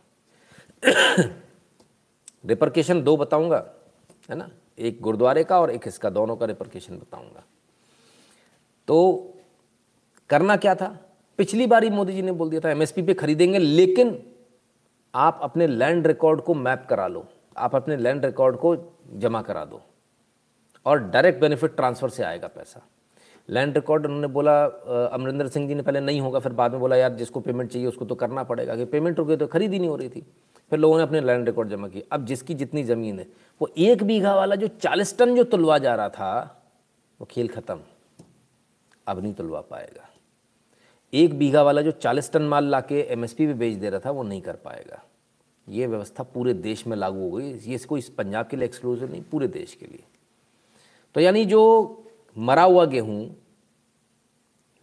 रिपरकेशन 2.46 3.04
दो 3.04 3.18
बताऊँगा, 3.18 3.74
है 4.30 4.36
ना? 4.36 4.50
एक 4.78 5.02
गुरुद्वारे 5.02 5.44
का 5.44 5.60
और 5.62 5.72
एक 5.72 5.88
इसका, 5.88 6.10
दोनों 6.10 6.36
का 6.36 6.46
रिपरकेशन 6.46 6.98
बताऊँगा। 6.98 7.44
तो 8.88 9.34
करना 10.30 10.56
क्या 10.56 10.76
था? 10.76 10.98
पिछली 11.38 11.68
बार 11.68 11.84
ही 11.84 11.90
मोदी 11.90 12.14
जी 12.14 12.22
ने 12.22 12.32
बोल 12.32 12.50
दिया 12.50 12.62
था 12.62 12.72
एमएसपी 12.72 13.02
पे 13.02 13.14
खरीदेंगे, 13.14 13.60
लेकिन 13.60 14.24
आप 15.16 15.40
अपने 15.44 15.68
लैंड 15.68 16.08
रिकॉर्ड 16.08 16.42
को 16.42 16.54
मैप 16.54 16.88
करा 16.90 17.08
लो। 17.08 17.26
आप 17.58 17.76
अपने 17.76 17.98
लैंड 17.98 18.26
रिकॉर्ड 18.26 18.56
को 18.56 18.76
जमा 19.14 19.42
करा 19.42 19.66
दो। 19.66 19.82
और 20.86 21.00
डायरेक्ट 21.00 21.42
बेनिफिट 21.42 21.76
ट्रांसफ़र 21.76 22.10
से 22.10 22.24
आएगा 22.24 22.48
पैसा। 22.48 22.82
लैंड 23.50 23.76
रिकॉर्ड 23.76 24.06
उन्होंने 24.06 24.28
बोला 24.28 24.66
अमरिंदर 25.08 25.48
सिंह 25.48 25.68
जी 25.68 25.76
ने 25.76 25.82
पहले 25.82 26.00
नहीं 26.00 26.22
होगा, 26.22 26.40
फिर 26.40 26.52
बाद 26.52 26.72
में 26.72 26.80
बोला, 26.80 26.96
यार, 26.96 27.14
जिसको 27.14 27.40
पेमेंट 27.40 27.72
चाहिए, 27.72 27.88
उसको 27.88 28.06
तो 28.06 28.16
करना 28.16 28.44
पड़ेगा। 28.44 28.76
कि 28.76 28.86
पेमेंट 28.86 29.18
रुके 29.18 29.38
तो 29.38 29.48
खरीद 29.48 29.74
ही 29.74 29.80
नहीं 29.80 29.90
हो 29.90 29.96
रही 29.96 30.10
थी। 30.10 30.26
फिर 30.70 30.80
लोगों 30.80 30.98
ने 30.98 31.04
अपने 31.04 31.22
लैंड 31.22 31.46
रिकॉर्ड 31.46 31.70
जमा 31.70 31.88
किए। 31.88 32.08
अब 32.12 32.26
जिसकी 32.26 32.54
जितनी 32.54 32.84
ज़मीन 32.84 33.20
है, 33.20 33.28
वो 33.62 33.70
एक 33.78 34.04
बीघा 34.04 34.36
वाला 34.36 34.56
जो 34.56 34.68
चालीस 34.68 35.18
टन 35.18 35.36
जो 35.36 35.44
तुलवा 35.44 35.78
जा 35.78 35.96
रहा 35.96 36.10
था, 36.10 36.64
वो 37.20 37.26
खेल 37.26 37.48
ख़त्म। 37.48 37.80
अब 39.08 39.22
नहीं 39.22 39.34
तुलवा 39.34 39.62
पाएगा। 39.62 40.10
एक 41.14 41.38
बीघा 41.40 41.62
वाला 41.64 41.82
जो 41.82 41.92
चालीस 41.92 42.32
टन 42.32 42.42
माल 42.42 42.66
ला 42.66 42.82
के 42.82 43.02
एम 43.02 43.26
पे 43.28 43.54
बेच 43.54 43.78
दे 43.78 43.90
रहा 43.90 44.00
था, 44.00 44.12
वो 44.12 44.24
नहीं 44.24 44.42
कर 44.42 44.56
पाएगा। 44.56 45.04
ये 45.70 45.88
व्यवस्था 45.88 46.24
पूरे 46.24 46.54
देश 46.54 46.88
में 46.88 46.98
लागू 46.98 47.30
हो 47.30 47.32
गई। 47.32 47.54
ये 47.54 47.78
कोई 47.78 48.02
पंजाब 48.18 48.48
के 48.48 48.58
लिए 48.58 48.66
एक्सक्लूसिव 48.66 49.12
नहीं, 49.12 49.22
पूरे 49.22 49.48
देश 49.48 49.74
के 49.74 49.86
लिए। 49.86 50.04
तो 51.16 51.22
यानी 51.22 51.46
जो 51.46 51.62
मरा 52.38 52.64
हुआ 52.64 52.86
गेहूँ, 52.86 53.36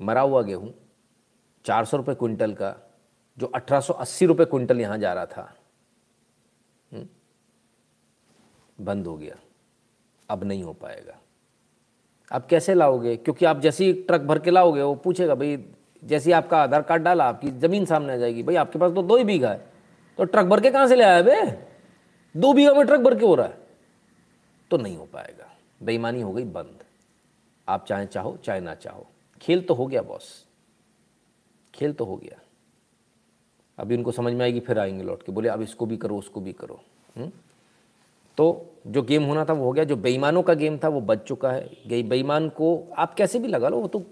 मरा 0.00 0.20
हुआ 0.20 0.42
गेहूँ, 0.42 0.74
चार 1.64 1.84
सौ 1.84 1.96
रुपये 1.96 2.14
क्विंटल 2.14 2.52
का, 2.52 2.76
जो 3.38 3.46
अठारह 3.46 3.80
सौ 3.80 3.94
अस्सी 3.94 4.26
रुपये 4.26 4.46
क्विंटल 4.46 4.80
यहाँ 4.80 4.98
जा 4.98 5.12
रहा 5.12 5.26
था 5.26 5.54
हुँ? 6.92 7.08
बंद 8.80 9.06
हो 9.06 9.16
गया। 9.16 9.36
अब 10.30 10.44
नहीं 10.44 10.62
हो 10.62 10.72
पाएगा। 10.72 11.18
अब 12.32 12.46
कैसे 12.50 12.74
लाओगे? 12.74 13.16
क्योंकि 13.16 13.44
आप 13.44 13.60
जैसे 13.60 13.84
ही 13.84 13.92
ट्रक 13.92 14.20
भर 14.20 14.38
के 14.38 14.50
लाओगे, 14.50 14.82
वो 14.82 14.94
पूछेगा, 14.94 15.34
भाई, 15.34 15.64
जैसे 16.04 16.32
आपका 16.32 16.62
आधार 16.62 16.82
कार्ड 16.82 17.02
डाला, 17.02 17.24
आपकी 17.24 17.50
ज़मीन 17.50 17.84
सामने 17.84 18.12
आ 18.12 18.16
जाएगी। 18.16 18.42
भाई, 18.42 18.54
आपके 18.54 18.78
पास 18.78 18.92
तो 18.92 19.02
दो 19.02 19.16
ही 19.16 19.24
बीघा 19.24 19.50
है। 19.50 19.66
तो 20.18 20.24
ट्रक 20.24 20.46
भर 20.46 20.60
के 20.60 20.70
कहाँ 20.70 20.88
से 20.88 20.96
ले 20.96 21.04
आया 21.04 21.22
बे? 21.22 21.66
दो 22.36 22.52
बीघा 22.52 22.74
में 22.74 22.86
ट्रक 22.86 23.00
भर 23.00 23.18
के 23.18 23.26
हो 23.26 23.34
रहा 23.34 23.46
है। 23.46 23.58
तो 24.70 24.76
नहीं 24.76 24.96
हो 24.96 25.04
पाएगा। 25.04 25.56
बेईमानी 25.82 26.20
हो 26.20 26.32
गई, 26.32 26.44
बंद। 26.44 26.78
आप 27.68 27.86
चाहे 27.86 28.06
चाहो, 28.06 28.36
चाहे 28.44 28.60
ना 28.60 28.74
चाहो। 28.74 29.06
खेल 29.40 29.62
तो 29.62 29.74
हो 29.74 29.86
गया, 29.86 30.02
बॉस। 30.02 30.46
खेल 31.74 31.92
तो 31.92 32.04
हो 32.04 32.16
गया। 32.16 32.40
अभी 33.78 33.96
उनको 33.96 34.12
समझ 34.12 34.32
में 34.32 34.44
आएगी, 34.44 34.60
फिर 34.60 34.78
आएँगे 34.78 35.02
लौट 35.02 35.22
के। 35.22 35.32
बोले, 35.32 35.48
अब 35.48 35.62
इसको 35.62 35.86
भी 35.86 35.96
करो, 35.96 36.18
उसको 36.18 36.40
भी 36.40 36.52
करो। 36.52 36.80
हुँ? 37.18 37.43
तो 38.38 38.70
जो 38.86 39.02
गेम 39.02 39.22
होना 39.22 39.44
था 39.44 39.52
वो 39.52 39.64
हो 39.64 39.72
गया, 39.72 39.84
जो 39.84 39.96
बेईमानों 39.96 40.42
का 40.42 40.54
गेम 40.54 40.78
था 40.78 40.88
वो 40.88 41.00
बच 41.00 41.18
चुका 41.18 41.50
है। 41.52 41.70
गई 41.86 42.02
बेईमान 42.02 42.48
को 42.48 42.88
आप 42.96 43.14
कैसे 43.14 43.38
भी 43.38 43.48
लगा 43.48 43.68
लो, 43.68 43.78
वो 43.78 43.88
तो 43.88 44.02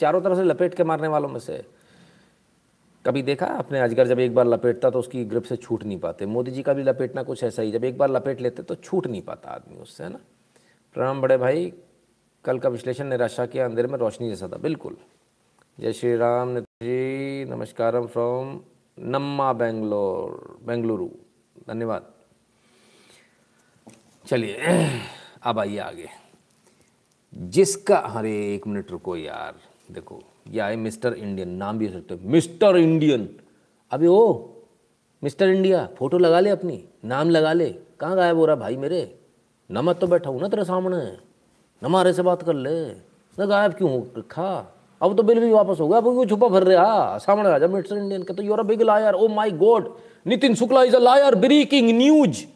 चारों 0.00 0.20
तरफ़ 0.20 0.36
से 0.36 0.44
लपेट 0.44 0.74
के 0.74 0.84
मारने 0.84 1.08
वालों 1.08 1.28
में 1.28 1.40
से। 1.40 1.64
कभी 3.04 3.22
देखा 3.22 3.46
आपने, 3.46 3.80
अजगर 3.80 4.06
जब 4.08 4.18
एक 4.18 4.34
बार 4.34 4.46
लपेटता 4.46 4.90
तो 4.90 4.98
उसकी 4.98 5.24
ग्रिप 5.24 5.42
से 5.42 5.56
छूट 5.56 5.84
नहीं 5.84 5.98
पाते। 5.98 6.26
मोदी 6.26 6.50
जी 6.50 6.62
का 6.62 6.72
भी 6.72 6.82
लपेटना 6.82 7.22
कुछ 7.22 7.44
ऐसा 7.44 7.62
ही, 7.62 7.72
जब 7.72 7.84
एक 7.84 7.98
बार 7.98 8.10
लपेट 8.10 8.40
लेते 8.40 8.62
तो 8.62 8.74
छूट 8.74 9.06
नहीं 9.06 9.22
पाता 9.22 9.50
आदमी 9.50 9.76
उससे, 9.76 10.04
है 10.04 10.10
ना? 10.10 10.20
प्रणाम 10.94 11.20
बड़े 11.20 11.36
भाई, 11.36 11.72
कल 12.44 12.58
का 12.58 12.68
विश्लेषण 12.68 13.06
निराशा 13.06 13.46
के 13.46 13.60
अंधेरे 13.60 13.88
में 13.88 13.98
रोशनी 13.98 14.28
जैसा 14.28 14.48
था, 14.48 14.56
बिल्कुल। 14.56 14.96
जय 15.80 15.92
श्री 15.92 16.16
राम 16.16 16.58
जी 16.60 17.44
नमस्कारम 17.44 18.06
फ्रॉम 18.06 18.60
नम्मा 18.98 19.52
बेंगलोर, 19.52 20.58
बेंगलुरु, 20.66 21.08
धन्यवाद। 21.68 22.13
चलिए, 24.26 24.58
अब 25.42 25.58
आइए 25.58 25.78
आगे। 25.78 26.08
जिसका, 27.34 27.96
अरे, 27.96 28.54
एक 28.54 28.66
मिनट 28.66 28.90
रुको 28.90 29.16
यार, 29.16 29.54
देखो, 29.92 30.22
ये 30.50 30.60
आए 30.60 30.76
मिस्टर 30.76 31.12
इंडियन, 31.12 31.48
नाम 31.48 31.78
भी 31.78 31.86
हो 31.86 31.92
सकते 31.92 32.18
मिस्टर 32.28 32.76
इंडियन। 32.76 33.28
अभी 33.90 34.06
ओ, 34.06 34.48
मिस्टर 35.24 35.48
इंडिया, 35.48 35.88
फ़ोटो 35.98 36.18
लगा 36.18 36.40
ले 36.40 36.50
अपनी, 36.50 36.84
नाम 37.04 37.30
लगा 37.30 37.52
ले। 37.52 37.74
कहाँ 38.00 38.16
गायब 38.16 38.36
हो 38.36 38.46
रहा 38.46 38.56
भाई 38.56 38.76
मेरे? 38.76 39.18
नमत 39.70 39.98
तो 39.98 40.06
बैठा 40.06 40.30
हूँ 40.30 40.40
ना 40.40 40.48
तेरे 40.48 40.64
सामने। 40.64 41.16
नमारे 41.86 42.12
से 42.12 42.22
बात 42.22 42.42
कर 42.42 42.54
ले। 42.54 42.90
ना 43.38 43.46
गायब 43.46 43.72
क्यों 43.72 43.90
हो 43.90 44.08
रखा? 44.18 44.74
अब 45.02 45.16
तो 45.16 45.22
बिल 45.22 45.40
भी 45.40 45.50
वापस 45.50 45.80
हो 45.80 45.88
गया, 45.88 45.98
अब 45.98 46.04
वो 46.04 46.26
छुपा 46.26 46.48
भर 46.48 46.62
रहा? 46.62 47.18
सामने 47.18 47.48
आ 47.48 47.58
जा 47.58 47.66
मिस्टर 47.66 47.96
इंडियन 47.96 48.22
का 48.22 48.34
तो 48.34 48.42
you're 48.42 48.62
big 48.62 48.82
liar 48.82 49.14
oh 49.14 49.28
my 49.28 49.50
god 49.50 49.96
Nitin 50.26 50.54
Shukla 50.54 50.82
is 50.82 50.96
a 50.96 50.98
liar 50.98 51.34
breaking 51.34 51.98
news 51.98 52.53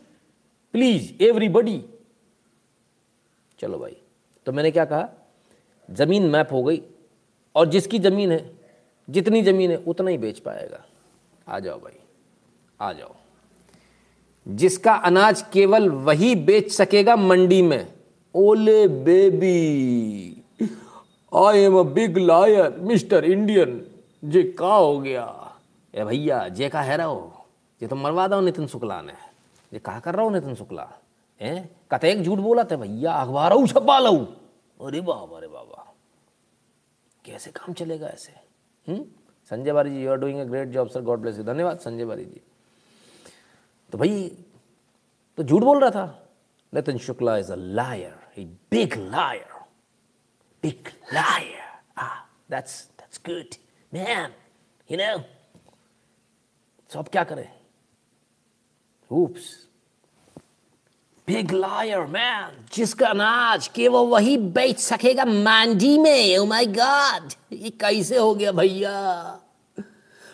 please 0.73 1.23
everybody 1.23 1.85
चलो 3.59 3.79
भाई। 3.79 3.97
तो 4.47 4.53
मैंने 4.53 4.71
क्या 4.71 4.85
कहा? 4.85 5.09
ज़मीन 5.91 6.23
मैप 6.23 6.49
हो 6.53 6.62
गई। 6.62 6.83
और 7.55 7.66
जिसकी 7.66 7.99
ज़मीन 7.99 8.33
है, 8.33 8.55
जितनी 9.11 9.43
ज़मीन 9.43 9.71
है, 9.71 9.77
उतना 9.77 10.11
ही 10.11 10.19
बेच 10.19 10.39
पाएगा। 10.39 10.85
आ 11.49 11.59
जाओ 11.59 11.79
भाई। 11.79 11.99
आ 12.81 12.93
जाओ। 12.93 13.14
जिसका 14.49 14.93
अनाज 14.93 15.45
केवल 15.53 15.89
वही 15.89 16.35
बेच 16.35 16.73
सकेगा 16.73 17.16
मंडी 17.16 17.62
में। 17.62 17.93
ओले 18.35 18.89
baby. 18.89 20.43
I 21.35 21.59
am 21.59 21.79
a 21.79 21.83
big 21.83 22.19
liar 22.19 22.77
mister 22.79 23.25
Indian 23.25 23.87
जे 24.25 24.43
का 24.43 24.75
हो 24.75 25.01
गया? 25.01 25.57
ए 25.95 26.05
भैया, 26.05 26.49
जे 26.49 26.69
का 26.69 26.81
है 26.81 26.97
रहो। 26.97 27.47
ये 27.83 27.89
तो 27.89 27.97
मरवा 27.97 28.29
दो, 28.29 28.41
नितिन 28.41 28.66
शुक्ला 28.66 29.03
ने 29.03 29.28
ये 29.73 29.79
कहा 29.79 30.01
कर 30.01 30.14
रहा 30.14 30.25
हूँ 30.25 30.33
नितिन 30.33 30.55
शुक्ला? 30.55 30.89
है? 31.41 31.71
कते 31.93 32.11
एक 32.11 32.23
झूठ 32.23 32.39
बोला 32.39 32.64
था 32.71 32.77
भैया 32.77 33.12
अखबार 33.12 33.53
छपा 33.66 33.99
लो। 33.99 34.14
अरे 34.87 35.01
बाबा 35.01 35.37
अरे 35.37 35.49
बाबा 35.49 35.85
कैसे 37.25 37.51
काम 37.51 37.75
चलेगा 37.75 38.07
ऐसे? 38.07 38.33
हम्म? 38.89 39.05
Sanjay 39.51 39.73
Bari 39.73 39.91
ji 39.91 40.03
you 40.03 40.11
are 40.11 40.16
doing 40.19 40.41
a 40.41 40.45
great 40.45 40.69
job 40.69 40.89
sir 40.89 41.03
God 41.03 41.21
bless 41.21 41.39
you 41.39 41.45
धन्यवाद, 41.45 41.79
संजय 41.79 42.05
बारी 42.05 42.25
जी। 42.25 42.41
तो 43.93 43.99
भाई 43.99 44.29
तो 45.39 45.43
झूठ 45.43 45.62
बोल 45.62 45.81
रहा 45.81 45.91
था। 45.91 46.07
Nitin 46.73 46.99
Shukla 46.99 47.37
is 47.39 47.53
a 47.53 47.57
liar 47.57 48.41
a 48.41 48.45
big 48.71 48.95
liar 49.12 49.55
big 50.62 50.89
liar 51.12 51.66
ah 51.99 52.16
that's 52.49 52.75
that's 52.99 53.19
good. 53.29 53.57
Man, 53.93 54.35
you 54.89 54.99
know, 54.99 55.14
so 56.91 56.99
अब 56.99 57.09
क्या 57.09 57.25
करें? 57.25 57.49
Oops. 59.11 59.47
बिग 61.29 61.51
लायर 61.53 62.01
मैन 62.01 62.67
जिसका 62.73 63.07
अनाज 63.07 63.67
केवल 63.69 64.07
वही 64.07 64.37
बेच 64.37 64.79
सकेगा 64.79 65.25
मंडी 65.25 65.99
में। 65.99 66.39
ओ 66.39 66.45
माय 66.45 66.67
गॉड 66.67 67.33
ये 67.53 67.70
कैसे 67.70 68.16
हो 68.16 68.35
गया 68.35 68.53
भैया? 68.53 68.93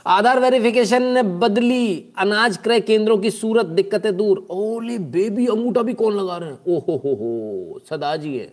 आधार 0.07 0.41
वेरिफिकेशन 0.41 1.03
ने 1.03 1.23
बदली 1.23 2.13
अनाज 2.19 2.57
क्रय 2.57 2.81
केंद्रों 2.81 3.19
की 3.19 3.31
सूरत, 3.31 3.67
दिक्कतें 3.67 4.17
दूर। 4.17 4.47
ओले 4.51 4.99
बेबी 4.99 5.47
अंगूठा 5.47 5.83
भी 5.83 5.95
कौन 5.95 6.15
लगा 6.15 6.37
रहे 6.37 6.51
हैं? 6.51 6.59
ओहो 6.69 6.97
हो 6.97 7.15
हो 7.15 7.81
सदा 7.91 8.17
जी 8.17 8.37
है। 8.39 8.53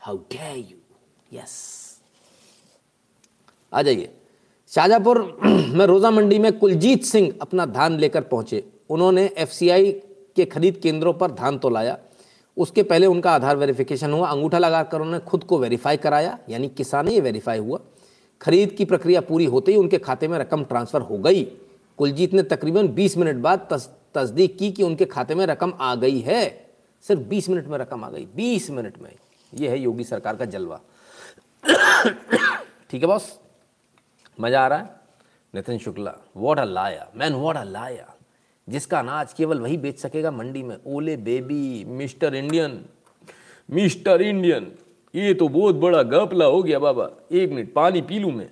हाउ 0.00 0.16
डे 0.16 0.54
यू 0.54 1.38
यस 1.38 1.54
आ 3.72 3.82
जाइए। 3.82 4.14
शाजापुर 4.68 5.22
में 5.44 5.86
रोजा 5.86 6.10
मंडी 6.10 6.38
में 6.38 6.52
कुलजीत 6.58 7.04
सिंह 7.04 7.32
अपना 7.42 7.66
धान 7.66 7.98
लेकर 7.98 8.20
पहुँचे। 8.22 8.64
उन्होंने 8.90 9.24
एफसीआई 9.38 9.92
के 10.36 10.44
खरीद 10.44 10.76
केंद्रों 10.76 11.12
पर 11.12 11.30
धान 11.30 11.58
तो 11.58 11.68
लाया। 11.68 11.98
उसके 12.56 12.82
पहले 12.82 13.06
उनका 13.06 13.32
आधार 13.32 13.56
वेरिफिकेशन 13.56 14.12
हुआ। 14.12 14.28
अंगूठा 14.28 14.58
लगाकर 14.58 15.00
उन्होंने 15.00 15.20
खुद 15.20 15.44
को 15.44 15.58
वेरीफाई 15.58 15.96
कराया 15.96 16.38
यानी 16.48 16.68
किसान 16.68 17.08
ये 17.08 17.20
वेरीफाई 17.20 17.58
हुआ। 17.58 17.80
खरीद 18.40 18.72
की 18.72 18.84
प्रक्रिया 18.84 19.20
पूरी 19.20 19.44
होते 19.44 19.72
ही 19.72 19.78
उनके 19.78 19.98
खाते 19.98 20.28
में 20.28 20.38
रकम 20.38 20.64
ट्रांसफ़र 20.64 21.00
हो 21.00 21.18
गई। 21.18 21.44
कुलजीत 21.98 22.34
ने 22.34 22.42
तकरीबन 22.42 22.88
20 22.88 23.16
मिनट 23.16 23.36
बाद 23.36 23.66
तस, 23.70 23.90
तस्दीक 24.14 24.58
की 24.58 24.70
कि 24.72 24.82
उनके 24.82 25.04
खाते 25.04 25.34
में 25.34 25.44
रकम 25.46 25.72
आ 25.80 25.94
गई 25.94 26.20
है। 26.20 26.44
सिर्फ़ 27.04 27.22
20 27.22 27.48
मिनट 27.48 27.66
में 27.66 27.78
रकम 27.78 28.04
आ 28.04 28.10
गई। 28.10 28.26
20 28.36 28.70
मिनट 28.70 28.98
में। 28.98 29.14
ये 29.54 29.68
है 29.68 29.78
योगी 29.78 30.04
सरकार 30.04 30.36
का 30.36 30.44
जलवा। 30.44 30.80
ठीक 32.90 33.02
है 33.02 33.06
बॉस? 33.06 33.38
मज़ा 34.40 34.64
आ 34.64 34.68
रहा 34.68 34.78
है? 34.78 34.90
नितिन 35.54 35.78
शुक्ला 35.78 36.14
वॉट 36.36 36.58
अ 36.58 36.64
लाया 36.64 37.08
मैन 37.16 37.32
वॉट 37.32 37.56
अ 37.56 37.64
लाया 37.64 38.14
जिसका 38.68 38.98
अनाज 38.98 39.32
केवल 39.32 39.60
वही 39.60 39.76
बेच 39.76 39.98
सकेगा 39.98 40.30
मंडी 40.30 40.62
में। 40.62 40.76
ओले 40.86 41.16
baby, 41.16 41.84
mister 41.84 42.34
Indian 42.34 42.84
mister 43.68 44.22
Indian, 44.22 44.70
ये 45.14 45.32
तो 45.34 45.48
बहुत 45.48 45.74
बड़ा 45.74 46.02
गपला 46.02 46.44
हो 46.44 46.62
गया 46.62 46.78
बाबा। 46.78 47.10
एक 47.32 47.50
मिनट, 47.50 47.72
पानी 47.72 48.00
पी 48.02 48.18
लू 48.18 48.30
मैं? 48.30 48.48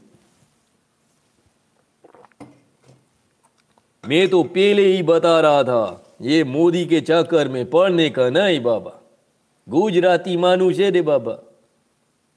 मैं 4.04 4.28
तो 4.28 4.42
पहले 4.42 4.82
ही 4.86 5.02
बता 5.02 5.40
रहा 5.40 5.62
था, 5.62 6.14
ये 6.22 6.44
मोदी 6.44 6.84
के 6.86 7.00
चक्कर 7.00 7.48
में 7.48 7.64
पढ़ने 7.70 8.08
का 8.10 8.28
नहीं 8.30 8.60
बाबा। 8.60 8.92
गुजराती 9.68 10.36
मानुष 10.36 10.78
है 10.78 10.90
रे 10.90 11.02
बाबा। 11.02 11.32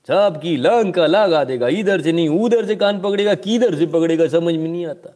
सबकी 0.10 0.56
लंका 0.58 1.06
लगा 1.06 1.44
देगा, 1.44 1.68
इधर 1.68 2.02
से 2.02 2.12
नहीं, 2.12 2.30
उधर 2.30 2.66
से 2.66 2.76
कान 2.76 3.02
पकड़ेगा, 3.02 3.34
किधर 3.36 3.76
से 3.76 3.86
पकड़ेगा, 3.86 4.28
समझ 4.28 4.56
में 4.56 4.68
नहीं 4.68 4.86
आता। 4.86 5.14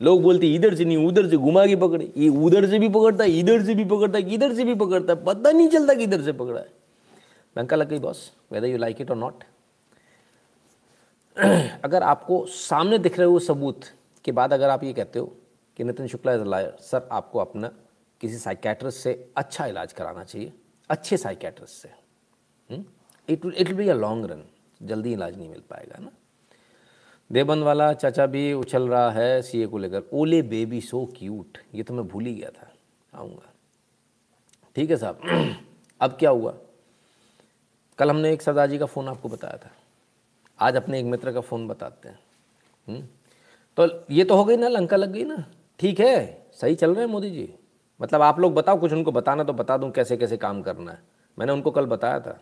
लोग 0.00 0.22
बोलते, 0.22 0.46
इधर 0.54 0.74
से 0.74 0.84
नहीं, 0.84 1.06
उधर 1.06 1.28
से 1.30 1.36
घुमा 1.36 1.66
के 1.66 1.76
पकड़े। 1.76 2.12
ये 2.16 2.28
उधर 2.28 2.68
से 2.70 2.78
भी 2.78 2.88
पकड़ता 2.88 3.24
है 3.24 3.38
इधर 3.38 3.64
से 3.64 3.74
भी 3.74 3.84
पकड़ता 3.84 4.18
है 4.18 4.34
इधर 4.34 4.54
से 4.54 4.64
भी 4.64 4.74
पकड़ता 4.74 5.12
है 5.12 5.24
पता 5.24 5.50
नहीं 5.50 5.68
चलता 5.68 5.94
किधर 5.94 6.22
से 6.22 6.32
पकड़ा 6.32 6.60
है। 6.60 6.68
लंका 7.56 7.76
लग 7.76 7.88
गई 7.88 7.98
boss 7.98 8.30
whether 8.52 8.66
you 8.66 8.78
like 8.78 9.00
it 9.00 9.10
और 9.10 9.16
नॉट 9.16 9.44
अगर 11.84 12.02
आपको 12.02 12.44
सामने 12.46 12.98
दिख 12.98 13.18
रहे 13.18 13.26
हो 13.28 13.38
सबूत 13.40 13.84
के 14.24 14.32
बाद 14.32 14.52
अगर 14.52 14.68
आप 14.70 14.84
ये 14.84 14.92
कहते 14.92 15.18
हो 15.18 15.26
कि 15.76 15.84
Nitin 15.84 16.06
Shukla 16.06 16.32
is 16.34 16.42
liar 16.44 16.76
sir, 16.80 17.08
आपको 17.12 17.38
अपना 17.38 17.70
किसी 18.20 18.36
साइकेट्रिस्ट 18.38 18.98
से 18.98 19.12
अच्छा 19.36 19.66
इलाज 19.66 19.92
कराना 19.92 20.24
चाहिए, 20.24 20.52
अच्छे 20.90 21.16
साइकेट्रिस्ट 21.16 21.82
से। 21.82 21.88
It 23.28 23.44
it 23.46 23.68
will 23.68 23.76
be 23.76 23.88
a 23.88 23.94
long 23.94 24.30
run 24.30 24.42
जल्दी 24.80 25.12
इलाज 25.12 25.36
नहीं 25.38 25.48
मिल 25.48 25.62
पाएगा 25.70 26.02
ना? 26.02 26.10
देवबंद 27.32 27.62
वाला 27.62 27.92
चाचा 27.92 28.26
भी 28.26 28.52
उछल 28.52 28.88
रहा 28.88 29.10
है 29.10 29.42
सीए 29.42 29.66
को 29.66 29.78
लेकर। 29.78 30.02
ओले 30.12 30.42
बेबी 30.42 30.80
सो 30.80 31.12
क्यूट 31.18 31.58
ये 31.74 31.82
तो 31.82 31.94
मैं 31.94 32.08
भूल 32.08 32.24
ही 32.24 32.34
गया 32.34 32.50
था। 32.50 32.72
आऊँगा। 33.18 33.52
ठीक 34.76 34.90
है 34.90 34.96
साहब। 34.96 35.20
अब 36.00 36.10
क्या 36.10 36.30
हुआ? 36.30 36.54
कल 37.98 38.10
हमने 38.10 38.32
एक 38.32 38.42
सरदार 38.42 38.66
जी 38.66 38.78
का 38.78 38.86
फ़ोन 38.86 39.08
आपको 39.08 39.28
बताया 39.28 39.56
था। 39.56 39.70
आज 40.60 40.76
अपने 40.76 40.98
एक 40.98 41.04
मित्र 41.04 41.32
का 41.32 41.40
फ़ोन 41.40 41.68
बताते 41.68 42.08
हैं। 42.08 42.18
हुँ? 42.88 43.08
तो 43.76 44.04
ये 44.10 44.24
तो 44.24 44.36
हो 44.36 44.44
गई 44.44 44.56
ना, 44.56 44.68
लंका 44.68 44.96
लग 44.96 45.12
गई 45.12 45.24
ना। 45.24 45.44
ठीक 45.78 46.00
है, 46.00 46.46
सही 46.52 46.74
चल 46.74 46.94
रहे 46.94 47.04
हैं 47.04 47.12
मोदी 47.12 47.30
जी। 47.30 47.54
मतलब 48.02 48.22
आप 48.22 48.40
लोग 48.40 48.54
बताओ, 48.54 48.80
कुछ 48.80 48.92
उनको 48.92 49.12
बताना 49.12 49.44
तो 49.44 49.52
बता 49.52 49.76
दूँ 49.76 49.90
कैसे 49.90 50.16
कैसे 50.16 50.36
काम 50.36 50.62
करना 50.62 50.92
है। 50.92 50.98
मैंने 51.38 51.52
उनको 51.52 51.70
कल 51.70 51.86
बताया 51.86 52.20
था। 52.20 52.40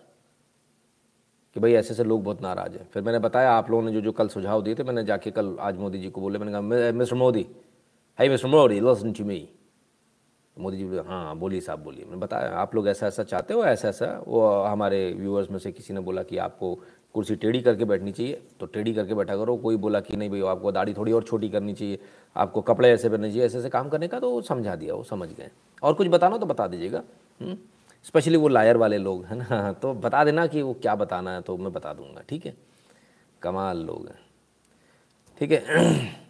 कि 1.56 1.60
भाई 1.60 1.72
ऐसे 1.72 1.94
ऐसे 1.94 2.04
लोग 2.04 2.22
बहुत 2.24 2.42
नाराज़ 2.42 2.72
हैं। 2.72 2.88
फिर 2.92 3.02
मैंने 3.02 3.18
बताया, 3.18 3.52
आप 3.52 3.70
लोगों 3.70 3.82
ने 3.82 3.92
जो 3.92 4.00
जो 4.00 4.12
कल 4.12 4.28
सुझाव 4.28 4.62
दिए 4.62 4.74
थे, 4.74 4.82
मैंने 4.82 5.04
जाके 5.04 5.30
कल 5.30 5.56
आज 5.60 5.78
मोदी 5.78 5.98
जी 5.98 6.10
को 6.10 6.20
बोले, 6.20 6.38
मैंने 6.38 6.52
कहा 6.52 6.92
मिस्टर 6.92 7.16
मोदी 7.16 7.46
है 8.18 8.28
mister 8.28 8.48
Modi 8.48 8.80
listen 8.80 9.12
to 9.12 9.24
me 9.24 9.48
Modi 10.56 10.76
ji 10.76 10.84
बोले 10.84 11.00
हाँ 11.00 11.36
बोलिए 11.36 11.60
साहब, 11.60 11.82
बोलिए। 11.84 12.04
मैंने 12.04 12.16
बताया, 12.16 12.50
आप 12.50 12.74
लोग 12.74 12.88
ऐसा 12.88 13.06
ऐसा 13.06 13.22
चाहते 13.22 13.54
हो, 13.54 13.64
ऐसा 13.64 13.88
ऐसा, 13.88 14.22
वो 14.28 14.48
हमारे 14.62 15.12
व्यूअर्स 15.12 15.50
में 15.50 15.58
से 15.58 15.72
किसी 15.72 15.94
ने 15.94 16.00
बोला 16.00 16.22
कि 16.22 16.38
आपको 16.38 16.74
कुर्सी 17.14 17.34
टेढ़ी 17.36 17.60
करके 17.60 17.84
बैठनी 17.84 18.12
चाहिए 18.12 18.40
तो 18.60 18.66
टेढ़ी 18.66 18.92
करके 18.94 19.14
बैठा 19.14 19.36
करो। 19.36 19.56
कोई 19.56 19.76
बोला 19.76 20.00
कि 20.00 20.16
नहीं, 20.16 20.30
भाई, 20.30 20.40
आपको 20.40 20.72
दाढ़ी 20.72 20.94
थोड़ी 20.94 21.12
और 21.12 21.22
छोटी 21.22 21.48
करनी 21.48 21.74
चाहिए, 21.74 21.98
आपको 22.36 22.60
कपड़े 22.60 22.90
ऐसे 22.90 23.08
पहनने 23.08 23.28
चाहिए, 23.28 23.44
ऐसे 23.46 23.58
ऐसे 23.58 23.68
काम 23.70 23.88
करने 23.88 24.08
का 24.08 24.20
तो 24.20 24.40
समझा 24.42 24.76
दिया, 24.76 24.94
वो 24.94 25.02
समझ 25.02 25.28
गए। 25.28 25.50
और 25.82 25.94
कुछ 25.94 26.08
बताना 26.08 26.38
तो 26.38 26.46
बता 26.46 26.66
दीजिएगा। 26.66 27.02
स्पेशली 28.04 28.36
वो 28.36 28.48
लायर 28.48 28.76
वाले 28.76 28.98
लोग, 28.98 29.24
हैं 29.24 29.36
ना? 29.36 29.72
तो 29.82 29.94
बता 29.94 30.24
देना 30.24 30.46
कि 30.46 30.62
वो 30.62 30.74
क्या 30.74 30.94
बताना 30.94 31.34
है 31.34 31.42
तो 31.42 31.56
मैं 31.56 31.72
बता 31.72 31.92
दूँगा, 31.92 32.22
ठीक 32.28 32.46
है? 32.46 32.56
कमाल 33.42 33.78
लोग 33.78 34.08
हैं। 34.08 34.18
ठीक 35.38 35.52
है? 35.52 35.64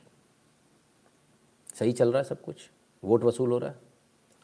सही 1.78 1.92
चल 1.92 2.08
रहा 2.08 2.18
है 2.18 2.24
सब 2.24 2.42
कुछ? 2.42 2.56
वोट 3.04 3.24
वसूल 3.24 3.50
हो 3.50 3.58
रहा 3.58 3.70
है? 3.70 3.76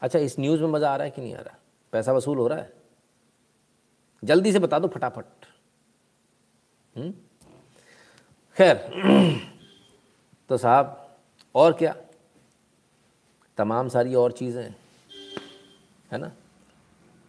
अच्छा 0.01 0.19
इस 0.19 0.39
न्यूज़ 0.39 0.63
में 0.63 0.69
मज़ा 0.69 0.91
आ 0.91 0.97
रहा 0.97 1.05
है 1.05 1.11
कि 1.11 1.23
नहीं 1.23 1.35
आ 1.35 1.41
रहा? 1.41 1.57
पैसा 1.93 2.13
वसूल 2.13 2.39
हो 2.39 2.49
रहा 2.49 2.59
है? 2.59 2.73
जल्दी 4.25 4.53
से 4.53 4.59
बता 4.59 4.79
दो 4.79 4.89
फटाफट। 4.89 5.25
हम्म? 6.97 7.15
खैर 8.57 8.77
तो 10.49 10.57
साहब, 10.57 11.17
और 11.55 11.73
क्या? 11.73 11.97
तमाम 13.57 13.89
सारी 13.89 14.15
और 14.15 14.33
चीज़ें, 14.33 14.75
है 16.13 16.19
ना? 16.19 16.33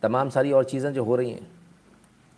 तमाम 0.03 0.30
सारी 0.30 0.51
और 0.51 0.63
चीज़ें 0.63 0.91
जो 0.93 1.03
हो 1.03 1.15
रही 1.15 1.31
हैं। 1.31 1.47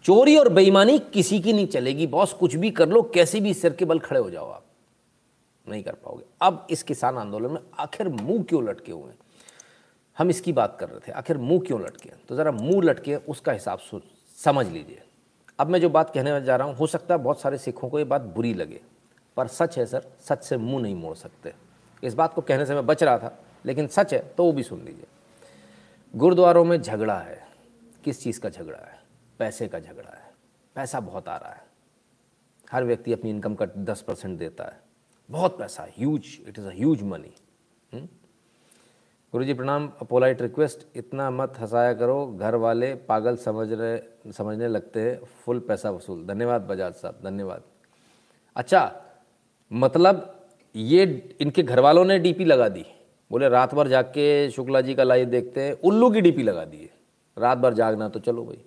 चोरी 0.06 0.36
और 0.38 0.50
बेईमानी 0.50 0.98
किसी 1.14 1.40
की 1.40 1.54
नहीं 1.54 1.68
चलेगी, 1.68 2.08
बॉस 2.08 2.34
कुछ 2.34 2.56
भी 2.56 2.72
कर 2.72 2.90
लो, 2.90 3.02
कैसे 3.04 3.40
भी 3.42 3.54
सिर 3.54 3.74
के 3.74 3.86
बल 3.86 4.00
खड़े 4.00 4.20
हो 4.20 4.30
जाओ 4.30 4.50
आप। 4.50 4.66
नहीं 5.68 5.84
कर 5.84 5.94
पाओगे। 5.96 6.24
अब 6.42 6.68
इस 6.70 6.84
किसान 6.84 7.18
आंदोलन 7.18 7.52
में 7.52 7.60
आखिर 7.80 8.10
मुँह 8.10 8.44
क्यों 8.44 8.64
लटके 8.64 8.92
हुए 8.92 9.04
हैं? 9.04 9.18
हम 10.18 10.30
इसकी 10.30 10.54
बात 10.54 10.78
कर 10.80 10.90
रहे 10.90 11.00
थे, 11.00 11.12
आखिर 11.12 11.38
मुँह 11.38 11.60
क्यों 11.68 11.82
लटके 11.82 12.10
तो 12.30 12.36
ज़रा 12.36 12.52
मुँह 12.52 12.84
लटके 12.84 13.16
उसका 13.16 13.52
हिसाब 13.52 13.80
समझ 14.38 14.68
लीजिए। 14.68 15.02
अब 15.60 15.68
मैं 15.68 15.80
जो 15.82 15.90
बात 15.90 16.10
कहने 16.10 16.42
जा 16.42 16.56
रहा 16.56 16.68
हूँ, 16.68 16.76
हो 16.76 16.88
सकता 16.88 17.14
है 17.14 17.20
बहुत 17.20 17.42
सारे 17.42 17.58
सिखों 17.58 17.90
को 17.90 18.00
ये 18.00 18.06
बात 18.06 18.22
बुरी 18.36 18.54
लगे, 18.54 18.80
पर 19.38 19.48
सच 19.50 19.78
है 19.78 19.86
सर, 19.86 20.12
सच 20.22 20.44
से 20.44 20.58
मुँह 20.58 20.82
नहीं 20.82 20.96
मोड़ 20.96 21.16
सकते। 21.16 21.54
इस 22.04 22.14
बात 22.14 22.34
को 22.34 22.42
कहने 22.42 22.66
से 22.66 22.74
मैं 22.74 22.86
बच 22.86 23.04
रहा 23.04 23.18
था, 23.18 23.38
लेकिन 23.66 23.88
सच 23.88 24.14
है 24.14 24.20
तो 24.38 24.44
वो 24.44 24.52
भी 24.52 24.64
सुन 24.64 24.80
लीजिए। 24.80 25.06
गुरुद्वारों 26.14 26.64
में 26.66 26.82
झगड़ा 26.82 27.18
है। 27.18 27.40
किस 28.04 28.22
चीज़ 28.24 28.40
का 28.40 28.50
झगड़ा 28.50 28.78
है? 28.78 29.00
पैसे 29.40 29.68
का 29.68 29.80
झगड़ा 29.80 30.10
है। 30.10 30.34
पैसा 30.76 31.00
बहुत 31.00 31.28
आ 31.28 31.38
रहा 31.38 31.52
है। 31.52 31.64
हर 32.72 32.84
व्यक्ति 32.84 33.14
अपनी 33.14 33.30
इनकम 33.30 33.56
का 33.56 33.66
दस 33.78 34.02
परसेंट 34.02 34.38
देता 34.40 34.64
है। 34.64 34.80
बहुत 35.30 35.58
पैसा 35.58 35.88
huge 35.98 36.24
it 36.48 36.60
is 36.60 36.66
a 36.66 36.72
huge 36.72 37.02
money 37.04 37.34
Guru 39.34 39.44
ji 39.44 39.54
प्रणाम। 39.54 39.88
पोलाइट 39.88 40.42
रिक्वेस्ट 40.42 40.88
इतना 40.96 41.30
मत 41.32 41.54
हंसाया 41.60 41.94
करो। 41.94 42.38
घर 42.38 42.56
वाले 42.56 42.94
पागल 42.96 43.36
समझ 43.36 43.68
रहे, 43.72 44.32
समझने 44.32 44.68
लगते 44.68 45.02
हैं। 45.02 45.24
फुल 45.46 45.60
पैसा 45.60 45.92
वसूल। 45.92 46.26
धन्यवाद 46.26 46.62
बजाज 46.62 46.94
साहब, 46.94 47.20
धन्यवाद। 47.24 47.64
अच्छा 48.56 48.82
मतलब 49.72 50.48
ये 50.76 51.04
इनके 51.42 51.64
घर 51.64 51.80
वालों 51.80 52.06
ने 52.06 52.20
डीपी 52.20 52.46
लगा 52.46 52.70
दी। 52.70 52.86
बोले, 53.32 53.50
रात 53.50 53.74
भर 53.74 53.88
जाके 53.88 54.50
शुक्ला 54.52 54.82
जी 54.82 54.96
का 54.96 55.04
लाइव 55.04 55.30
देखते 55.30 55.62
हैं। 55.62 55.74
उल्लू 55.74 56.10
की 56.12 56.22
डीपी 56.22 56.44
लगा 56.44 56.66
दी 56.66 56.78
है। 56.78 57.01
रात 57.38 57.58
भर 57.58 57.74
जागना 57.74 58.08
तो 58.10 58.20
चलो 58.20 58.44
भाई। 58.46 58.62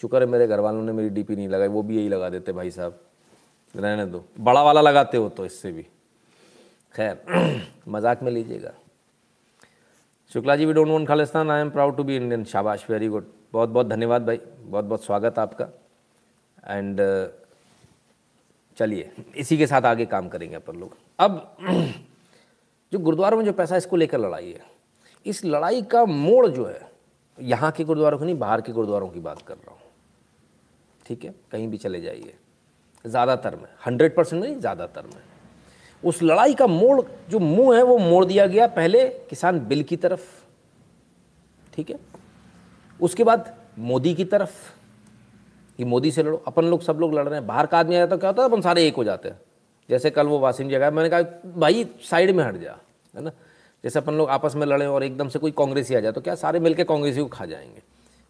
शुक्र 0.00 0.20
है 0.22 0.26
मेरे 0.26 0.46
घर 0.46 0.60
वालों 0.60 0.82
ने 0.82 0.92
मेरी 0.92 1.08
डीपी 1.08 1.36
नहीं 1.36 1.48
लगाई 1.48 1.68
वो 1.68 1.82
भी 1.82 1.96
यही 1.96 2.08
लगा 2.08 2.28
देते 2.30 2.52
भाई 2.52 2.70
साहब। 2.70 3.00
रहने 3.74 4.06
दो। 4.06 4.24
बड़ा 4.40 4.62
वाला 4.62 4.80
लगाते 4.80 5.16
हो 5.16 5.28
तो 5.28 5.44
इससे 5.46 5.72
भी। 5.72 5.82
खैर 6.94 7.62
मज़ाक 7.88 8.22
में 8.22 8.32
लीजिएगा। 8.32 8.72
Shukla 10.32 10.56
ji 10.56 10.66
we 10.66 10.72
don't 10.72 10.88
want 10.88 11.08
Khalistan 11.08 11.50
I 11.50 11.60
am 11.60 11.70
proud 11.70 11.96
to 11.96 12.04
be 12.04 12.16
Indian 12.16 12.44
शाबाश 12.44 12.86
वेरी 12.90 13.08
गुड 13.08 13.26
बहुत 13.52 13.68
बहुत 13.68 13.86
धन्यवाद 13.86 14.26
भाई। 14.26 14.40
बहुत 14.60 14.84
बहुत 14.84 15.04
स्वागत 15.04 15.38
आपका। 15.38 15.68
एंड 16.66 17.00
uh, 17.00 17.28
चलिए 18.78 19.10
इसी 19.36 19.58
के 19.58 19.66
साथ 19.66 19.82
आगे 19.82 20.06
काम 20.06 20.28
करेंगे 20.28 20.56
अपन 20.56 20.76
लोग। 20.76 20.96
अब 21.18 21.56
जो 22.92 22.98
गुरुद्वारों 22.98 23.38
में 23.38 23.44
जो 23.44 23.52
पैसा 23.52 23.76
इसको 23.76 23.96
लेकर 23.96 24.18
लड़ाई 24.18 24.50
है। 24.52 24.70
इस 25.26 25.44
लड़ाई 25.44 25.82
का 25.82 26.04
मोड़ 26.04 26.46
जो 26.48 26.66
है 26.66 26.89
यहाँ 27.40 27.70
के 27.70 27.84
गुरुद्वारों 27.84 28.18
की 28.18 28.24
नहीं, 28.24 28.38
बाहर 28.38 28.60
के 28.60 28.72
गुरुद्वारों 28.72 29.08
की 29.08 29.20
बात 29.20 29.42
कर 29.42 29.54
रहा 29.54 29.70
हूँ। 29.70 29.80
ठीक 31.06 31.24
है? 31.24 31.34
कहीं 31.52 31.68
भी 31.68 31.76
चले 31.76 32.00
जाइए। 32.00 32.34
ज़्यादातर 33.06 33.56
में, 33.56 33.68
हंड्रेड 33.86 34.16
परसेंट 34.16 34.44
नहीं, 34.44 34.60
ज़्यादातर 34.60 35.02
में। 35.02 35.22
उस 36.04 36.22
लड़ाई 36.22 36.54
का 36.54 36.66
मोड़, 36.66 37.02
जो 37.30 37.38
मुँह 37.38 37.76
है, 37.76 37.82
वो 37.82 37.98
मोड़ 37.98 38.24
दिया 38.24 38.46
गया 38.46 38.66
पहले 38.66 39.08
किसान 39.08 39.60
बिल 39.60 39.82
की 39.82 39.96
तरफ़। 39.96 40.44
ठीक 41.74 41.90
है? 41.90 41.96
उसके 43.00 43.24
बाद 43.24 43.56
मोदी 43.78 44.14
की 44.14 44.24
तरफ़। 44.24 44.72
कि 45.78 45.84
मोदी 45.84 46.10
से 46.10 46.22
लड़ो। 46.22 46.36
अपन 46.46 46.64
लोग 46.64 46.82
सब 46.82 46.98
लोग 47.00 47.14
लड़ 47.14 47.28
रहे 47.28 47.38
हैं। 47.38 47.46
बाहर 47.46 47.66
का 47.66 47.78
आदमी 47.78 47.94
आया 47.94 48.06
तो 48.06 48.18
क्या 48.18 48.30
होता 48.30 48.42
है? 48.42 48.48
अपन 48.48 48.60
सारे 48.60 48.86
एक 48.86 48.96
हो 48.96 49.04
जाते 49.04 49.28
हैं। 49.28 49.40
जैसे 49.88 50.10
कल 50.10 50.26
वो 50.26 50.38
वासिम 50.38 50.68
जगह 50.68 50.90
मैंने 50.90 51.08
कहा, 51.08 51.22
भाई, 51.56 51.86
साइड 52.00 52.30
में 52.30 52.44
हट 52.44 52.56
जा। 52.56 52.76
है 53.16 53.22
ना? 53.22 53.30
जैसे 53.84 53.98
अपन 53.98 54.14
लोग 54.14 54.28
आपस 54.28 54.54
में 54.54 54.66
लड़े 54.66 54.86
और 54.86 55.04
एकदम 55.04 55.28
से 55.28 55.38
कोई 55.38 55.50
कांग्रेसी 55.50 55.94
आ 55.94 56.00
जाए 56.00 56.12
तो 56.12 56.20
क्या 56.20 56.34
सारे 56.34 56.60
मिलकर 56.60 56.84
कांग्रेसी 56.84 57.20
को 57.20 57.26
खा 57.26 57.46
जाएँगे? 57.46 57.82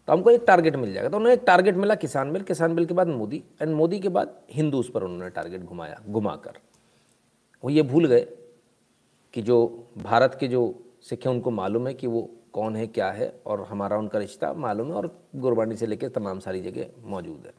तो 0.07 0.13
हमको 0.13 0.29
एक 0.31 0.43
टारगेट 0.47 0.75
मिल 0.75 0.93
जाएगा। 0.93 1.09
तो 1.09 1.17
उन्हें 1.17 1.33
एक 1.33 1.43
टारगेट 1.47 1.75
मिला 1.75 1.95
किसान 1.95 2.31
बिल 2.33 2.41
किसान 2.41 2.75
बिल 2.75 2.85
के 2.85 2.93
बाद 2.93 3.07
मोदी। 3.07 3.43
एंड 3.61 3.73
मोदी 3.75 3.99
के 3.99 4.09
बाद 4.09 4.35
हिंदूज 4.51 4.89
पर 4.89 5.03
उन्होंने 5.03 5.29
टारगेट 5.29 5.61
घुमाया, 5.61 6.01
घुमाकर। 6.09 6.57
वो 7.63 7.69
ये 7.69 7.81
भूल 7.81 8.05
गए 8.05 8.27
कि 9.33 9.41
जो 9.41 9.87
भारत 9.97 10.37
के 10.39 10.47
जो 10.47 10.83
सिख 11.01 11.25
हैं, 11.27 11.33
उनको 11.33 11.51
मालूम 11.51 11.87
है 11.87 11.93
कि 11.93 12.07
वो 12.07 12.29
कौन 12.53 12.75
है, 12.75 12.87
क्या 12.87 13.11
है, 13.11 13.33
और 13.45 13.61
हमारा 13.61 13.97
उनका 13.97 14.19
रिश्ता 14.19 14.53
मालूम 14.53 14.87
है 14.87 14.93
और 14.93 15.19
गुरबानी 15.35 15.75
से 15.75 15.87
लेकर 15.87 16.09
तमाम 16.09 16.39
सारी 16.39 16.61
जगह 16.61 16.87
मौजूद 17.03 17.43
है। 17.45 17.53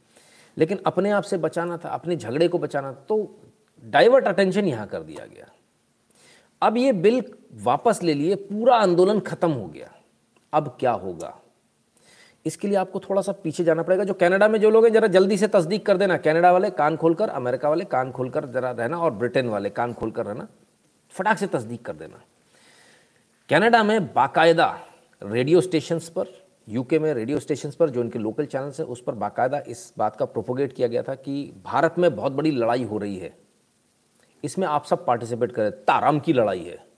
लेकिन 0.58 0.80
अपने 0.86 1.10
आप 1.10 1.22
से 1.22 1.38
बचाना 1.38 1.76
था, 1.76 1.88
अपने 1.88 2.16
झगड़े 2.16 2.48
को 2.48 2.58
बचाना 2.58 2.92
था 2.92 3.04
तो 3.08 3.36
डाइवर्ट 3.84 4.24
अटेंशन 4.24 4.64
यहाँ 4.64 4.86
कर 4.86 5.02
दिया 5.02 5.26
गया। 5.26 5.46
अब 6.62 6.76
ये 6.76 6.92
बिल 6.92 7.20
वापस 7.54 8.02
ले 8.02 8.14
लिए, 8.14 8.34
पूरा 8.34 8.76
आंदोलन 8.76 9.20
खत्म 9.20 9.50
हो 9.50 9.66
गया। 9.66 9.92
अब 10.52 10.76
क्या 10.80 10.92
होगा? 10.92 11.38
इसके 12.46 12.68
लिए 12.68 12.76
आपको 12.76 13.00
थोड़ा 13.00 13.22
सा 13.22 13.32
पीछे 13.32 13.64
जाना 13.64 13.82
पड़ेगा। 13.82 14.04
जो 14.04 14.14
कनाडा 14.14 14.48
में 14.48 14.60
जो 14.60 14.70
लोग 14.70 14.84
हैं, 14.84 14.92
जरा 14.92 15.06
जल्दी 15.06 15.36
से 15.36 15.48
तस्दीक 15.48 15.86
कर 15.86 15.96
देना। 15.96 16.16
कनाडा 16.16 16.52
वाले 16.52 16.70
कान 16.70 16.96
खोलकर, 16.96 17.28
अमेरिका 17.28 17.68
वाले 17.68 17.84
कान 17.84 18.12
खोलकर 18.12 18.46
जरा 18.46 18.70
रहना 18.70 18.98
और 18.98 19.10
ब्रिटेन 19.10 19.48
वाले 19.48 19.70
कान 19.70 19.92
खोलकर 19.92 20.26
रहना। 20.26 20.48
फटाक 21.10 21.38
से 21.38 21.46
तस्दीक 21.46 21.84
कर 21.84 21.92
देना। 21.92 22.22
कनाडा 23.50 23.82
में 23.82 24.12
बाकायदा 24.12 24.78
रेडियो 25.22 25.60
स्टेशंस 25.60 26.08
पर, 26.08 26.26
यूके 26.68 26.98
में 26.98 27.14
रेडियो 27.14 27.38
स्टेशंस 27.38 27.74
पर, 27.74 27.90
जो 27.90 28.00
इनके 28.00 28.18
लोकल 28.18 28.46
चैनल्स 28.46 28.80
हैं, 28.80 28.86
उस 28.86 29.02
पर 29.02 29.14
बाकायदा 29.14 29.58
इस 29.58 29.94
बात 29.98 30.16
का 30.16 30.24
प्रोपोगेट 30.24 30.72
किया 30.72 30.88
गया 30.88 31.02
था 31.02 31.14
कि 31.14 31.52
भारत 31.64 31.94
में 31.98 32.16
बहुत 32.16 32.32
बड़ी 32.32 32.50
लड़ाई 32.50 32.84
हो 32.84 32.98
रही 32.98 33.16
है। 33.16 33.34
इसमें 34.44 34.66
आप 34.66 34.84
सब 34.84 35.06
पार्टिसिपेट 35.06 35.52
करें। 35.52 35.70
ताराम 35.70 36.20
की 36.20 36.32
लड़ाई 36.32 36.64
है। 36.64 36.91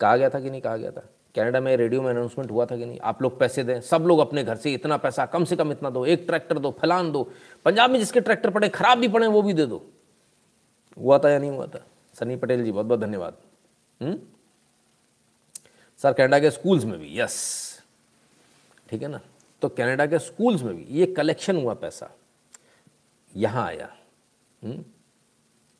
कहा 0.00 0.16
गया 0.16 0.28
था 0.30 0.40
कि 0.40 0.50
नहीं 0.50 0.60
कहा 0.60 0.76
गया 0.76 0.90
था? 0.90 1.08
कनाडा 1.34 1.60
में 1.60 1.76
रेडियो 1.76 2.02
में 2.02 2.08
अनाउंसमेंट 2.10 2.50
हुआ 2.50 2.64
था 2.66 2.76
कि 2.76 2.86
नहीं? 2.86 2.98
आप 3.00 3.22
लोग 3.22 3.38
पैसे 3.38 3.64
दें, 3.64 3.80
सब 3.80 4.04
लोग 4.06 4.18
अपने 4.18 4.44
घर 4.44 4.56
से 4.56 4.72
इतना 4.74 4.96
पैसा, 4.96 5.26
कम 5.26 5.44
से 5.44 5.56
कम 5.56 5.72
इतना 5.72 5.90
दो, 5.90 6.04
एक 6.06 6.24
ट्रैक्टर 6.26 6.58
दो, 6.58 6.70
फलान 6.80 7.10
दो, 7.12 7.22
पंजाब 7.64 7.90
में 7.90 7.98
जिसके 7.98 8.20
ट्रैक्टर 8.20 8.50
पड़े, 8.50 8.68
खराब 8.68 8.98
भी 8.98 9.08
पड़े, 9.08 9.26
वो 9.26 9.42
भी 9.42 9.52
दे 9.52 9.66
दो। 9.66 9.84
हुआ 10.96 11.18
था 11.18 11.30
या 11.30 11.38
नहीं 11.38 11.50
हुआ 11.50 11.66
था? 11.66 11.84
सनी 12.14 12.36
पटेल 12.36 12.64
जी 12.64 12.72
बहुत 12.72 12.86
बहुत 12.86 13.00
धन्यवाद? 13.00 13.36
सर, 16.00 16.12
कनाडा 16.12 16.38
के 16.38 16.50
स्कूल्स 16.50 16.84
में 16.84 16.98
भी 16.98 17.18
यस 17.20 17.38
ठीक 18.88 19.02
है 19.02 19.08
ना? 19.08 19.20
तो 19.62 19.68
कनाडा 19.68 20.06
के 20.06 20.18
स्कूल्स 20.18 20.62
में 20.62 20.74
भी, 20.76 20.86
ये 20.90 21.06
कलेक्शन 21.06 21.56
हुआ 21.56 21.74
पैसा। 21.74 22.10
यहाँ 23.32 23.66
आया? 23.66 23.88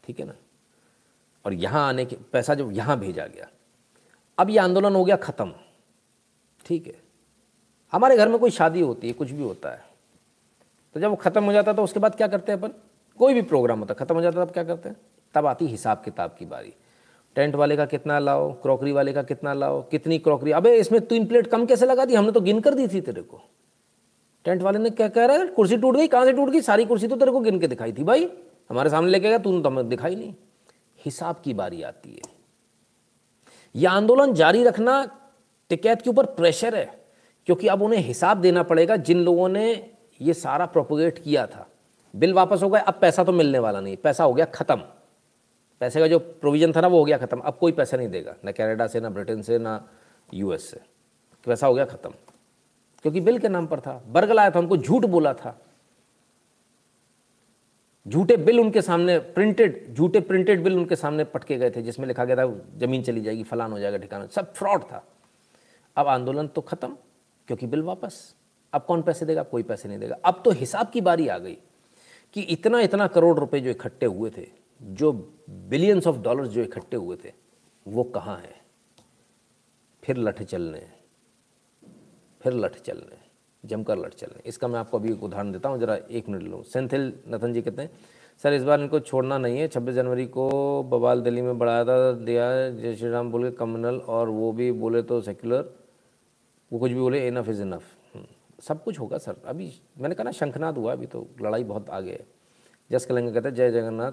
ठीक 0.05 0.21
है 0.21 0.27
ना? 0.27 0.35
और 1.45 1.53
यहाँ 1.55 1.89
आने 1.89 2.05
के, 2.05 2.17
पैसा 2.33 2.55
जब 2.55 2.73
यहाँ 2.73 2.99
भेजा 2.99 3.27
गया 3.27 3.49
अब 4.41 4.51
ये 4.51 4.59
आंदोलन 4.59 4.95
हो 4.95 5.05
गया 5.05 5.17
ख़त्म। 5.17 5.53
ठीक 6.67 6.87
है। 6.87 6.95
हमारे 7.93 8.17
घर 8.17 8.29
में 8.29 8.39
कोई 8.39 8.51
शादी 8.51 8.81
होती 8.81 9.07
है, 9.07 9.13
कुछ 9.13 9.31
भी 9.31 9.43
होता 9.43 9.71
है। 9.71 9.85
तो 10.95 11.01
जब 11.01 11.11
वो 11.11 11.17
ख़त्म 11.17 11.45
हो 11.45 11.53
जाता 11.53 11.71
है 11.71 11.77
तो 11.77 11.85
उसके 11.85 12.01
बाद 12.01 12.15
क्या 12.15 12.29
करते 12.29 12.53
हैं 12.53 12.59
अपन? 12.59 12.73
कोई 13.21 13.35
भी 13.35 13.43
प्रोग्राम 13.43 13.79
होता 13.79 13.95
है, 13.95 14.05
ख़त्म 14.05 14.15
हो 14.15 14.23
जाता 14.23 14.41
है, 14.41 14.47
तब 14.47 14.53
क्या 14.53 14.65
करते 14.65 14.89
हैं? 14.89 14.97
तब 15.35 15.47
आती 15.47 15.67
हिसाब 15.67 16.03
किताब 16.05 16.35
की 16.39 16.47
बारी। 16.47 16.73
टेंट 17.37 17.55
वाले 17.55 17.77
का 17.77 17.85
कितना 17.87 18.19
लाओ 18.19 18.51
क्रॉकरी 18.53 18.93
वाले 18.93 19.13
का 19.13 19.23
कितना 19.23 19.53
लाओ, 19.55 19.83
कितनी 19.83 20.19
क्रॉकरी 20.19 20.51
अबे 20.51 20.75
इसमें 20.77 21.01
तीन 21.01 21.27
प्लेट 21.27 21.47
कम 21.47 21.67
कैसे 21.67 21.87
लगा 21.87 22.05
दी? 22.05 22.15
हमने 22.15 22.33
तो 22.33 22.41
गिन 22.41 22.61
कर 22.61 22.75
दी 22.75 22.89
थी 22.89 23.01
तेरे 23.01 23.23
को। 23.23 23.41
टेंट 24.45 24.63
वाले 24.63 24.79
ने 24.79 24.91
क्या 24.91 25.09
कह 25.09 25.27
रहा 25.27 25.37
है? 25.37 25.47
कुर्सी 25.47 25.77
टूट 25.77 25.97
गई, 25.97 26.07
कहाँ 26.07 26.25
से 26.25 26.33
टूट 26.33 26.51
गई? 26.51 26.61
सारी 26.61 26.85
कुर्सी 26.85 27.09
तो 27.09 27.17
तेरे 27.17 27.33
को 27.33 27.41
गिन 27.41 27.61
के 27.61 27.69
दिखाई 27.69 27.93
थी 27.93 28.05
भाई। 28.05 28.29
हमारे 28.71 28.91
सामने 28.91 29.11
लेके 29.11 29.29
गया, 29.29 29.39
तूने 29.39 29.63
तो 29.63 29.69
हमें 29.69 29.89
दिखाई 29.89 30.15
नहीं। 30.15 30.35
हिसाब 30.99 31.41
की 31.45 31.55
बारी 31.55 31.83
आती 31.83 32.11
है। 32.11 32.40
यह 33.75 33.91
आंदोलन 33.91 34.33
जारी 34.35 34.63
रखना 34.65 35.05
टिकैत 35.71 36.03
के 36.03 36.11
ऊपर 36.11 36.27
प्रेशर 36.37 36.75
है, 36.75 36.89
क्योंकि 37.49 37.69
अब 37.69 37.83
उन्हें 37.83 38.01
हिसाब 38.01 38.41
देना 38.41 38.63
पड़ेगा 38.63 38.97
जिन 38.99 39.19
लोगों 39.21 39.49
ने 39.49 39.67
ये 40.21 40.35
सारा 40.35 40.67
प्रोपोगेट 40.67 41.19
किया 41.19 41.47
था। 41.47 41.67
बिल 42.15 42.33
वापस 42.35 42.63
हो 42.63 42.69
गए, 42.69 42.81
अब 42.81 42.99
पैसा 43.01 43.25
तो 43.25 43.33
मिलने 43.33 43.59
वाला 43.59 43.81
नहीं, 43.81 43.97
पैसा 43.99 44.25
हो 44.25 44.35
गया 44.35 44.45
ख़त्म। 44.47 44.77
पैसे 45.81 46.01
का 46.01 46.07
जो 46.07 46.19
प्रोविज़न 46.19 46.73
था 46.73 46.81
ना, 46.81 46.89
वो 46.89 46.99
हो 46.99 47.05
गया 47.05 47.19
ख़त्म। 47.19 47.41
अब 47.41 47.57
कोई 47.57 47.73
पैसा 47.73 47.97
नहीं 47.97 48.09
देगा, 48.09 48.35
ना 48.45 48.53
कनाडा 48.53 48.87
से, 48.87 49.01
ना 49.01 49.11
ब्रिटेन 49.11 49.43
से, 49.43 49.59
ना 49.59 49.81
यूएस 50.35 50.71
से। 50.71 50.81
पैसा 51.47 51.67
हो 51.67 51.75
गया 51.75 51.85
ख़त्म, 51.87 52.11
क्योंकि 53.05 53.21
बिल 53.21 53.39
के 53.39 53.49
नाम 53.49 53.67
पर 53.67 53.81
था 53.81 54.03
बर्ग 54.09 54.33
लाया 54.33 54.51
था, 54.51 54.59
उनको 54.59 54.77
झूठ 54.77 55.05
बोला 55.07 55.33
था। 55.35 55.59
झूठे 58.11 58.37
बिल 58.37 58.61
उनके 58.61 58.83
सामने 58.83 59.19
प्रिंटेड 59.19 59.95
झूठे 59.95 60.21
प्रिंटेड 60.21 60.65
बिल 60.65 60.77
उनके 60.77 60.97
सामने 60.97 61.25
पटके 61.25 61.57
गए 61.57 61.71
थे, 61.71 61.83
जिसमें 61.83 62.07
लिखा 62.07 62.25
गया 62.25 62.37
था, 62.37 62.61
ज़मीन 62.77 63.03
चली 63.03 63.21
जाएगी, 63.21 63.43
फलान 63.43 63.73
हो 63.73 63.79
जाएगा 63.79 63.99
ठिकाना। 63.99 64.27
सब 64.27 64.55
फ्रॉड 64.55 64.83
था। 64.83 65.07
अब 65.97 66.07
आंदोलन 66.07 66.47
तो 66.47 66.61
खत्म, 66.61 66.97
क्योंकि 67.47 67.67
बिल 67.67 67.83
वापस। 67.83 68.35
अब 68.73 68.85
कौन 68.85 69.03
पैसे 69.03 69.27
देगा? 69.27 69.43
कोई 69.43 69.63
पैसे 69.63 69.89
नहीं 69.89 69.99
देगा। 69.99 70.17
अब 70.25 70.43
तो 70.45 70.51
हिसाब 70.51 70.91
की 70.91 71.01
बारी 71.01 71.29
आ 71.29 71.39
गई 71.39 71.59
कि 72.33 72.41
इतना 72.41 72.81
इतना 72.81 73.07
करोड़ 73.07 73.39
रुपए 73.39 73.61
जो 73.61 73.71
इकट्ठे 73.71 74.07
हुए 74.07 74.31
थे, 74.31 74.49
जो 74.83 75.13
बिलियंस 75.51 76.07
ऑफ़ 76.07 76.17
डॉलर्स 76.17 76.49
जो 76.49 76.63
इकट्ठे 76.63 76.97
हुए 76.97 77.17
थे, 77.25 77.33
वो 77.89 78.05
कहाँ 78.05 78.39
हैं? 78.39 78.61
फिर 80.05 80.17
लठ 80.17 80.43
चलने 80.43 80.91
फिर 82.43 82.53
लठ 82.53 82.81
चलने 82.81 83.20
जमकर 83.65 83.99
लठ 83.99 84.15
चलने 84.15 84.43
इसका 84.47 84.69
मैं 84.69 84.79
आपको 84.79 84.99
अभी 84.99 85.13
एक 85.13 85.23
उदाहरण 85.23 85.53
देता 85.53 85.69
हूँ, 85.69 85.79
जरा 85.81 85.99
एक 86.11 86.29
मिनट 86.29 86.43
लूँ। 86.43 86.63
सेंथिल 86.63 87.13
नथन 87.29 87.53
जी 87.53 87.63
कहते 87.63 87.83
हैं, 87.83 87.91
सर, 88.45 88.53
इस 88.53 88.63
बार 88.63 88.81
इनको 88.81 89.01
छोड़ना 89.01 89.39
नहीं 89.39 89.59
है। 89.59 89.69
छब्बीस 89.69 89.95
जनवरी 89.95 90.27
को 90.27 90.83
बवाल 90.83 91.21
दिल्ली 91.21 91.43
में 91.43 91.59
बढ़ाया 91.59 91.85
था, 91.85 92.13
दिया 92.13 92.71
जय 92.71 92.95
श्री 92.97 93.11
राम 93.11 93.31
बोले, 93.31 93.51
कम्युनल 93.51 93.97
और 94.09 94.29
वो 94.29 94.53
भी 94.53 94.73
बोले 94.73 95.03
तो 95.03 95.21
सेक्युलर। 95.21 95.71
वो 96.73 96.79
कुछ 96.79 96.93
भी 96.93 97.01
बोले 97.01 97.27
इनफ 97.29 97.49
इज़ 97.49 97.63
इनफ 97.63 97.83
सब 98.63 98.83
कुछ 98.85 98.99
होगा, 99.01 99.19
सर। 99.19 99.37
अभी 99.45 99.73
मैंने 99.99 100.15
कहा 100.15 100.25
ना, 100.25 100.31
शंखनाद 100.31 100.79
हुआ, 100.79 100.93
अभी 100.93 101.07
तो 101.07 101.27
लड़ाई 101.43 101.65
बहुत 101.65 101.91
आगे 101.91 102.11
है। 102.11 102.27
जस 102.91 103.07
कलेंगे 103.07 103.33
कहते 103.33 103.49
हैं, 103.49 103.55
Jai 103.55 103.71
Jagannath. 103.71 104.13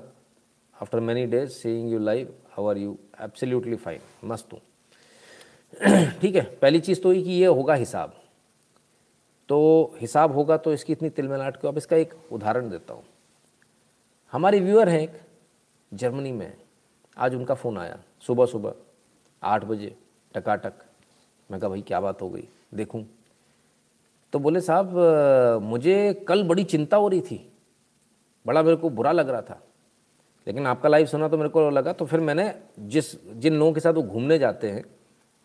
After 0.81 0.99
many 0.99 1.25
days 1.25 1.49
seeing 1.49 1.91
you 1.91 1.99
live 1.99 2.33
how 2.51 2.67
are 2.67 2.77
you 2.77 2.97
absolutely 3.21 3.75
fine 3.75 3.99
मस्त 4.23 4.53
हूँ। 4.53 4.59
ठीक 6.21 6.35
है, 6.35 6.41
पहली 6.61 6.79
चीज़ 6.79 7.01
तो 7.01 7.13
ये 7.13 7.21
कि 7.21 7.31
ये 7.31 7.45
होगा 7.45 7.73
हिसाब। 7.73 8.16
तो 9.49 9.93
हिसाब 10.01 10.31
होगा 10.31 10.57
तो 10.57 10.73
इसकी 10.73 10.93
इतनी 10.93 11.09
तिलमिलाट 11.09 11.57
क्यों? 11.57 11.71
अब 11.71 11.77
इसका 11.77 11.95
एक 11.95 12.13
उदाहरण 12.31 12.69
देता 12.69 12.93
हूँ। 12.93 13.03
हमारे 14.31 14.59
व्यूअर 14.59 14.89
हैं 14.89 15.01
एक 15.01 15.21
जर्मनी 15.93 16.31
में। 16.31 16.53
आज 17.17 17.35
उनका 17.35 17.53
फ़ोन 17.53 17.77
आया 17.77 17.99
सुबह 18.21 18.45
सुबह 18.45 18.73
आठ 19.43 19.63
बजे, 19.63 19.95
टकाटक। 20.33 20.73
मैं 21.51 21.59
कहा, 21.59 21.69
भाई, 21.69 21.81
क्या 21.81 21.99
बात 22.01 22.21
हो 22.21 22.29
गई? 22.29 22.47
देखूँ। 22.73 23.05
तो 24.33 24.39
बोले, 24.39 24.61
साहब, 24.61 24.99
मुझे 25.63 26.13
कल 26.27 26.43
बड़ी 26.43 26.63
चिंता 26.63 26.97
हो 26.97 27.07
रही 27.07 27.21
थी। 27.21 27.51
बड़ा 28.47 28.63
मेरे 28.63 28.75
को 28.75 28.89
बुरा 28.89 29.11
लग 29.11 29.29
रहा 29.29 29.41
था। 29.41 29.63
लेकिन 30.47 30.67
आपका 30.67 30.89
लाइव 30.89 31.05
सुना 31.05 31.27
तो 31.27 31.37
मेरे 31.37 31.49
को 31.49 31.69
लगा 31.69 31.93
तो 31.93 32.05
फिर 32.05 32.19
मैंने 32.19 32.53
जिस, 32.79 33.33
जिन 33.33 33.53
लोगों 33.53 33.73
के 33.73 33.79
साथ 33.79 33.93
वो 33.93 34.03
घूमने 34.03 34.37
जाते 34.37 34.71
हैं, 34.71 34.83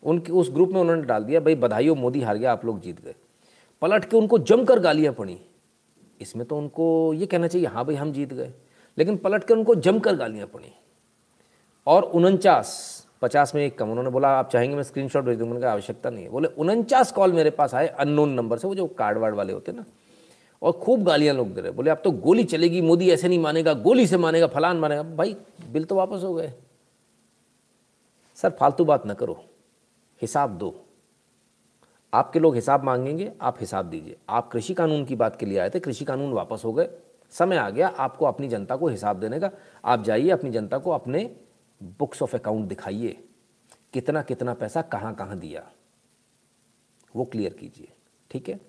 उनके, 0.03 0.31
उस 0.31 0.49
ग्रुप 0.51 0.69
में 0.69 0.81
उन्होंने 0.81 1.01
डाल 1.01 1.23
दिया, 1.23 1.39
भाई, 1.39 1.55
बधाई 1.55 1.87
हो, 1.87 1.95
मोदी 1.95 2.21
हार 2.21 2.37
गया, 2.37 2.51
आप 2.51 2.65
लोग 2.65 2.81
जीत 2.81 3.01
गए। 3.01 3.15
पलट 3.83 4.05
के 4.05 4.17
उनको 4.17 4.39
जमकर 4.39 4.79
गालियाँ 4.79 5.13
पड़ी। 5.13 5.39
इसमें 6.21 6.47
तो 6.47 6.57
उनको 6.57 7.13
ये 7.13 7.25
कहना 7.25 7.47
चाहिए 7.47 7.67
हाँ 7.67 7.85
भाई, 7.85 7.95
हम 7.95 8.11
जीत 8.11 8.33
गए। 8.33 8.53
लेकिन 8.97 9.17
पलट 9.17 9.43
कर 9.43 9.55
उनको 9.55 9.75
जमकर 9.75 10.15
गालियाँ 10.15 10.47
पड़ी। 10.47 10.71
और 11.87 12.03
उनचास, 12.03 13.07
पचास 13.21 13.55
में 13.55 13.65
एक 13.65 13.77
कम, 13.77 13.89
उन्होंने 13.89 14.09
बोला, 14.09 14.29
आप 14.29 14.49
चाहेंगे 14.49 14.75
मैं 14.75 14.83
स्क्रीन 14.83 15.07
शॉट 15.07 15.23
भेज 15.23 15.39
दूँगा? 15.39 15.71
आवश्यकता 15.71 16.09
नहीं 16.09 16.23
है। 16.23 16.29
बोले, 16.29 16.47
उनचास 16.47 17.11
कॉल 17.11 17.33
मेरे 17.33 17.49
पास 17.49 17.73
आए 17.73 17.87
अननोन 17.87 18.29
नंबर 18.29 18.57
से, 18.57 18.67
वो 18.67 18.75
जो 18.75 18.87
कार्ड 18.87 19.17
वार्ड 19.17 19.35
वाले 19.35 19.53
होते 19.53 19.71
ना, 19.71 19.85
और 20.61 20.71
खूब 20.71 21.03
गालियाँ 21.03 21.35
लोग 21.35 21.53
दे 21.53 21.61
रहे 21.61 21.71
बोले, 21.71 21.91
अब 21.91 22.01
तो 22.03 22.11
गोली 22.11 22.43
चलेगी, 22.43 22.81
मोदी 22.81 23.09
ऐसे 23.09 23.27
नहीं 23.27 23.39
मानेगा, 23.39 23.73
गोली 23.73 24.07
से 24.07 24.17
मानेगा, 24.17 24.47
फलान 24.47 24.77
मानेगा। 24.77 25.03
भाई, 25.03 25.35
बिल 25.71 25.83
तो 25.83 25.95
वापस 25.95 26.23
हो 26.23 26.33
गए। 26.33 26.53
सर, 28.35 28.49
फालतू 28.49 28.85
बात 28.85 29.05
ना 29.05 29.13
करो, 29.13 29.43
हिसाब 30.21 30.57
दो। 30.57 30.85
आपके 32.13 32.39
लोग 32.39 32.55
हिसाब 32.55 32.83
मांगेंगे, 32.83 33.31
आप 33.41 33.57
हिसाब 33.59 33.85
दीजिए। 33.85 34.17
आप 34.29 34.51
कृषि 34.51 34.73
कानून 34.73 35.05
की 35.05 35.15
बात 35.15 35.35
के 35.35 35.45
लिए 35.45 35.57
आए 35.57 35.69
थे, 35.69 35.79
कृषि 35.79 36.05
कानून 36.05 36.33
वापस 36.33 36.61
हो 36.65 36.73
गए। 36.73 36.89
समय 37.31 37.57
आ 37.57 37.69
गया 37.69 37.87
आपको 37.87 38.25
अपनी 38.25 38.47
जनता 38.47 38.75
को 38.75 38.87
हिसाब 38.87 39.19
देने 39.19 39.39
का। 39.39 39.51
आप 39.85 40.03
जाइए 40.03 40.29
अपनी 40.29 40.51
जनता 40.51 40.77
को 40.77 40.91
अपने 40.91 41.35
बुक्स 41.83 42.21
ऑफ़ 42.21 42.35
अकाउंट 42.35 42.67
दिखाइए। 42.67 43.23
कितना 43.93 44.21
कितना 44.21 44.53
पैसा 44.53 44.81
कहाँ 44.81 45.15
कहाँ 45.15 45.39
दिया। 45.39 45.71
वो 47.15 47.25
क्लियर 47.25 47.53
कीजिए, 47.53 47.87
ठीक 48.31 48.49
है? 48.49 48.59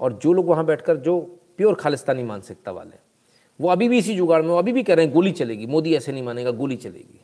और 0.00 0.12
जो 0.12 0.32
लोग 0.32 0.46
वहाँ 0.46 0.64
बैठकर, 0.64 0.96
जो 0.96 1.20
प्योर 1.56 1.74
खालिस्तानी 1.74 2.22
मानसिकता 2.22 2.72
वाले, 2.72 2.96
वो 3.60 3.68
अभी 3.68 3.88
भी 3.88 3.98
इसी 3.98 4.16
जुगाड़ 4.16 4.42
में, 4.42 4.48
वो 4.48 4.56
अभी 4.56 4.72
भी 4.72 4.82
कह 4.82 4.94
रहे 4.94 5.04
हैं, 5.04 5.14
गोली 5.14 5.32
चलेगी। 5.32 5.66
मोदी 5.66 5.94
ऐसे 5.94 6.12
नहीं 6.12 6.22
मानेगा, 6.22 6.50
गोली 6.50 6.76
चलेगी। 6.76 7.20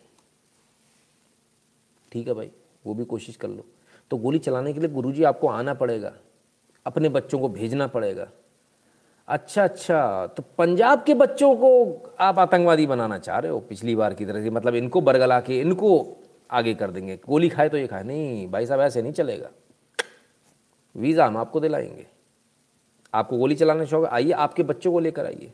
ठीक 2.13 2.29
है 2.29 2.35
भाई? 2.35 2.51
वो 2.87 2.95
भी 2.95 3.05
कोशिश 3.05 3.37
कर 3.37 3.49
लो। 3.49 3.65
तो 4.13 4.17
गोली 4.17 4.39
चलाने 4.39 4.73
के 4.73 4.81
लिए 4.81 4.89
गुरुजी 4.89 5.25
आपको 5.25 5.49
आना 5.49 5.75
पड़ेगा। 5.75 6.13
अपने 6.87 7.09
बच्चों 7.09 7.39
को 7.39 7.49
भेजना 7.49 7.87
पड़ेगा। 7.87 8.27
अच्छा 9.29 9.65
अच्छा 9.65 10.27
तो 10.27 10.43
पंजाब 10.59 11.05
के 11.05 11.15
बच्चों 11.15 11.55
को 11.57 11.71
आप 12.21 12.39
आतंकवादी 12.39 12.87
बनाना 12.87 13.19
चाह 13.19 13.39
रहे 13.39 13.53
हो 13.53 13.61
पिछली 13.61 13.97
बार 13.97 14.15
की 14.15 14.27
तरह 14.27 14.43
से? 14.43 14.51
मतलब 14.51 14.75
इनको 14.75 15.01
बरगला 15.01 15.41
के, 15.41 15.61
इनको 15.61 16.21
आगे 16.51 16.75
कर 16.75 16.91
देंगे। 16.91 17.17
गोली 17.17 17.49
खाए 17.49 17.69
तो 17.69 17.79
ये 17.79 17.87
खाए। 17.87 18.03
नहीं, 18.03 18.51
भाई 18.51 18.67
साहब, 18.67 18.81
ऐसे 18.81 19.03
नहीं 19.03 19.13
चलेगा। 19.13 19.51
वीज़ा 20.97 21.27
हम 21.27 21.37
आपको 21.37 21.61
दिलाएँगे। 21.61 22.07
आपको 23.15 23.37
गोली 23.37 23.55
चलाने 23.55 23.87
शौक 23.87 24.07
आइए, 24.07 24.31
आपके 24.31 24.63
बच्चों 24.63 24.93
को 24.93 25.01
लेकर 25.01 25.27
आइए। 25.27 25.53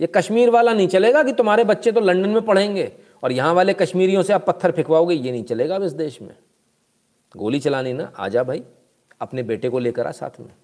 ये 0.00 0.06
कश्मीर 0.06 0.50
वाला 0.50 0.72
नहीं 0.72 0.88
चलेगा 0.88 1.22
कि 1.22 1.32
तुम्हारे 1.32 1.64
बच्चे 1.64 1.92
तो 1.92 2.00
लंदन 2.00 2.30
में 2.30 2.42
पढ़ेंगे 2.42 2.92
और 3.22 3.32
यहाँ 3.32 3.54
वाले 3.54 3.74
कश्मीरियों 3.74 4.22
से 4.22 4.32
आप 4.32 4.46
पत्थर 4.46 4.72
फेंकवाओगे? 4.72 5.14
ये 5.14 5.32
नहीं 5.32 5.44
चलेगा 5.44 5.76
अब 5.76 5.82
इस 5.82 5.92
देश 5.92 6.22
में। 6.22 6.34
गोली 7.36 7.60
चलानी 7.60 7.92
ना, 7.92 8.12
आ 8.18 8.28
जा 8.28 8.42
भाई, 8.42 8.64
अपने 9.20 9.42
बेटे 9.42 9.68
को 9.68 9.78
लेकर 9.78 10.06
आ 10.06 10.10
साथ 10.10 10.40
में। 10.40 10.54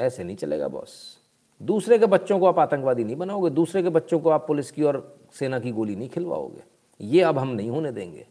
ऐसे 0.00 0.24
नहीं 0.24 0.36
चलेगा 0.36 0.68
बॉस 0.68 1.18
दूसरे 1.62 1.98
के 1.98 2.06
बच्चों 2.06 2.38
को 2.38 2.46
आप 2.46 2.58
आतंकवादी 2.58 3.04
नहीं 3.04 3.16
बनाओगे, 3.16 3.50
दूसरे 3.50 3.82
के 3.82 3.88
बच्चों 3.88 4.20
को 4.20 4.30
आप 4.30 4.46
पुलिस 4.46 4.70
की 4.70 4.82
और 4.82 5.18
सेना 5.32 5.58
की 5.58 5.70
गोली 5.70 5.96
नहीं 5.96 6.08
खिलवाओगे। 6.08 6.62
ये 7.00 7.22
अब 7.22 7.38
हम 7.38 7.48
नहीं 7.48 7.70
होने 7.70 7.92
देंगे। 7.92 8.26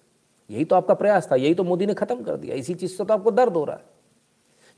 यही 0.52 0.66
तो 0.66 0.76
आपका 0.76 0.94
प्रयास 0.94 1.32
था, 1.32 1.36
यही 1.36 1.56
तो 1.56 1.64
मोदी 1.64 1.86
ने 1.86 1.94
खत्म 1.94 2.24
कर 2.24 2.36
दिया। 2.36 2.56
इसी 2.56 2.74
चीज़ 2.74 2.92
से 2.92 3.06
तो 3.06 3.14
आपको 3.14 3.32
दर्द 3.32 3.54
हो 3.54 3.64
रहा 3.64 3.76
है 3.76 3.84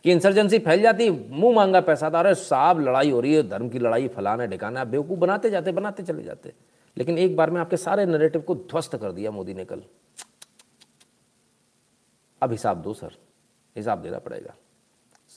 कि 0.03 0.12
इंसर्जेंसी 0.12 0.60
फैल 0.60 0.82
जाती, 0.82 1.10
मुँह 1.10 1.56
मांगा 1.56 1.82
पैसा 1.82 2.10
था, 2.10 2.20
अरे 2.20 2.36
साहब, 2.36 2.80
लड़ाई 2.80 3.12
हो 3.12 3.20
रही 3.20 3.36
है, 3.36 3.49
धर्म 3.49 3.70
की 3.70 3.80
लड़ाई, 3.80 4.08
फलाना 4.08 4.45
ढिकाना 4.45 4.84
बेवकूफ़ 4.84 5.20
बनाते 5.20 5.49
जाते, 5.49 5.72
बनाते 5.72 6.03
चले 6.03 6.24
जाते। 6.24 6.53
लेकिन 6.98 7.18
एक 7.18 7.36
बार 7.36 7.49
में 7.49 7.62
आपके 7.62 7.78
सारे 7.78 8.06
नरेटिव 8.06 8.41
को 8.41 8.56
ध्वस्त 8.56 8.98
कर 8.98 9.12
दिया 9.12 9.32
मोदी 9.32 9.53
ने 9.53 9.66
कल। 9.66 9.82
अब 12.41 12.51
हिसाब 12.51 12.81
दो, 12.81 12.93
सर। 12.93 13.18
हिसाब 13.76 14.01
देना 14.01 14.19
पड़ेगा। 14.19 14.55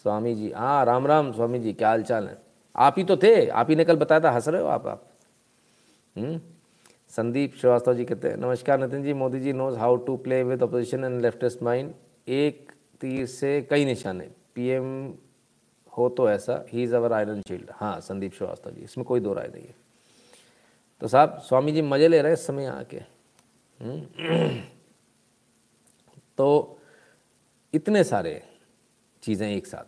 स्वामी 0.02 0.35
जी 0.35 0.51
हाँ 0.51 0.85
राम 0.85 1.06
राम, 1.06 1.32
स्वामी 1.32 1.59
जी, 1.59 1.72
क्या 1.72 1.89
हाल 1.89 2.02
चाल 2.02 2.28
है? 2.28 2.39
आप 2.76 2.94
ही 2.98 3.05
तो 3.05 3.16
थे, 3.16 3.47
आप 3.47 3.70
ही 3.70 3.76
ने 3.76 3.85
कल 3.85 3.97
बताया 3.97 4.20
था, 4.20 4.31
हंस 4.31 4.48
रहे 4.48 4.62
हो 4.62 4.68
आप 4.68 4.86
आप। 4.86 5.10
हम्म? 6.16 6.40
संदीप 7.10 7.55
श्रीवास्तव 7.55 7.94
जी 7.94 8.05
कहते 8.05 8.28
हैं, 8.28 8.36
नमस्कार 8.36 8.78
Nitin 8.78 9.02
ji, 9.02 9.12
Modi 9.12 9.40
ji 9.40 9.52
knows 9.52 9.76
how 9.76 9.97
to 9.97 10.16
play 10.16 10.43
with 10.43 10.62
opposition 10.62 11.05
and 11.05 11.22
leftist 11.22 11.62
mind 11.62 11.94
एक 12.28 12.72
तीर 13.01 13.26
से 13.26 13.62
कई 13.70 13.85
निशाने। 13.85 14.31
पीएम 14.55 15.14
हो 15.98 16.09
तो 16.09 16.31
ऐसा 16.31 16.64
ही 16.68 16.82
इज़ 16.82 16.94
अवर 16.94 17.12
आयरन 17.12 17.40
शील्ड 17.40 17.70
हाँ 17.72 18.01
संदीप 18.01 18.32
श्रीवास्तव 18.32 18.70
जी, 18.70 18.81
इसमें 18.81 19.05
कोई 19.05 19.20
दो 19.20 19.32
राय 19.32 19.48
नहीं 19.48 19.64
है। 19.64 19.74
तो 21.01 21.09
साहब, 21.09 21.39
स्वामी 21.48 21.72
जी 21.72 21.82
मज़े 21.82 22.09
ले 22.09 22.22
रहे 22.22 22.32
हैं 22.32 22.39
इस 22.39 22.47
समय 22.47 22.66
आके। 22.66 22.97
हम्म? 23.81 24.60
तो 26.39 26.78
इतने 27.74 28.02
सारे 28.05 28.42
चीज़ें 29.22 29.48
एक 29.48 29.66
साथ। 29.66 29.84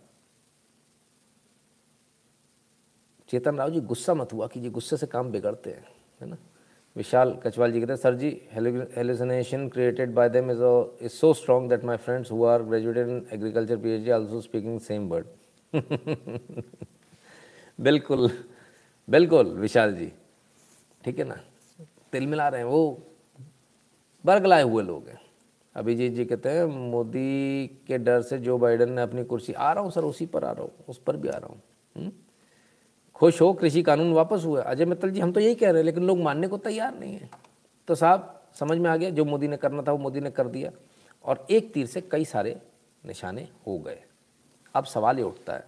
चेतन 3.28 3.56
राव 3.56 3.70
जी, 3.70 3.80
गुस्सा 3.82 4.14
मत 4.14 4.32
हुआ 4.32 4.46
कीजिए 4.46 4.70
गुस्से 4.70 4.96
से 4.96 5.06
काम 5.06 5.30
बिगड़ते 5.32 5.70
हैं, 5.70 5.84
है 6.20 6.28
ना? 6.28 6.36
विशाल 6.96 7.32
कचवाल 7.44 7.72
जी 7.72 7.80
कहते 7.80 7.92
हैं, 7.92 8.00
sir 8.00 8.14
ji 8.14 8.30
hallucination 8.52 9.68
created 9.68 10.14
by 10.14 10.28
them 10.28 10.50
is 10.50 10.62
is 11.02 11.12
so 11.12 11.32
strong 11.34 11.68
that 11.70 11.84
my 11.84 11.96
friends 11.96 12.30
who 12.32 12.44
are 12.44 12.62
graduated 12.62 13.08
in 13.08 13.26
agriculture 13.32 13.76
P 13.76 13.82
PhD 13.82 14.10
also 14.10 14.40
speaking 14.40 14.78
same 14.80 15.08
word 15.08 15.26
बिल्कुल 17.78 18.30
बिल्कुल, 19.08 19.46
विशाल 19.58 19.94
जी। 19.94 20.12
ठीक 21.04 21.18
है 21.18 21.24
ना? 21.24 21.34
तिल 22.12 22.26
मिला 22.26 22.48
रहे 22.48 22.60
हैं, 22.60 22.68
वो 22.68 23.02
बरगलाए 24.24 24.62
हुए 24.62 24.82
लोग 24.82 25.08
हैं। 25.08 25.20
अभिजीत 25.77 26.12
जी 26.12 26.24
कहते 26.24 26.48
हैं, 26.48 26.65
मोदी 26.65 27.66
के 27.86 27.98
डर 27.98 28.23
से 28.23 28.39
जो 28.39 28.59
बाइडन 28.59 28.93
ने 28.93 29.03
अपनी 29.03 29.24
कुर्सी, 29.24 29.53
आ 29.53 29.73
रहा 29.73 29.85
हूँ 29.85 29.90
सर, 29.90 30.05
उसी 30.05 30.27
पर 30.27 30.44
आ 30.44 30.53
रहा 30.53 30.62
हूँ, 30.62 30.73
उस 30.89 30.98
पर 30.98 31.16
भी 31.16 31.28
आ 31.28 31.36
रहा 31.36 31.47
हूँ। 31.47 31.62
हम्म? 31.97 32.12
खुश 33.15 33.40
हो, 33.40 33.53
कृषि 33.53 33.82
कानून 33.82 34.12
वापस 34.12 34.43
हुए। 34.44 34.62
अजय 34.62 34.85
मित्तल 34.85 35.11
जी, 35.11 35.20
हम 35.20 35.32
तो 35.32 35.40
यही 35.40 35.55
कह 35.55 35.70
रहे 35.70 35.77
हैं, 35.77 35.85
लेकिन 35.85 36.05
लोग 36.05 36.19
मानने 36.19 36.48
को 36.48 36.59
तैयार 36.59 36.98
नहीं 36.98 37.15
है। 37.15 37.31
तो 37.89 37.94
साहब, 37.94 38.43
समझ 38.55 38.78
में 38.78 38.90
आ 38.90 38.97
गया, 38.97 39.11
जो 39.11 39.24
मोदी 39.24 39.48
ने 39.48 39.57
करना 39.57 39.82
था, 39.82 39.93
वो 39.93 39.98
मोदी 39.98 40.20
ने 40.20 40.31
कर 40.31 40.48
दिया। 40.48 40.70
और 41.24 41.47
एक 41.51 41.74
तीर 41.74 41.86
से 41.86 42.01
कई 42.01 42.24
सारे 42.24 42.61
निशाने 43.07 43.48
हो 43.66 43.78
गए। 43.78 43.98
अब 44.74 44.85
सवाल 44.85 45.16
ये 45.16 45.23
उठता 45.23 45.53
है, 45.53 45.65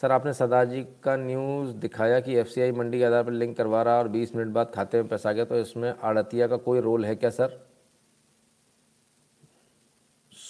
सर, 0.00 0.12
आपने 0.12 0.32
सरदार 0.32 0.64
जी 0.64 0.82
का 0.82 1.16
न्यूज़ 1.16 1.76
दिखाया 1.76 2.20
कि 2.20 2.36
एफसीआई 2.36 2.72
मंडी 2.72 2.98
के 2.98 3.04
आधार 3.04 3.24
पर 3.24 3.32
लिंक 3.32 3.56
करवा 3.56 3.82
रहा 3.82 3.98
और 3.98 4.08
20 4.08 4.34
मिनट 4.34 4.48
बाद 4.48 4.72
खाते 4.74 4.98
में 4.98 5.08
पैसा 5.08 5.32
गया 5.32 5.44
तो 5.44 5.56
इसमें 5.56 5.94
आड़तिया 6.02 6.46
का 6.46 6.56
कोई 6.56 6.80
रोल 6.80 7.04
है 7.04 7.14
क्या, 7.14 7.30
सर? 7.30 7.67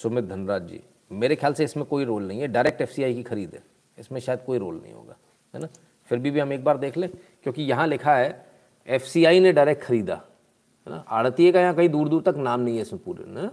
सुमित 0.02 0.24
धनराज 0.24 0.68
जी 0.68 0.80
मेरे 1.10 1.36
ख्याल 1.36 1.54
से 1.54 1.64
इसमें 1.64 1.84
कोई 1.86 2.04
रोल 2.04 2.22
नहीं 2.22 2.40
है। 2.40 2.48
डायरेक्ट 2.48 2.80
एफसीआई 2.80 3.14
की 3.14 3.22
खरीद 3.22 3.54
है 3.54 3.62
इसमें 3.98 4.20
शायद 4.20 4.40
कोई 4.46 4.58
रोल 4.58 4.80
नहीं 4.82 4.92
होगा 4.92 5.16
है 5.54 5.60
ना? 5.60 5.68
फिर 6.10 6.18
भी 6.18 6.30
भी 6.30 6.40
हम 6.40 6.52
एक 6.52 6.64
बार 6.64 6.76
देख 6.78 6.96
लें 6.96 7.08
क्योंकि 7.42 7.62
यहाँ 7.62 7.86
लिखा 7.86 8.14
है 8.16 8.46
एफसीआई 8.88 9.40
ने 9.40 9.52
डायरेक्ट 9.52 9.82
खरीदा 9.82 10.14
है 10.14 10.92
ना? 10.92 11.04
आड़तीय 11.08 11.52
का 11.52 11.60
यहाँ 11.60 11.74
कहीं 11.74 11.88
दूर 11.88 12.08
दूर 12.08 12.22
तक 12.22 12.36
नाम 12.38 12.60
नहीं 12.60 12.76
है 12.76 12.82
इसमें 12.82 13.02
पूरे 13.04 13.24
ना? 13.28 13.50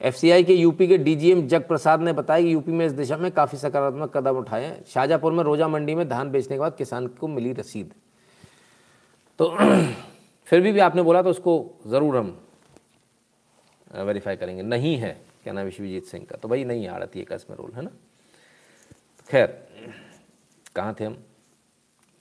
एफ़ 0.00 0.20
के 0.46 0.54
यूपी 0.54 0.86
के 0.88 0.98
डीजीएम 0.98 1.46
जग 1.48 1.66
प्रसाद 1.68 2.00
ने 2.00 2.12
बताया 2.12 2.42
कि 2.42 2.52
यूपी 2.52 2.72
में 2.72 2.84
इस 2.86 2.92
दिशा 2.92 3.16
में 3.16 3.30
काफ़ी 3.32 3.58
सकारात्मक 3.58 4.16
कदम 4.16 4.36
उठाए 4.36 4.64
हैं। 4.64 4.84
शाहजहाँपुर 4.84 5.32
में 5.32 5.42
रोजा 5.44 5.68
मंडी 5.68 5.94
में 5.94 6.08
धान 6.08 6.30
बेचने 6.30 6.56
के 6.56 6.60
बाद 6.60 6.76
किसान 6.76 7.06
को 7.18 7.28
मिली 7.28 7.52
रसीद। 7.52 7.92
तो 9.38 9.48
फिर 10.46 10.60
भी, 10.60 10.72
भी 10.72 10.80
आपने 10.80 11.02
बोला 11.02 11.22
तो 11.22 11.30
उसको 11.30 11.80
ज़रूर 11.86 12.16
हम 12.16 12.36
वेरीफाई 13.96 14.36
करेंगे। 14.36 14.62
नहीं 14.62 14.96
है। 14.96 15.16
क्या 15.48 15.52
नाम 15.54 15.64
विश्वजीत 15.64 16.04
सिंह 16.04 16.24
का। 16.24 16.36
तो 16.36 16.48
भाई, 16.48 16.64
नहीं 16.64 16.88
आ 16.88 16.96
रही 16.96 17.20
है 17.20 17.36
इसमें 17.36 17.56
रोल 17.56 17.72
है 17.72 17.82
ना? 17.82 17.90
खैर, 19.30 19.68
कहाँ 20.76 20.96
थे 21.00 21.04
हम? 21.04 21.24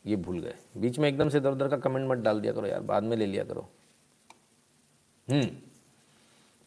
ये 0.06 0.16
भूल 0.16 0.40
गए। 0.40 0.56
बीच 0.78 1.00
में 1.00 1.10
एकदम 1.10 1.30
से 1.30 1.38
इधर 1.38 1.52
उधर 1.52 1.68
का 1.68 1.78
कमेंट 1.78 2.10
मत 2.10 2.18
डाल 2.18 2.42
दिया 2.42 2.54
करो 2.54 2.68
यार, 2.68 2.80
बाद 2.80 3.04
में 3.04 3.18
ले 3.18 3.26
लिया 3.26 3.44
करो। 3.44 3.70
हम्म। 5.32 5.48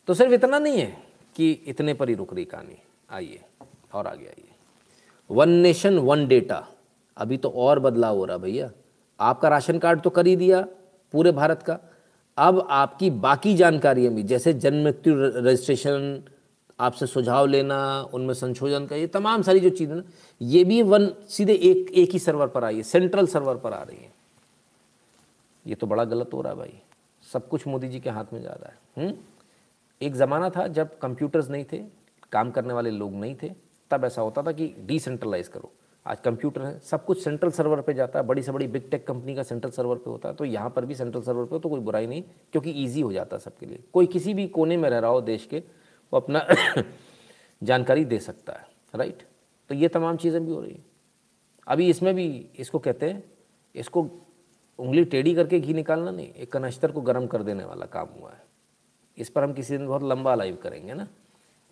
तो 0.07 0.15
सिर्फ़ 0.15 0.33
इतना 0.33 0.59
नहीं 0.59 0.79
है 0.79 1.03
कि 1.37 1.53
इतने 1.53 1.95
पर 1.95 2.09
ही 2.09 2.15
रुक 2.15 2.35
रही 2.35 2.45
कहानी। 2.45 2.77
आइए, 3.11 3.41
और 3.95 4.07
आगे 4.07 4.27
आइए। 4.27 4.49
वन 5.31 5.49
नेशन 5.49 5.99
वन 5.99 6.27
डेटा 6.27 6.69
अभी 7.17 7.37
तो 7.37 7.49
और 7.49 7.79
बदलाव 7.79 8.17
हो 8.17 8.25
रहा 8.25 8.37
भैया। 8.37 8.71
आपका 9.21 9.49
राशन 9.49 9.79
कार्ड 9.79 10.01
तो 10.01 10.11
कर 10.11 10.27
ही 10.27 10.37
दिया 10.37 10.61
पूरे 11.13 11.33
भारत 11.33 11.63
का। 11.63 11.79
अब 12.39 12.67
आपकी 12.71 13.11
बाकी 13.11 13.55
जानकारियाँ 13.55 14.15
भी 14.15 14.23
जैसे 14.23 14.53
जन्म 14.53 14.85
मृत्यु 14.85 15.15
रजिस्ट्रेशन 15.17 16.25
आपसे 16.81 17.07
सुझाव 17.07 17.47
लेना, 17.47 17.79
उनमें 18.15 18.35
संशोधन 18.35 18.87
का, 18.87 18.97
ये 18.97 19.07
तमाम 19.09 19.43
सारी 19.43 19.61
जो 19.61 19.71
चीज़ें 19.71 19.95
ना, 19.95 20.03
ये 20.41 20.65
भी 20.65 20.81
वन, 20.83 21.11
सीधे 21.29 21.53
एक 21.55 21.91
एक 21.93 22.11
ही 22.11 22.19
सर्वर 22.19 22.47
पर 22.49 22.65
आई 22.65 22.77
है 22.77 22.83
सेंट्रल 22.85 23.27
सर्वर 23.29 23.57
पर 23.57 23.73
आ 23.73 23.83
रही 23.83 23.99
है 23.99 24.13
ये 25.65 25.75
तो 25.75 25.87
बड़ा 25.87 26.05
गलत 26.05 26.31
हो 26.35 26.41
रहा 26.41 26.53
है 26.53 26.59
भाई 26.59 26.81
सब 27.27 27.49
कुछ 27.49 27.67
मोदी 27.67 27.89
जी 27.89 28.01
के 28.01 28.11
हाथ 28.11 28.33
में 28.33 28.41
जा 28.43 28.51
रहा 28.51 28.69
है 28.69 28.79
हुँ? 28.97 29.05
हम्म? 29.05 29.19
एक 30.01 30.15
ज़माना 30.15 30.49
था 30.51 30.67
जब 30.69 30.99
कंप्यूटर्स 30.99 31.51
नहीं 31.51 31.65
थे, 31.73 31.79
काम 32.33 32.51
करने 32.51 32.75
वाले 32.75 32.91
लोग 32.91 33.15
नहीं 33.15 33.35
थे, 33.43 33.51
तब 33.91 34.05
ऐसा 34.05 34.23
होता 34.23 34.43
था 34.43 34.53
कि 34.53 34.75
डिसेंट्रलाइज 34.87 35.49
करो 35.49 35.71
आज 36.07 36.21
कंप्यूटर 36.21 36.63
है, 36.63 36.79
सब 36.81 37.05
कुछ 37.05 37.23
सेंट्रल 37.25 37.51
सर्वर 37.51 37.81
पे 37.81 37.95
जाता 37.95 38.19
है, 38.19 38.27
बड़ी 38.27 38.43
से 38.43 38.53
बड़ी 38.53 38.67
बिग 38.69 38.89
टेक 38.91 39.07
कंपनी 39.07 39.35
का 39.35 39.43
सेंट्रल 39.43 39.71
सर्वर 39.71 39.97
पे 39.97 40.11
होता 40.11 40.29
है 40.29 40.35
तो 40.35 40.45
यहाँ 40.45 40.71
पर 40.71 40.85
भी 40.85 40.95
सेंट्रल 40.95 41.23
सर्वर 41.23 41.45
पे 41.45 41.59
तो 41.59 41.69
कोई 41.69 41.81
बुराई 41.81 42.07
नहीं, 42.07 42.23
क्योंकि 42.53 42.71
ईजी 42.85 43.01
हो 43.01 43.13
जाता 43.13 43.37
है 43.37 43.43
सबके 43.43 43.67
लिए 43.67 43.83
कोई 43.93 44.07
किसी 44.07 44.35
भी 44.35 44.47
कोने 44.49 44.77
में 44.77 44.89
रह 44.91 44.99
रहा 44.99 45.11
हो 45.11 45.21
देश 45.23 45.47
के 45.51 45.63
वो 46.13 46.21
अपना 46.21 46.47
जानकारी 47.63 48.05
दे 48.05 48.19
सकता 48.19 48.53
है 48.53 48.67
राइट 48.95 49.23
तो 49.71 49.75
ये 49.75 49.89
तमाम 49.89 50.17
चीज़ें 50.17 50.45
भी 50.45 50.53
हो 50.53 50.61
रही 50.61 50.73
हैं। 50.73 50.85
अभी 51.67 51.89
इसमें 51.91 52.15
भी 52.15 52.27
इसको 52.59 52.79
कहते 52.79 53.11
हैं 53.11 53.23
इसको 53.75 54.03
उंगली 54.79 55.05
टेढ़ी 55.05 55.35
करके 55.35 55.61
घी 55.61 55.75
निकालना 55.75 56.11
नहीं 56.11 56.33
एक 56.33 56.53
कनस्तर 56.53 56.93
को 56.93 57.01
गर्म 57.01 57.27
कर 57.27 57.43
देने 57.43 57.65
वाला 57.65 57.87
काम 57.87 58.09
हुआ 58.21 58.31
है। 58.31 58.43
इस 59.19 59.31
पर 59.31 59.45
हम 59.45 59.53
किसी 59.53 59.77
दिन 59.77 59.87
बहुत 59.87 60.03
लंबा 60.03 60.35
लाइव 60.35 60.57
करेंगे 60.63 60.95
ना 60.95 61.05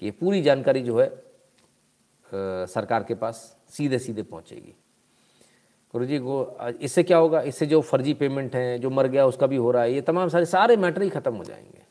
कि 0.02 0.06
ये 0.06 0.12
पूरी 0.12 0.42
जानकारी 0.42 0.82
जो 0.82 1.00
है 1.00 1.06
आ, 1.06 2.66
सरकार 2.66 3.04
के 3.04 3.14
पास 3.14 3.36
सीधे 3.70 3.98
सीधे 3.98 4.22
पहुंचेगी। 4.22 4.74
गुरु 5.94 6.06
जी 6.06 6.18
को 6.18 6.58
इससे 6.80 7.02
क्या 7.02 7.18
होगा? 7.18 7.40
इससे 7.40 7.66
जो 7.66 7.80
फर्जी 7.80 8.14
पेमेंट 8.14 8.56
है 8.56 8.78
जो 8.78 8.90
मर 8.90 9.06
गया 9.06 9.26
उसका 9.26 9.46
भी 9.46 9.56
हो 9.56 9.70
रहा 9.70 9.82
है 9.82 9.94
ये 9.94 10.00
तमाम 10.02 10.28
सारे 10.28 10.44
सारे 10.46 10.76
मैटर 10.76 11.02
ही 11.02 11.10
खत्म 11.10 11.34
हो 11.34 11.44
जाएँगे। 11.44 11.86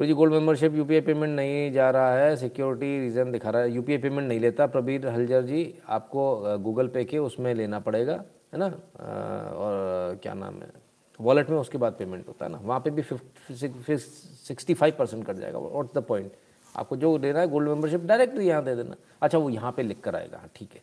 Guru 0.00 0.06
ji 0.08 0.14
gold 0.14 0.32
membership 0.32 0.74
UPI 0.74 1.00
payment 1.04 1.34
नहीं 1.36 1.72
जा 1.72 1.88
रहा 1.92 2.12
है 2.14 2.36
सिक्योरिटी 2.36 2.98
रीज़न 3.00 3.32
दिखा 3.32 3.50
रहा 3.50 3.62
है। 3.62 3.72
यूपीआई 3.72 3.98
पेमेंट 3.98 4.26
नहीं 4.28 4.38
लेता, 4.40 4.66
प्रबीर 4.66 5.06
हलजर 5.06 5.42
जी, 5.42 5.74
आपको 5.88 6.58
गूगल 6.58 6.86
पे 6.88 7.04
के 7.04 7.18
उसमें 7.18 7.52
लेना 7.54 7.80
पड़ेगा, 7.80 8.14
है 8.52 8.58
ना? 8.58 8.66
और 8.66 10.18
क्या 10.22 10.34
नाम 10.34 10.54
है 10.62 10.68
वॉलेट 11.20 11.50
में 11.50 11.58
उसके 11.58 11.78
बाद 11.78 11.96
पेमेंट 11.98 12.28
होता 12.28 12.44
है 12.44 12.52
ना। 12.52 12.60
वहाँ 12.62 12.80
पे 12.80 12.90
भी 12.90 13.02
सिक्सटी 13.02 14.74
फाइव 14.74 14.94
परसेंट 14.98 15.26
कट 15.26 15.36
जाएगा 15.36 15.58
वॉट 15.58 15.92
द 15.94 16.02
पॉइंट 16.08 16.32
आपको 16.74 16.96
जो 16.96 17.16
दे 17.18 17.32
रहा 17.32 17.42
है 17.42 17.48
गोल्ड 17.48 17.68
मेंबरशिप 17.68 18.04
डायरेक्ट 18.06 18.38
यहाँ 18.38 18.64
दे 18.64 18.74
देना। 18.76 18.96
अच्छा 19.22 19.38
वो 19.38 19.50
यहाँ 19.50 19.72
पे 19.72 19.82
लिख 19.82 20.00
कर 20.00 20.16
आएगा 20.16 20.38
हाँ 20.38 20.48
ठीक 20.56 20.70
है। 20.74 20.82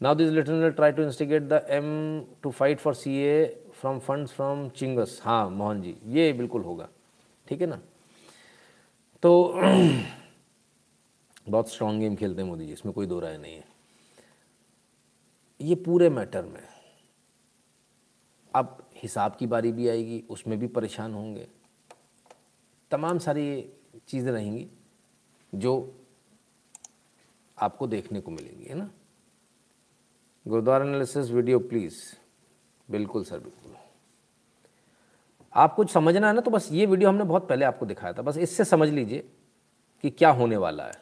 Now 0.00 0.14
this 0.14 0.30
little 0.32 0.70
try 0.72 0.92
to 0.92 1.02
instigate 1.02 1.42
them 1.70 1.86
to 2.42 2.50
fight 2.50 2.80
for 2.80 2.94
C 2.94 3.16
A 3.20 3.38
from 3.80 3.98
fund 4.00 4.28
from 4.28 4.68
Ching's 4.76 5.20
हाँ 5.24 5.48
मोहन 5.52 5.82
जी, 5.82 5.96
ये 6.08 6.32
बिल्कुल 6.32 6.62
होगा, 6.62 6.88
ठीक 7.46 7.60
है 7.60 7.66
ना? 7.66 7.80
तो 9.22 9.52
बहुत 11.48 11.70
स्ट्रॉन्ग 11.70 12.00
गेम 12.00 12.16
खेलते 12.16 12.42
हैं 12.42 12.48
मोदी 12.48 12.66
जी, 12.66 12.72
इसमें 12.72 12.94
कोई 12.94 13.06
दो 13.06 13.20
राय 13.20 13.36
नहीं 13.38 13.54
है। 13.56 13.64
ये 15.60 15.74
पूरे 15.74 16.08
मैटर 16.10 16.44
में, 16.44 16.68
अब 18.54 18.88
हिसाब 19.02 19.36
की 19.36 19.46
बारी 19.46 19.72
भी 19.72 19.88
आएगी, 19.88 20.22
उसमें 20.30 20.58
भी 20.58 20.66
परेशान 20.66 21.14
होंगे। 21.14 21.46
तमाम 22.90 23.18
सारी 23.18 23.44
चीज़ें 24.08 24.32
रहेंगी 24.32 24.66
जो 25.52 25.74
आपको 27.58 27.86
देखने 27.86 28.20
को 28.20 28.30
मिलेंगी, 28.30 28.64
है 28.64 28.74
ना? 28.74 28.90
गुरुद्वारा 30.46 30.84
एनालिसिस 30.84 31.30
वीडियो 31.30 31.58
प्लीज़ 31.58 32.00
बिल्कुल 32.88 33.24
सर 33.24 33.38
बिल्कुल। 33.38 33.76
आप 35.54 35.74
कुछ 35.74 35.90
समझना 35.90 36.28
है 36.28 36.34
ना 36.34 36.40
तो 36.40 36.50
बस 36.50 36.68
ये 36.72 36.86
वीडियो 36.86 37.08
हमने 37.08 37.24
बहुत 37.24 37.48
पहले 37.48 37.64
आपको 37.64 37.86
दिखाया 37.86 38.12
था। 38.12 38.22
बस 38.22 38.36
इससे 38.36 38.64
समझ 38.64 38.88
लीजिए 38.88 39.24
कि 40.04 40.10
क्या 40.10 40.30
होने 40.30 40.56
वाला 40.56 40.84
है। 40.84 41.00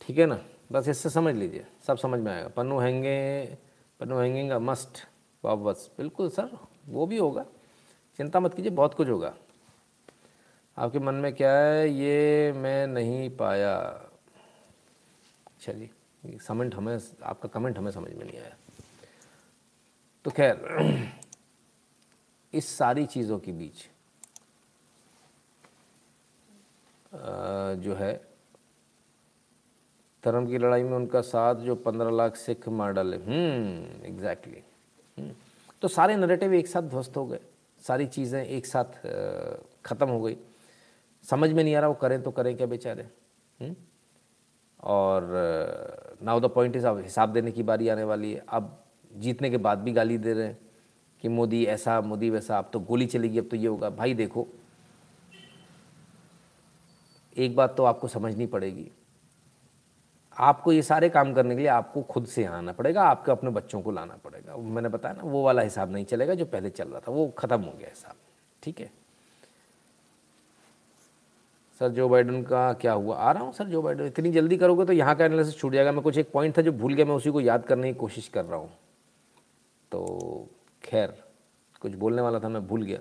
ठीक 0.00 0.18
है 0.18 0.26
ना? 0.26 0.38
बस 0.72 0.88
इससे 0.88 1.10
समझ 1.10 1.34
लीजिए। 1.34 1.66
सब 1.86 1.96
समझ 1.98 2.20
में 2.20 2.32
आएगा। 2.32 2.48
पन्नू 2.48 2.78
हैंगे, 2.78 3.44
पन्नू 4.00 4.18
हैंगिंग, 4.18 4.52
मस्ट 4.62 5.06
वाह 5.44 5.54
बस 5.54 5.90
बिल्कुल, 5.98 6.28
सर। 6.30 6.56
वो 6.88 7.06
भी 7.06 7.18
होगा। 7.18 7.44
चिंता 8.18 8.40
मत 8.40 8.54
कीजिए 8.54 8.70
बहुत 8.72 8.94
कुछ 8.94 9.08
होगा। 9.08 9.34
आपके 10.76 10.98
मन 10.98 11.14
में 11.14 11.32
क्या 11.34 11.52
है? 11.52 11.88
ये 11.90 12.52
मैं 12.52 12.86
नहीं 12.86 13.28
पाया। 13.36 13.76
अच्छा 15.46 15.72
जी 15.72 15.90
कमेंट 16.38 16.74
हमें 16.74 16.98
आपका 17.22 17.48
कमेंट 17.48 17.78
हमें 17.78 17.90
समझ 17.90 18.12
में 18.12 18.24
नहीं 18.24 18.38
आया। 18.38 18.56
तो 20.24 20.30
खैर 20.30 21.10
इस 22.52 22.68
सारी 22.68 23.04
चीज़ों 23.06 23.38
के 23.38 23.52
बीच 23.52 23.88
जो 27.84 27.94
है 27.94 28.14
धर्म 30.24 30.46
की 30.46 30.58
लड़ाई 30.58 30.82
में 30.82 30.96
उनका 30.96 31.20
साथ 31.22 31.54
जो 31.56 31.74
पंद्रह 31.76 32.10
लाख 32.10 32.36
सिख 32.36 32.68
मार 32.70 32.92
डाले। 32.92 33.16
हम्म 33.16 34.04
एग्जैक्टली 34.06 34.62
हम्म, 35.18 35.34
तो 35.84 35.88
सारे 35.88 36.14
नरेटिव 36.16 36.52
एक 36.54 36.68
साथ 36.68 36.82
ध्वस्त 36.82 37.16
हो 37.16 37.24
गए। 37.26 37.38
सारी 37.82 38.04
चीज़ें 38.06 38.44
एक 38.44 38.66
साथ 38.66 38.94
ख़त्म 39.86 40.06
हो 40.08 40.20
गई। 40.20 40.36
समझ 41.24 41.50
में 41.50 41.62
नहीं 41.62 41.74
आ 41.74 41.80
रहा 41.80 41.88
वो 41.88 41.94
करें 41.94 42.22
तो 42.22 42.30
करें 42.30 42.56
क्या 42.56 42.66
बेचारे 42.66 43.02
हम्म, 43.02 43.74
और 44.82 46.18
नाउ 46.22 46.40
द 46.40 46.50
पॉइंट 46.54 46.76
इज़ 46.76 46.86
अब 46.86 47.00
हिसाब 47.00 47.32
देने 47.32 47.52
की 47.52 47.62
बारी 47.62 47.88
आने 47.88 48.04
वाली 48.04 48.32
है। 48.32 48.44
अब 48.48 48.84
जीतने 49.12 49.50
के 49.50 49.56
बाद 49.58 49.78
भी 49.78 49.92
गाली 49.92 50.18
दे 50.18 50.32
रहे 50.32 50.46
हैं 50.46 50.58
कि 51.24 51.28
मोदी 51.30 51.64
ऐसा 51.66 52.00
मोदी 52.02 52.30
वैसा 52.30 52.58
अब 52.58 52.70
तो 52.72 52.80
गोली 52.82 53.06
चलेगी 53.06 53.38
अब 53.38 53.48
तो 53.50 53.56
ये 53.56 53.66
होगा। 53.66 53.90
भाई 53.92 54.14
देखो 54.14 54.46
एक 57.36 57.56
बात 57.56 57.76
तो 57.76 57.84
आपको 57.84 58.08
समझनी 58.08 58.46
पड़ेगी। 58.48 58.90
आपको 60.36 60.72
ये 60.72 60.82
सारे 60.82 61.08
काम 61.08 61.32
करने 61.34 61.54
के 61.54 61.60
लिए 61.60 61.68
आपको 61.70 62.02
खुद 62.02 62.26
से 62.26 62.42
यहाँ 62.42 62.58
आना 62.58 62.72
पड़ेगा, 62.72 63.02
आपको 63.02 63.32
अपने 63.32 63.50
बच्चों 63.50 63.80
को 63.82 63.90
लाना 63.90 64.16
पड़ेगा। 64.24 64.56
मैंने 64.56 64.88
बताया 64.88 65.14
ना, 65.14 65.22
वो 65.22 65.42
वाला 65.42 65.62
हिसाब 65.62 65.92
नहीं 65.92 66.04
चलेगा 66.04 66.34
जो 66.34 66.44
पहले 66.46 66.70
चल 66.70 66.88
रहा 66.88 67.00
था, 67.00 67.12
वो 67.12 67.26
ख़त्म 67.38 67.60
हो 67.60 67.72
गया 67.72 67.88
हिसाब, 67.88 68.14
ठीक 68.62 68.80
है? 68.80 68.90
सर, 71.80 71.88
जो 71.88 72.08
बाइडन 72.08 72.42
का 72.42 72.72
क्या 72.72 72.92
हुआ? 72.92 73.16
आ 73.16 73.30
रहा 73.32 73.42
हूँ 73.42 73.52
सर, 73.52 73.64
जो 73.64 73.82
बाइडन, 73.82 74.06
इतनी 74.06 74.30
जल्दी 74.32 74.56
करोगे 74.56 74.84
तो 74.84 74.92
यहाँ 74.92 75.14
का 75.16 75.24
एनालिसिस 75.24 75.58
छूट 75.58 75.72
जाएगा। 75.72 75.92
मैं 75.92 76.02
कुछ 76.02 76.18
एक 76.18 76.30
पॉइंट 76.32 76.56
था 76.58 76.62
जो 76.62 76.72
भूल 76.72 76.94
गया, 76.94 77.06
मैं 77.06 77.14
उसी 77.14 77.30
को 77.30 77.40
याद 77.40 77.64
करने 77.64 77.92
की 77.92 77.98
कोशिश 77.98 78.28
कर 78.28 78.44
रहा 78.44 78.58
हूँ। 78.58 78.70
तो 79.92 80.48
खैर, 80.84 81.14
कुछ 81.80 81.94
बोलने 81.94 82.22
वाला 82.22 82.38
था, 82.40 82.48
मैं 82.48 82.66
भूल 82.66 82.82
गया। 82.82 82.98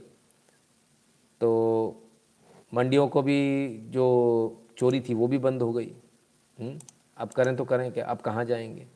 तो 1.42 2.00
मंडियों 2.74 3.08
को 3.08 3.22
भी 3.22 3.38
जो 3.90 4.06
चोरी 4.78 5.02
थी, 5.02 5.14
वो 5.14 5.28
भी 5.28 5.38
बंद 5.38 5.62
हो 5.62 5.72
गई 5.74 5.92
हुँ? 6.58 6.78
अब 7.18 7.30
करें 7.30 7.56
तो 7.56 7.66
करें 7.66 7.92
क्या? 7.92 8.06
अब 8.06 8.18
कहाँ 8.18 8.46
जाएँगे? 8.46 8.88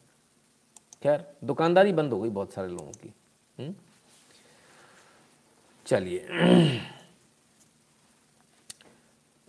खैर, 1.03 1.26
दुकानदारी 1.44 1.94
बंद 1.94 2.14
हो 2.14 2.22
गई 2.22 2.30
बहुत 2.30 2.53
सारे 2.53 2.68
लोगों 2.68 2.91
की। 2.91 3.14
चलिए। 5.85 6.27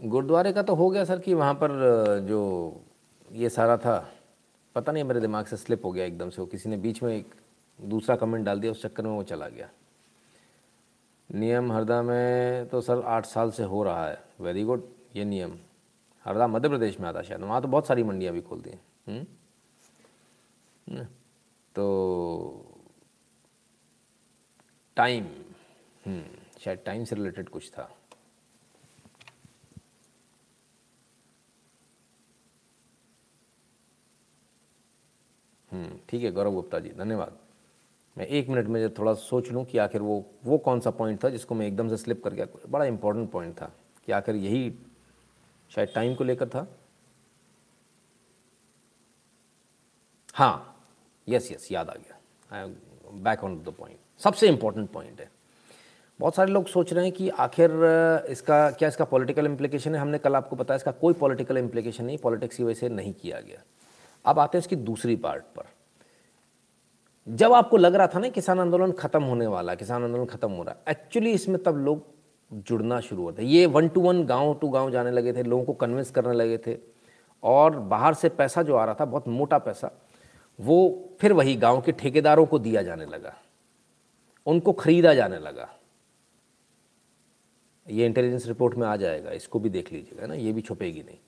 गुरुद्वारे 0.00 0.52
का 0.52 0.62
तो 0.62 0.74
हो 0.74 0.90
गया 0.90 1.04
सर 1.04 1.18
कि 1.18 1.34
वहाँ 1.34 1.54
पर, 1.54 1.70
जो 2.28 2.80
ये 3.32 3.48
सारा 3.48 3.76
था, 3.76 4.12
पता 4.74 4.92
नहीं 4.92 5.04
मेरे 5.04 5.20
दिमाग 5.20 5.46
से 5.46 5.56
स्लिप 5.56 5.84
हो 5.84 5.92
गया 5.92 6.04
एकदम 6.04 6.30
से, 6.30 6.40
वो 6.42 6.46
किसी 6.46 6.68
ने 6.68 6.76
बीच 6.76 7.02
में 7.02 7.16
एक 7.16 7.34
दूसरा 7.80 8.16
कमेंट 8.16 8.44
डाल 8.46 8.60
दिया, 8.60 8.72
उस 8.72 8.82
चक्कर 8.82 9.02
में 9.02 9.10
वो 9.10 9.22
चला 9.22 9.48
गया। 9.48 9.68
नियम 11.34 11.72
हरदा 11.72 12.02
में 12.02 12.68
तो 12.68 12.80
सर 12.80 13.02
आठ 13.02 13.26
साल 13.26 13.50
से 13.50 13.62
हो 13.62 13.82
रहा 13.82 14.08
है। 14.08 14.24
वेरी 14.40 14.64
गुड 14.64 14.88
ये 15.16 15.24
नियम। 15.24 15.58
हरदा 16.28 16.46
मध्य 16.46 16.68
प्रदेश 16.68 16.98
में 17.00 17.08
आता 17.08 17.22
शायद, 17.22 17.40
वहाँ 17.40 17.60
तो 17.62 17.68
बहुत 17.68 17.86
सारी 17.86 18.02
मंडियाँ 18.04 18.32
भी 18.34 18.40
खोल 18.40 18.60
दी 18.60 18.70
हैं 18.70 19.26
तो 21.74 21.84
टाइम 24.96 25.26
शायद 26.60 26.78
टाइम 26.86 27.04
से 27.04 27.16
रिलेटेड 27.16 27.48
कुछ 27.48 27.70
था। 27.70 27.88
ठीक 36.08 36.22
है, 36.22 36.30
गौरव 36.32 36.52
गुप्ता 36.52 36.78
जी, 36.78 36.88
धन्यवाद। 36.98 37.38
मैं 38.16 38.26
एक 38.26 38.48
मिनट 38.48 38.66
में 38.66 38.94
थोड़ा 38.94 39.12
सोच 39.14 39.50
लूँ 39.52 39.64
कि 39.64 39.78
आखिर 39.78 40.02
वो 40.02 40.24
वो 40.44 40.58
कौन 40.58 40.80
सा 40.80 40.90
पॉइंट 40.90 41.22
था 41.24 41.28
जिसको 41.30 41.54
मैं 41.54 41.66
एकदम 41.66 41.88
से 41.88 41.96
स्लिप 41.96 42.22
कर 42.24 42.34
गया 42.34 42.46
बड़ा 42.68 42.84
इंपॉर्टेंट 42.84 43.30
पॉइंट 43.30 43.54
था 43.60 43.70
कि 44.06 44.12
आखिर 44.12 44.36
यही 44.36 44.70
शायद 45.72 45.88
टाइम 45.94 46.14
को 46.14 46.24
लेकर 46.24 46.48
था। 46.48 46.66
हाँ 50.34 50.74
यस 51.28 51.50
यस 51.52 51.70
याद 51.72 51.88
आ 51.90 51.94
गया। 51.94 52.66
बैक 53.14 53.44
ऑन 53.44 53.58
द 53.58 53.74
पॉइंट 53.78 53.98
सबसे 54.20 54.48
इंपॉर्टेंट 54.48 54.90
पॉइंट 54.90 55.20
है। 55.20 55.30
बहुत 56.20 56.34
सारे 56.34 56.52
लोग 56.52 56.66
सोच 56.66 56.92
रहे 56.92 57.04
हैं 57.04 57.12
कि 57.12 57.28
आखिर 57.28 57.70
इसका, 58.30 58.70
क्या 58.70 58.88
इसका 58.88 59.04
पॉलिटिकल 59.04 59.46
इम्प्लीकेशन 59.46 59.94
है? 59.94 60.00
हमने 60.00 60.18
कल 60.18 60.36
आपको 60.36 60.56
बताया 60.56 60.76
इसका 60.76 60.92
कोई 60.92 61.14
पॉलिटिकल 61.14 61.58
इम्प्लीकेशन 61.58 62.04
नहीं 62.04 62.18
पॉलिटिक्स 62.18 62.56
की 62.56 62.64
वजह 62.64 62.74
से 62.74 62.88
नहीं 62.88 63.12
किया 63.14 63.40
गया। 63.40 63.62
अब 64.24 64.38
आते 64.38 64.58
हैं 64.58 64.62
इसकी 64.62 64.76
दूसरी 64.76 65.16
पार्ट 65.16 65.44
पर। 65.56 65.66
जब 67.26 67.52
आपको 67.52 67.76
लग 67.76 67.94
रहा 67.94 68.06
था 68.06 68.18
ना 68.18 68.28
किसान 68.28 68.60
आंदोलन 68.60 68.92
खत्म 68.92 69.22
होने 69.22 69.46
वाला, 69.46 69.74
किसान 69.74 70.04
आंदोलन 70.04 70.26
खत्म 70.26 70.50
हो 70.50 70.62
रहा 70.62 70.90
एक्चुअली 70.90 71.32
इसमें 71.32 71.62
तब 71.62 71.76
लोग 71.76 72.06
जुड़ना 72.52 73.00
शुरू 73.00 73.22
होता 73.22 73.42
है। 73.42 73.48
ये 73.48 73.66
वन 73.66 73.88
टू 73.88 74.00
वन 74.00 74.24
गाँव 74.24 74.54
टू 74.54 74.68
गाँव 74.68 74.90
जाने 74.90 75.10
लगे 75.10 75.32
थे, 75.32 75.42
लोगों 75.42 75.64
को 75.64 75.72
कन्विंस 75.72 76.10
करने 76.10 76.34
लगे 76.34 76.58
थे। 76.58 76.76
और 77.42 77.78
बाहर 77.78 78.14
से 78.14 78.28
पैसा 78.28 78.62
जो 78.62 78.76
आ 78.76 78.84
रहा 78.84 78.94
था, 78.94 79.04
बहुत 79.04 79.28
मोटा 79.28 79.58
पैसा, 79.58 79.90
वो 80.60 81.08
फिर 81.20 81.32
वही 81.32 81.54
गाँव 81.56 81.80
के 81.80 81.92
ठेकेदारों 81.92 82.46
को 82.46 82.58
दिया 82.58 82.82
जाने 82.82 83.04
लगा। 83.04 83.34
उनको 84.46 84.72
खरीदा 84.72 85.14
जाने 85.14 85.38
लगा। 85.38 85.68
ये 87.86 88.06
इंटेलिजेंस 88.06 88.46
रिपोर्ट 88.46 88.74
में 88.74 88.86
आ 88.86 88.96
जाएगा, 88.96 89.30
इसको 89.30 89.58
भी 89.58 89.68
देख 89.68 89.92
लीजिएगा 89.92 90.26
ना? 90.26 90.34
ये 90.34 90.52
भी 90.52 90.60
छुपेगी 90.60 91.02
नहीं। 91.02 91.18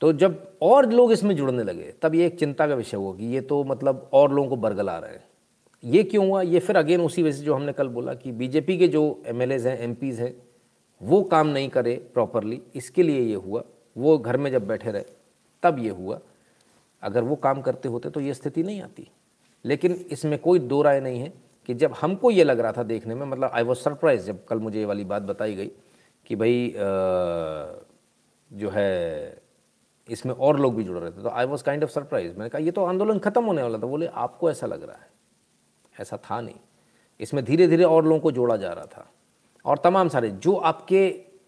तो 0.00 0.12
जब 0.12 0.58
और 0.62 0.92
लोग 0.92 1.12
इसमें 1.12 1.36
जुड़ने 1.36 1.64
लगे, 1.64 1.94
तब 2.02 2.14
ये 2.14 2.26
एक 2.26 2.38
चिंता 2.38 2.66
का 2.66 2.74
विषय 2.74 2.96
हुआ 2.96 3.14
कि 3.16 3.24
ये 3.24 3.40
तो 3.40 3.64
मतलब 3.64 4.10
और 4.12 4.32
लोगों 4.32 4.48
को 4.48 4.56
बरगला 4.56 4.98
रहे 4.98 5.12
हैं। 5.12 5.24
ये 5.82 6.02
क्यों 6.02 6.26
हुआ? 6.28 6.42
ये 6.42 6.58
फिर 6.60 6.76
अगेन 6.76 7.00
उसी 7.00 7.22
वजह 7.22 7.32
से 7.32 7.44
जो 7.44 7.54
हमने 7.54 7.72
कल 7.72 7.88
बोला 7.88 8.14
कि 8.14 8.32
बीजेपी 8.32 8.76
के 8.78 8.88
जो 8.88 9.02
एम 9.26 9.42
हैं 9.42 9.78
एम 9.78 9.96
हैं, 10.02 10.34
वो 11.00 11.22
काम 11.24 11.46
नहीं 11.46 11.68
करे 11.68 11.94
प्रॉपरली 12.14 12.60
इसके 12.74 13.02
लिए 13.02 13.20
ये 13.20 13.34
हुआ। 13.36 13.62
वो 13.96 14.16
घर 14.18 14.36
में 14.36 14.50
जब 14.50 14.66
बैठे 14.66 14.90
रहे, 14.90 15.04
तब 15.62 15.78
ये 15.78 15.90
हुआ। 15.90 16.18
अगर 17.02 17.24
वो 17.24 17.36
काम 17.36 17.60
करते 17.60 17.88
होते 17.88 18.10
तो 18.10 18.20
ये 18.20 18.34
स्थिति 18.34 18.62
नहीं 18.62 18.80
आती। 18.82 19.08
लेकिन 19.64 19.92
इसमें 20.10 20.38
कोई 20.38 20.58
दो 20.58 20.80
राय 20.82 21.00
नहीं 21.00 21.20
है 21.20 21.32
कि 21.68 21.74
जब 21.74 21.94
हमको 22.00 22.30
ये 22.30 22.44
लग 22.44 22.60
रहा 22.60 22.72
था 22.72 22.82
देखने 22.82 23.14
में 23.14 23.26
मतलब 23.26 23.50
आई 23.54 23.62
वॉज़ 23.62 23.78
सरप्राइज़ 23.78 24.26
जब 24.26 24.44
कल 24.44 24.58
मुझे 24.58 24.78
ये 24.78 24.84
वाली 24.84 25.04
बात 25.04 25.22
बताई 25.22 25.54
गई 25.54 25.70
कि 26.26 26.36
भाई 26.36 26.72
जो 28.50 28.70
है, 28.70 29.42
इसमें 30.08 30.34
और 30.34 30.60
लोग 30.60 30.74
भी 30.76 30.84
जुड़ 30.84 30.98
रहे 30.98 31.10
थे। 31.10 31.22
तो 31.22 31.28
I 31.28 31.46
was 31.46 31.64
kind 31.64 31.84
of 31.84 31.90
surprise 31.90 32.32
मैंने 32.32 32.48
कहा, 32.48 32.62
ये 32.62 32.70
तो 32.70 32.84
आंदोलन 32.84 33.18
खत्म 33.18 33.44
होने 33.44 33.62
वाला 33.62 33.78
था। 33.78 33.86
बोले, 33.86 34.06
आपको 34.06 34.50
ऐसा 34.50 34.66
लग 34.66 34.82
रहा 34.82 34.96
है। 34.96 35.08
ऐसा 35.98 36.16
था 36.20 36.40
नहीं। 36.40 36.54
इसमें 37.20 37.44
धीरे 37.44 37.66
धीरे 37.68 37.84
और 37.84 38.04
लोगों 38.04 38.20
को 38.20 38.32
जोड़ा 38.32 38.56
जा 38.56 38.72
रहा 38.72 38.86
था। 38.86 39.06
और 39.64 39.78
तमाम 39.78 40.08
सारे 40.08 40.30
जो 40.30 40.54
आपके 40.54 41.04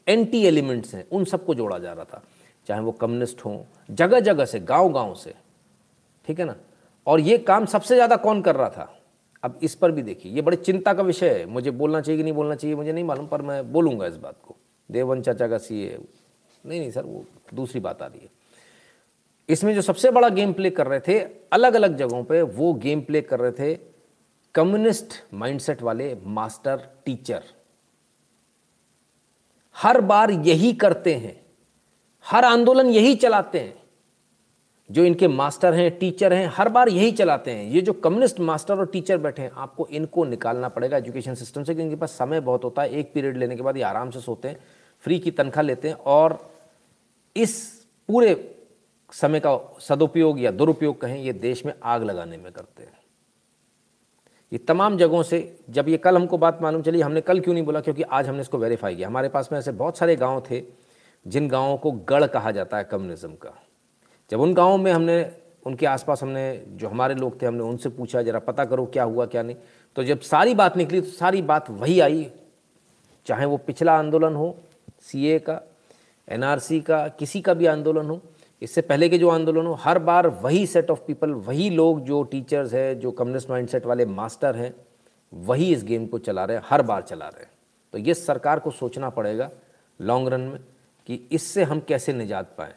एंटी 0.06 0.44
एलिमेंट्स 0.44 0.94
हैं, 0.94 1.04
उन 1.08 1.24
सबको 1.24 1.54
जोड़ा 1.54 1.78
जा 1.78 1.92
रहा 1.92 2.04
था। 2.04 2.22
चाहे 2.66 2.80
वो 2.80 2.92
कम्युनिस्ट 2.92 3.44
हों 3.44 3.58
जगह 3.90 4.20
जगह 4.20 4.44
से 4.44 4.60
गाँव 4.60 4.92
गाँव 4.92 5.14
से, 5.14 5.34
ठीक 6.28 6.38
है 6.38 6.44
ना? 6.44 6.54
और 7.06 7.20
ये 7.20 7.36
काम 7.38 7.66
सबसे 7.66 7.94
ज़्यादा 7.94 8.16
कौन 8.16 8.40
कर 8.42 8.56
रहा 8.56 8.68
था? 8.68 8.94
अब 9.42 9.58
इस 9.62 9.74
पर 9.74 9.90
भी 9.90 10.02
देखिए, 10.02 10.32
ये 10.32 10.42
बड़ी 10.42 10.56
चिंता 10.56 10.92
का 10.94 11.02
विषय 11.02 11.30
है। 11.30 11.44
मुझे 11.46 11.70
बोलना 11.72 12.00
चाहिए 12.00 12.16
कि 12.16 12.22
नहीं 12.22 12.32
बोलना 12.32 12.54
चाहिए, 12.54 12.76
मुझे 12.76 12.92
नहीं 12.92 13.04
मालूम, 13.04 13.26
पर 13.26 13.42
मैं 13.42 13.72
बोलूँगा 13.72 14.06
इस 14.06 14.16
बात 14.16 14.36
को। 14.42 14.56
देवन 14.90 15.22
चाचा 15.22 15.48
का 15.48 15.58
सी 15.58 15.84
नहीं 16.64 16.80
नहीं 16.80 16.90
सर, 16.90 17.02
वो 17.02 17.24
दूसरी 17.54 17.80
बात 17.80 18.02
आ 18.02 18.06
रही 18.06 18.20
है। 18.20 18.30
इसमें 19.48 19.74
जो 19.74 19.82
सबसे 19.82 20.10
बड़ा 20.10 20.28
गेम 20.28 20.52
प्ले 20.52 20.70
कर 20.70 20.86
रहे 20.86 21.00
थे 21.00 21.18
अलग 21.52 21.74
अलग 21.74 21.96
जगहों 21.96 22.22
पे 22.24 22.40
वो 22.42 22.72
गेम 22.74 23.00
प्ले 23.00 23.20
कर 23.20 23.40
रहे 23.40 23.52
थे 23.52 23.74
कम्युनिस्ट 24.54 25.14
माइंडसेट 25.34 25.82
वाले 25.82 26.14
मास्टर 26.26 26.88
टीचर 27.04 27.42
हर 29.76 30.00
बार 30.00 30.30
यही 30.30 30.72
करते 30.72 31.14
हैं, 31.14 31.40
हर 32.26 32.44
आंदोलन 32.44 32.86
यही 32.86 33.14
चलाते 33.14 33.60
हैं। 33.60 33.76
जो 34.90 35.04
इनके 35.04 35.28
मास्टर 35.28 35.74
हैं 35.74 35.90
टीचर 35.98 36.32
हैं, 36.32 36.50
हर 36.54 36.68
बार 36.68 36.88
यही 36.88 37.12
चलाते 37.12 37.50
हैं। 37.50 37.64
ये 37.64 37.80
जो 37.80 37.92
कम्युनिस्ट 37.92 38.40
मास्टर 38.40 38.78
और 38.78 38.86
टीचर 38.86 39.18
बैठे 39.18 39.42
हैं, 39.42 39.50
आपको 39.50 39.86
इनको 39.86 40.24
निकालना 40.24 40.68
पड़ेगा 40.68 40.96
एजुकेशन 40.96 41.34
सिस्टम 41.34 41.64
से, 41.64 41.74
क्योंकि 41.74 41.96
पास 41.96 42.10
समय 42.10 42.40
बहुत 42.40 42.64
होता 42.64 42.82
है। 42.82 42.90
एक 42.90 43.12
पीरियड 43.14 43.36
लेने 43.36 43.56
के 43.56 43.62
बाद 43.62 43.76
ये 43.76 43.82
आराम 43.82 44.10
से 44.10 44.20
सोते 44.20 44.48
हैं 44.48 44.60
फ्री 45.04 45.18
की 45.18 45.30
तनख्वाह 45.30 45.62
लेते 45.62 45.88
हैं 45.88 45.96
और 45.96 46.38
इस 47.36 47.86
पूरे 48.08 48.56
समय 49.12 49.40
का 49.40 49.58
सदुपयोग 49.80 50.40
या 50.40 50.50
दुरुपयोग 50.50 51.00
कहें, 51.00 51.18
ये 51.18 51.32
देश 51.32 51.64
में 51.66 51.72
आग 51.82 52.02
लगाने 52.02 52.36
में 52.36 52.52
करते 52.52 52.82
हैं। 52.82 52.97
ये 54.52 54.58
तमाम 54.58 54.96
जगहों 54.96 55.22
से 55.22 55.58
जब 55.70 55.88
ये 55.88 55.96
कल 55.96 56.16
हमको 56.16 56.38
बात 56.38 56.62
मालूम 56.62 56.82
चली, 56.82 57.00
हमने 57.00 57.20
कल 57.20 57.40
क्यों 57.40 57.54
नहीं 57.54 57.64
बोला? 57.64 57.80
क्योंकि 57.80 58.02
आज 58.02 58.28
हमने 58.28 58.40
इसको 58.40 58.58
वेरीफाई 58.58 58.96
किया। 58.96 59.08
हमारे 59.08 59.28
पास 59.28 59.48
में 59.52 59.58
ऐसे 59.58 59.72
बहुत 59.72 59.98
सारे 59.98 60.16
गाँव 60.16 60.42
थे, 60.50 60.62
जिन 61.26 61.48
गाँवों 61.48 61.76
को 61.76 61.92
गढ़ 61.92 62.26
कहा 62.26 62.50
जाता 62.50 62.76
है 62.76 62.84
कम्युनिज्म 62.84 63.32
का। 63.32 63.52
जब 64.30 64.40
उन 64.40 64.54
गाँवों 64.54 64.78
में 64.78 64.92
हमने, 64.92 65.32
उनके 65.66 65.86
आसपास 65.86 66.22
हमने, 66.22 66.64
जो 66.68 66.88
हमारे 66.88 67.14
लोग 67.14 67.42
थे, 67.42 67.46
हमने 67.46 67.62
उनसे 67.62 67.88
पूछा, 67.88 68.22
जरा 68.22 68.38
पता 68.38 68.64
करो 68.64 68.86
क्या 68.86 69.04
हुआ, 69.04 69.26
क्या 69.26 69.42
नहीं। 69.42 69.56
तो 69.96 70.04
जब 70.04 70.20
सारी 70.20 70.54
बात 70.54 70.76
निकली 70.76 71.00
तो 71.00 71.08
सारी 71.08 71.42
बात 71.42 71.70
वही 71.70 72.00
आई। 72.00 72.30
चाहे 73.26 73.46
वो 73.46 73.56
पिछला 73.56 73.98
आंदोलन 73.98 74.34
हो 74.34 74.56
सीए 75.02 75.38
का 75.38 75.60
एनआरसी 76.28 76.80
का, 76.80 77.08
किसी 77.08 77.40
का 77.40 77.54
भी 77.54 77.66
आंदोलन 77.66 78.06
हो 78.06 78.20
इससे 78.62 78.80
पहले 78.80 79.08
के 79.08 79.18
जो 79.18 79.28
आंदोलन 79.28 79.66
हो, 79.66 79.72
हर 79.74 79.98
बार 79.98 80.26
वही 80.26 80.66
सेट 80.66 80.90
ऑफ़ 80.90 81.00
पीपल 81.06 81.30
वही 81.30 81.70
लोग 81.70 82.00
जो 82.00 82.22
टीचर्स 82.22 82.74
हैं, 82.74 82.98
जो 83.00 83.10
कम्युनिस्ट 83.10 83.50
माइंडसेट 83.50 83.86
वाले 83.86 84.06
मास्टर 84.06 84.56
हैं, 84.56 84.74
वही 85.32 85.72
इस 85.72 85.84
गेम 85.84 86.06
को 86.06 86.18
चला 86.18 86.44
रहे 86.44 86.56
हैं, 86.56 86.64
हर 86.68 86.82
बार 86.82 87.02
चला 87.02 87.28
रहे 87.28 87.42
हैं। 87.42 87.50
तो 87.92 87.98
ये 87.98 88.14
सरकार 88.14 88.58
को 88.58 88.70
सोचना 88.70 89.10
पड़ेगा 89.10 89.50
लॉन्ग 90.00 90.28
रन 90.28 90.40
में 90.40 90.60
कि 91.06 91.28
इससे 91.32 91.64
हम 91.64 91.80
कैसे 91.80 92.12
निजात 92.12 92.54
पाएँ। 92.58 92.74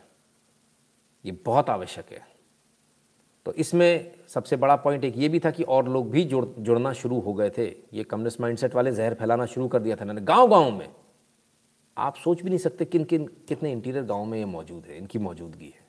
ये 1.25 1.31
बहुत 1.45 1.69
आवश्यक 1.69 2.11
है। 2.11 2.27
तो 3.45 3.53
इसमें 3.53 4.11
सबसे 4.27 4.55
बड़ा 4.55 4.75
पॉइंट 4.75 5.03
एक 5.03 5.17
ये 5.17 5.29
भी 5.29 5.39
था 5.39 5.51
कि 5.51 5.63
और 5.63 5.87
लोग 5.89 6.09
भी 6.11 6.23
जुड़, 6.23 6.45
जुड़ना 6.59 6.93
शुरू 6.93 7.19
हो 7.19 7.33
गए 7.33 7.49
थे। 7.49 7.65
ये 7.93 8.03
कम्युनिस्ट 8.03 8.41
माइंडसेट 8.41 8.75
वाले 8.75 8.91
जहर 8.91 9.13
फैलाना 9.13 9.45
शुरू 9.45 9.67
कर 9.67 9.79
दिया 9.79 9.95
था 9.95 10.05
मैंने 10.05 10.21
गाँव 10.21 10.47
गाँव 10.47 10.71
में 10.71 10.89
आप 11.97 12.15
सोच 12.15 12.41
भी 12.41 12.49
नहीं 12.49 12.59
सकते 12.59 12.85
किन 12.85 13.03
किन 13.03 13.26
कितने 13.47 13.72
इंटीरियर 13.72 14.03
गाँव 14.03 14.26
में 14.26 14.38
ये 14.39 14.45
मौजूद 14.45 14.85
है 14.85 14.97
इनकी 14.97 15.19
मौजूदगी 15.19 15.65
है। 15.65 15.81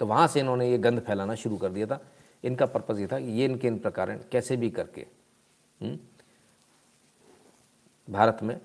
तो 0.00 0.06
वहाँ 0.06 0.26
से 0.26 0.40
इन्होंने 0.40 0.70
ये 0.70 0.78
गंध 0.78 1.00
फैलाना 1.00 1.34
शुरू 1.34 1.56
कर 1.56 1.68
दिया 1.68 1.86
था। 1.86 2.00
इनका 2.44 2.66
पर्पज़ 2.66 3.00
ये 3.00 3.06
था 3.06 3.18
कि 3.20 3.30
ये 3.32 3.44
इनके 3.44 3.68
इन 3.68 3.78
प्रकार 3.78 4.12
कैसे 4.32 4.56
भी 4.56 4.70
करके 4.70 5.00
हुँ? 5.00 5.88
हम्म, 5.88 5.98
भारत 8.10 8.38
में 8.42 8.60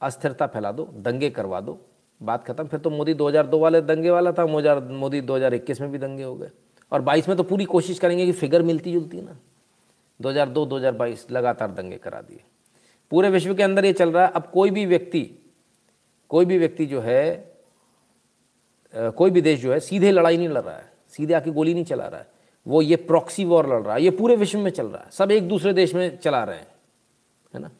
अस्थिरता 0.00 0.46
फैला 0.46 0.72
दो 0.72 0.84
दंगे 0.84 1.30
करवा 1.30 1.60
दो। 1.60 1.78
बात 2.20 2.44
खत्म 2.44 2.66
फिर 2.66 2.80
तो 2.80 2.90
मोदी 2.90 3.14
2002 3.14 3.58
वाले 3.58 3.80
दंगे 3.80 4.10
वाला 4.10 4.32
था 4.32 4.46
मोदी 4.46 5.20
2021 5.20 5.80
में 5.80 5.90
भी 5.90 5.98
दंगे 5.98 6.22
हो 6.22 6.34
गए। 6.34 6.50
और 6.92 7.02
22 7.02 7.28
में 7.28 7.36
तो 7.36 7.42
पूरी 7.42 7.64
कोशिश 7.64 7.98
करेंगे 7.98 8.26
कि 8.26 8.32
फिगर 8.32 8.62
मिलती 8.62 8.92
जुलती 8.92 9.20
ना। 9.22 9.36
2002 10.20 10.66
2022 10.66 11.30
लगातार 11.30 11.70
दंगे 11.70 11.96
करा 11.96 12.20
दिए। 12.20 12.42
पूरे 13.10 13.30
विश्व 13.30 13.54
के 13.54 13.62
अंदर 13.62 13.84
ये 13.84 13.92
चल 13.92 14.12
रहा 14.12 14.24
है। 14.26 14.32
अब 14.32 14.50
कोई 14.54 14.70
भी 14.70 14.86
व्यक्ति 14.86 15.43
कोई 16.30 16.44
भी 16.44 16.58
व्यक्ति 16.58 16.86
जो 16.86 17.00
है 17.00 17.52
कोई 18.94 19.30
भी 19.30 19.40
देश 19.40 19.60
जो 19.60 19.72
है, 19.72 19.78
सीधे 19.80 20.10
लड़ाई 20.12 20.36
नहीं 20.36 20.48
लड़ 20.48 20.62
रहा 20.62 20.76
है, 20.76 20.92
सीधे 21.08 21.34
आके 21.34 21.50
गोली 21.50 21.74
नहीं 21.74 21.84
चला 21.84 22.06
रहा 22.06 22.20
है। 22.20 22.26
वो 22.66 22.82
ये 22.82 22.96
प्रॉक्सी 22.98 23.44
वॉर 23.44 23.66
लड़ 23.66 23.82
रहा 23.82 23.94
है, 23.94 24.02
ये 24.02 24.10
पूरे 24.10 24.36
विश्व 24.36 24.58
में 24.58 24.70
चल 24.70 24.86
रहा 24.86 25.02
है, 25.02 25.10
सब 25.10 25.30
एक 25.30 25.48
दूसरे 25.48 25.72
देश 25.72 25.94
में 25.94 26.16
चला 26.18 26.42
रहे 26.44 26.58
हैं, 26.58 26.66
है 27.54 27.60
ना? 27.60 27.70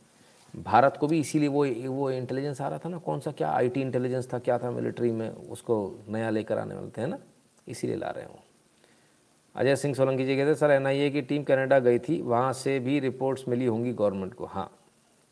भारत 0.55 0.97
को 1.01 1.07
भी 1.07 1.19
इसीलिए 1.21 1.49
वो 1.49 1.65
वो 1.91 2.11
इंटेलिजेंस 2.11 2.61
आ 2.61 2.69
रहा 2.69 2.79
था 2.79 2.89
ना, 2.89 2.99
कौन 2.99 3.21
सा 3.21 3.31
क्या 3.33 3.51
आईटी 3.51 3.81
इंटेलिजेंस 3.81 4.33
था, 4.33 4.39
क्या 4.39 4.59
था 4.59 4.71
मिलिट्री 4.71 5.11
में, 5.13 5.29
उसको 5.31 6.05
नया 6.09 6.31
लेकर 6.31 6.59
आने 6.59 6.75
वाले 6.75 6.89
थे, 6.89 7.01
है 7.01 7.07
ना? 7.07 7.19
इसीलिए 7.67 7.97
ला 7.97 8.11
रहे 8.11 8.25
हैं 8.25 8.31
वो। 8.31 8.43
अजय 9.55 9.77
सिंह 9.77 9.95
सोलंकी 9.95 10.25
जी 10.25 10.37
कहते 10.37 10.55
सर 10.55 10.71
एनआईए 10.71 11.11
की 11.11 11.23
टीम 11.23 11.43
कनाडा 11.45 11.79
गई 11.79 11.99
थी, 11.99 12.21
वहाँ 12.23 12.53
से 12.53 12.79
भी 12.81 12.99
रिपोर्ट्स 13.01 13.49
मिली 13.49 13.67
होंगी 13.67 13.93
गवर्नमेंट 13.93 14.35
को। 14.35 14.45
हाँ 14.47 14.71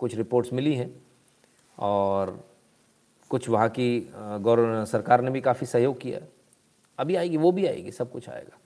कुछ 0.01 0.17
रिपोर्ट्स 0.17 0.53
मिली 0.53 0.75
हैं, 0.75 0.91
और 1.79 2.39
कुछ 3.33 3.49
वहाँ 3.49 3.69
की 3.69 4.01
गवर्नर 4.15 4.85
सरकार 4.85 5.21
ने 5.21 5.31
भी 5.31 5.41
काफ़ी 5.41 5.67
सहयोग 5.67 6.01
किया 6.01 6.19
है। 6.19 6.29
अभी 6.99 7.15
आएगी, 7.17 7.37
वो 7.37 7.53
भी 7.53 7.67
आएगी, 7.67 7.93
सब 7.93 8.11
कुछ 8.13 8.29
आएगा। 8.29 8.59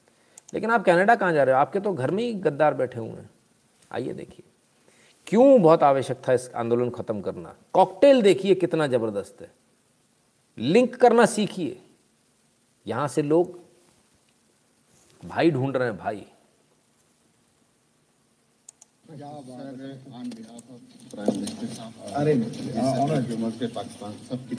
लेकिन 0.54 0.70
आप 0.70 0.84
कनाडा 0.84 1.14
कहाँ 1.14 1.32
जा 1.32 1.44
रहे 1.44 1.54
हो? 1.54 1.60
आपके 1.60 1.80
तो 1.80 1.92
घर 1.92 2.10
में 2.10 2.22
ही 2.24 2.32
गद्दार 2.34 2.74
बैठे 2.74 2.98
हुए 3.00 3.10
हैं। 3.10 3.30
आइए 3.92 4.12
देखिए। 4.12 4.42
क्यों 5.26 5.62
बहुत 5.62 5.82
आवश्यक 5.82 6.22
था 6.28 6.32
इस 6.32 6.50
आंदोलन 6.54 6.90
खत्म 6.90 7.20
करना? 7.20 7.54
कॉकटेल 7.72 8.22
देखिए 8.22 8.54
कितना 8.54 8.86
ज़बरदस्त 8.86 9.40
है। 9.40 9.50
लिंक 10.58 10.94
करना 10.96 11.26
सीखिए। 11.26 11.80
यहाँ 12.86 13.08
से 13.08 13.22
लोग 13.22 13.58
भाई 15.22 15.50
ढूंढ 15.50 15.76
रहे 15.76 15.88
हैं 15.88 15.96
भाई। 15.98 16.26
अरे 21.16 22.32
पाकिस्तान 23.74 24.12
सबकी 24.28 24.54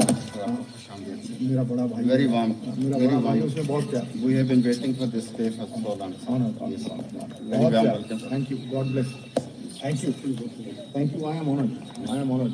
मेरा 1.47 1.63
बड़ा 1.71 1.85
भाई 1.87 2.03
वेरी 2.03 2.25
वार्म 2.33 2.51
वेरी 2.77 3.15
वार्म 3.25 3.41
उसमें 3.47 3.67
बहुत 3.67 3.89
क्या। 3.89 4.01
We 4.23 4.33
have 4.33 4.47
been 4.49 4.61
waiting 4.67 4.95
for 4.97 5.07
this 5.15 5.27
day 5.37 5.49
for 5.57 5.67
so 5.67 5.95
long 5.99 6.13
thank 8.31 8.51
you 8.51 8.57
god 8.73 8.91
bless 8.91 9.09
thank 9.83 10.03
you 10.03 10.11
thank 10.95 11.15
you 11.15 11.25
I 11.31 11.37
am 11.37 11.49
honoured 11.49 12.09
I 12.09 12.17
am 12.19 12.31
honoured 12.31 12.53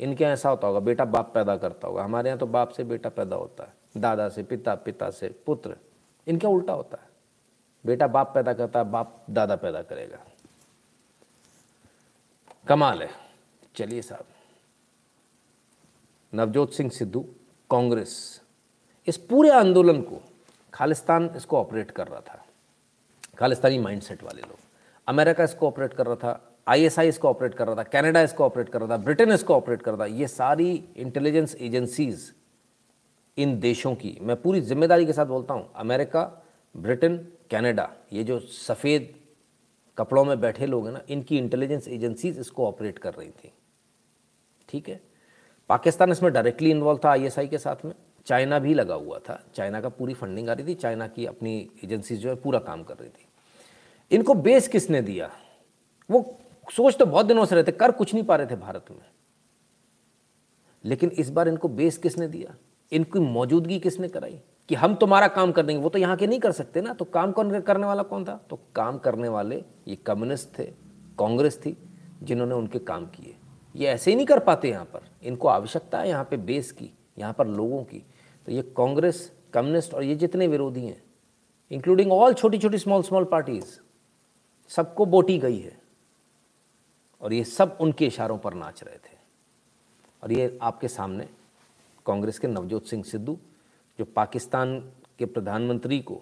इनके 0.00 0.24
यहाँ 0.24 0.34
ऐसा 0.34 0.50
होता 0.50 0.66
होगा, 0.66 0.80
बेटा 0.80 1.04
बाप 1.04 1.30
पैदा 1.34 1.56
करता 1.56 1.88
होगा। 1.88 2.04
हमारे 2.04 2.28
यहाँ 2.28 2.38
तो 2.38 2.46
बाप 2.46 2.70
से 2.70 2.84
बेटा 2.84 3.08
पैदा 3.08 3.36
होता 3.36 3.64
है, 3.64 4.00
दादा 4.00 4.28
से, 4.28 4.42
पिता 4.42 4.74
पिता 4.74 5.10
से, 5.10 5.28
पुत्र, 5.46 5.76
इनके 6.26 6.46
उल्टा 6.46 6.72
होता 6.72 6.98
है। 7.02 7.08
बेटा 7.84 8.06
बाप 8.06 8.34
पैदा 8.34 8.52
करता 8.52 8.78
है, 8.78 8.84
बाप 8.84 9.24
दादा 9.30 9.56
पैदा 9.56 9.82
करेगा। 9.82 10.18
कमाल 12.68 13.02
है। 13.02 13.10
चलिए 13.76 14.02
साहब, 14.02 14.24
नवजोत 16.32 16.72
सिंह 16.72 16.90
सिद्धू, 16.90 17.20
कांग्रेस, 17.70 18.40
इस 19.06 19.16
पूरे 19.16 19.50
आंदोलन 19.50 20.00
को, 20.02 20.20
खालिस्तान 20.74 21.30
इसको 21.36 21.58
ऑपरेट 21.58 21.90
कर 21.90 22.08
रहा 22.08 22.20
था। 22.20 22.44
खालिस्तानी 23.38 23.78
माइंडसेट 23.78 24.22
वाले 24.22 24.42
लोग। 24.42 24.58
अमेरिका 25.08 25.44
इसको 25.44 25.66
ऑपरेट 25.66 25.94
कर 25.94 26.06
रहा 26.06 26.16
था 26.16 26.47
आईएसआई 26.68 27.08
इसको 27.08 27.28
ऑपरेट 27.28 27.54
कर 27.54 27.66
रहा 27.66 27.76
था 27.76 27.82
कनाडा 27.84 28.22
इसको 28.22 28.44
ऑपरेट 28.44 28.68
कर 28.68 28.80
रहा 28.80 28.90
था 28.90 28.96
ब्रिटेन 28.98 29.32
इसको 29.32 29.54
ऑपरेट 29.54 29.82
कर 29.82 29.90
रहा 29.90 30.00
था, 30.00 30.06
ये 30.06 30.28
सारी 30.28 30.72
इंटेलिजेंस 30.96 31.54
एजेंसीज 31.56 32.32
इन 33.36 33.58
देशों 33.60 33.94
की, 33.94 34.16
मैं 34.20 34.36
पूरी 34.42 34.60
ज़िम्मेदारी 34.60 35.06
के 35.06 35.12
साथ 35.12 35.26
बोलता 35.26 35.54
हूँ 35.54 35.70
अमेरिका 35.76 36.22
ब्रिटेन 36.74 37.16
कनाडा 37.50 37.90
ये 38.12 38.24
जो 38.24 38.38
सफ़ेद 38.40 39.14
कपड़ों 39.98 40.24
में 40.24 40.40
बैठे 40.40 40.66
लोग 40.66 40.86
हैं 40.86 40.92
ना, 40.92 41.00
इनकी 41.08 41.38
इंटेलिजेंस 41.38 41.88
एजेंसीज 41.88 42.38
इसको 42.38 42.66
ऑपरेट 42.66 42.98
कर 42.98 43.14
रही 43.14 43.28
थी। 43.28 43.52
ठीक 44.68 44.88
है? 44.88 45.00
पाकिस्तान 45.70 46.12
इसमें 46.12 46.32
डायरेक्टली 46.32 46.70
इन्वॉल्व 46.70 47.00
था 47.04 47.10
आईएसआई 47.10 47.46
के 47.48 47.58
साथ 47.58 47.84
में 47.84 47.92
चाइना 48.26 48.58
भी 48.58 48.74
लगा 48.74 48.94
हुआ 48.94 49.18
था 49.18 49.40
चाइना 49.54 49.80
का 49.80 49.88
पूरी 49.90 50.14
फंडिंग 50.14 50.48
आ 50.48 50.52
रही 50.52 50.66
थी 50.66 50.74
चाइना 50.74 51.06
की 51.08 51.26
अपनी 51.26 51.56
एजेंसीज 51.84 52.20
जो 52.20 52.28
है 52.28 52.34
पूरा 52.36 52.58
काम 52.60 52.82
कर 52.82 52.96
रही 52.96 53.08
थी। 53.08 53.26
इनको 54.10 54.34
बेस 54.36 54.68
किसने 54.68 55.00
दिया? 55.02 55.30
वो 56.10 56.20
सोच 56.70 56.96
तो 56.96 57.06
बहुत 57.06 57.26
दिनों 57.26 57.44
से 57.44 57.54
रहते 57.54 57.72
कर 57.72 57.92
कुछ 57.92 58.14
नहीं 58.14 58.24
पा 58.24 58.36
रहे 58.36 58.46
थे 58.46 58.56
भारत 58.56 58.84
में। 58.90 59.06
लेकिन 60.84 61.10
इस 61.10 61.30
बार 61.30 61.48
इनको 61.48 61.68
बेस 61.68 61.98
किसने 61.98 62.28
दिया? 62.28 62.54
इनकी 62.92 63.18
मौजूदगी 63.18 63.80
किसने 63.80 64.08
कराई? 64.08 64.40
कि 64.68 64.74
हम 64.74 64.94
तुम्हारा 64.94 65.28
काम 65.28 65.52
कर 65.52 65.66
देंगे। 65.66 65.82
वो 65.82 65.88
तो 65.88 65.98
यहाँ 65.98 66.16
के 66.16 66.26
नहीं 66.26 66.40
कर 66.40 66.52
सकते 66.52 66.80
ना। 66.80 66.92
तो 66.92 67.04
काम 67.04 67.32
कौन 67.32 67.60
करने 67.60 67.86
वाला 67.86 68.02
कौन 68.02 68.24
था? 68.24 68.46
तो 68.50 68.58
काम 68.74 68.98
करने 68.98 69.28
वाले 69.28 69.64
ये 69.88 69.96
कम्युनिस्ट 69.96 70.58
थे, 70.58 70.64
कांग्रेस 71.18 71.58
थी, 71.58 71.76
जिन्होंने 72.22 72.54
उनके 72.54 72.78
काम 72.78 73.06
किए। 73.06 73.36
ये 73.76 73.86
ऐसे 73.86 74.10
ही 74.10 74.16
नहीं 74.16 74.26
कर 74.26 74.38
पाते 74.38 74.70
यहाँ 74.70 74.84
पर। 74.84 75.00
इनको 75.22 75.48
आवश्यकता 75.48 75.98
है 75.98 76.08
यहाँ 76.08 76.24
पे 76.24 76.36
बेस 76.36 76.72
की, 76.72 76.90
यहाँ 77.18 77.32
पर 77.32 77.46
लोगों 77.46 77.82
की। 77.84 78.04
तो 78.46 78.52
ये 78.52 78.62
कांग्रेस, 78.62 79.32
कम्युनिस्ट 79.52 79.94
और 79.94 80.02
ये 80.02 80.14
जितने 80.14 80.46
विरोधी 80.46 80.86
हैं 80.86 81.02
इंक्लूडिंग 81.70 82.12
ऑल 82.12 82.34
छोटी 82.34 82.58
छोटी 82.58 82.78
स्मॉल 82.78 83.02
स्मॉल 83.02 83.24
पार्टीज़ 83.24 83.64
सबको 84.68 85.06
बोटी 85.06 85.38
गई 85.38 85.58
है। 85.58 85.77
और 87.20 87.32
ये 87.32 87.44
सब 87.44 87.78
उनके 87.80 88.06
इशारों 88.06 88.38
पर 88.38 88.54
नाच 88.54 88.82
रहे 88.82 88.96
थे। 88.96 89.16
और 90.22 90.32
ये 90.32 90.58
आपके 90.62 90.88
सामने 90.88 91.28
कांग्रेस 92.06 92.38
के 92.38 92.48
नवजोत 92.48 92.86
सिंह 92.86 93.04
सिद्धू, 93.04 93.38
जो 93.98 94.04
पाकिस्तान 94.04 94.78
के 95.18 95.26
प्रधानमंत्री 95.26 96.00
को, 96.00 96.20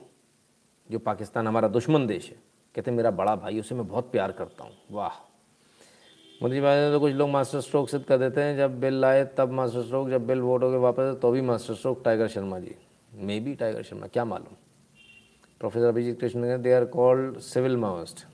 जो 0.91 0.99
पाकिस्तान 0.99 1.47
हमारा 1.47 1.69
दुश्मन 1.69 2.07
देश 2.07 2.29
है, 2.31 2.37
कहते 2.75 2.91
मेरा 2.91 3.11
बड़ा 3.11 3.37
भाई, 3.37 3.61
उसे 3.61 3.75
मैं 3.75 3.89
बहुत 3.89 4.11
प्यार 4.13 4.33
करता 4.33 4.65
हूँ। 4.65 4.73
वाह। 4.91 5.23
मोदी 6.43 6.61
भाई 6.61 6.91
तो 6.93 7.01
कुछ 7.01 7.13
लोग 7.13 7.31
मास्टर 7.31 7.61
स्ट्रोक 7.61 7.89
सिद्ध 7.89 8.05
कर 8.05 8.19
देते 8.19 8.43
हैं, 8.43 8.57
जब 8.57 8.81
बिल 8.81 9.05
आए 9.05 9.25
तब 9.25 9.53
मास्टर 9.53 9.83
स्ट्रोक, 9.83 10.09
जब 10.09 10.27
बिल 10.27 10.41
वोट 10.41 10.63
हो 10.63 10.71
गए 10.71 10.79
वापस 10.79 11.19
तो 11.23 11.31
भी 11.31 11.41
master 11.41 11.75
stroke, 11.75 12.03
tiger 12.05 12.29
Sharma 12.29 12.59
ji. 12.59 12.75
Maybe 13.41 13.55
tiger 13.55 13.83
Sharma, 13.83 14.07
क्या 14.07 14.25
मालूम? 14.25 14.57
Professor 15.61 15.87
Abhijit 15.87 16.21
Krishna 16.21 16.63
they 16.63 16.73
are 16.73 16.85
called 16.85 17.39
civil 17.39 17.77
Maoist 17.77 18.27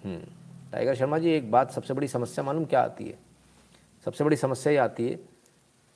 tiger 0.73 0.95
Sharma 0.95 1.19
ji, 1.19 1.31
एक 1.31 1.51
बात 1.51 1.71
सबसे 1.71 1.95
बड़ी 1.95 2.09
समस्या 2.09 2.45
मालूम 2.45 2.65
क्या 2.65 2.81
आती 2.81 3.05
है? 3.05 3.19
सबसे 4.05 4.25
बड़ी 4.25 4.37
समस्या 4.37 4.73
ये 4.73 4.79
आती 4.79 5.09
है 5.09 5.15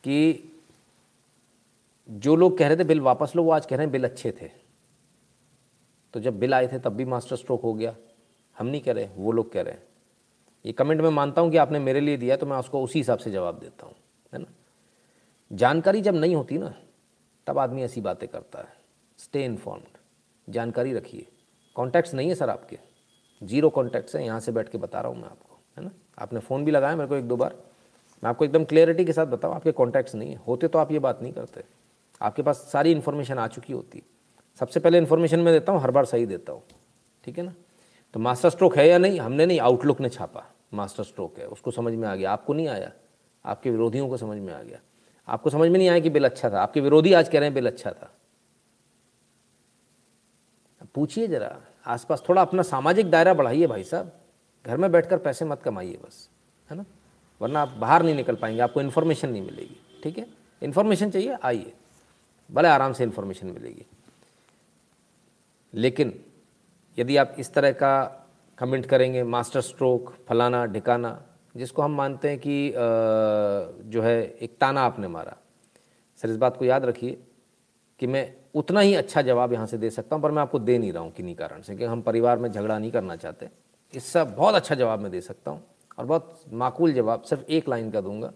कि 0.04 0.52
जो 2.08 2.36
लोग 2.36 2.58
कह 2.58 2.68
रहे 2.68 2.76
थे 2.76 2.84
बिल 2.84 3.00
वापस 3.00 3.32
लो, 3.36 3.42
वो 3.42 3.50
आज 3.50 3.66
कह 3.66 3.76
रहे 3.76 3.84
हैं 3.84 3.92
बिल 3.92 4.04
अच्छे 4.04 4.32
थे। 4.32 4.50
तो 6.14 6.20
जब 6.20 6.38
बिल 6.38 6.54
आए 6.54 6.66
थे, 6.66 6.78
तब 6.78 6.94
भी 6.94 7.04
मास्टर 7.04 7.36
स्ट्रोक 7.36 7.62
हो 7.62 7.74
गया। 7.74 7.94
हम 8.56 8.66
नहीं 8.66 8.80
कह 8.80 8.92
रहे, 8.92 9.08
वो 9.16 9.32
लोग 9.32 9.52
कह 9.52 9.62
रहे 9.62 9.74
हैं। 9.74 9.82
ये 10.64 10.72
कमेंट 10.72 11.00
मैं 11.00 11.10
मानता 11.10 11.42
हूँ 11.42 11.50
कि 11.50 11.56
आपने 11.56 11.78
मेरे 11.78 12.00
लिए 12.00 12.16
दिया 12.16 12.36
तो 12.36 12.46
मैं 12.46 12.56
उसको 12.56 12.82
उसी 12.82 12.98
हिसाब 12.98 13.18
से 13.18 13.30
जवाब 13.30 13.58
देता 13.58 13.86
हूँ, 13.86 13.94
है 14.32 14.38
ना? 14.38 14.46
जानकारी 15.52 16.00
जब 16.00 16.14
नहीं 16.14 16.34
होती 16.34 16.58
ना, 16.58 16.74
तब 17.46 17.58
आदमी 17.58 17.82
ऐसी 17.82 18.00
बातें 18.00 18.28
करता 18.28 18.58
है। 18.58 18.76
स्टे 19.18 19.44
इन्फॉर्म्ड 19.44 19.98
जानकारी 20.48 20.92
रखिए। 20.92 21.26
कॉन्टैक्ट्स 21.76 22.14
नहीं 22.14 22.28
है 22.28 22.34
सर 22.34 22.50
आपके। 22.50 22.78
ज़ीरो 23.42 23.70
कॉन्टैक्ट्स 23.70 24.16
है, 24.16 24.24
यहाँ 24.24 24.40
से 24.40 24.52
बैठ 24.52 24.68
के 24.68 24.78
बता 24.78 25.00
रहा 25.00 25.12
हूँ 25.12 25.16
मैं 25.16 25.28
आपको, 25.28 25.58
है 25.76 25.84
ना? 25.84 25.90
आपने 26.18 26.40
फ़ोन 26.40 26.64
भी 26.64 26.70
लगाया 26.70 26.96
मेरे 26.96 27.08
को 27.08 27.16
एक 27.16 27.28
दो 27.28 27.36
बार। 27.36 27.54
मैं 28.22 28.30
आपको 28.30 28.44
एकदम 28.44 28.64
क्लियरिटी 28.64 29.04
के 29.04 29.12
साथ 29.12 29.26
बताऊँ, 29.26 29.54
आपके 29.54 29.72
कॉन्टैक्ट्स 29.72 30.14
नहीं 30.14 30.30
है। 30.30 30.40
होते 30.48 30.68
तो 30.68 30.78
आप 30.78 30.92
ये 30.92 30.98
बात 30.98 31.22
नहीं 31.22 31.32
करते। 31.32 31.64
आपके 32.20 32.42
पास 32.42 32.56
सारी 32.72 32.92
इन्फॉर्मेशन 32.92 33.38
आ 33.38 33.46
चुकी 33.48 33.72
होती। 33.72 34.02
सबसे 34.60 34.80
पहले 34.80 34.98
इन्फॉर्मेशन 34.98 35.40
मैं 35.40 35.54
देता 35.54 35.72
हूँ, 35.72 35.80
हर 35.80 35.90
बार 35.90 36.04
सही 36.04 36.26
देता 36.26 36.52
हूँ। 36.52 36.62
ठीक 37.24 37.38
है 37.38 37.44
ना? 37.44 37.54
तो 38.14 38.20
मास्टर 38.20 38.50
स्ट्रोक 38.50 38.76
है 38.76 38.88
या 38.88 38.98
नहीं? 38.98 39.20
हमने 39.20 39.46
नहीं 39.46 39.60
आउटलुक 39.60 40.00
ने 40.00 40.08
छापा। 40.08 40.44
मास्टर 40.74 41.04
स्ट्रोक 41.04 41.38
है। 41.38 41.46
उसको 41.46 41.70
समझ 41.70 41.92
में 41.94 42.08
आ 42.08 42.14
गया। 42.14 42.32
आपको 42.32 42.54
नहीं 42.54 42.68
आया। 42.68 42.92
आपके 43.44 43.70
विरोधियों 43.70 44.08
को 44.08 44.16
समझ 44.16 44.38
में 44.38 44.52
आ 44.54 44.62
गया। 44.62 44.78
आपको 45.28 45.50
समझ 45.50 45.68
में 45.70 45.78
नहीं 45.78 45.88
आया 45.88 45.98
कि 45.98 46.10
बिल 46.10 46.24
अच्छा 46.24 46.50
था। 46.50 46.62
आपके 46.62 46.80
विरोधी 46.80 47.12
आज 47.12 47.28
कह 47.28 47.38
रहे 47.38 47.46
हैं 47.46 47.54
बिल 47.54 47.66
अच्छा 47.66 47.90
था। 47.90 48.10
पूछिए 50.94 51.26
जरा। 51.28 51.60
आसपास 51.86 52.22
थोड़ा 52.28 52.42
अपना 52.42 52.62
सामाजिक 52.62 53.10
दायरा 53.10 53.34
बढ़ाइए 53.34 53.66
भाई 53.66 53.84
साहब। 53.84 54.12
घर 54.64 54.76
में 54.76 54.90
बैठकर 54.92 55.18
पैसे 55.18 55.44
मत 55.44 55.62
कमाइए 55.62 55.96
बस, 55.96 56.28
है 56.68 56.76
ना? 56.76 56.84
वरना 57.40 57.60
आप 57.62 57.68
बाहर 57.70 58.02
नहीं 58.02 58.14
निकल 58.14 58.34
पाएँगे, 58.34 58.60
आपको 58.60 58.80
इन्फॉर्मेशन 58.80 59.30
नहीं 59.30 59.42
मिलेगी, 59.42 59.76
ठीक 60.02 60.18
है? 60.18 60.26
इन्फॉर्मेशन 60.62 61.10
चाहिए, 61.10 61.36
आइए। 61.42 61.72
भले 62.50 62.68
आराम 62.68 62.92
से 62.92 63.04
इन्फॉर्मेशन 63.04 63.46
मिलेगी। 63.46 63.86
लेकिन 65.74 66.12
यदि 66.98 67.16
आप 67.16 67.34
इस 67.38 67.52
तरह 67.54 67.72
का 67.72 68.22
कमेंट 68.58 68.86
करेंगे 68.86 69.22
मास्टर 69.24 69.60
स्ट्रोक 69.60 70.14
फलाना, 70.28 70.64
ढिकाना, 70.66 71.22
जिसको 71.54 71.82
हम 71.82 71.94
मानते 71.94 72.28
हैं 72.28 72.38
कि 72.38 72.72
जो 73.90 74.02
है, 74.02 74.22
एक 74.22 74.56
ताना 74.60 74.82
आपने 74.82 75.08
मारा। 75.08 75.36
सर, 76.22 76.30
इस 76.30 76.36
बात 76.36 76.56
को 76.56 76.64
याद 76.64 76.84
रखिए 76.84 77.18
कि 78.00 78.06
मैं 78.06 78.34
उतना 78.56 78.80
ही 78.80 78.94
अच्छा 78.94 79.22
जवाब 79.22 79.52
यहाँ 79.52 79.66
से 79.66 79.78
दे 79.78 79.90
सकता 79.90 80.16
हूँ, 80.16 80.22
पर 80.22 80.30
मैं 80.30 80.42
आपको 80.42 80.58
दे 80.58 80.78
नहीं 80.78 80.92
रहा 80.92 81.02
हूँ 81.02 81.12
किन्हीं 81.12 81.34
कारण 81.36 81.62
से 81.62 81.76
कि 81.76 81.84
हम 81.84 82.02
परिवार 82.02 82.38
में 82.38 82.50
झगड़ा 82.50 82.78
नहीं 82.78 82.90
करना 82.90 83.16
चाहते। 83.16 83.48
इससे 83.94 84.22
बहुत 84.26 84.54
अच्छा 84.54 84.74
जवाब 84.74 85.00
मैं 85.00 85.10
दे 85.10 85.20
सकता 85.20 85.50
हूँ 85.50 85.62
और 85.98 86.04
बहुत 86.06 86.40
माकूल 86.54 86.92
जवाब, 86.92 87.22
सिर्फ़ 87.22 87.44
एक 87.44 87.68
लाइन 87.68 87.90
का 87.90 88.00
दूँगा 88.00 88.32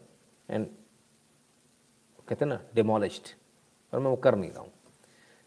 एंड 0.48 0.66
कहते 2.28 2.44
ना 2.44 2.60
डिमोलिश्ड 2.74 3.28
पर 3.92 3.98
मैं 3.98 4.10
वो 4.10 4.16
कर 4.18 4.34
नहीं 4.36 4.50
रहा 4.50 4.60
हूँ। 4.60 4.70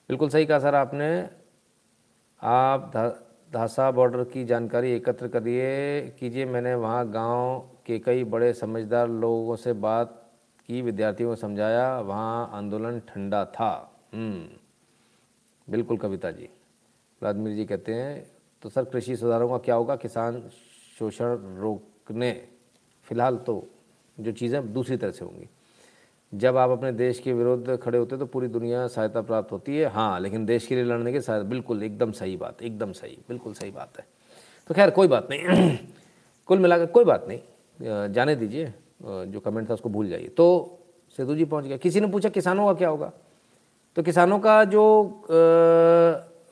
बिल्कुल 0.09 0.29
सही 0.29 0.45
कहा 0.45 0.59
सर 0.59 0.75
आपने। 0.75 1.07
आप 2.41 2.91
धासा 3.51 3.89
बॉर्डर 3.91 4.23
की 4.23 4.43
जानकारी 4.45 4.91
एकत्र 4.91 5.27
करिए, 5.27 6.01
कीजिए, 6.19 6.45
मैंने 6.45 6.73
वहाँ 6.75 7.07
गाँव 7.09 7.59
के 7.85 7.99
कई 7.99 8.23
बड़े 8.25 8.51
समझदार 8.53 9.07
लोगों 9.09 9.55
से 9.55 9.73
बात 9.75 10.19
की, 10.69 10.81
विद्यार्थियों 10.81 11.29
को 11.29 11.35
समझाया, 11.35 11.99
वहाँ 11.99 12.49
आंदोलन 12.53 12.99
ठंडा 13.07 13.43
था। 13.45 13.71
हम्म। 14.13 14.62
बिल्कुल 15.67 15.97
कविता 15.97 16.31
जी। 16.31 16.49
व्लादमिर 17.21 17.55
जी 17.55 17.65
कहते 17.65 17.93
हैं 17.93 18.25
तो 18.63 18.69
सर 18.69 18.83
कृषि 18.85 19.15
सुधारों 19.15 19.49
का 19.49 19.57
क्या 19.57 19.75
होगा? 19.75 19.95
किसान 19.95 20.41
शोषण 20.99 21.37
रोकने, 21.59 22.31
फ़िलहाल 23.07 23.37
तो 23.37 23.67
जो 24.17 24.31
चीज़ें 24.31 24.73
दूसरी 24.73 24.97
तरह 24.97 25.11
से 25.11 25.25
होंगी। 25.25 25.47
जब 26.33 26.57
आप 26.57 26.69
अपने 26.69 26.91
देश 26.91 27.19
के 27.19 27.33
विरुद्ध 27.33 27.75
खड़े 27.77 27.97
होते 27.97 28.17
तो 28.17 28.25
पूरी 28.25 28.47
दुनिया 28.47 28.85
सहायता 28.87 29.21
प्राप्त 29.21 29.51
होती 29.51 29.77
है। 29.77 29.89
हाँ 29.89 30.19
लेकिन 30.19 30.45
देश 30.45 30.67
के 30.67 30.75
लिए 30.75 30.83
लड़ने 30.83 31.11
के 31.13 31.21
साथ 31.21 31.43
बिल्कुल, 31.43 31.83
एकदम 31.83 32.11
सही 32.11 32.37
बात, 32.37 32.61
एकदम 32.61 32.91
सही, 32.91 33.17
बिल्कुल 33.29 33.53
सही 33.53 33.71
बात 33.71 33.97
है। 33.99 34.05
तो 34.69 34.73
खैर, 34.73 34.89
कोई 34.89 35.07
बात 35.07 35.27
नहीं। 35.31 35.77
कुल 36.49 36.59
मिलाकर 36.59 36.85
कोई 36.85 37.05
बात 37.05 37.25
नहीं। 37.27 38.11
जाने 38.13 38.35
दीजिए। 38.35 38.73
जो 39.03 39.39
कमेंट 39.39 39.69
था 39.69 39.73
उसको 39.73 39.89
भूल 39.89 40.09
जाइए। 40.09 40.27
तो 40.27 40.79
सेतु 41.17 41.35
जी 41.35 41.45
पहुँच 41.45 41.65
गया 41.65 41.77
किसी 41.77 42.01
ने 42.01 42.07
पूछा 42.07 42.29
किसानों 42.29 42.65
का 42.67 42.73
क्या 42.73 42.89
होगा? 42.89 43.11
तो 43.97 44.03
किसानों 44.03 44.39
का 44.39 44.63
जो 44.65 44.83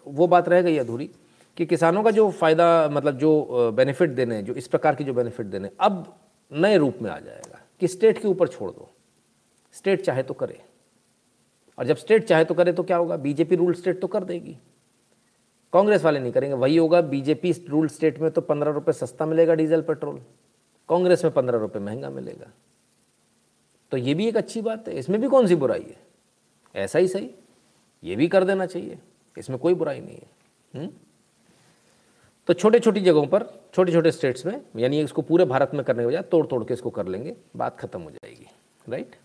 वो 0.07 0.27
बात 0.27 0.49
रह 0.49 0.61
गई 0.61 0.77
अधूरी 0.77 1.09
कि 1.57 1.65
किसानों 1.65 2.03
का 2.03 2.11
जो 2.11 2.29
फ़ायदा 2.31 2.89
मतलब 2.91 3.17
जो 3.17 3.71
बेनिफिट 3.75 4.09
देने, 4.09 4.41
जो 4.43 4.53
इस 4.53 4.67
प्रकार 4.67 4.95
की 4.95 5.03
जो 5.03 5.13
बेनिफिट 5.13 5.45
देने, 5.45 5.69
अब 5.79 6.13
नए 6.51 6.77
रूप 6.77 6.97
में 7.01 7.09
आ 7.11 7.19
जाएगा 7.19 7.59
कि 7.81 7.87
स्टेट 7.87 8.21
के 8.21 8.27
ऊपर 8.27 8.47
छोड़ 8.47 8.69
दो। 8.71 8.89
स्टेट 9.73 10.01
चाहे 10.01 10.23
तो 10.23 10.33
करे। 10.33 10.59
और 11.77 11.85
जब 11.85 11.97
स्टेट 11.97 12.25
चाहे 12.25 12.45
तो 12.45 12.53
करे 12.53 12.73
तो 12.73 12.83
क्या 12.83 12.97
होगा? 12.97 13.15
बीजेपी 13.17 13.55
रूल 13.55 13.73
स्टेट 13.73 13.99
तो 14.01 14.07
कर 14.07 14.23
देगी। 14.23 14.57
कांग्रेस 15.73 16.03
वाले 16.03 16.19
नहीं 16.19 16.31
करेंगे। 16.31 16.55
वही 16.55 16.77
होगा 16.77 17.01
बीजेपी 17.01 17.51
रूल 17.69 17.87
स्टेट 17.87 18.19
में 18.19 18.29
तो 18.31 18.41
पंद्रह 18.41 18.71
रुपये 18.71 18.93
सस्ता 18.93 19.25
मिलेगा 19.25 19.53
डीजल 19.53 19.81
पेट्रोल 19.81 20.19
कांग्रेस 20.89 21.23
में 21.23 21.33
पंद्रह 21.33 21.59
रुपये 21.59 21.81
महँगा 21.81 22.09
मिलेगा। 22.09 22.51
तो 23.91 23.97
ये 23.97 24.13
भी 24.13 24.27
एक 24.27 24.37
अच्छी 24.37 24.61
बात 24.61 24.87
है। 24.87 24.97
इसमें 24.99 25.19
भी 25.21 25.27
कौन 25.27 25.47
सी 25.47 25.55
बुराई 25.55 25.81
है? 25.81 26.10
ऐसा 26.75 26.99
ही 26.99 27.07
सही। 27.07 27.29
ये 28.03 28.15
भी 28.15 28.27
कर 28.27 28.43
देना 28.43 28.65
चाहिए। 28.65 28.97
इसमें 29.37 29.59
कोई 29.59 29.73
बुराई 29.73 29.99
नहीं 29.99 30.15
है। 30.15 30.27
हुँ? 30.75 30.83
हम्म? 30.83 30.93
तो 32.47 32.53
छोटे 32.53 32.79
छोटी 32.79 32.99
जगहों 32.99 33.27
पर 33.27 33.43
छोटे 33.75 33.91
छोटे 33.91 34.11
स्टेट्स 34.11 34.45
में, 34.45 34.61
यानी 34.75 35.01
इसको 35.01 35.21
पूरे 35.21 35.45
भारत 35.45 35.71
में 35.73 35.83
करने 35.83 36.03
के 36.03 36.07
बजाय 36.07 36.21
तोड़ 36.21 36.47
तोड़ 36.47 36.63
के 36.63 36.73
इसको 36.73 36.89
कर 36.89 37.07
लेंगे, 37.07 37.35
बात 37.55 37.79
खत्म 37.79 38.01
हो 38.01 38.11
जाएगी। 38.11 38.45
राइट 38.89 39.15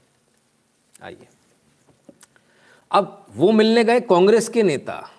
आइए। 1.03 1.29
अब 2.93 3.27
वो 3.31 3.53
मिलने 3.53 3.85
गए 3.85 4.01
कांग्रेस 4.01 4.49
के 4.49 4.63
नेता। 4.63 5.11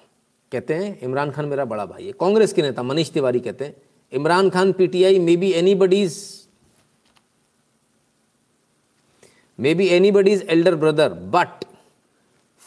कहते 0.52 0.74
हैं, 0.74 1.00
इमरान 1.00 1.32
खान 1.32 1.46
मेरा 1.46 1.66
बड़ा 1.66 1.86
भाई 1.86 2.06
है। 2.06 2.12
कांग्रेस 2.12 2.54
के 2.54 2.62
नेता, 2.62 2.84
मनीष 2.84 3.12
तिवारी 3.12 3.40
कहते 3.40 3.66
हैं, 3.66 3.76
Imran 4.12 4.50
Khan, 4.50 4.72
PTI 4.74 5.20
maybe 5.36 5.52
any 5.52 5.76
buddies 5.76 6.48
maybe 9.76 9.88
any 9.88 10.12
buddies 10.12 10.42
elder 10.42 10.76
brother 10.76 11.14
but 11.14 11.67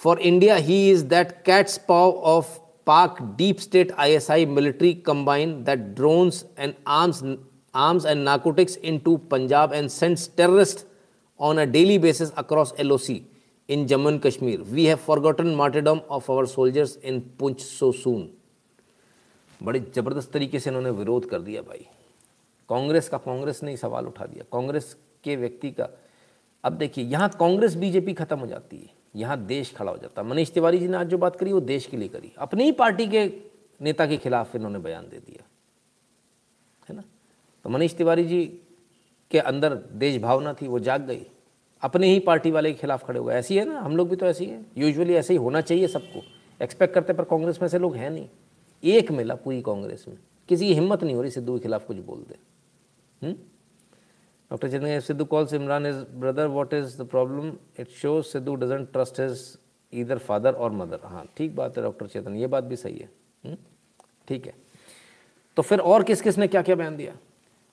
for 0.01 0.19
India 0.21 0.55
he 0.57 0.91
is 0.91 1.05
that 1.05 1.33
cat's 1.47 1.79
paw 1.89 2.11
of 2.11 2.59
Pak 2.87 3.23
deep 3.39 3.59
state 3.59 3.93
I 3.93 4.13
S 4.13 4.31
I 4.31 4.47
military 4.47 4.93
combine 5.07 5.53
that 5.65 5.79
drones 5.79 6.45
and 6.59 6.75
arms 6.87 7.23
arms 7.75 8.07
and 8.07 8.23
narcotics 8.25 8.77
into 8.99 9.17
Punjab 9.31 9.73
and 9.73 9.89
sends 9.89 10.31
terrorist 10.37 10.87
on 11.41 11.59
a 11.59 11.65
daily 11.65 11.99
basis 11.99 12.33
across 12.33 12.75
L 12.79 12.93
O 12.93 12.97
C 12.97 13.23
in 13.69 13.87
Jammu 13.87 14.11
and 14.11 14.21
Kashmir 14.23 14.61
we 14.61 14.87
have 14.87 14.97
forgotten 14.97 15.55
martyrdom 15.55 16.01
of 16.11 16.33
our 16.33 16.47
soldiers 16.47 16.99
in 17.05 17.21
Poonch 17.39 17.61
so 17.61 17.93
soon 17.93 18.29
बड़े 19.63 19.81
ज़बरदस्त 19.95 20.33
तरीके 20.33 20.59
से 20.59 20.71
इन्होंने 20.71 20.91
विरोध 20.91 21.29
कर 21.29 21.41
दिया 21.41 21.63
भाई। 21.63 21.87
कांग्रेस 22.69 23.09
का 23.09 23.19
कांग्रेस 23.19 23.63
ने 23.63 23.71
ही 23.71 23.77
सवाल 23.77 24.07
उठा 24.07 24.27
दिया। 24.27 24.45
कांग्रेस 24.53 24.97
के 25.25 25.37
व्यक्ति 25.37 25.71
का। 25.71 25.89
अब 26.65 26.73
देखिए, 26.73 27.05
यहाँ 27.05 27.29
कांग्रेस, 27.29 27.75
बीजेपी 27.75 28.13
खत्म 28.13 28.39
हो 28.39 28.47
जाती 28.47 28.77
है। 28.77 29.00
यहाँ 29.17 29.47
देश 29.47 29.75
खड़ा 29.75 29.93
हो 29.93 29.99
जाता। 29.99 30.23
मनीष 30.23 30.51
तिवारी 30.51 30.79
जी 30.79 30.89
ने 30.89 30.97
आज 30.97 31.07
जो 31.07 31.19
बात 31.19 31.37
करी, 31.37 31.53
वो 31.53 31.61
देश 31.61 31.87
के 31.87 31.97
लिए 31.97 32.09
करी। 32.09 32.33
अपनी 32.39 32.65
ही 32.65 32.73
पार्टी 32.73 33.07
के 33.07 33.33
नेता 33.83 34.07
के 34.07 34.17
खिलाफ 34.17 34.57
इन्होंने 34.57 34.79
बयान 34.79 35.09
दे 35.09 35.19
दिया। 35.19 35.45
है 36.89 36.97
ना? 36.97 37.03
तो 37.65 37.71
मनीष 37.71 37.95
तिवारी 37.95 38.25
जी 38.25 38.61
के 39.31 39.39
अंदर 39.39 39.75
देश 39.75 40.23
भावना 40.23 40.53
थी, 40.53 40.69
वो 40.69 40.79
जाग 40.79 41.03
गई। 41.03 41.27
अपने 41.83 42.07
ही 42.07 42.21
पार्टी 42.21 42.51
वाले 42.51 42.73
के 42.73 42.81
खिलाफ 42.81 43.07
खड़े 43.07 43.19
हो 43.19 43.27
गए। 43.27 43.35
ऐसी 43.35 43.57
है 43.57 43.65
ना? 43.65 43.81
हम 43.81 43.97
लोग 43.97 44.09
भी 44.09 44.17
तो 44.17 44.27
ऐसी 44.27 44.45
है। 44.45 44.67
यूजुअली 44.79 45.15
ऐसे 45.15 45.33
ही 45.33 45.39
होना 45.39 45.61
चाहिए 45.61 45.89
सबको। 45.89 46.23
एक्सपेक्ट 46.63 46.95
करते 46.95 47.13
पर 47.13 47.25
कांग्रेस 47.25 47.63
में 47.63 47.69
से 47.69 47.79
लोग 47.79 47.97
हैं 47.97 48.11
नहीं। 48.11 48.29
एक 48.85 49.13
मिला 49.13 49.35
पूरी 49.35 49.63
कांग्रेस 49.63 50.05
में। 50.09 50.19
किसी 50.49 50.67
की 50.67 50.75
हिम्मत 50.75 51.05
नहीं 51.05 51.15
हो 51.15 51.23
रही 51.23 51.31
सिद्धू 51.31 51.55
के 51.55 51.63
खिलाफ 51.63 51.87
कुछ 51.87 51.97
बोल 51.97 52.19
दे। 52.19 52.37
हुँ? 53.27 53.50
Dr. 54.51 54.69
Chinmay, 54.69 54.99
Sidhu 54.99 55.29
calls 55.29 55.53
Imran 55.53 55.85
his 55.85 56.05
brother. 56.05 56.49
What 56.51 56.73
is 56.73 56.97
the 56.97 57.05
problem? 57.05 57.59
It 57.77 57.89
shows 57.93 58.33
Sidhu 58.33 58.59
doesn't 58.59 58.93
trust 58.93 59.17
his 59.17 59.59
either 59.93 60.19
father 60.19 60.51
or 60.53 60.71
mother. 60.71 60.99
हाँ 61.05 61.25
ठीक 61.37 61.55
बात 61.57 61.77
है 61.77 61.83
डॉक्टर 61.83 62.07
चेतन 62.07 62.37
ये 62.37 62.47
बात 62.47 62.65
भी 62.65 62.77
सही 62.77 62.99
है 62.99 63.09
हम्म? 63.45 63.57
ठीक 64.29 64.47
है 64.47 64.55
तो 65.57 65.63
फिर 65.63 65.79
और 65.83 66.03
किस 66.05 66.23
किस 66.23 66.39
ने 66.39 66.49
क्या 66.49 66.63
क्या 66.63 66.77
बयान 66.77 66.97
दिया 66.97 67.13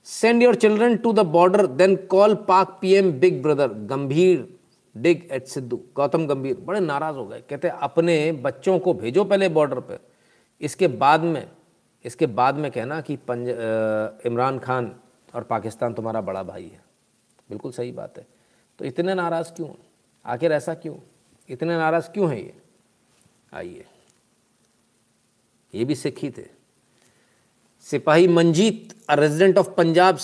send 0.07 0.43
your 0.43 0.55
children 0.55 0.95
to 0.97 1.13
the 1.13 1.25
border 1.35 1.65
then 1.81 1.95
call 2.11 2.35
Pak 2.47 2.77
PM 2.81 3.11
big 3.19 3.41
brother 3.43 3.73
Gambhir 3.89 4.47
dig 4.95 5.27
at 5.31 5.47
Sidhu 5.47 5.79
Gautam 5.95 6.27
गंभीर 6.27 6.57
बड़े 6.67 6.79
नाराज़ 6.79 7.15
हो 7.15 7.25
गए 7.25 7.41
कहते 7.49 7.69
अपने 7.81 8.31
बच्चों 8.43 8.77
को 8.79 8.93
भेजो 8.93 9.23
पहले 9.23 9.49
बॉर्डर 9.57 9.79
पर 9.89 9.99
इसके 10.61 10.87
बाद 11.03 11.23
में 11.25 11.45
इसके 12.05 12.25
बाद 12.37 12.55
में 12.57 12.71
कहना 12.71 13.01
कि 13.01 13.15
पंज 13.27 13.49
इमरान 14.27 14.59
खान 14.59 14.93
और 15.33 15.43
पाकिस्तान 15.43 15.93
तुम्हारा 15.93 16.21
बड़ा 16.21 16.43
भाई 16.43 16.63
है। 16.63 16.81
बिल्कुल 17.49 17.71
सही 17.71 17.91
बात 17.91 18.17
है। 18.17 18.27
तो 18.79 18.85
इतने 18.85 19.13
नाराज़ 19.13 19.51
क्यों? 19.53 19.69
आखिर 20.25 20.51
ऐसा 20.51 20.73
क्यों? 20.73 20.95
इतने 21.49 21.77
नाराज़ 21.77 22.09
क्यों 22.09 22.29
है 22.29 22.41
ये? 22.41 22.53
आइए। 23.53 23.85
ये 25.73 25.85
भी 25.85 25.95
सिख 25.95 26.19
ही 26.19 26.29
थे। 26.29 26.45
सिपाही 27.81 28.27
Manjeet 28.27 28.95
a 29.09 29.15
resident 29.15 29.57
of 29.57 29.69
Punjab 29.69 30.17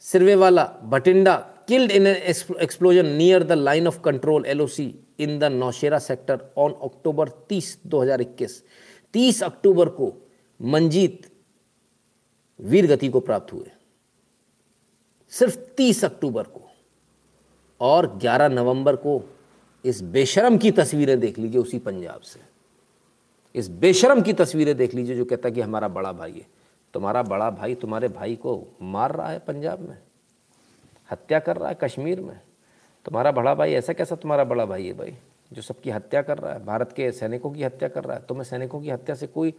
Sirwewala 0.00 0.64
Bathinda 0.64 1.36
killed 1.68 1.90
in 1.90 2.06
explosion 2.06 3.06
near 3.06 3.42
the 3.42 3.52
line 3.52 3.86
of 3.86 4.00
control 4.00 4.46
LOC 4.46 4.94
in 5.18 5.38
the 5.38 5.44
Nowshera 5.44 5.98
sector 5.98 6.52
on 6.56 6.72
October 6.72 7.28
30 7.28 7.78
2021 7.86 8.62
30 9.14 9.42
अक्टूबर 9.42 9.88
को 9.88 10.12
मंजीत 10.60 11.26
वीर 12.60 12.86
गति 12.86 13.08
को 13.08 13.20
प्राप्त 13.20 13.52
हुए। 13.52 13.70
सिर्फ़ 15.32 15.56
तीस 15.76 16.04
अक्टूबर 16.04 16.42
को। 16.42 16.60
और 17.80 18.06
11 18.18 18.48
नवंबर 18.48 18.96
को 18.96 19.22
इस 19.84 20.02
बेशरम 20.02 20.56
की 20.58 20.70
तस्वीरें 20.70 21.18
देख 21.20 21.38
लीजिए 21.38 21.60
उसी 21.60 21.78
पंजाब 21.78 22.20
से। 22.20 22.40
इस 23.54 23.68
बेशरम 23.70 24.20
की 24.22 24.32
तस्वीरें 24.32 24.76
देख 24.76 24.94
लीजिए 24.94 25.16
जो 25.16 25.24
कहता 25.24 25.48
है 25.48 25.54
कि 25.54 25.60
हमारा 25.60 25.88
बड़ा 25.88 26.12
भाई 26.12 26.32
है। 26.32 26.46
तुम्हारा 26.94 27.22
बड़ा 27.22 27.50
भाई 27.50 27.74
तुम्हारे 27.74 28.08
भाई 28.08 28.36
को 28.36 28.76
मार 28.82 29.14
रहा 29.14 29.28
है 29.28 29.38
पंजाब 29.38 29.80
में, 29.80 29.98
हत्या 31.08 31.38
कर 31.38 31.56
रहा 31.56 31.68
है 31.68 31.78
कश्मीर 31.80 32.20
में। 32.20 32.40
तुम्हारा 33.06 33.32
बड़ा 33.32 33.54
भाई 33.54 33.72
ऐसा 33.72 33.92
कैसा 33.92 34.16
तुम्हारा 34.16 34.44
बड़ा 34.44 34.64
भाई 34.66 34.86
है 34.86 34.92
भाई, 34.92 35.16
जो 35.52 35.62
सबकी 35.62 35.90
हत्या 35.90 36.22
कर 36.22 36.38
रहा 36.38 36.52
है, 36.52 36.64
भारत 36.64 36.92
के 36.92 37.10
सैनिकों 37.12 37.50
की 37.50 37.62
हत्या 37.62 37.88
कर 37.88 38.04
रहा 38.04 38.16
है। 38.16 38.24
तुम्हें 38.26 38.44
सैनिकों 38.44 38.80
की 38.80 38.90
हत्या 38.90 39.14
से 39.14 39.26
कोई 39.26 39.54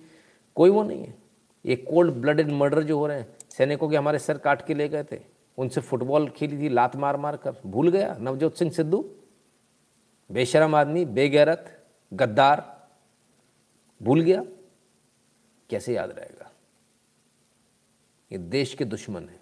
कोई 0.56 0.70
वो 0.70 0.84
नहीं 0.84 1.04
है। 1.04 1.16
ये 1.66 1.76
कोल्ड 1.76 2.14
ब्लडेड 2.14 2.50
मर्डर 2.50 2.84
जो 2.84 2.98
हो 2.98 3.08
रहे 3.08 3.18
हैं, 3.18 3.28
सैनिकों 3.50 3.90
के 3.90 3.98
हमारे 3.98 4.20
सर 4.20 4.38
काट 4.38 4.66
के 4.66 4.74
ले 4.74 4.88
गए 4.90 5.04
थे। 5.04 5.20
उनसे 5.60 5.82
फुटबॉल 5.82 6.30
खेली 6.30 6.60
थी, 6.60 6.70
लात 6.70 6.96
मार 6.96 7.18
मार 7.18 7.38
कर। 7.38 7.56
भूल 7.66 7.90
गया, 7.90 8.18
नवजोत 8.20 8.56
सिंह 8.56 8.72
सिद्धू। 8.72 9.16
बेशरम 10.32 10.76
आदमी, 10.76 11.06
बेगैरत, 11.06 11.86
गद्दार। 12.14 12.88
भूल 14.02 14.22
गया, 14.22 14.44
कैसे 15.70 15.94
याद 15.94 16.12
रहेगा? 16.12 16.52
ये 18.32 18.38
देश 18.38 18.74
के 18.74 18.86
दुश्मन 18.86 19.30
है। 19.30 19.40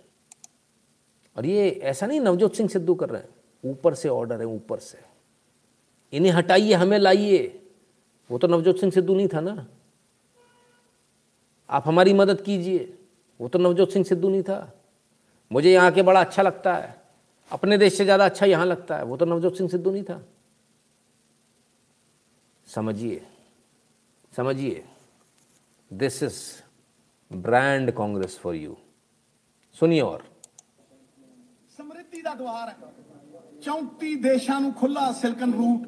और 1.38 1.46
ये 1.46 1.70
ऐसा 1.70 2.06
नहीं 2.06 2.20
नवजोत 2.20 2.56
सिंह 2.56 2.70
सिद्धू 2.70 2.96
कर 2.96 3.10
रहे 3.10 3.22
हैं। 3.22 3.30
ऊपर 3.66 3.94
से 3.94 4.10
ऑर्डर 4.10 4.40
है, 4.40 4.46
ऊपर 4.46 4.78
से। 4.80 5.00
इन्हें 6.14 6.34
हटाइए, 6.34 6.74
हमें 6.74 6.98
लाइए। 6.98 7.70
वो 8.32 8.38
तो 8.38 8.48
नवजोत 8.48 8.80
सिंह 8.80 8.92
सिद्धू 8.92 9.16
नहीं 9.16 9.28
था 9.28 9.42
ना। 9.42 9.68
आप 11.70 11.84
हमारी 11.86 12.14
मदद 12.14 12.42
कीजिए। 12.42 12.98
वो 13.42 13.48
तो 13.48 13.60
नवजोत 13.60 13.90
सिंह 13.90 14.06
सिद्धू 14.06 14.30
नहीं 14.30 14.44
था। 14.44 14.77
मुझे 15.51 15.73
यहाँ 15.73 15.91
के 15.93 16.03
बड़ा 16.03 16.21
अच्छा 16.21 16.43
लगता 16.43 16.75
है 16.75 16.95
अपने 17.51 17.79
देश 17.79 17.97
से 17.97 18.05
ज़्यादा 18.05 18.25
अच्छा 18.25 18.47
यहाँ 18.47 18.67
लगता 18.67 18.97
है 18.97 19.05
वो 19.05 19.17
तो 19.17 19.25
नवजोत 19.27 19.57
सिंह 19.57 19.69
सिद्धू 19.71 19.91
नहीं 19.91 20.05
था 20.05 20.23
समझिए 22.69 23.21
समझिए 24.33 24.85
this 25.91 26.23
is 26.23 26.39
brand 27.31 27.91
Congress 27.93 28.39
for 28.39 28.55
you 28.57 28.77
सुनिए 29.77 30.01
और 30.03 30.23
ਸਮਰਿੱਧੀ 31.79 32.21
ਦਾ 32.23 32.35
ਦੁਆਰ 32.35 32.69
ਹੈ 32.69 32.75
34 33.63 34.15
ਦੇਸ਼ਾਂ 34.23 34.61
ਨੂੰ 34.61 34.73
ਖੁੱਲਾ 34.75 35.11
ਸਿਲਕਨ 35.13 35.53
ਰੂਟ 35.53 35.87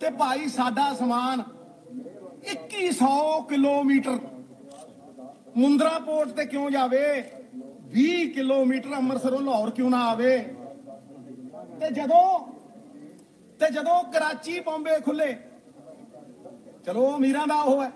ਤੇ 0.00 0.10
ਭਾਈ 0.18 0.48
ਸਾਡਾ 0.48 0.92
ਸਮਾਨ 0.94 1.42
2100 2.50 3.08
ਕਿਲੋਮੀਟਰ 3.48 4.18
ਮੁੰਦਰਾ 5.56 5.98
ਪੋਰਟ 6.00 6.28
ਤੇ 6.30 6.44
ਕਿਉਂ 6.46 6.70
ਜਾਵੇ 6.70 7.02
20 7.93 8.25
ਕਿਲੋਮੀਟਰ 8.33 8.93
ਅੰਮ੍ਰਿਤਸਰੋਂ 8.95 9.41
ਲਾਹੌਰ 9.41 9.69
ਕਿਉਂ 9.71 9.89
ਨਾ 9.89 10.03
ਆਵੇ? 10.07 10.37
ਤੇ 11.79 11.89
ਜਦੋਂ 11.91 12.23
ਤੇ 13.59 13.69
ਜਦੋਂ 13.71 14.03
ਕਰਾਚੀ 14.03 14.59
ਬੰਬੇ 14.59 14.99
ਖੁੱਲੇ 14.99 15.33
ਚਲੋ 16.85 17.15
ਅਮੀਰਾਂ 17.17 17.45
ਦਾ 17.47 17.61
ਉਹ 17.61 17.81
ਹੈ 17.83 17.91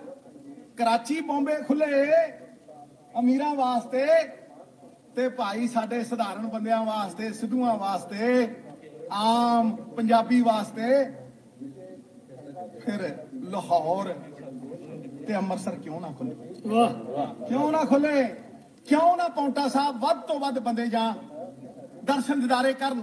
ਕਰਾਚੀ 0.76 1.20
ਬੰਬੇ 1.20 1.54
ਖੁੱਲੇ 1.62 1.86
ਅਮੀਰਾਂ 3.18 3.54
ਵਾਸਤੇ 3.54 4.06
ਤੇ 5.16 5.28
ਭਾਈ 5.28 5.66
ਸਾਡੇ 5.68 6.02
ਸਧਾਰਨ 6.04 6.46
ਬੰਦਿਆਂ 6.46 6.84
ਵਾਸਤੇ 6.84 7.32
ਸਿੱਧੂਆਂ 7.32 7.76
ਵਾਸਤੇ 7.76 8.48
ਆਮ 9.12 9.74
ਪੰਜਾਬੀ 9.96 10.40
ਵਾਸਤੇ 10.40 11.04
ਫਿਰ 12.80 13.08
ਲਾਹੌਰ 13.44 14.12
ਤੇ 15.26 15.34
ਅੰਮ੍ਰਿਤਸਰ 15.36 15.76
ਕਿਉਂ 15.76 16.00
ਨਾ 16.00 16.10
ਖੁੱਲੇ? 16.18 16.34
ਵਾਹ। 16.66 17.34
ਕਿਉਂ 17.46 17.70
ਨਾ 17.72 17.84
ਖੁੱਲੇ? 17.84 18.22
ਕਿਉਂ 18.86 19.16
ਨਾ 19.16 19.28
ਪੌਂਟਾ 19.28 19.66
ਸਾਹਿਬ 19.68 19.98
ਵੱਧ 20.00 20.20
ਤੋਂ 20.28 20.38
ਵੱਧ 20.40 20.58
ਬੰਦੇ 20.58 20.86
ਜਾਣ 20.86 21.14
ਦਰਸ਼ਨ 22.04 22.40
ਦਿਦਾਰੇ 22.40 22.72
ਕਰਨ? 22.72 23.02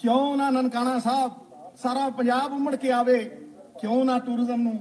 ਕਿਉਂ 0.00 0.36
ਨਾ 0.36 0.48
ਨਨਕਾਣਾ 0.50 0.98
ਸਾਹਿਬ 0.98 1.32
ਸਾਰਾ 1.82 2.08
ਪੰਜਾਬ 2.18 2.52
ਉਮੜ 2.52 2.74
ਕੇ 2.76 2.90
ਆਵੇ? 2.92 3.18
ਕਿਉਂ 3.80 4.04
ਨਾ 4.04 4.18
ਟੂਰਿਜ਼ਮ 4.18 4.62
ਨੂੰ? 4.62 4.78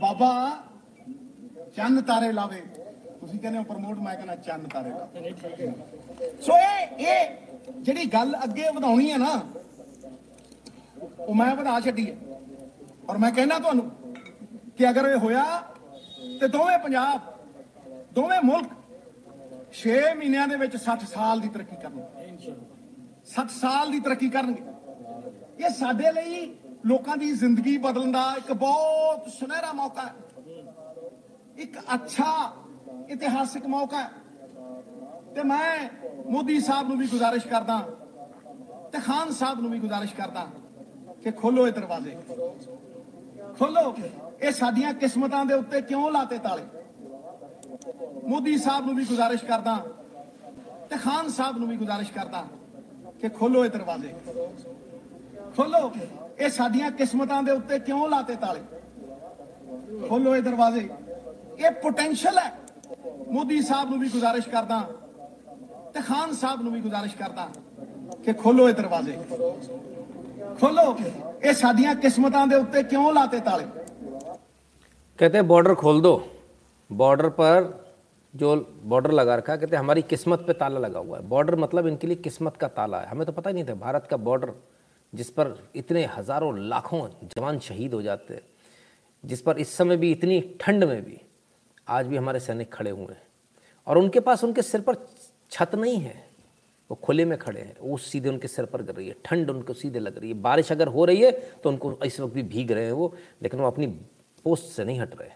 ਬਾਬਾ, 0.00 0.50
ਚੰਨ 1.76 2.00
ਤਾਰੇ 2.02 2.32
ਲਾਵੇ। 2.32 2.60
ਤੁਸੀਂ 3.20 3.38
ਕਹਿੰਦੇ 3.40 3.58
ਹੋ 3.58 3.64
ਪ੍ਰਮੋਟ, 3.64 3.98
ਮੈਂ 3.98 4.14
ਕਹਿੰਦਾ 4.14 4.34
ਚੰਨ 4.36 4.68
ਤਾਰੇ 4.68 4.90
ਲਾਵੇ 4.90 5.34
ਸੋ 6.42 6.56
ਇਹ 6.58 7.06
ਇਹ 7.06 7.72
ਜਿਹੜੀ 7.82 8.04
ਗੱਲ 8.12 8.36
ਅੱਗੇ 8.44 8.70
ਵਧਾਉਣੀ 8.74 9.10
ਹੈ 9.12 9.18
ਨਾ, 9.18 9.40
ਉਹ 11.18 11.34
ਮੈਂ 11.34 11.54
ਵਧਾ 11.56 11.78
ਛੱਡੀ 11.80 12.10
ਹੈ 12.10 12.16
ਔਰ 13.08 13.18
ਮੈਂ 13.18 13.30
ਕਹਿੰਦਾ 13.32 13.58
ਤੁਹਾਨੂੰ 13.58 13.90
ਕਿ 14.76 14.88
ਅਗਰ 14.90 15.08
ਇਹ 15.08 15.16
ਹੋਇਆ 15.18 15.44
ਤੇ 16.40 16.48
ਦੋਵੇਂ 16.48 16.78
ਪੰਜਾਬ 16.78 17.32
ਦੋਵੇਂ 18.14 18.40
ਮੁਲਕ 18.44 18.72
6 19.78 19.94
ਮਹੀਨਿਆਂ 20.16 20.48
ਦੇ 20.48 20.56
ਵਿੱਚ 20.56 20.74
60 20.76 21.06
ਸਾਲ 21.06 21.40
ਦੀ 21.40 21.48
ਤਰੱਕੀ 21.48 21.76
ਕਰਨਗੇ। 21.76 22.26
60 23.30 23.54
ਸਾਲ 23.54 23.90
ਦੀ 23.90 24.00
ਤਰੱਕੀ 24.00 24.28
ਕਰਨਗੇ। 24.28 24.64
ਇਹ 25.64 25.70
ਸਾਡੇ 25.70 26.12
ਲਈ 26.12 26.56
ਲੋਕਾਂ 26.86 27.16
ਦੀ 27.16 27.30
ਜ਼ਿੰਦਗੀ 27.32 27.78
ਬਦਲਣ 27.78 28.12
ਦਾ 28.12 28.24
ਇੱਕ 28.38 28.52
ਬਹੁਤ 28.52 29.28
ਸੁਨਹਿਰਾ 29.28 29.72
ਮੌਕਾ 29.72 30.02
ਹੈ। 30.02 30.14
ਇੱਕ 31.56 31.78
ਅੱਛਾ 31.94 32.52
ਇਤਿਹਾਸਿਕ 33.08 33.66
ਮੌਕਾ 33.66 34.02
ਹੈ। 34.02 34.10
ਤੇ 35.34 35.42
ਮੈਂ 35.42 35.88
ਮੋਦੀ 36.30 36.60
ਸਾਹਿਬ 36.60 36.88
ਨੂੰ 36.88 36.98
ਵੀ 36.98 37.06
ਗੁਜ਼ਾਰਿਸ਼ 37.06 37.46
ਕਰਦਾ 37.46 37.78
ਤੇ 38.92 39.00
ਖਾਨ 39.00 39.30
ਸਾਹਿਬ 39.30 39.60
ਨੂੰ 39.60 39.70
ਵੀ 39.70 39.78
ਗੁਜ਼ਾਰਿਸ਼ 39.78 40.14
ਕਰਦਾ 40.14 40.46
ਕਿ 41.22 41.30
ਖੋਲੋ 41.30 41.66
ਇਹ 41.68 41.72
ਦਰਵਾਜ਼ੇ। 41.72 42.16
ਖੋਲੋ। 43.58 43.96
ਇਹ 44.42 44.52
ਸਾਡੀਆਂ 44.52 44.94
ਕਿਸਮਤਾਂ 44.94 45.44
ਦੇ 45.44 45.54
ਉੱਤੇ 45.54 45.82
ਕਿਉਂ 45.82 46.10
ਲਾਤੇ 46.10 46.38
ਤਾਲੇ? 46.38 46.62
ਮੋਦੀ 48.25 48.57
ਸਾਹਿਬ 48.57 48.85
ਨੂੰ 48.85 48.95
ਵੀ 48.95 49.03
ਗੁਜ਼ਾਰਿਸ਼ 49.05 49.43
ਕਰਦਾ 49.45 49.75
ਤੇ 50.89 50.97
ਖਾਨ 50.97 51.29
ਸਾਹਿਬ 51.29 51.57
ਨੂੰ 51.57 51.67
ਵੀ 51.67 51.75
ਗੁਜ਼ਾਰਿਸ਼ 51.77 52.11
ਕਰਦਾ 52.13 52.45
ਕਿ 53.21 53.29
ਖੋਲੋ 53.29 53.63
ਇਹ 53.65 53.69
ਦਰਵਾਜ਼ੇ 53.69 54.13
ਖੋਲੋ 55.55 55.91
ਇਹ 56.39 56.49
ਸਾਡੀਆਂ 56.49 56.91
ਕਿਸਮਤਾਂ 56.91 57.41
ਦੇ 57.43 57.51
ਉੱਤੇ 57.51 57.79
ਕਿਉਂ 57.79 58.07
ਲਾਤੇ 58.09 58.35
ਤਾਲੇ 58.35 58.59
ਖੋਲੋ 60.07 60.35
ਇਹ 60.35 60.41
ਦਰਵਾਜ਼ੇ 60.41 60.87
ਇਹ 61.57 61.71
ਪੋਟੈਂਸ਼ੀਅਲ 61.81 62.37
ਹੈ 62.39 62.51
ਮੋਦੀ 63.29 63.61
ਸਾਹਿਬ 63.61 63.89
ਨੂੰ 63.89 63.99
ਵੀ 63.99 64.09
ਗੁਜ਼ਾਰਿਸ਼ 64.09 64.49
ਕਰਦਾ 64.49 64.79
ਤੇ 65.93 66.01
ਖਾਨ 66.01 66.33
ਸਾਹਿਬ 66.35 66.61
ਨੂੰ 66.61 66.71
ਵੀ 66.73 66.81
ਗੁਜ਼ਾਰਿਸ਼ 66.81 67.15
ਕਰਦਾ 67.15 67.49
ਕਿ 68.23 68.33
ਖੋਲੋ 68.33 68.69
ਇਹ 68.69 68.73
ਦਰਵਾਜ਼ੇ 68.73 69.17
ਖੋਲੋ 70.59 70.95
ਇਹ 71.43 71.53
ਸਾਡੀਆਂ 71.55 71.95
ਕਿਸਮਤਾਂ 71.95 72.47
ਦੇ 72.47 72.55
ਉੱਤੇ 72.55 72.83
ਕਿਉਂ 72.83 73.11
ਲਾਤੇ 73.13 73.39
ਤਾਲੇ 73.39 73.65
कहते 75.19 75.37
हैं 75.37 75.47
बॉर्डर 75.47 75.73
खोल 75.75 76.01
दो 76.01 76.11
बॉर्डर 76.90 77.28
पर 77.30 77.72
जो 78.34 78.54
बॉर्डर 78.84 79.10
लगा 79.12 79.34
रखा 79.34 79.52
है, 79.52 79.58
कहते 79.58 79.76
हैं, 79.76 79.82
हमारी 79.82 80.02
किस्मत 80.02 80.44
पे 80.46 80.52
ताला 80.52 80.78
लगा 80.80 80.98
हुआ 80.98 81.18
है। 81.18 81.24
बॉर्डर 81.24 81.56
मतलब 81.56 81.86
इनके 81.86 82.06
लिए 82.06 82.16
किस्मत 82.18 82.56
का 82.56 82.68
ताला 82.70 83.00
है। 83.00 83.06
हमें 83.08 83.26
तो 83.26 83.32
पता 83.32 83.50
ही 83.50 83.54
नहीं 83.54 83.64
था, 83.64 83.74
भारत 83.74 84.06
का 84.10 84.16
बॉर्डर 84.18 84.52
जिस 85.12 85.30
पर 85.30 85.54
इतने 85.76 86.04
हज़ारों 86.06 86.58
लाखों 86.60 87.06
जवान 87.26 87.58
शहीद 87.60 87.94
हो 87.94 88.02
जाते 88.02 88.34
हैं 88.34 88.42
जिस 89.24 89.40
पर 89.42 89.58
इस 89.58 89.72
समय 89.72 89.96
भी 89.96 90.10
इतनी 90.12 90.40
ठंड 90.60 90.84
में 90.84 91.04
भी 91.04 91.20
आज 91.88 92.06
भी 92.06 92.16
हमारे 92.16 92.40
सैनिक 92.40 92.72
खड़े 92.72 92.90
हुए 92.90 93.06
हैं। 93.06 93.22
और 93.86 93.98
उनके 93.98 94.20
पास 94.20 94.44
उनके 94.44 94.62
सिर 94.62 94.80
पर 94.80 94.96
छत 95.52 95.74
नहीं 95.74 95.98
है, 95.98 96.14
वो 96.90 96.94
खुले 96.96 97.24
में 97.24 97.36
खड़े 97.38 97.60
हैं। 97.60 97.76
वो 97.80 97.96
सीधे 97.98 98.28
उनके 98.28 98.48
सिर 98.48 98.64
पर 98.66 98.82
गिर 98.82 98.94
रही 98.94 99.08
है, 99.08 99.14
ठंड 99.24 99.50
उनको 99.50 99.72
सीधे 99.74 99.98
लग 99.98 100.18
रही 100.18 100.30
है। 100.30 100.36
बारिश 100.40 100.72
अगर 100.72 100.88
हो 100.88 101.04
रही 101.04 101.22
है 101.22 101.30
तो 101.62 101.70
उनको 101.70 101.98
इस 102.04 102.20
वक्त 102.20 102.34
भी 102.34 102.42
भीग 102.44 102.72
रहे 102.72 102.84
हैं 102.84 102.92
वो, 102.92 103.14
लेकिन 103.42 103.60
वो 103.60 103.66
अपनी 103.66 103.86
पोस्ट 103.86 104.64
से 104.66 104.84
नहीं 104.84 105.00
हट 105.00 105.20
रहे। 105.20 105.30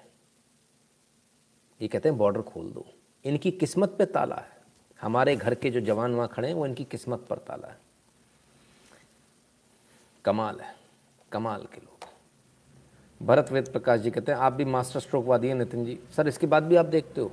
ये 1.82 1.88
कहते 1.88 2.09
हैं 2.09 2.18
बॉर्डर 2.18 2.42
खोल 2.42 2.70
दो। 2.70 2.86
इनकी 3.24 3.50
किस्मत 3.50 3.88
पे 3.88 4.06
ताला 4.06 4.36
है। 4.36 4.59
हमारे 5.00 5.36
घर 5.36 5.55
के 5.55 5.70
जो 5.70 5.80
जवान 5.80 6.14
वहाँ 6.14 6.28
खड़े 6.28 6.48
हैं, 6.48 6.55
वो 6.55 6.66
इनकी 6.66 6.84
किस्मत 6.84 7.26
पर 7.30 7.38
ताला 7.38 7.68
है। 7.68 7.78
कमाल 10.24 10.60
है। 10.60 10.76
कमाल 11.32 11.62
के 11.62 11.80
लोग। 11.80 11.98
भरत 13.26 13.50
वेद 13.50 13.72
प्रकाश 13.72 14.00
जी 14.00 14.10
कहते 14.10 14.32
हैं, 14.32 14.38
आप 14.38 14.52
भी 14.52 14.64
मास्टर 14.64 15.00
स्ट्रोक 15.00 15.24
वादी 15.24 15.48
हैं, 15.48 15.55
नितिन 15.55 15.84
जी। 15.84 16.00
सर, 16.16 16.28
इसके 16.28 16.46
बाद 16.46 16.62
भी 16.62 16.76
आप 16.76 16.86
देखते 16.86 17.20
हो। 17.20 17.32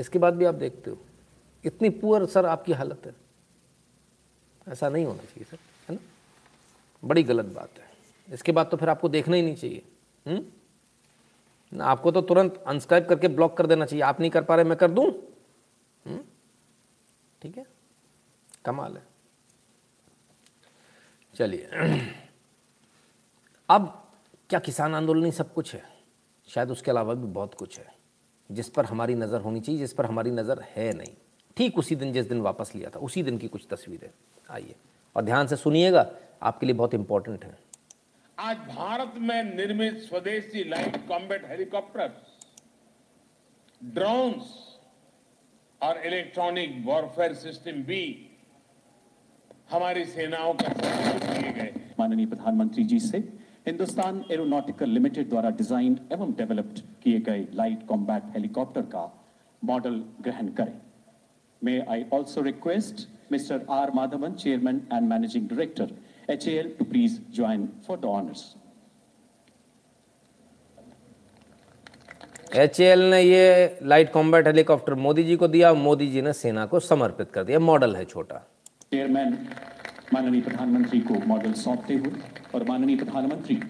इसके 0.00 0.18
बाद 0.18 0.34
भी 0.34 0.44
आप 0.44 0.54
देखते 0.54 0.90
हो। 0.90 0.98
इतनी 1.64 1.90
पुअर 1.90 2.26
सर 2.26 2.46
आपकी 2.46 2.72
हालत 2.72 3.02
है। 3.06 3.14
ऐसा 4.68 4.88
नहीं 4.88 5.04
होना 5.04 5.22
चाहिए 5.22 5.44
सर, 5.44 5.58
है 5.88 5.94
ना? 5.94 6.00
बड़ी 7.04 7.22
गलत 7.22 7.44
बात 7.44 7.70
है। 7.78 7.90
इसके 8.34 8.52
बाद 8.52 8.66
तो 8.66 8.76
फिर 8.76 8.88
आपको 8.88 9.08
देखना 9.08 9.36
ही 9.36 9.42
नहीं 9.42 9.56
चाहिए। 9.56 9.82
हुँ? 10.26 10.59
आपको 11.72 12.10
तो 12.10 12.20
तुरंत 12.20 12.62
अनस्क्राइब 12.66 13.06
करके 13.06 13.28
ब्लॉक 13.28 13.56
कर 13.56 13.66
देना 13.66 13.84
चाहिए। 13.84 14.02
आप 14.02 14.20
नहीं 14.20 14.30
कर 14.30 14.44
पा 14.44 14.54
रहे, 14.54 14.64
मैं 14.64 14.76
कर 14.78 14.90
दूँ? 14.90 15.10
ठीक 17.42 17.56
है? 17.58 17.64
कमाल 18.64 18.96
है। 18.96 19.02
चलिए। 21.34 21.68
अब 23.68 23.96
क्या 24.50 24.58
किसान 24.60 24.94
आंदोलन 24.94 25.24
ही 25.24 25.32
सब 25.32 25.52
कुछ 25.54 25.74
है? 25.74 25.82
शायद 26.48 26.70
उसके 26.70 26.90
अलावा 26.90 27.14
भी 27.14 27.26
बहुत 27.26 27.54
कुछ 27.54 27.78
है, 27.78 27.86
जिस 28.50 28.68
पर 28.68 28.84
हमारी 28.84 29.14
नज़र 29.14 29.40
होनी 29.40 29.60
चाहिए, 29.60 29.78
जिस 29.80 29.92
पर 29.92 30.06
हमारी 30.06 30.30
नज़र 30.30 30.62
है 30.76 30.92
नहीं। 30.92 31.14
ठीक 31.56 31.78
उसी 31.78 31.96
दिन, 31.96 32.12
जिस 32.12 32.28
दिन 32.28 32.40
वापस 32.40 32.72
लिया 32.74 32.90
था, 32.90 32.98
उसी 32.98 33.22
दिन 33.22 33.38
की 33.38 33.48
कुछ 33.48 33.66
तस्वीरें। 33.70 34.10
आइए, 34.50 34.74
और 35.16 35.22
ध्यान 35.22 35.46
से 35.46 35.56
सुनिएगा, 35.56 36.10
आपके 36.42 36.66
लिए 36.66 36.74
बहुत 36.74 36.94
इंपॉर्टेंट 36.94 37.44
है। 37.44 37.58
आज 38.40 38.56
भारत 38.68 39.14
में 39.20 39.56
निर्मित 39.56 39.96
स्वदेशी 40.00 40.62
लाइट 40.68 40.96
कॉम्बैट 41.08 41.44
हेलीकॉप्टर 41.48 42.12
ड्रोन्स 43.80 44.52
और 45.80 45.98
इलेक्ट्रॉनिक 46.06 46.80
वॉरफेयर 46.86 47.34
सिस्टम 47.34 47.82
भी 47.90 48.02
हमारी 49.70 50.04
सेनाओं 50.06 50.54
का 50.54 50.72
किए 50.72 51.52
गए। 51.52 51.72
माननीय 51.98 52.26
प्रधानमंत्री 52.26 52.84
जी 52.84 53.00
से 53.00 53.18
हिंदुस्तान 53.66 54.24
एरोनॉटिकल 54.30 54.88
लिमिटेड 54.90 55.28
द्वारा 55.28 55.50
डिज़ाइन 55.58 55.98
एवं 56.12 56.32
डेवलप्ड 56.38 56.80
किए 57.02 57.20
गए 57.28 57.46
लाइट 57.54 57.86
कॉम्बैट 57.86 58.32
हेलीकॉप्टर 58.34 58.82
का 58.94 59.04
मॉडल 59.62 60.02
ग्रहण 60.20 60.48
करें। 60.52 60.78
May 61.62 61.80
I 61.88 62.04
also 62.12 62.42
request 62.42 63.08
mister 63.32 63.66
R 63.70 63.90
Madhavan 63.94 64.34
chairman 64.36 64.86
and 64.92 65.08
managing 65.08 65.48
director 65.48 65.94
HAL 66.30 66.66
to 66.78 66.84
please 66.84 67.18
join 67.32 67.68
for 67.82 67.96
the 67.96 68.08
honors. 68.08 68.42
H 72.54 72.80
ने 72.80 73.20
ये 73.22 73.78
light 73.82 74.10
combat 74.12 74.46
helicopter 74.46 74.94
Modi 74.96 75.22
ji 75.24 75.34
को 75.36 75.48
दिया 75.48 75.72
मोदी 75.74 76.06
जी 76.10 76.22
ने 76.22 76.32
सेना 76.32 76.64
को 76.66 76.80
समर्पित 76.80 77.30
कर 77.34 77.44
दिया 77.44 77.58
मॉडल 77.60 77.94
है 77.96 78.04
छोटा 78.04 78.42
चेयरमैन 78.92 79.36
माननीय 80.14 80.40
प्रधानमंत्री 80.40 81.00
को 81.00 81.18
मॉडल 81.26 81.52
सौंपते 81.60 81.94
हुए 81.96 82.10
और 82.54 82.64
माननीय 82.68 82.96
प्रधानमंत्री 82.96 83.60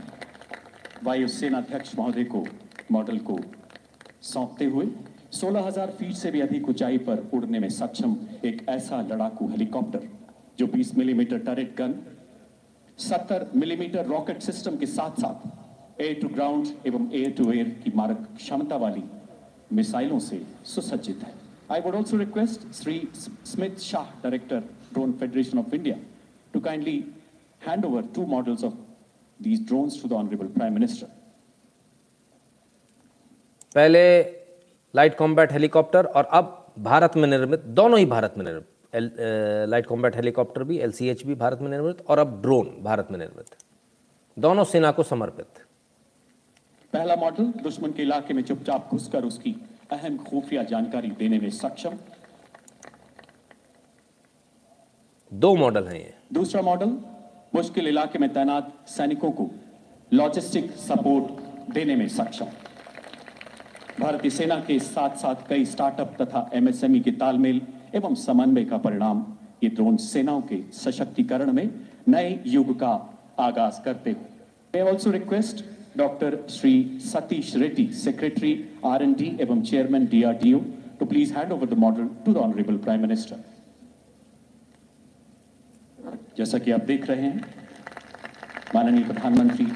वायु 1.04 1.28
सेनाध्यक्ष 1.30 1.94
महोदय 1.98 2.24
को 2.34 2.44
मॉडल 2.92 3.18
को 3.28 3.38
सौंपते 4.22 4.64
हुए 4.66 4.86
16,000 5.34 5.90
फीट 5.98 6.14
से 6.14 6.30
भी 6.30 6.40
अधिक 6.40 6.68
ऊंचाई 6.68 6.98
पर 7.08 7.28
उड़ने 7.34 7.58
में 7.60 7.68
सक्षम 7.70 8.16
एक 8.44 8.64
ऐसा 8.68 9.00
लड़ाकू 9.10 9.48
हेलीकॉप्टर 9.48 10.08
जो 10.58 10.66
20 10.68 10.96
millimetre 10.96 11.38
turret 11.46 11.76
gun 11.78 11.94
70 13.00 13.54
millimetre 13.56 14.06
rocket 14.06 14.42
system 14.42 14.76
के 14.76 14.86
साथ 14.86 15.20
साथ 15.20 16.02
एयर 16.02 16.20
टू 16.20 16.28
ग्राउंड 16.28 16.68
एवं 16.86 17.08
एयर 17.12 17.32
टू 17.38 17.50
एयर 17.52 17.68
की 17.84 17.92
मारक 17.96 18.26
क्षमता 18.36 18.76
वाली 18.84 19.02
मिसाइलों 19.72 20.18
से 20.20 20.42
सुसज्जित 20.74 21.24
है 21.24 21.32
I 21.72 21.80
would 21.80 21.94
also 21.94 22.16
request 22.16 22.70
Shri 22.82 23.00
Smit 23.46 23.78
Shah 23.88 24.12
director 24.22 24.60
drone 24.92 25.12
federation 25.20 25.58
of 25.58 25.74
India 25.74 25.96
to 26.54 26.60
kindly 26.60 26.98
hand 27.62 27.84
over 27.84 28.06
two 28.14 28.26
models 28.26 28.64
of 28.64 28.74
these 29.40 29.60
drones 29.60 29.96
to 29.96 30.08
the 30.08 30.14
Honorable 30.14 30.48
Prime 30.50 30.74
Minister. 30.74 31.08
पहले 33.74 34.00
लाइट 34.94 35.16
कॉम्बैट 35.16 35.52
हेलीकॉप्टर 35.52 36.04
और 36.04 36.24
अब 36.32 36.56
भारत 36.78 37.16
में 37.16 37.26
निर्मित, 37.28 37.60
दोनों 37.60 37.98
ही 37.98 38.06
भारत 38.06 38.34
में 38.38 38.44
निर्मित 38.44 38.68
लाइट 38.92 39.86
कॉम्बैट 39.86 40.16
हेलीकॉप्टर 40.16 40.62
भी 40.64 40.78
L 40.78 40.92
भी 41.26 41.34
भारत 41.34 41.60
में 41.60 41.70
निर्मित 41.70 42.04
और 42.08 42.18
अब 42.18 42.40
ड्रोन 42.42 42.76
भारत 42.82 43.08
में 43.10 43.18
निर्मित। 43.18 43.56
दोनों 44.36 44.64
सेना 44.64 44.90
को 44.90 45.02
समर्पित। 45.02 45.64
पहला 46.92 47.16
मॉडल 47.16 47.52
दुश्मन 47.62 47.92
के 47.92 48.02
इलाके 48.02 48.34
में 48.34 48.42
चुपचाप 48.42 48.88
घुसकर 48.90 49.24
उसकी 49.24 49.54
अहम 49.92 50.16
खुफिया 50.18 50.62
जानकारी 50.62 51.10
देने 51.10 51.38
में 51.38 51.50
सक्षम। 51.50 51.98
दो 55.32 55.54
मॉडल 55.56 55.86
हैं 55.86 55.94
ये। 55.94 56.14
दूसरा 56.32 56.62
मॉडल 56.62 56.96
मुश्किल 57.54 57.88
इलाके 57.88 58.18
में 58.18 58.32
तैनात 58.32 58.72
सैनिकों 58.88 59.30
को 59.32 59.50
लॉजिस्टिक 60.12 60.70
सपोर्ट 60.78 61.72
देने 61.74 61.96
में 61.96 62.08
सक्षम। 62.08 62.46
भारतीय 64.00 64.30
सेना 64.30 64.56
के 64.60 64.78
साथ 64.80 65.16
साथ 65.16 65.48
कई 65.48 65.64
स्टार्टअप 65.64 66.16
तथा 66.22 66.48
एमएसएमई 66.54 67.00
के 67.00 67.10
तालमेल 67.12 67.60
एवं 67.94 68.14
समन्वय 68.14 68.64
का 68.64 68.76
परिणाम 68.78 69.24
ये 69.62 69.70
ड्रोन 69.70 69.96
सेनाओं 69.96 70.40
के 70.42 70.62
सशक्तिकरण 70.72 71.52
में 71.52 71.68
नए 72.08 72.38
युग 72.46 72.78
का 72.80 72.92
आगाज़ 73.38 73.82
करते 73.84 74.10
हुए 74.10 74.80
also 74.80 75.10
request 75.10 75.64
doctor 75.96 76.38
Shri 76.50 76.72
Satish 77.04 77.54
Reddy 77.56 77.86
secretary 77.94 78.52
R 78.84 79.02
and 79.02 79.16
D 79.16 79.36
एवं 79.40 79.62
chairman 79.62 80.06
DRDO 80.06 80.58
to 81.00 81.06
please 81.06 81.34
hand 81.34 81.52
over 81.52 81.66
the 81.66 81.78
model 81.78 82.08
to 82.26 82.32
the 82.32 82.36
honourable 82.36 82.76
prime 82.78 83.00
minister 83.00 83.44
जैसा 86.36 86.58
कि 86.58 86.70
आप 86.70 86.80
देख 86.80 87.06
रहे 87.06 87.22
हैं, 87.22 87.40
माननीय 88.74 89.04
प्रधानमंत्री 89.04 89.66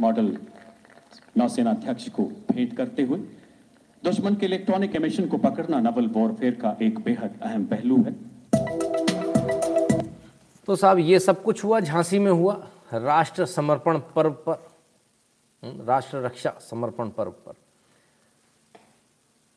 मॉडल 0.00 0.36
नौसेना 1.38 1.70
अध्यक्ष 1.70 2.08
को 2.08 2.24
भेंट 2.52 2.76
करते 2.76 3.02
हुए 3.02 3.18
दुश्मन 4.04 4.34
के 4.34 4.46
इलेक्ट्रॉनिक 4.46 4.96
एमिशन 4.96 5.26
को 5.28 5.38
पकड़ना 5.38 5.78
नवल 5.80 6.06
वॉरफेयर 6.14 6.54
का 6.54 6.76
एक 6.82 6.98
बेहद 7.00 7.38
अहम 7.42 7.64
पहलू 7.66 7.96
है। 8.02 8.12
तो 10.68 10.76
साहब 10.76 10.98
ये 10.98 11.18
सब 11.18 11.42
कुछ 11.42 11.64
हुआ 11.64 11.78
झांसी 11.80 12.18
में 12.18 12.30
हुआ 12.30 12.54
राष्ट्र 12.92 13.46
समर्पण 13.46 13.98
पर्व 14.16 14.32
पर 14.46 14.62
हम्म, 15.62 15.86
राष्ट्र 15.86 16.18
रक्षा 16.24 16.50
समर्पण 16.60 17.08
पर्व 17.08 17.30
पर। 17.46 17.54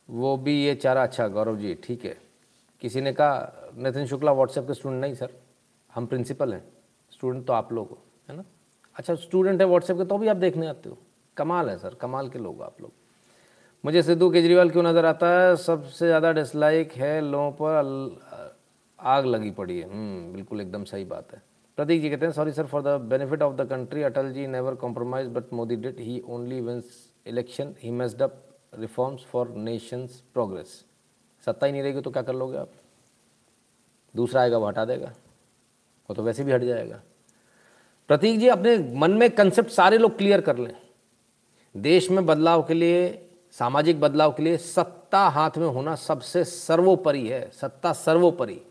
वो 0.09 0.35
भी 0.37 0.53
ये 0.63 0.75
चारा 0.75 1.03
अच्छा 1.03 1.27
गौरव 1.27 1.57
जी 1.57 1.73
ठीक 1.83 2.05
है। 2.05 2.15
किसी 2.81 3.01
ने 3.01 3.13
कहा 3.13 3.73
नितिन 3.77 4.05
शुक्ला 4.07 4.31
व्हाट्सएप 4.31 4.67
के 4.67 4.73
स्टूडेंट 4.73 5.01
नहीं 5.01 5.13
सर 5.15 5.33
हम 5.95 6.05
प्रिंसिपल 6.05 6.53
हैं। 6.53 6.63
स्टूडेंट 7.11 7.45
तो 7.45 7.53
आप 7.53 7.73
लोग 7.73 7.89
हो 7.89 7.97
है 8.29 8.35
ना? 8.37 8.43
अच्छा 8.95 9.15
स्टूडेंट 9.15 9.61
है 9.61 9.67
व्हाट्सएप 9.67 9.97
के 9.97 10.05
तो 10.05 10.17
भी 10.17 10.27
आप 10.27 10.37
देखने 10.37 10.67
आते 10.67 10.89
हो। 10.89 10.97
कमाल 11.37 11.69
है 11.69 11.77
सर 11.77 11.93
कमाल 12.01 12.29
के 12.29 12.39
लोग 12.39 12.61
आप 12.61 12.81
लोग। 12.81 12.91
मुझे 13.87 14.01
सिद्धू 14.03 14.29
केजरीवाल 14.29 14.69
क्यों 14.69 14.83
नज़र 14.83 15.05
आता 15.05 15.27
है? 15.31 15.55
सबसे 15.55 16.05
ज़्यादा 16.05 16.31
डिसलाइक 16.33 16.91
है 16.93 17.19
लोगों 17.21 17.51
पर 17.51 17.75
आग 18.99 19.25
लगी 19.25 19.51
पड़ी 19.51 19.77
है। 19.79 19.89
हम्म, 19.89 20.31
बिल्कुल 20.33 20.61
एकदम 20.61 20.83
सही 20.83 21.03
बात 21.05 21.27
है। 21.33 21.41
प्रतीक 21.77 22.01
जी 22.01 22.09
कहते 22.09 22.25
हैं 22.25 22.31
sorry 22.33 22.51
sir 22.51 22.65
for 22.65 22.81
the 22.81 22.95
benefit 23.09 23.41
of 23.41 23.53
the 23.55 23.67
country 23.69 24.01
Atal 24.03 24.31
ji 24.33 24.47
never 24.47 24.75
compromise 24.75 25.27
but 25.27 25.53
Modi 25.53 25.75
did 25.75 25.99
he 25.99 26.21
only 26.27 26.59
wins 26.61 26.89
election 27.27 27.73
he 27.83 27.91
messed 27.91 28.21
up 28.21 28.35
reforms 28.73 29.23
for 29.25 29.53
nation's 29.59 30.21
progress 30.33 30.73
सत्ता 31.43 31.65
ही 31.65 31.71
नहीं 31.71 31.83
रहेगी 31.83 32.01
तो 32.01 32.11
क्या 32.11 32.21
कर 32.21 32.35
लोगे 32.35 32.57
आप? 32.57 32.69
दूसरा 34.15 34.41
आएगा 34.41 34.57
वो 34.57 34.67
हटा 34.67 34.85
देगा। 34.85 35.13
वो 36.09 36.15
तो 36.15 36.23
वैसे 36.23 36.43
भी 36.43 36.51
हट 36.51 36.63
जाएगा। 36.63 36.99
प्रतीक 38.09 38.39
जी 38.39 38.47
अपने 38.49 38.77
मन 38.95 39.11
में 39.13 39.29
कंसेप्ट 39.31 39.69
सारे 39.69 39.97
लोग 39.97 40.17
क्लियर 40.17 40.41
कर 40.41 40.57
लें। 40.57 40.75
देश 41.75 42.09
में 42.11 42.25
बदलाव 42.25 42.63
के 42.67 42.73
लिए 42.73 43.07
सामाजिक 43.57 43.99
बदलाव 43.99 44.31
के 44.33 44.43
लिए 44.43 44.57
सत्ता 44.57 45.19
हाथ 45.29 45.57
में 45.57 45.67
होना 45.67 45.95
सबसे 45.95 46.43
सर्वोपरि 46.43 47.27
है, 47.27 47.49
सत्ता 47.51 47.93
सर्वोपरि। 47.93 48.61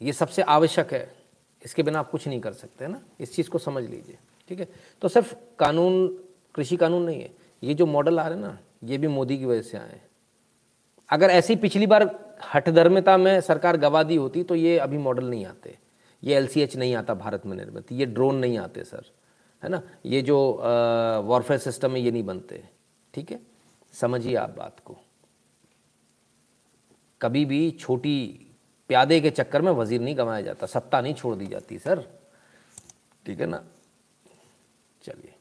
ये 0.00 0.12
सबसे 0.12 0.42
आवश्यक 0.42 0.92
है। 0.92 1.14
इसके 1.62 1.82
बिना 1.82 1.98
आप 1.98 2.10
कुछ 2.10 2.26
नहीं 2.28 2.40
कर 2.40 2.52
सकते 2.52 2.86
ना? 2.86 3.00
इस 3.20 3.34
चीज़ 3.34 3.50
को 3.50 3.58
समझ 3.58 3.82
लीजिए, 3.84 4.18
ठीक 4.50 4.60
है? 4.60 4.68
तो 5.02 5.08
सिर्फ़ 5.08 5.34
कानून, 5.58 6.06
कृषि 6.54 6.76
कानून 6.76 7.02
नहीं 7.02 7.20
है। 7.20 7.30
ये 7.62 7.74
जो 7.74 7.86
मॉडल 7.86 8.20
आ 8.20 8.26
रहे 8.28 8.38
हैं 8.38 8.44
ना, 8.44 8.58
ये 8.84 8.98
भी 8.98 9.06
मोदी 9.08 9.38
की 9.38 9.44
वजह 9.44 9.62
से 9.62 9.78
आए 9.78 9.88
हैं। 9.88 10.04
अगर 11.10 11.30
ऐसी 11.30 11.56
पिछली 11.56 11.86
बार 11.86 12.08
हठधर्मिता 12.44 13.16
में 13.16 13.40
सरकार 13.40 13.76
गवा 13.76 14.02
दी 14.02 14.16
होती 14.16 14.42
तो 14.42 14.54
ये 14.54 14.78
अभी 14.78 14.98
मॉडल 14.98 15.24
नहीं 15.24 15.44
आते। 15.46 15.76
ये 16.22 16.34
एलसीएच 16.34 16.76
नहीं 16.76 16.94
आता 16.94 17.14
भारत 17.14 17.46
में 17.46 17.56
निर्मित, 17.56 17.92
ये 17.92 18.06
ड्रोन 18.06 18.36
नहीं 18.36 18.58
आते, 18.58 18.84
सर, 18.84 19.04
है 19.62 19.68
ना? 19.70 19.82
ये 20.06 20.22
जो 20.22 20.38
वॉरफेयर 21.24 21.60
सिस्टम 21.60 21.92
है, 21.92 22.00
ये 22.00 22.10
नहीं 22.10 22.24
बनते। 22.24 22.62
ठीक 23.16 23.32
है? 23.32 23.40
समझिए 23.92 24.34
आप 24.34 24.50
बात 24.50 24.80
को। 24.80 24.96
कभी 27.20 27.44
भी 27.44 27.70
छोटी 27.70 28.46
प्यादे 28.88 29.20
के 29.20 29.30
चक्कर 29.30 29.62
में 29.62 29.72
वज़ीर 29.72 30.00
नहीं 30.00 30.18
गंवाया 30.18 30.40
जाता, 30.40 30.66
सत्ता 30.66 31.00
नहीं 31.00 31.14
छोड़ 31.14 31.36
दी 31.36 31.46
जाती, 31.46 31.78
सर। 31.78 32.20
ठीक 33.26 33.40
है 33.40 33.46
ना? 33.46 33.64
चलिए। 35.02 35.35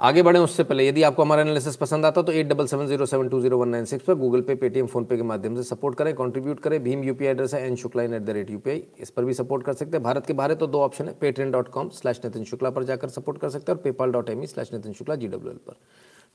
आगे 0.00 0.22
बढ़ें 0.22 0.38
उससे 0.40 0.64
पहले, 0.64 0.86
यदि 0.88 1.02
आपको 1.02 1.22
हमारा 1.22 1.42
एनालिसिस 1.42 1.76
पसंद 1.76 2.06
आता 2.06 2.22
तो 2.22 2.32
eight 2.32 2.46
double 2.46 2.66
seven 2.66 2.86
zero 2.86 3.06
seven 3.06 3.28
two 3.28 3.40
zero 3.40 3.58
one 3.58 3.68
nine 3.68 3.84
six 3.84 4.04
पर 4.04 4.14
गूगल 4.14 4.40
पे 4.40 4.54
पेटीएम 4.54 4.86
फ़ोन 4.86 5.04
पे 5.04 5.16
के 5.16 5.22
माध्यम 5.22 5.54
से 5.56 5.62
सपोर्ट 5.64 5.96
करें 5.98 6.12
कंट्रीब्यूट 6.14 6.60
करें। 6.60 6.82
भीम 6.84 7.04
यूपीआई 7.04 7.30
एड्रेस 7.30 7.54
है 7.54 7.66
N 7.66 7.76
Shukla 7.76 8.02
at 8.02 8.22
the 8.22 8.30
rate 8.30 8.50
UPI 8.50 8.82
इस 9.00 9.10
पर 9.10 9.24
भी 9.24 9.34
सपोर्ट 9.34 9.64
कर 9.66 9.74
सकते 9.74 9.96
हैं। 9.96 10.02
भारत 10.04 10.26
के 10.26 10.32
बाहर 10.32 10.54
तो 10.54 10.66
दो 10.66 10.80
ऑप्शन 10.80 11.08
है 11.08 11.14
Paytm 11.20 11.52
dot 11.52 11.68
com 11.68 11.88
slash 11.92 12.20
Nitin 12.24 12.44
Shukla 12.44 12.70
पर 12.70 12.84
जाकर 12.84 13.08
सपोर्ट 13.08 13.38
कर 13.40 13.50
सकते 13.50 13.72
हैं 13.72 13.78
और 13.78 13.82
PayPal 13.84 14.12
dot 14.12 14.30
M 14.30 14.42
E 14.42 14.46
slash 14.46 14.72
Nitin 14.72 14.92
Shukla 14.92 15.14
G 15.14 15.28
W 15.28 15.52
L 15.52 15.58
पर। 15.66 15.76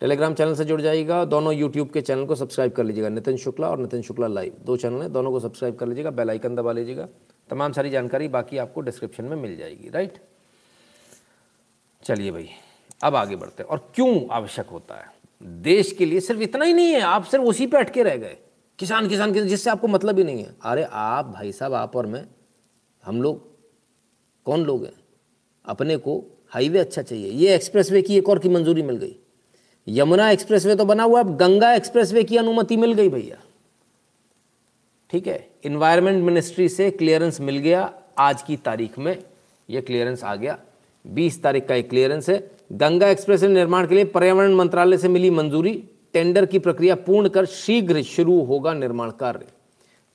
टेलीग्राम 0.02 0.34
चैनल 0.34 0.56
से 0.56 0.66
जुड़ 0.66 0.82
जाइएगा, 0.82 1.24
दोनों 1.26 1.54
यूट्यूब 1.54 1.90
के 1.90 2.02
चैनल 2.02 2.26
को 2.26 2.36
सब्सक्राइब 2.36 2.72
कर 2.72 2.84
लीजिएगा 2.84 3.10
नितिन 3.10 3.38
शुक्ला 3.38 3.70
और 3.70 3.80
नितिन 3.80 4.02
शुक्ला 4.02 4.28
लाइव 4.30 4.54
दो 4.66 4.78
चैनल 4.78 5.02
हैं, 5.02 5.12
दोनों 5.14 5.32
को 5.32 5.40
सब्सक्राइब 5.40 5.76
कर 5.76 5.88
लीजिएगा 5.88 6.12
बेल 6.12 6.30
आइकन 6.30 6.56
दबा 6.56 6.72
लीजिएगा। 6.72 7.08
तमाम 7.50 7.72
सारी 7.72 7.90
जानकारी 7.90 8.28
बाकी 8.30 8.58
आपको 8.58 8.82
डिस्क्रिप्शन 8.82 9.24
में 9.26 9.38
मिल 9.38 9.56
जाएगी 9.58 9.90
राइट 9.90 10.18
चलिए 12.04 12.32
भाई। 12.32 12.50
अब 13.04 13.16
आगे 13.16 13.36
बढ़ते 13.36 13.64
हैं। 13.64 13.70
और 13.70 13.92
क्यों 13.96 14.28
आवश्यक 14.32 14.68
होता 14.68 14.96
है? 14.96 15.06
देश 15.44 15.92
के 15.92 16.06
लिए 16.06 16.20
सिर्फ़ 16.20 16.42
इतना 16.42 16.66
ही 16.66 16.74
नहीं 16.74 16.88
है, 16.88 17.02
आप 17.02 17.24
सिर्फ़ 17.26 17.46
उसी 17.46 17.68
पे 17.68 17.78
अटके 17.78 18.04
रह 18.04 18.16
गए। 18.16 18.38
किसान 18.80 19.10
किसान 19.10 19.34
किसान, 19.34 19.48
जिससे 19.48 19.70
आपको 19.70 19.88
मतलब 19.88 20.18
ही 20.18 20.24
नहीं 20.24 20.44
है। 20.44 20.56
अरे 20.66 20.84
आप 20.92 21.26
भाई 21.26 21.52
साहब, 21.52 21.74
आप 21.74 21.96
और 21.96 22.06
मैं, 22.06 22.26
हम 23.06 23.22
लोग, 23.22 23.52
कौन 24.46 24.64
लोग 24.64 24.86
हैं? 24.86 24.94
अपने 25.66 25.98
को 25.98 26.24
हाईवे 26.50 26.80
अच्छा 26.80 27.02
चाहिए। 27.02 27.32
ये 27.32 27.56
एक्सप्रेसवे 27.56 28.02
की 28.02 28.18
एक 28.18 28.30
और 28.30 28.40
की 28.40 28.50
मंजूरी 28.50 28.82
मिल 28.82 28.98
गई। 28.98 29.16
यमुना 29.88 30.32
एक्सप्रेसवे 30.32 30.76
तो 30.76 30.86
बना 30.86 31.04
हुआ 31.04 31.20
अब 31.20 31.38
गंगा 31.38 31.74
एक्सप्रेसवे 31.74 32.24
की 32.24 32.38
अनुमति 32.38 32.78
मिल 32.78 32.94
गई 32.94 33.10
भैया। 33.10 33.38
ठीक 35.10 35.28
है 35.28 35.50
इन्वायरमेंट 35.64 36.24
मिनिस्ट्री 36.24 36.70
से 36.70 36.92
क्लियरेंस 36.92 37.42
मिल 37.42 37.58
गया, 37.58 37.94
आज 38.18 38.42
की 38.42 38.58
तारीख 38.58 39.00
में 39.00 39.24
ये 39.70 39.82
क्लियरेंस 39.82 40.24
आ 40.24 40.36
गया। 40.36 40.60
20 41.06 41.42
तारीख 41.44 41.68
का 41.68 41.76
एक 41.76 41.90
क्लियरेंस 41.90 42.30
है। 42.30 42.40
गंगा 42.74 43.08
एक्सप्रेस 43.08 43.44
निर्माण 43.44 43.88
के 43.88 43.96
लिए 43.96 44.06
पर्यावरण 44.08 44.54
मंत्रालय 44.56 44.98
से 44.98 45.08
मिली 45.08 45.30
मंजूरी। 45.30 45.74
टेंडर 46.14 46.46
की 46.46 46.60
प्रक्रिया 46.60 46.96
पूर्ण 46.98 47.30
कर 47.30 47.46
शीघ्र 47.46 48.02
शुरू 48.04 48.40
होगा 48.42 48.74
निर्माण 48.74 49.12
कार्य। 49.12 49.46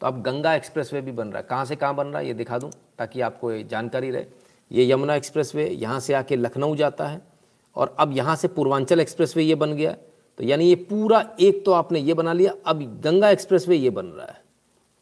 तो 0.01 0.07
अब 0.07 0.23
गंगा 0.23 0.55
एक्सप्रेस 0.55 0.93
वे 0.93 1.01
भी 1.01 1.13
बन 1.13 1.29
रहा 1.29 1.39
है। 1.39 1.47
कहाँ 1.51 1.65
से 1.65 1.77
कहाँ 1.77 1.95
बन 1.95 2.07
रहा 2.07 2.19
है, 2.19 2.27
ये 2.27 2.35
दिखा 2.35 2.59
दूँ, 2.59 2.71
ताकि 2.99 3.21
आपको 3.21 3.53
ये 3.53 3.63
जानकारी 3.65 4.11
रहे। 4.11 4.27
ये 4.71 4.91
यमुना 4.91 5.15
एक्सप्रेस 5.15 5.55
वे 5.55 5.69
यहाँ 5.71 6.01
से 6.01 6.15
आके 6.15 6.37
लखनऊ 6.37 6.77
जाता 6.77 7.07
है। 7.07 7.21
और 7.77 7.95
अब 8.01 8.17
यहाँ 8.17 8.37
से 8.37 8.49
पूर्वांचल 8.49 9.01
एक्सप्रेस 9.01 9.37
वे 9.37 9.43
ये 9.43 9.55
बन 9.55 9.73
गया 9.73 9.97
तो 10.39 10.45
यानी 10.45 10.69
ये 10.69 10.75
पूरा 10.75 11.21
एक 11.41 11.65
तो 11.65 11.73
आपने 11.73 12.01
ये 12.01 12.15
बना 12.15 12.33
लिया। 12.33 12.53
अब 12.67 12.83
गंगा 13.05 13.31
एक्सप्रेस 13.31 13.67
वे 13.69 13.77
ये 13.77 13.91
बन 13.91 14.07
रहा 14.07 14.27
है। 14.27 14.41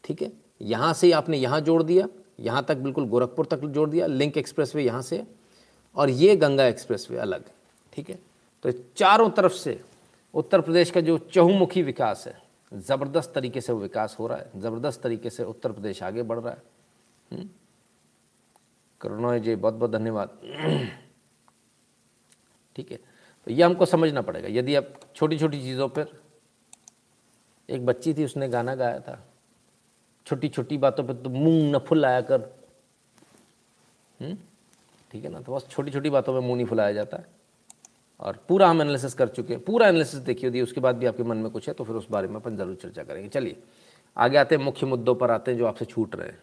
ठीक 0.03 0.21
है? 0.21 0.31
यहाँ 0.61 0.93
से 0.93 1.11
आपने 1.11 1.37
यहाँ 1.37 1.59
जोड़ 1.61 1.81
दिया। 1.83 2.07
यहाँ 2.39 2.63
तक 2.67 2.77
बिल्कुल 2.77 3.05
गोरखपुर 3.05 3.45
तक 3.45 3.65
जोड़ 3.65 3.89
दिया। 3.89 4.07
लिंक 4.07 4.37
एक्सप्रेस 4.37 4.75
वे 4.75 4.83
यहाँ 4.83 5.01
से 5.01 5.21
और 5.95 6.09
ये 6.09 6.35
गंगा 6.35 6.65
एक्सप्रेसवे 6.65 7.17
अलग 7.17 7.49
ठीक 7.93 8.09
है? 8.09 8.19
तो 8.63 8.71
चारों 8.71 9.29
तरफ़ 9.29 9.53
से 9.53 9.81
उत्तर 10.33 10.61
प्रदेश 10.61 10.91
का 10.91 11.01
जो 11.01 11.17
चहुमुखी 11.17 11.81
विकास 11.81 12.23
है, 12.27 12.41
ज़बरदस्त 12.73 13.31
तरीके 13.35 13.61
से 13.61 13.73
वो 13.73 13.79
विकास 13.79 14.15
हो 14.19 14.27
रहा 14.27 14.37
है, 14.37 14.51
ज़बरदस्त 14.55 15.01
तरीके 15.01 15.29
से 15.29 15.43
उत्तर 15.43 15.71
प्रदेश 15.71 16.03
आगे 16.03 16.23
बढ़ 16.23 16.39
रहा 16.39 16.53
है। 16.53 16.61
हम्म? 17.31 17.49
करुणा 19.01 19.37
जी, 19.37 19.55
बहुत 19.55 19.73
बहुत 19.73 19.91
धन्यवाद। 19.91 20.29
ठीक 22.75 22.91
है 22.91 22.99
तो 23.47 23.51
ये 23.51 23.63
हमको 23.63 23.85
समझना 23.85 24.21
पड़ेगा। 24.21 24.47
यदि 24.51 24.75
आप 24.75 24.93
छोटी 25.15 25.37
छोटी 25.39 25.61
चीज़ों 25.61 25.89
पर, 25.89 26.21
एक 27.69 27.85
बच्ची 27.85 28.13
थी, 28.13 28.25
उसने 28.25 28.49
गाना 28.49 28.75
गाया 28.75 28.99
था 28.99 29.27
छोटी 30.25 30.49
छोटी 30.49 30.77
बातों 30.77 31.03
पर 31.03 31.13
तो 31.13 31.29
मुँह 31.29 31.71
न 31.75 31.79
फुलाया 31.79 32.21
कर। 32.21 32.41
हम्म? 34.21 34.37
ठीक 35.15 35.25
है 35.25 35.29
ना? 35.31 35.39
तो 35.39 35.55
बस 35.55 35.67
छोटी 35.69 35.91
छोटी 35.91 36.09
बातों 36.09 36.33
में 36.33 36.39
मुँह 36.41 36.55
नहीं 36.55 36.65
फुलाया 36.67 36.93
जाता। 36.93 37.17
है 37.17 37.25
और 38.19 38.39
पूरा 38.47 38.67
हम 38.69 38.81
एनालिसिस 38.81 39.13
कर 39.13 39.27
चुके 39.27 39.53
हैं। 39.53 39.63
पूरा 39.63 39.87
एनालिसिस 39.87 40.19
देखिए, 40.21 40.49
यदि 40.49 40.61
उसके 40.61 40.81
बाद 40.81 40.95
भी 40.95 41.05
आपके 41.05 41.23
मन 41.23 41.37
में 41.37 41.49
कुछ 41.51 41.67
है 41.67 41.73
तो 41.73 41.83
फिर 41.83 41.95
उस 41.95 42.07
बारे 42.11 42.27
में 42.27 42.35
अपन 42.35 42.57
ज़रूर 42.57 42.75
चर्चा 42.75 43.03
करेंगे। 43.03 43.29
चलिए, 43.29 43.57
आगे 44.17 44.37
आते 44.37 44.55
हैं, 44.55 44.63
मुख्य 44.63 44.85
मुद्दों 44.85 45.15
पर 45.15 45.31
आते 45.31 45.51
हैं 45.51 45.57
जो 45.57 45.65
आपसे 45.65 45.85
छूट 45.85 46.15
रहे 46.15 46.27
हैं। 46.27 46.41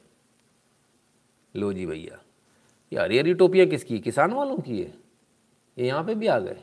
लो 1.54 1.72
जी 1.72 1.86
भैया 1.86 2.18
ये 2.92 3.22
रिटोपिया 3.22 3.64
किसकी? 3.66 3.98
किसान 4.00 4.32
वालों 4.32 4.56
की 4.58 4.80
है? 4.80 4.92
ये 5.76 5.86
यहाँ 5.86 6.04
पे 6.04 6.14
भी 6.14 6.26
आ 6.26 6.38
गए। 6.38 6.56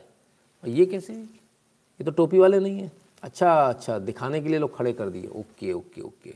और 0.64 0.68
ये 0.68 0.86
कैसे? 0.86 1.12
ये 1.12 2.04
तो 2.04 2.10
टोपी 2.10 2.38
वाले 2.38 2.58
नहीं 2.60 2.80
है। 2.80 2.90
अच्छा 3.22 3.52
अच्छा 3.62 3.98
दिखाने 4.00 4.40
के 4.40 4.48
लिए 4.48 4.58
लोग 4.58 4.76
खड़े 4.76 4.92
कर 4.92 5.08
दिए। 5.08 5.26
Okay 5.28 5.72
okay 5.72 6.00
okay. 6.00 6.34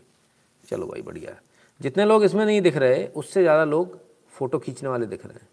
चलो 0.64 0.86
भाई, 0.86 1.02
बढ़िया। 1.02 1.36
जितने 1.80 2.04
लोग 2.04 2.24
इसमें 2.24 2.44
नहीं 2.46 2.60
दिख 2.60 2.76
रहे, 2.76 3.06
उससे 3.06 3.42
ज़्यादा 3.42 3.64
लोग 3.64 3.98
फ़ोटो 4.32 4.58
खींचने 4.58 4.88
वाले 4.88 5.06
दिख 5.06 5.26
रहे 5.26 5.34
हैं। 5.34 5.48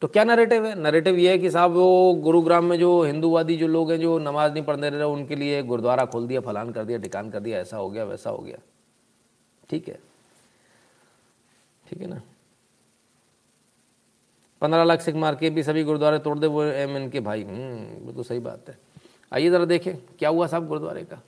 तो 0.00 0.08
क्या 0.08 0.24
नरेटिव 0.24 0.66
है? 0.66 0.80
नरेटिव 0.80 1.14
ये 1.14 1.30
है 1.30 1.38
कि 1.38 1.50
साहब 1.50 1.70
वो 1.70 2.14
गुरुग्राम 2.14 2.64
में 2.64 2.78
जो 2.78 3.02
हिंदूवादी 3.02 3.56
जो 3.56 3.66
लोग 3.66 3.90
हैं, 3.90 4.00
जो 4.00 4.18
नमाज़ 4.18 4.52
नहीं 4.52 4.64
पढ़ने 4.64 4.90
रहे, 4.90 5.02
उनके 5.02 5.36
लिए 5.36 5.62
गुरुद्वारा 5.62 6.04
खोल 6.04 6.26
दिया, 6.26 6.40
फलान 6.40 6.72
कर 6.72 6.84
दिया 6.84 6.98
टिकान 6.98 7.30
कर 7.30 7.40
दिया, 7.40 7.58
ऐसा 7.58 7.76
हो 7.76 7.90
गया, 7.90 8.04
वैसा 8.04 8.30
हो 8.30 8.38
गया। 8.38 8.56
ठीक 9.70 9.88
है? 9.88 9.98
ठीक 11.90 12.00
है 12.00 12.06
ना? 12.06 12.20
पंद्रह 14.60 14.84
लाख 14.84 15.00
सिख 15.00 15.14
मार 15.14 15.34
के 15.34 15.50
भी 15.50 15.62
सभी 15.62 15.84
गुरुद्वारे 15.84 16.18
तोड़ 16.18 16.38
दे, 16.38 16.46
वो 16.46 16.64
एम 16.64 16.96
एन 16.96 17.10
के 17.10 17.20
भाई। 17.20 17.42
हम्म 17.42 18.06
बिल्कुल 18.06 18.24
सही 18.24 18.38
बात 18.38 18.68
है। 18.68 18.78
आइए 19.32 19.50
ज़रा 19.50 19.64
देखें, 19.64 19.96
क्या 19.96 20.28
हुआ 20.28 20.46
साहब 20.46 20.68
गुरुद्वारे 20.68 21.04
का? 21.04 21.22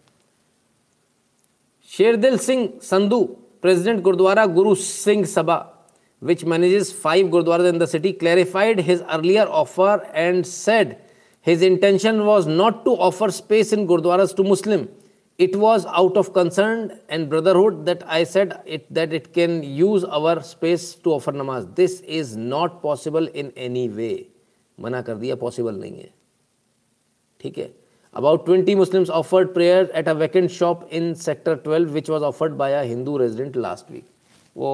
Sherdil 1.87 2.39
Singh 2.39 2.79
Sandhu, 2.83 3.25
president 3.63 4.03
gurdwara 4.03 4.47
Guru 4.47 4.75
Singh 4.75 5.25
Sabha. 5.25 5.78
which 6.20 6.46
manages 6.46 6.92
five 6.92 7.26
gurudwaras 7.28 7.68
in 7.68 7.80
the 7.80 7.88
city, 7.88 8.14
clarified 8.14 8.80
his 8.80 9.04
earlier 9.12 9.46
offer 9.48 10.08
and 10.14 10.48
said 10.48 11.02
his 11.42 11.62
intention 11.62 12.26
was 12.26 12.48
not 12.48 12.86
to 12.86 12.92
offer 12.92 13.30
space 13.30 13.74
in 13.74 13.86
gurudwaras 13.86 14.36
to 14.36 14.44
Muslim. 14.44 14.90
It 15.38 15.56
was 15.56 15.86
out 15.88 16.16
of 16.16 16.32
concern 16.32 17.00
and 17.10 17.30
brotherhood 17.30 17.86
that 17.86 18.04
I 18.08 18.24
said 18.24 18.62
it, 18.66 18.94
that 18.94 19.12
it 19.12 19.34
can 19.34 19.64
use 19.64 20.04
our 20.06 20.42
space 20.44 20.96
to 20.96 21.14
offer 21.14 21.32
namaz. 21.32 21.76
This 21.76 22.00
is 22.02 22.38
not 22.38 22.82
possible 22.82 23.28
in 23.28 23.52
any 23.58 23.90
way. 23.90 24.28
मना 24.82 25.02
कर 25.08 25.16
दिया 25.16 25.36
possible 25.36 25.76
नहीं 25.80 25.98
है 25.98 26.10
ठीक 27.42 27.58
है 27.58 27.72
about 28.20 28.44
20 28.48 28.74
muslims 28.80 29.10
offered 29.20 29.54
prayer 29.54 29.86
at 30.00 30.08
a 30.08 30.14
vacant 30.18 30.52
shop 30.56 30.82
in 30.98 31.14
sector 31.22 31.56
12 31.62 31.96
which 31.98 32.10
was 32.14 32.26
offered 32.28 32.58
by 32.58 32.70
a 32.80 32.84
hindu 32.90 33.18
resident 33.22 33.56
last 33.66 33.90
week 33.94 34.04
वो 34.58 34.74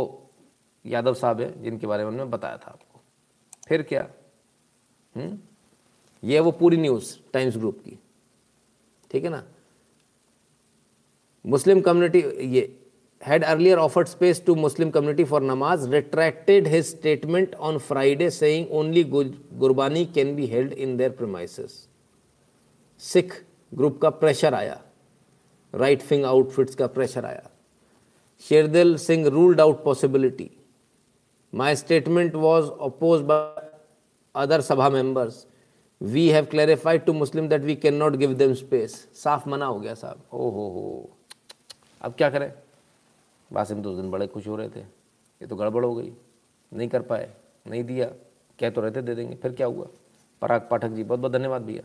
यादव 0.87 1.15
साहब 1.15 1.41
है 1.41 1.63
जिनके 1.63 1.87
बारे 1.87 2.05
में 2.05 2.31
बताया 2.31 2.57
था 2.57 2.71
आपको। 2.71 3.01
फिर 3.69 3.83
क्या? 3.83 4.09
हम्म? 5.17 5.39
ये 6.25 6.41
वो 6.41 6.51
पूरी 6.51 6.77
न्यूज़ 6.77 7.19
टाइम्स 7.33 7.57
ग्रुप 7.57 7.79
की। 7.79 7.99
ठीक 9.11 9.25
है 9.25 9.31
ना? 9.31 9.45
मुस्लिम 11.47 11.81
कम्युनिटी 11.81 12.19
ये 12.47 12.81
had 13.29 13.43
earlier 13.43 13.79
offered 13.79 14.09
space 14.15 14.39
to 14.47 14.57
Muslim 14.57 14.93
community 14.97 15.25
for 15.31 15.41
namaz, 15.41 15.79
retracted 15.79 16.67
his 16.67 16.87
statement 16.95 17.55
on 17.57 17.79
Friday 17.79 18.29
saying 18.31 18.65
only 18.75 19.05
Gurbani 19.55 20.07
can 20.07 20.37
be 20.37 20.49
held 20.49 20.73
in 20.73 20.97
their 20.97 21.11
premises. 21.19 21.71
सिख 22.99 23.45
ग्रुप 23.75 23.99
का 24.03 24.11
प्रेशर 24.11 24.55
आया। 24.55 24.83
राइट 25.75 26.03
फिंग 26.03 26.25
आउटफिट्स 26.25 26.75
का 26.75 26.87
pressure 26.87 27.25
आया। 27.25 27.51
Sherdil 28.41 28.97
Singh 28.97 29.29
ruled 29.29 29.61
out 29.61 29.85
possibility 29.85 30.51
My 31.55 31.75
statement 31.75 32.33
was 32.33 32.65
opposed 32.89 33.27
by 33.27 33.63
other 34.37 34.59
Sabha 34.59 34.93
members. 34.93 35.35
We 36.03 36.29
have 36.33 36.51
clarified 36.51 37.07
to 37.07 37.23
Muslim 37.23 37.49
that 37.49 37.63
we 37.65 37.77
cannot 37.77 38.13
give 38.23 38.39
them 38.39 38.65
space. 38.65 39.15
साफ़ 39.15 39.49
मना 39.49 39.67
हो 39.67 39.81
गया 39.81 39.95
साहब 39.95 40.21
ओ 40.33 40.51
हो 40.51 40.69
हो 40.69 41.11
अब 42.03 42.15
क्या 42.15 42.31
करें? 42.31 42.53
बासिम 43.53 43.83
तो 43.83 43.91
उस 43.91 43.97
दिन 43.97 44.11
बड़े 44.11 44.27
खुश 44.27 44.47
हो 44.47 44.57
रहे 44.57 44.69
थे। 44.69 44.81
ये 44.81 45.47
तो 45.47 45.57
गड़बड़ 45.57 45.85
हो 45.85 45.95
गई। 45.95 46.13
नहीं 46.73 46.89
कर 46.89 47.03
पाए। 47.03 47.31
नहीं 47.67 47.85
दिया। 47.85 48.07
कह 48.61 48.71
तो 48.71 48.81
रहते 48.81 49.03
दे 49.03 49.15
देंगे। 49.15 49.37
फिर 49.37 49.53
क्या 49.53 49.67
हुआ? 49.67 49.87
पराग 50.43 50.69
पाठक 50.71 50.89
जी 50.89 51.05
बहुत 51.05 51.21
बहुत 51.21 51.33
धन्यवाद 51.33 51.63
भैया। 51.63 51.83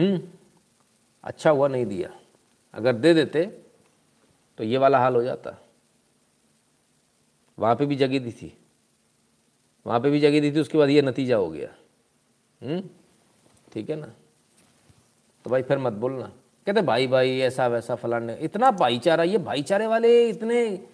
हम्म। 0.00 0.22
अच्छा 1.24 1.50
हुआ, 1.50 1.68
नहीं 1.68 1.86
दिया। 1.86 2.20
अगर 2.74 2.92
दे 2.92 3.14
देते 3.14 3.46
तो 4.58 4.64
ये 4.64 4.78
वाला 4.78 4.98
हाल 4.98 5.14
हो 5.14 5.22
जाता। 5.22 5.56
वहाँ 7.60 7.76
पे 7.76 7.86
भी 7.86 7.96
जगह 7.96 8.18
दी 8.18 8.32
थी। 8.32 8.58
वहाँ 9.86 10.00
पे 10.00 10.10
भी 10.10 10.20
जगह 10.20 10.40
दी 10.40 10.52
थी, 10.52 10.60
उसके 10.60 10.78
बाद 10.78 10.88
ये 10.88 11.02
नतीजा 11.02 11.36
हो 11.36 11.50
गया। 11.50 11.68
हम्म? 12.62 12.82
ठीक 13.72 13.90
है 13.90 13.96
ना? 13.96 14.06
तो 15.44 15.50
भाई 15.50 15.62
फिर 15.62 15.78
मत 15.78 15.92
बोलना। 15.92 16.32
कहते, 16.66 16.82
भाई 16.82 17.06
भाई, 17.06 17.38
ऐसा 17.38 17.66
वैसा 17.66 17.94
फलाने 17.94 18.36
इतना 18.36 18.70
भाईचारा, 18.70 19.24
ये 19.24 19.38
भाईचारे 19.38 19.86
वाले 19.86 20.28
इतने, 20.28 20.88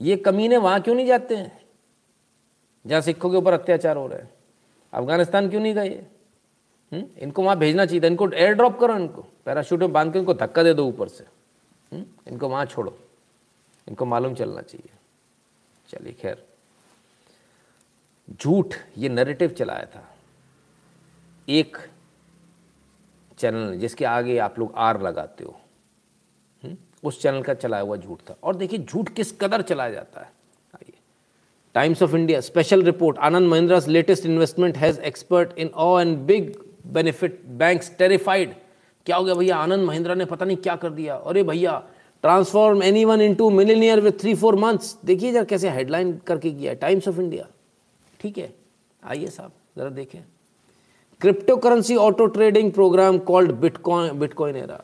ये 0.00 0.16
कमीने 0.16 0.56
वहाँ 0.56 0.80
क्यों 0.80 0.94
नहीं 0.94 1.06
जाते 1.06 1.36
हैं? 1.36 1.64
जहाँ 2.86 3.00
सिखों 3.00 3.30
के 3.30 3.36
ऊपर 3.36 3.52
अत्याचार 3.52 3.96
हो 3.96 4.06
रहे 4.06 4.18
हैं। 4.18 4.30
अफ़गानिस्तान 4.92 5.50
क्यों 5.50 5.60
नहीं 5.60 5.74
गए? 5.74 6.06
हम्म? 6.92 7.04
इनको 7.18 7.42
वहाँ 7.42 7.58
भेजना 7.58 7.86
चाहिए 7.86 8.00
था। 8.00 8.06
इनको 8.06 8.30
एयर 8.30 8.52
ड्रॉप 8.52 8.80
करो 8.80 8.96
इनको। 8.96 9.22
पैराशूट 9.22 9.80
में 9.80 9.92
बाँध 9.92 10.12
के 10.12 10.18
इनको 10.18 10.34
धक्का 10.34 10.62
दे 10.62 10.74
दो 10.74 10.86
ऊपर 10.86 11.08
से। 11.08 11.24
हम्म? 11.92 12.04
इनको 12.28 12.48
वहाँ 12.48 12.64
छोड़ो। 12.64 12.98
इनको 13.88 14.04
मालूम 14.04 14.34
चलना 14.34 14.62
चाहिए। 14.62 14.90
चलिए 15.88 16.12
खैर। 16.12 16.46
झूठ, 18.40 18.74
ये 18.98 19.08
नरेटिव 19.08 19.50
चलाया 19.50 19.84
था। 19.84 20.16
एक 21.48 21.76
चैनल 23.38 23.78
जिसके 23.78 24.04
आगे 24.04 24.38
आप 24.38 24.58
लोग 24.58 24.72
आर 24.76 25.02
लगाते 25.02 25.44
हो। 25.44 25.60
हुँ? 26.64 26.76
उस 27.04 27.22
चैनल 27.22 27.42
का 27.42 27.54
चलाया 27.54 27.82
हुआ 27.82 27.96
झूठ 27.96 28.18
था। 28.30 28.36
और 28.42 28.56
देखिए, 28.56 28.78
झूठ 28.78 29.08
किस 29.08 29.32
कदर 29.32 29.62
चलाया 29.62 29.90
जाता 29.90 30.20
है। 30.20 30.26
आइए। 30.74 30.92
Times 31.74 32.02
of 32.02 32.16
India 32.16 32.40
special 32.40 32.82
report 32.82 33.18
Anand 33.18 33.48
Mahindra 33.48 33.80
latest 33.88 34.26
investment 34.26 34.76
has 34.76 35.00
expert 35.00 35.58
in 35.58 35.68
awe 35.68 36.00
and 36.00 36.18
big 36.18 36.56
benefit 36.86 37.42
banks 37.44 37.96
terrified 37.98 38.54
क्या 39.06 39.16
हो 39.16 39.24
गया 39.24 39.34
भैया? 39.34 39.56
आनंद 39.56 39.86
महिंद्रा 39.86 40.14
ने 40.14 40.24
पता 40.24 40.44
नहीं 40.44 40.56
क्या 40.56 40.76
कर 40.76 40.90
दिया। 40.90 41.16
अरे 41.16 41.42
भैया 41.42 41.88
transform 42.24 42.82
anyone 43.04 43.20
into 43.34 43.48
millionaire 43.50 44.00
with 44.00 44.12
three 44.20 44.34
four 44.34 44.56
months 44.56 44.96
देखिए 45.04 45.32
जरा 45.32 45.44
कैसे 45.44 45.70
हेडलाइन 45.70 46.12
करके 46.26 46.50
किया 46.50 46.72
है। 46.72 46.76
टाइम्स 46.76 47.08
ऑफ़ 47.08 47.20
इंडिया 47.20 47.46
ठीक 48.20 48.38
है? 48.38 48.52
आइए 49.02 49.26
साहब 49.26 49.52
ज़रा 49.78 49.88
देखें। 49.90 50.20
Crypto 51.20 51.56
currency 51.56 51.96
auto 51.96 52.26
trading 52.36 52.70
program 52.72 53.18
called 53.30 53.52
bitcoin 53.60 54.18
bitcoin 54.18 54.56
era 54.56 54.80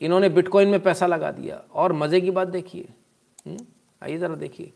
इन्होंने 0.00 0.28
बिटकॉइन 0.28 0.68
में 0.68 0.80
पैसा 0.82 1.06
लगा 1.06 1.30
दिया। 1.30 1.62
और 1.74 1.92
मज़े 1.92 2.20
की 2.20 2.30
बात 2.30 2.48
देखिए। 2.48 2.88
हम्म? 3.46 3.58
आइए 4.02 4.18
ज़रा 4.18 4.34
देखिए। 4.34 4.70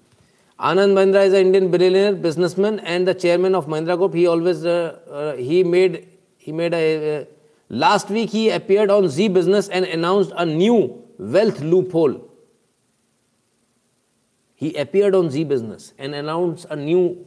Anand 0.59 0.95
Mahindra 0.97 1.23
is 1.23 1.35
a 1.35 1.39
Indian 1.39 1.71
billionaire 1.71 2.15
businessman 2.23 2.81
and 2.85 3.09
the 3.09 3.13
chairman 3.13 3.55
of 3.55 3.69
Mahindra 3.71 3.97
group 3.97 4.17
he 4.17 4.27
always 4.27 4.67
he 5.41 5.63
made 5.65 6.03
made 6.59 6.75
a 6.75 6.79
uh, 7.09 7.25
last 7.71 8.09
week 8.11 8.31
he 8.31 8.41
appeared 8.51 8.91
on 8.91 9.05
z 9.17 9.27
business 9.35 9.69
and 9.69 9.87
announced 9.97 10.33
a 10.37 10.47
new 10.47 10.79
wealth 11.23 11.61
loophole. 11.61 12.29
He 14.55 14.75
appeared 14.75 15.15
on 15.15 15.31
Z 15.31 15.45
Business 15.45 15.93
and 15.99 16.15
announced 16.15 16.67
a 16.71 16.77
new 16.77 17.27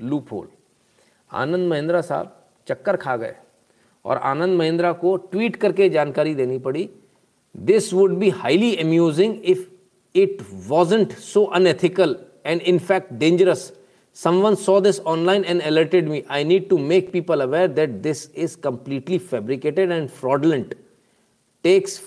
loophole. 0.00 0.48
Anand 1.30 1.68
Mahindra 1.68 2.00
साहब 2.00 2.34
चक्कर 2.68 2.96
खा 2.96 3.16
गए 3.16 3.34
और 4.04 4.16
आनंद 4.32 4.56
महिंद्रा 4.58 4.92
को 5.02 5.16
tweet 5.32 5.56
करके 5.62 5.88
जानकारी 5.88 6.34
देनी 6.34 6.58
पड़ी 6.66 6.88
this 7.54 7.92
would 7.92 8.12
be 8.18 8.28
highly 8.42 8.74
amusing 8.82 9.34
if 9.52 9.64
it 10.14 10.42
wasn't 10.68 11.12
so 11.18 11.44
unethical 11.58 12.16
and 12.46 12.62
in fact 12.62 13.12
dangerous 13.24 13.72
someone 14.16 14.54
saw 14.56 14.80
this 14.80 14.98
online 15.12 15.42
and 15.44 15.62
alerted 15.70 16.06
me 16.10 16.18
i 16.36 16.42
need 16.50 16.68
to 16.68 16.76
make 16.90 17.08
people 17.14 17.42
aware 17.44 17.68
that 17.78 17.96
this 18.04 18.20
is 18.44 18.54
completely 18.66 19.18
fabricated 19.32 19.90
and 19.96 20.10
fraudulent 20.20 20.72
takes 21.64 21.98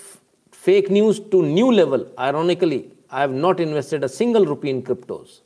fake 0.66 0.90
news 0.90 1.20
to 1.32 1.42
new 1.42 1.70
level. 1.72 2.06
Ironically, 2.18 2.92
I 3.10 3.20
have 3.20 3.32
not 3.32 3.60
invested 3.60 4.04
a 4.04 4.08
single 4.08 4.46
rupee 4.46 4.70
in 4.70 4.82
cryptos. 4.82 5.40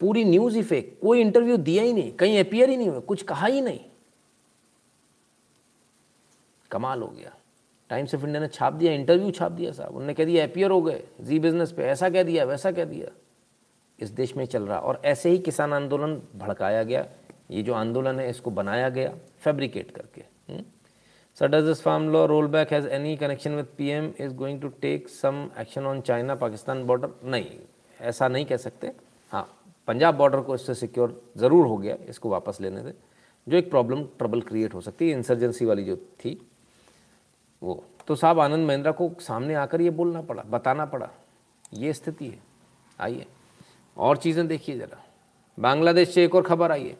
पूरी 0.00 0.24
news 0.24 0.56
ही 0.56 0.62
fake 0.62 0.98
कोई 1.02 1.20
interview 1.20 1.56
दिया 1.56 1.82
ही 1.82 1.92
नहीं. 1.92 2.12
कहीं 2.12 2.38
appear 2.38 2.70
ही 2.70 2.76
नहीं 2.76 2.88
हुआ. 2.88 3.00
कुछ 3.00 3.22
कहा 3.22 3.46
ही 3.46 3.60
नहीं. 3.60 3.80
कमाल 6.70 7.02
हो 7.02 7.08
गया. 7.08 7.32
टाइम्स 7.90 8.14
ऑफ़ 8.14 8.22
इंडिया 8.24 8.40
ने 8.40 8.48
छाप 8.48 8.72
दिया 8.72 8.92
इंटरव्यू 8.92 9.30
छाप 9.30 9.52
दिया 9.52 9.72
साहब. 9.72 9.90
उन्होंने 9.90 10.14
कह 10.14 10.24
दिया 10.24 10.44
अपियर 10.44 10.70
हो 10.70 10.82
गए. 10.82 11.04
जी 11.20 11.38
बिज़नेस 11.38 11.72
पे 11.72 11.82
ऐसा 11.82 12.10
कह 12.10 12.22
दिया 12.22 12.44
वैसा 12.44 12.72
कह 12.72 12.84
दिया. 12.84 13.08
इस 14.00 14.10
देश 14.10 14.36
में 14.36 14.46
चल 14.46 14.62
रहा. 14.62 14.78
और 14.78 15.02
ऐसे 15.04 15.30
ही 15.30 15.38
किसान 15.38 15.72
आंदोलन 15.72 16.22
भड़काया 16.36 16.82
गया. 16.82 17.06
ये 17.50 17.62
जो 17.62 17.74
आंदोलन 17.74 18.20
है 18.20 18.30
इसको 18.30 18.50
बनाया 18.50 18.88
गया 18.88 19.14
फैब्रिकेट 19.38 19.90
करके. 19.90 20.20
Sir 20.20 20.73
does 21.38 21.64
this 21.64 21.80
farm 21.82 22.08
law 22.10 22.24
roll 22.26 22.46
back 22.46 22.72
has 22.72 22.86
any 22.88 23.16
connection 23.16 23.54
with 23.54 23.66
PM 23.78 24.12
is 24.20 24.34
going 24.34 24.60
to 24.60 24.68
take 24.80 25.08
some 25.08 25.48
action 25.58 25.86
on 25.86 26.00
China 26.00 26.34
Pakistan 26.34 26.84
border 26.86 27.08
नहीं। 27.24 27.46
ऐसा 28.00 28.28
नहीं 28.28 28.44
कह 28.46 28.56
सकते। 28.56 28.92
हाँ 29.32 29.42
पंजाब 29.88 30.14
बॉर्डर 30.14 30.40
को 30.40 30.54
इससे 30.54 30.74
सिक्योर 30.74 31.20
ज़रूर 31.36 31.66
हो 31.66 31.76
गया। 31.76 31.96
इसको 32.08 32.28
वापस 32.28 32.60
लेने 32.60 32.82
से। 32.82 32.94
जो 33.46 33.56
एक 33.56 33.70
प्रॉब्लम 33.70 34.04
ट्रबल 34.18 34.40
क्रिएट 34.40 34.74
हो 34.74 34.80
सकती 34.80 35.08
है। 35.10 35.16
इंसर्जेंसी 35.16 35.64
वाली 35.64 35.84
जो 35.84 35.96
थी, 35.96 36.40
वो। 37.62 37.84
तो 38.06 38.14
साहब 38.14 38.40
आनंद 38.40 38.66
महिंद्रा 38.66 38.92
को 38.92 39.10
सामने 39.20 39.54
आकर 39.54 39.80
ये 39.80 39.90
बोलना 39.90 40.22
पड़ा, 40.22 40.42
बताना 40.42 40.84
पड़ा। 40.86 41.08
ये 41.74 41.92
स्थिति 41.92 42.26
है। 42.26 42.38
आइए। 43.00 43.26
और 43.96 44.16
चीज़ें 44.16 44.46
देखिए 44.46 44.76
ज़रा। 44.78 45.02
बांग्लादेश 45.58 46.14
से 46.14 46.24
एक 46.24 46.34
और 46.34 46.42
खबर 46.42 46.72
आई 46.72 46.88
है। 46.88 46.96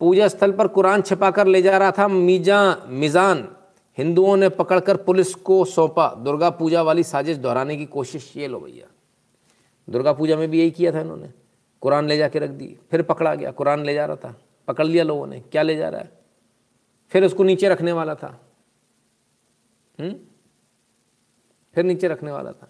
पूजा 0.00 0.28
स्थल 0.28 0.52
पर 0.52 0.68
कुरान 0.68 1.02
छिपाकर 1.02 1.46
ले 1.46 1.62
जा 1.62 1.78
रहा 1.78 1.92
था 1.92 2.08
मीजा, 2.08 2.76
मिजान। 2.86 3.56
हिंदुओं 3.98 4.36
ने 4.36 4.48
पकड़कर 4.48 4.96
पुलिस 4.96 5.34
को 5.34 5.64
सौंपा। 5.64 6.14
दुर्गा 6.14 6.50
पूजा 6.50 6.82
वाली 6.82 7.02
साजिश 7.02 7.36
दोहराने 7.36 7.76
की 7.76 7.86
कोशिश 7.86 8.36
ये 8.36 8.48
लो 8.48 8.60
भैया। 8.60 8.86
दुर्गा 9.90 10.12
पूजा 10.12 10.36
में 10.36 10.50
भी 10.50 10.60
यही 10.60 10.70
किया 10.70 10.92
था 10.92 11.00
इन्होंने। 11.00 11.30
कुरान 11.80 12.06
ले 12.06 12.16
जा 12.16 12.24
जाके 12.24 12.38
रख 12.38 12.50
दी, 12.50 12.78
फिर 12.90 13.02
पकड़ा 13.02 13.34
गया। 13.34 13.50
कुरान 13.50 13.84
ले 13.84 13.94
जा 13.94 14.06
रहा 14.06 14.16
था, 14.16 14.40
पकड़ 14.68 14.86
लिया 14.86 15.04
लोगों 15.04 15.26
ने। 15.26 15.40
क्या 15.40 15.62
ले 15.62 15.76
जा 15.76 15.88
रहा 15.88 16.00
है? 16.00 16.12
फिर 17.08 17.24
उसको 17.24 17.44
नीचे 17.44 17.68
रखने 17.68 17.92
वाला 17.92 18.14
था। 18.14 18.40
हुँ? 20.00 20.08
हम्म? 20.08 20.18
फिर 21.74 21.84
नीचे 21.84 22.08
रखने 22.08 22.32
वाला 22.32 22.52
था। 22.52 22.68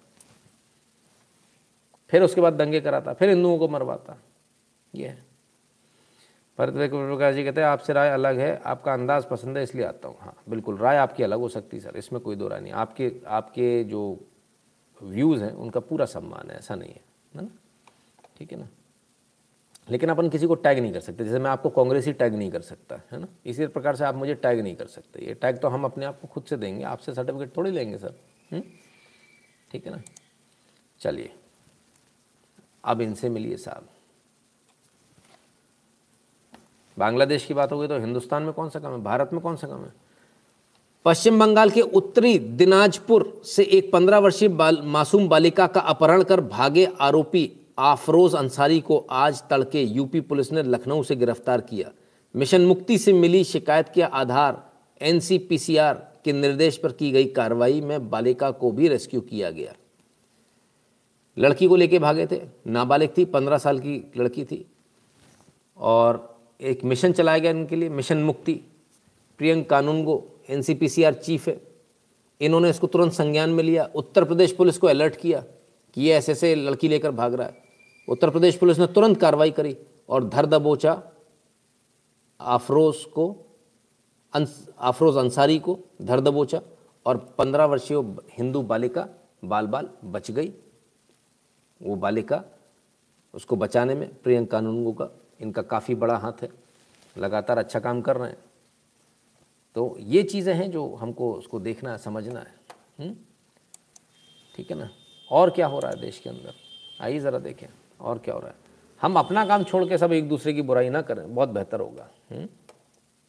फिर 2.09 2.23
उसके 2.23 2.41
बाद 2.41 2.53
दंगे 2.53 2.81
कराता, 2.81 3.13
फिर 3.13 3.29
हिंदुओं 3.29 3.59
को 3.59 3.69
मरवाता। 3.69 4.19
ये 4.95 5.09
है। 5.09 5.34
भरत 6.59 6.73
प्रकाश 6.73 7.35
जी 7.35 7.45
कहते 7.45 7.61
हैं, 7.61 7.69
आपसे 7.69 7.93
राय 7.93 8.11
अलग 8.11 8.39
है, 8.39 8.57
आपका 8.57 8.93
अंदाज़ 8.93 9.27
पसंद 9.27 9.57
है, 9.59 9.63
इसलिए 9.63 9.85
आता 9.85 10.09
हूँ। 10.09 10.17
हाँ 10.21 10.37
बिल्कुल, 10.49 10.77
राय 10.79 10.97
आपकी 10.97 11.23
अलग 11.23 11.39
हो 11.39 11.49
सकती 11.49 11.77
है, 11.77 11.83
सर, 11.83 11.97
इसमें 11.97 12.21
कोई 12.23 12.37
दो 12.37 12.49
राय 12.49 12.61
नहीं। 12.61 12.73
आपके 12.73 13.13
आपके 13.27 13.85
जो 13.85 14.03
व्यूज़ 15.03 15.43
हैं, 15.43 15.53
उनका 15.53 15.81
पूरा 15.81 16.05
सम्मान 16.05 16.51
है, 16.51 16.59
ऐसा 16.59 16.75
नहीं 16.75 16.93
है 16.93 17.01
ना? 17.35 17.49
ठीक 18.39 18.53
है 18.53 18.59
ना? 18.59 18.69
लेकिन 19.91 20.11
अपन 20.11 20.29
किसी 20.29 20.47
को 20.47 20.55
टैग 20.55 20.79
नहीं 20.79 20.93
कर 20.93 21.01
सकते, 21.01 21.25
जैसे 21.25 21.39
मैं 21.39 21.51
आपको 21.51 21.71
कांग्रेसी 21.71 22.13
टैग 22.13 22.35
नहीं 22.35 22.51
कर 22.51 22.61
सकता, 22.61 23.01
है 23.13 23.19
ना? 23.21 23.29
इसी 23.47 23.67
प्रकार 23.67 23.97
से 23.97 24.05
आप 24.05 24.15
मुझे 24.15 24.35
टैग 24.35 24.61
नहीं 24.61 24.77
कर 24.77 24.87
सकते। 24.87 25.27
ये 25.27 25.35
टैग 25.35 25.59
तो 25.59 25.69
हम 25.69 25.85
अपने 25.85 26.07
आप 26.07 26.21
को 26.21 26.29
खुद 26.29 26.45
से 26.45 26.57
देंगे, 26.57 26.85
आपसे 26.85 27.15
सर्टिफिकेट 27.15 27.57
थोड़ी 27.57 27.71
लेंगे, 27.71 27.99
सर 27.99 28.15
हम्म? 28.53 28.63
ठीक 29.71 29.87
है 29.87 29.93
ना? 29.93 30.03
चलिए, 31.01 31.33
अब 32.85 33.01
इनसे 33.01 33.29
मिलिए 33.29 33.57
साहब। 33.57 33.89
बांग्लादेश 36.99 37.45
की 37.47 37.55
बात 37.55 37.73
हो 37.73 37.79
गई 37.79 37.89
तो 37.89 37.99
हिंदुस्तान 37.99 38.43
में 38.43 38.53
कौन 38.53 38.69
सा 38.69 38.79
काम 38.79 38.93
है? 38.93 39.03
भारत 39.03 39.31
में 39.33 39.43
कौन 39.43 39.57
सा 39.57 39.67
काम 39.67 39.81
है? 39.81 39.93
पश्चिम 41.05 41.39
बंगाल 41.39 41.71
के 41.71 41.81
उत्तरी 41.81 42.39
दिनाजपुर 42.39 43.43
से 43.45 43.65
एक 43.65 43.93
पंद्रह 43.93 44.19
वर्षीय 44.19 44.49
बाल, 44.49 44.83
मासूम 44.85 45.29
बालिका 45.29 45.67
का 45.67 45.81
अपहरण 45.81 46.23
कर 46.23 46.41
भागे 46.41 46.89
आरोपी 47.01 47.53
आफरोज 47.79 48.35
अंसारी 48.35 48.81
को 48.81 49.07
आज 49.11 49.43
तड़के 49.51 49.83
यूपी 49.83 50.21
पुलिस 50.21 50.53
ने 50.53 50.63
लखनऊ 50.63 51.03
से 51.03 51.17
गिरफ़्तार 51.17 51.61
किया। 51.61 51.91
मिशन 52.37 52.61
मुक्ति 52.61 52.99
से 52.99 53.13
मिली 53.13 53.45
शिकायत 53.45 53.89
के 53.89 54.03
आधार 54.03 54.71
एनसीपीसीआर 55.01 55.95
के 56.25 56.33
निर्देश 56.33 56.77
पर 56.77 56.93
की 56.93 57.11
गई 57.13 57.25
कार्रवाई 57.25 57.81
में 57.81 58.11
बालिका 58.11 58.51
को 58.51 58.71
भी 58.71 58.89
रेस्क्यू 58.89 59.21
किया 59.21 59.51
गया। 59.51 59.73
लड़की 61.39 61.67
को 61.67 61.77
लेके 61.77 61.99
भागे 61.99 62.27
थे। 62.27 62.41
नाबालिग 62.67 63.11
थी 63.19 63.25
पंद्रह 63.25 63.59
साल 63.59 63.79
की 63.79 64.13
लड़की 64.17 64.45
थी। 64.45 64.67
और 65.79 66.34
एक 66.65 66.85
मिशन 66.85 67.13
चलाया 67.13 67.39
गया 67.39 67.51
इनके 67.51 67.77
लिए, 67.77 67.89
मिशन 67.89 68.19
मुक्ति। 68.19 68.53
प्रियंक 69.41 69.69
कानूनगो 69.71 70.15
एनसीपीसीआर 70.51 71.15
चीफ 71.15 71.49
है। 71.49 71.61
इन्होंने 72.41 72.71
इसको 72.71 72.87
तुरंत 72.87 73.13
संज्ञान 73.13 73.51
में 73.51 73.63
लिया। 73.65 73.89
उत्तर 73.95 74.25
प्रदेश 74.25 74.53
पुलिस 74.53 74.79
को 74.79 74.87
अलर्ट 74.87 75.17
किया 75.17 75.45
कि 75.97 76.03
ये 76.03 76.15
ऐसे 76.15 76.33
ऐसे 76.33 76.55
लड़की 76.55 76.89
लेकर 76.89 77.11
भाग 77.11 77.35
रहा 77.35 77.47
है। 77.47 77.63
उत्तर 78.09 78.31
प्रदेश 78.31 78.57
पुलिस 78.57 78.79
ने 78.79 78.87
तुरंत 78.87 79.21
कार्रवाई 79.21 79.51
करी 79.51 79.77
और 80.09 80.29
धर 80.29 80.47
दबोचा 80.47 81.03
आफरोज 82.41 83.05
को 83.05 83.27
आफरोज 84.33 85.17
अंसारी 85.17 85.59
को 85.59 85.79
धर 86.03 86.21
दबोचा 86.21 86.61
और 87.07 87.17
पंद्रह 87.39 87.65
वर्षीय 87.65 87.99
हिंदू 88.39 88.63
बालिका 88.63 89.09
बाल 89.45 89.67
बाल 89.67 89.89
बच 90.05 90.31
गई। 90.31 90.53
वो 91.81 91.97
बालिका 91.97 92.43
उसको 93.35 93.57
बचाने 93.57 93.95
में 93.95 94.09
प्रियंका 94.15 94.51
कानूनगो 94.51 94.93
का 94.93 95.05
इनका 95.45 95.63
काफ़ी 95.63 95.95
बड़ा 95.95 96.17
हाथ 96.17 96.43
है 96.43 96.49
लगातार 97.17 97.59
अच्छा 97.59 97.81
काम 97.81 98.01
कर 98.01 98.17
रहे 98.17 98.31
हैं। 98.31 98.39
तो 99.75 99.97
ये 100.01 100.23
चीज़ें 100.23 100.55
हैं 100.55 100.71
जो 100.71 100.95
हमको 100.95 101.33
उसको 101.33 101.61
देखना 101.61 101.93
है 101.93 101.99
समझना 101.99 102.41
है। 102.41 102.55
हम्म? 103.01 103.15
ठीक 104.57 104.71
है 104.71 104.79
ना? 104.79 104.89
और 105.31 105.51
क्या 105.51 105.67
हो 105.67 105.79
रहा 105.79 105.91
है 105.91 106.01
देश 106.01 106.19
के 106.19 106.31
अंदर? 106.31 106.55
आइए 107.01 107.19
ज़रा 107.21 107.39
देखें 107.39 107.67
और 108.01 108.19
क्या 108.19 108.35
हो 108.35 108.41
रहा 108.41 108.51
है? 108.51 108.57
हम 109.01 109.19
अपना 109.19 109.45
काम 109.47 109.65
छोड़ 109.65 109.85
के 109.89 109.99
सब 109.99 110.13
एक 110.13 110.29
दूसरे 110.29 110.53
की 110.53 110.63
बुराई 110.63 110.89
ना 110.89 111.03
करें 111.03 111.35
बहुत 111.35 111.49
बेहतर 111.49 111.81
होगा। 111.81 112.09
हम्म? 112.31 112.49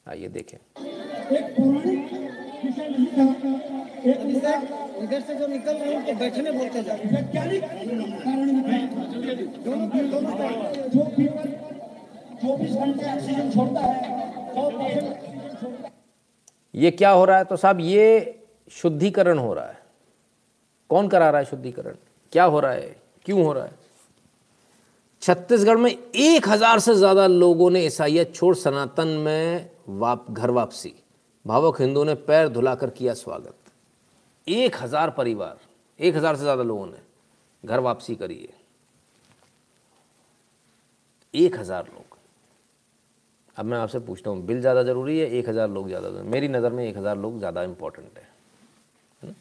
आइए 0.06 0.28
देखें। 0.28 0.58
इधर 5.04 5.22
से 5.22 5.36
जो 5.36 5.48
निकल 5.48 5.74
रहे 5.74 5.94
हैं 5.96 6.18
बैठने 6.20 6.52
बोलते 6.52 6.82
ये 16.76 16.92
क्या 16.92 17.10
हो 17.10 17.26
रहा 17.26 17.38
है? 17.38 17.44
तो 17.44 17.56
साहब, 17.58 17.80
ये 17.80 18.40
शुद्धिकरण 18.72 19.38
हो 19.38 19.54
रहा 19.54 19.66
है। 19.66 19.84
कौन 20.90 21.08
करा 21.08 21.30
रहा 21.30 21.40
है 21.40 21.46
शुद्धिकरण? 21.46 21.96
क्या 22.34 22.44
हो 22.44 22.60
रहा 22.60 22.72
है? 22.72 22.96
क्यों 23.26 23.44
हो 23.44 23.54
रहा 23.54 23.64
है? 23.66 23.72
छत्तीसगढ़ 25.22 25.78
में 25.78 25.92
एक 25.92 26.48
हज़ार 26.50 26.80
से 26.80 26.96
ज़्यादा 26.96 27.28
लोगों 27.28 27.70
ने 27.72 27.86
ईसाइयत 27.86 28.36
छोड़ 28.36 28.56
सनातन 28.56 29.08
में 29.08 29.70
वाप, 29.90 30.26
घर 30.32 30.52
वापसी। 30.52 30.94
भावुक 31.46 31.82
हिंदुओं 31.82 32.06
ने 32.06 32.16
पैर 32.16 32.50
धुलाकर 32.50 32.90
किया 32.90 33.14
स्वागत। 33.14 33.56
एक 34.48 34.76
हज़ार 34.82 35.10
परिवार, 35.10 35.58
एक 36.00 36.16
हज़ार 36.16 36.36
से 36.36 36.42
ज़्यादा 36.42 36.64
लोगों 36.64 36.86
ने 36.86 36.98
घर 37.64 37.80
वापसी 37.80 38.16
करी 38.16 38.36
है। 38.36 38.54
एक 41.34 41.60
हज़ार 41.60 41.84
लोग। 41.86 42.05
अब 43.58 43.66
मैं 43.66 43.78
आपसे 43.78 44.00
पूछता 44.00 44.30
हूँ 44.30 44.46
बिल 44.46 44.60
ज़्यादा 44.62 44.84
ज़रूरी 44.84 45.18
है 45.20 45.26
एक 45.30 45.50
हज़ार 45.50 45.70
लोग 45.70 45.88
ज़्यादा 45.88 46.10
मेरी 46.24 46.48
नज़र 46.48 46.72
में 46.72 46.84
एक 46.86 46.98
हज़ार 46.98 47.18
लोग 47.18 47.38
ज़्यादा 47.40 47.64
इंपॉर्टेंट 47.64 48.18
है 48.18 49.34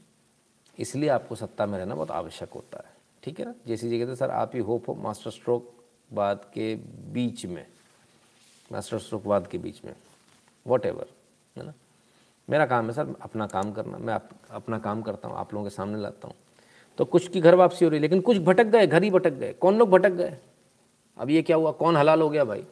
इसलिए 0.78 1.08
आपको 1.08 1.34
सत्ता 1.34 1.66
में 1.66 1.78
रहना 1.78 1.94
बहुत 1.94 2.10
आवश्यक 2.10 2.52
होता 2.54 2.78
है 2.78 2.92
ठीक 3.22 3.38
है 3.40 3.44
ना? 3.46 3.54
जैसी 3.66 3.88
जगह 3.88 4.04
कहते 4.04 4.16
सर 4.16 4.30
आप 4.30 4.50
ही 4.54 4.60
होप 4.60 4.88
हो 4.88 4.94
मास्टर 5.02 5.30
स्ट्रोक 5.30 5.70
बाद 6.10 6.44
के 6.54 6.74
बीच 7.12 7.44
में 7.46 7.64
मास्टर 8.70 8.98
स्ट्रोक 8.98 9.26
बाद 9.26 9.46
के 9.46 9.58
बीच 9.58 9.80
में 9.84 9.94
वॉट 10.66 10.86
एवर 10.86 11.06
है 11.56 11.64
ना? 11.66 11.72
मेरा 12.48 12.66
काम 12.66 12.86
है 12.86 12.92
सर 12.92 13.14
अपना 13.22 13.46
काम 13.46 13.72
करना 13.72 13.98
मैं 13.98 14.14
आप, 14.14 14.28
अपना 14.50 14.78
काम 14.78 15.02
करता 15.02 15.28
हूँ 15.28 15.36
आप 15.36 15.54
लोगों 15.54 15.64
के 15.64 15.74
सामने 15.74 16.00
लाता 16.02 16.28
हूँ। 16.28 16.34
तो 16.98 17.04
कुछ 17.04 17.28
की 17.28 17.40
घर 17.40 17.54
वापसी 17.54 17.84
हो 17.84 17.90
रही 17.90 17.98
है 17.98 18.02
लेकिन 18.02 18.20
कुछ 18.20 18.38
भटक 18.40 18.66
गए 18.66 18.86
घर 18.86 19.02
ही 19.02 19.10
भटक 19.10 19.32
गए 19.32 19.52
कौन 19.54 19.78
लोग 19.78 19.90
भटक 19.90 20.12
गए? 20.12 20.38
अब 21.16 21.30
ये 21.30 21.42
क्या 21.42 21.56
हुआ? 21.56 21.72
कौन 21.72 21.96
हलाल 21.96 22.22
हो 22.22 22.28
गया 22.30 22.44
भाई? 22.44 22.64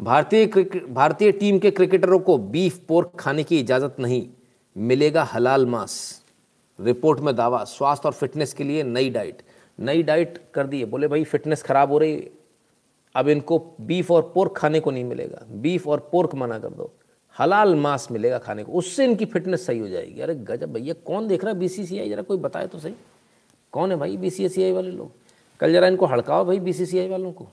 भारतीय 0.00 0.46
भारतीय 0.90 1.32
टीम 1.32 1.58
के 1.58 1.70
क्रिकेटरों 1.70 2.18
को 2.18 2.36
बीफ 2.38 2.78
पोर्क 2.78 3.10
खाने 3.18 3.44
की 3.44 3.58
इजाज़त 3.60 3.96
नहीं। 4.00 4.28
मिलेगा 4.76 5.22
हलाल 5.22 5.66
मांस। 5.66 6.22
रिपोर्ट 6.80 7.20
में 7.20 7.34
दावा, 7.36 7.64
स्वास्थ्य 7.64 8.08
और 8.08 8.12
फिटनेस 8.12 8.52
के 8.54 8.64
लिए 8.64 8.82
नई 8.82 9.10
डाइट। 9.10 9.42
नई 9.80 10.02
डाइट 10.02 10.38
कर 10.54 10.66
दी 10.66 10.80
है। 10.80 10.84
बोले, 10.84 11.08
भाई, 11.08 11.24
फिटनेस 11.24 11.62
खराब 11.62 11.92
हो 11.92 11.98
रही 11.98 12.28
अब 13.14 13.28
इनको 13.28 13.58
बीफ 13.80 14.10
और 14.10 14.32
पोर्क 14.34 14.56
खाने 14.56 14.80
को 14.80 14.90
नहीं 14.90 15.04
मिलेगा। 15.04 15.46
बीफ 15.50 15.88
और 15.88 16.08
पोर्क 16.12 16.34
मना 16.34 16.58
कर 16.58 16.68
दो। 16.68 16.90
हलाल 17.38 17.74
मांस 17.74 18.08
मिलेगा 18.10 18.38
खाने 18.38 18.64
को। 18.64 18.72
उससे 18.72 19.04
इनकी 19.04 19.24
फिटनेस 19.24 19.66
सही 19.66 19.78
हो 19.78 19.88
जाएगी। 19.88 20.20
अरे 20.20 20.34
गजब 20.34 20.72
भैया, 20.72 20.94
कौन 21.06 21.28
देख 21.28 21.44
रहा 21.44 21.52
है 21.52 21.58
बीसीसीआई 21.58 22.08
जरा 22.08 22.22
कोई 22.22 22.36
बताए 22.36 22.66
तो 22.66 22.78
सही। 22.78 22.94
कौन 23.72 23.90
है 23.90 23.96
भाई 23.96 24.16
बीसीसीआई 24.16 24.72
वाले 24.72 24.90
लोग? 24.90 25.12
कल 25.60 25.72
जरा 25.72 25.86
इनको 25.86 26.06
हड़काओ 26.06 26.44
भाई 26.44 26.58
बीसीसीआई 26.58 27.08
वालों 27.08 27.32
को। 27.32 27.48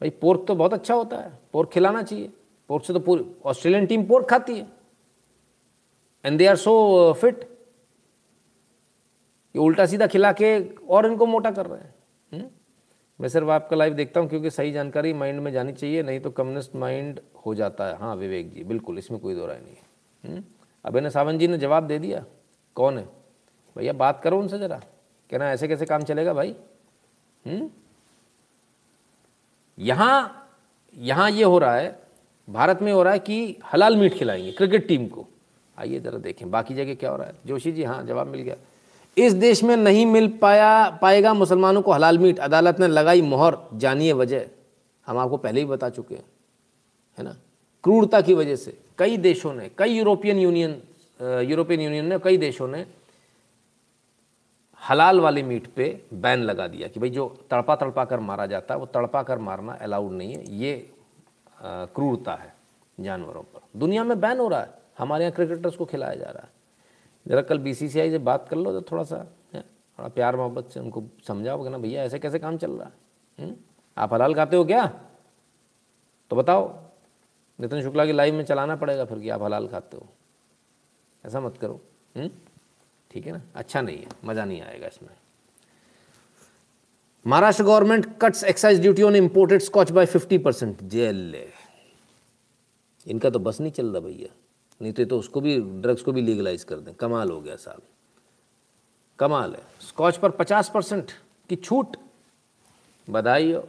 भाई, 0.00 0.10
पोर्क 0.10 0.44
तो 0.48 0.54
बहुत 0.54 0.72
अच्छा 0.72 0.94
होता 0.94 1.16
है। 1.16 1.38
पोर्क 1.52 1.70
खिलाना 1.70 2.02
चाहिए। 2.02 2.32
पोर्क 2.68 2.84
से 2.84 2.92
तो 2.92 3.00
पूरी 3.00 3.26
ऑस्ट्रेलियन 3.44 3.86
टीम 3.86 4.04
पोर्क 4.06 4.28
खाती 4.28 4.58
है। 4.58 4.68
And 6.24 6.38
they 6.38 6.46
are 6.46 6.56
so 6.56 7.12
fit 7.12 7.40
ये 9.56 9.58
उल्टा 9.58 9.86
सीधा 9.86 10.06
खिला 10.06 10.32
के 10.32 10.76
और 10.76 11.06
इनको 11.06 11.26
मोटा 11.26 11.50
कर 11.50 11.66
रहे 11.66 11.80
हैं। 11.80 11.94
हम्म? 12.32 12.50
मैं 13.20 13.28
सिर्फ़ 13.28 13.48
आपका 13.48 13.76
लाइव 13.76 13.94
देखता 13.94 14.20
हूँ 14.20 14.28
क्योंकि 14.28 14.50
सही 14.50 14.72
जानकारी 14.72 15.12
माइंड 15.12 15.40
में 15.40 15.52
जानी 15.52 15.72
चाहिए, 15.72 16.02
नहीं 16.02 16.20
तो 16.20 16.30
कम्युनिस्ट 16.30 16.76
माइंड 16.76 17.20
हो 17.46 17.54
जाता 17.54 17.86
है। 17.86 17.96
हाँ 17.96 18.16
विवेक 18.16 18.52
जी, 18.52 18.64
बिल्कुल, 18.64 18.98
इसमें 18.98 19.20
कोई 19.20 19.34
दो 19.34 19.46
राय 19.46 19.60
नहीं 19.60 19.74
है। 19.74 19.82
हम्म? 20.24 20.44
अभिनय 20.84 21.10
सावंत 21.10 21.40
जी 21.40 21.48
ने 21.48 21.58
जवाब 21.58 21.86
दे 21.86 21.98
दिया। 21.98 22.24
कौन 22.74 22.98
है? 22.98 23.08
भैया, 23.78 23.92
बात 23.92 24.20
करो 24.22 24.38
उनसे 24.38 24.58
ज़रा। 24.58 24.80
कहना, 25.30 25.52
ऐसे 25.52 25.68
कैसे 25.68 25.86
काम 25.86 26.02
चलेगा 26.02 26.34
भाई? 26.34 26.56
हुँ? 27.46 27.87
यहाँ 29.78 30.34
यहाँ 30.96 31.30
ये 31.30 31.44
हो 31.44 31.58
रहा 31.58 31.74
है, 31.74 31.98
भारत 32.48 32.78
में 32.82 32.92
हो 32.92 33.02
रहा 33.02 33.12
है 33.12 33.18
कि 33.18 33.56
हलाल 33.72 33.96
मीट 33.96 34.14
खिलाएँगे, 34.14 34.52
क्रिकेट 34.52 34.86
टीम 34.88 35.06
को। 35.06 35.26
आइए 35.78 36.00
ज़रा 36.00 36.18
देखें, 36.18 36.50
बाकी 36.50 36.74
जगह 36.74 36.94
क्या 36.94 37.10
हो 37.10 37.16
रहा 37.16 37.26
है? 37.26 37.34
जोशी 37.46 37.72
जी 37.72 37.84
हाँ 37.84 38.02
जवाब 38.06 38.26
मिल 38.26 38.40
गया। 38.40 38.56
इस 39.16 39.32
देश 39.32 39.62
में 39.64 39.76
नहीं 39.76 40.06
मिल 40.06 40.28
पाया, 40.38 40.98
पाएगा 41.02 41.34
मुसलमानों 41.34 41.82
को 41.82 41.92
हलाल 41.92 42.18
मीट। 42.18 42.38
अदालत 42.38 42.80
ने 42.80 42.86
लगाई 42.86 43.22
मोहर, 43.22 43.58
जानिए 43.74 44.12
वजह। 44.12 44.46
हम 45.06 45.18
आपको 45.18 45.36
पहले 45.36 45.60
ही 45.60 45.66
बता 45.66 45.88
चुके 45.90 46.14
हैं, 46.14 46.24
है 47.18 47.24
ना? 47.24 47.36
क्रूरता 47.84 48.20
की 48.20 48.34
वजह 48.34 48.56
से 48.56 48.76
कई 48.98 49.16
देशों 49.16 49.52
ने, 49.54 49.70
कई 49.78 49.92
यूरोपियन 49.92 50.38
यूनियन 50.38 50.80
यूरोपियन 51.48 51.80
यूनियन 51.80 52.06
ने, 52.06 52.18
कई 52.18 52.36
देशों 52.36 52.68
ने 52.68 52.84
हलाल 54.88 55.20
वाली 55.20 55.42
मीट 55.42 55.66
पे 55.66 56.06
बैन 56.14 56.38
लगा 56.38 56.66
दिया 56.66 56.88
कि 56.88 57.00
भाई 57.00 57.10
जो 57.10 57.28
तड़पा 57.50 57.76
तड़पा 57.76 58.04
कर 58.04 58.20
मारा 58.20 58.46
जाता 58.46 58.74
है, 58.74 58.80
वो 58.80 58.86
तड़पा 58.86 59.22
कर 59.22 59.38
मारना 59.38 59.72
अलाउड 59.72 60.12
नहीं 60.12 60.34
है। 60.34 60.54
ये 60.54 60.92
क्रूरता 61.64 62.34
है 62.34 62.54
जानवरों 63.00 63.42
पर। 63.42 63.60
दुनिया 63.76 64.04
में 64.04 64.20
बैन 64.20 64.38
हो 64.38 64.48
रहा 64.48 64.60
है। 64.60 64.70
हमारे 64.98 65.24
यहाँ 65.24 65.34
क्रिकेटर्स 65.34 65.76
को 65.76 65.84
खिलाया 65.84 66.14
जा 66.14 66.26
रहा 66.26 66.42
है। 66.42 66.50
ज़रा 67.28 67.42
कल 67.42 67.58
बीसीसीआई 67.58 68.10
से 68.10 68.18
बात 68.18 68.48
कर 68.48 68.56
लो 68.56 68.80
तो 68.80 68.92
थोड़ा 68.92 69.02
सा, 69.02 69.16
है, 69.54 69.60
थोड़ा 69.62 70.08
प्यार 70.08 70.36
मोहब्बत 70.36 70.64
से 70.64 70.80
उनको 70.80 71.04
समझाओ 71.26 71.62
कि 71.62 71.68
ना 71.68 71.78
भैया 71.78 72.02
ऐसे 72.02 72.18
कैसे 72.18 72.38
काम 72.38 72.56
चल 72.56 72.70
रहा 72.70 72.84
है? 72.84 72.92
हुँ? 73.38 73.46
हम्म? 73.46 73.56
आप 73.98 74.14
हलाल 74.14 74.34
खाते 74.34 74.56
हो 74.56 74.64
क्या? 74.64 74.86
तो 76.30 76.36
बताओ। 76.36 76.78
नितिन 77.60 77.82
शुक्ला 77.82 78.06
की 78.06 78.12
लाइव 78.12 78.34
में 78.34 78.44
चलाना 78.44 78.76
पड़ेगा 78.76 79.04
फिर 79.04 79.18
कि 79.18 79.28
आप 79.28 79.42
हलाल 79.42 79.68
खाते 79.68 79.96
हो। 79.96 80.06
ऐसा 81.26 81.40
मत 81.40 81.56
करो। 81.56 81.80
हम्म? 82.16 82.30
ठीक 83.10 83.26
है 83.26 83.32
ना? 83.32 83.42
अच्छा 83.54 83.80
नहीं 83.80 83.98
है 83.98 84.08
मज़ा 84.24 84.44
नहीं 84.44 84.60
आएगा 84.62 84.86
इसमें। 84.86 85.10
Maharashtra 87.26 87.64
government 87.64 88.18
cuts 88.22 88.44
excise 88.44 88.80
duty 88.80 89.02
on 89.02 89.16
imported 89.16 89.60
scotch 89.60 89.90
by 89.90 90.06
50 90.06 90.38
percent 90.38 90.82
jail. 90.82 91.50
इनका 93.06 93.30
तो 93.30 93.38
बस 93.38 93.60
नहीं 93.60 93.72
चल 93.72 93.86
रहा 93.86 94.00
भैया। 94.00 94.28
नहीं 94.82 94.92
तो, 94.92 95.04
तो 95.04 95.18
उसको 95.18 95.40
भी 95.40 95.60
ड्रग्स 95.60 96.02
को 96.02 96.12
भी 96.12 96.22
लीगलाइज 96.22 96.64
कर 96.64 96.76
दें। 96.76 96.94
कमाल 96.94 97.30
हो 97.30 97.40
गया 97.40 97.56
साहब। 97.56 97.82
कमाल 99.18 99.54
है। 99.54 99.62
स्कॉच 99.80 100.16
पर 100.16 100.30
50 100.30 100.68
परसेंट 100.68 101.12
की 101.48 101.56
छूट। 101.56 101.96
बधाई 103.10 103.52
हो 103.52 103.68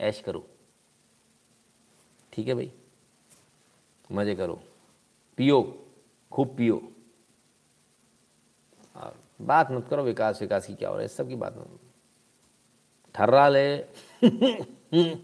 ऐश 0.00 0.20
करो। 0.20 0.46
ठीक 2.32 2.48
है 2.48 2.54
भाई। 2.54 2.72
मज़े 4.12 4.34
करो। 4.34 4.62
पियो, 5.36 5.86
खूब 6.32 6.56
पियो। 6.56 6.92
और 8.96 9.20
बात 9.42 9.70
मत 9.70 9.88
करो 9.88 10.02
विकास 10.02 10.42
विकास 10.42 10.66
की 10.66 10.74
क्या 10.74 10.88
हो 10.88 10.94
रहा 10.94 11.02
है 11.02 11.08
सब 11.08 11.28
की 11.28 11.36
बात 11.36 11.56
मत 11.56 11.78
ठर्रा 13.14 13.48
ले। 13.48 13.78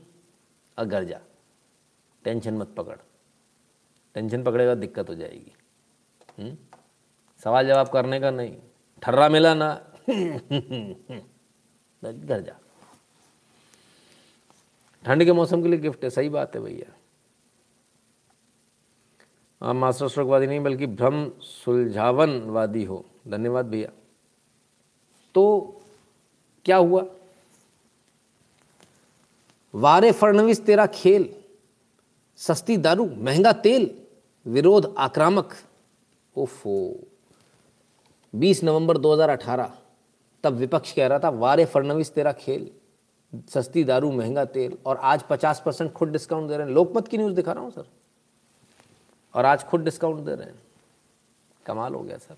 और 0.78 0.84
घर 0.84 1.04
जा। 1.04 1.20
टेंशन 2.24 2.54
मत 2.54 2.74
पकड़। 2.76 2.96
टेंशन 4.14 4.42
पकड़ेगा, 4.42 4.74
दिक्कत 4.74 5.08
हो 5.08 5.14
जाएगी। 5.14 5.52
हुँ? 6.38 6.46
हम्म? 6.46 6.56
सवाल 7.44 7.66
जवाब 7.66 7.88
करने 7.88 8.20
का 8.20 8.30
नहीं। 8.30 8.56
ठर्रा 9.02 9.28
मिला 9.28 9.54
ना। 9.54 9.92
घर 12.04 12.40
जा। 12.40 12.56
ठंड 15.04 15.24
के 15.24 15.32
मौसम 15.32 15.62
के 15.62 15.68
लिए 15.68 15.78
गिफ्ट 15.78 16.04
है, 16.04 16.10
सही 16.10 16.28
बात 16.28 16.54
है 16.54 16.60
भैया। 16.60 16.92
आप 19.62 19.74
मास्टर 19.74 20.08
स्ट्रोकवादी 20.08 20.46
नहीं, 20.46 20.60
बल्कि 20.60 20.86
भ्रम 20.86 21.30
सुलझावनवादी 21.40 22.84
हो। 22.84 23.04
धन्यवाद 23.28 23.66
भैया। 23.66 23.88
तो 25.34 25.76
क्या 26.64 26.76
हुआ? 26.76 27.04
वारे 29.74 30.12
फडणवीस, 30.12 30.66
तेरा 30.66 30.86
खेल, 30.86 31.34
सस्ती 32.36 32.76
दारू, 32.76 33.06
महँगा 33.06 33.52
तेल, 33.52 34.06
विरोध 34.46 34.94
आक्रामक। 34.98 35.54
ओफो। 36.36 37.00
20 38.34 38.64
नवंबर 38.64 38.98
2018 38.98 39.74
तब 40.44 40.52
विपक्ष 40.52 40.92
कह 40.92 41.06
रहा 41.06 41.18
था, 41.18 41.28
वारे 41.28 41.64
फडणवीस, 41.64 42.14
तेरा 42.14 42.32
खेल, 42.32 42.70
सस्ती 43.48 43.84
दारू, 43.84 44.12
महँगा 44.12 44.44
तेल, 44.44 44.78
और 44.86 44.96
आज 44.96 45.22
50 45.22 45.62
परसेंट 45.66 45.92
खुद 45.92 46.08
डिस्काउंट 46.08 46.48
दे 46.48 46.56
रहे 46.56 46.66
हैं। 46.66 46.74
लोकमत 46.74 47.08
की 47.08 47.18
न्यूज़ 47.18 47.34
दिखा 47.34 47.52
रहा 47.52 47.62
हूँ, 47.62 47.70
सर। 47.70 47.84
और 49.36 49.44
आज 49.44 49.64
खुद 49.64 49.80
डिस्काउंट 49.80 50.20
दे 50.20 50.34
रहे 50.34 50.46
हैं। 50.46 50.62
कमाल 51.66 51.94
हो 51.94 52.00
गया, 52.00 52.18
sir. 52.18 52.36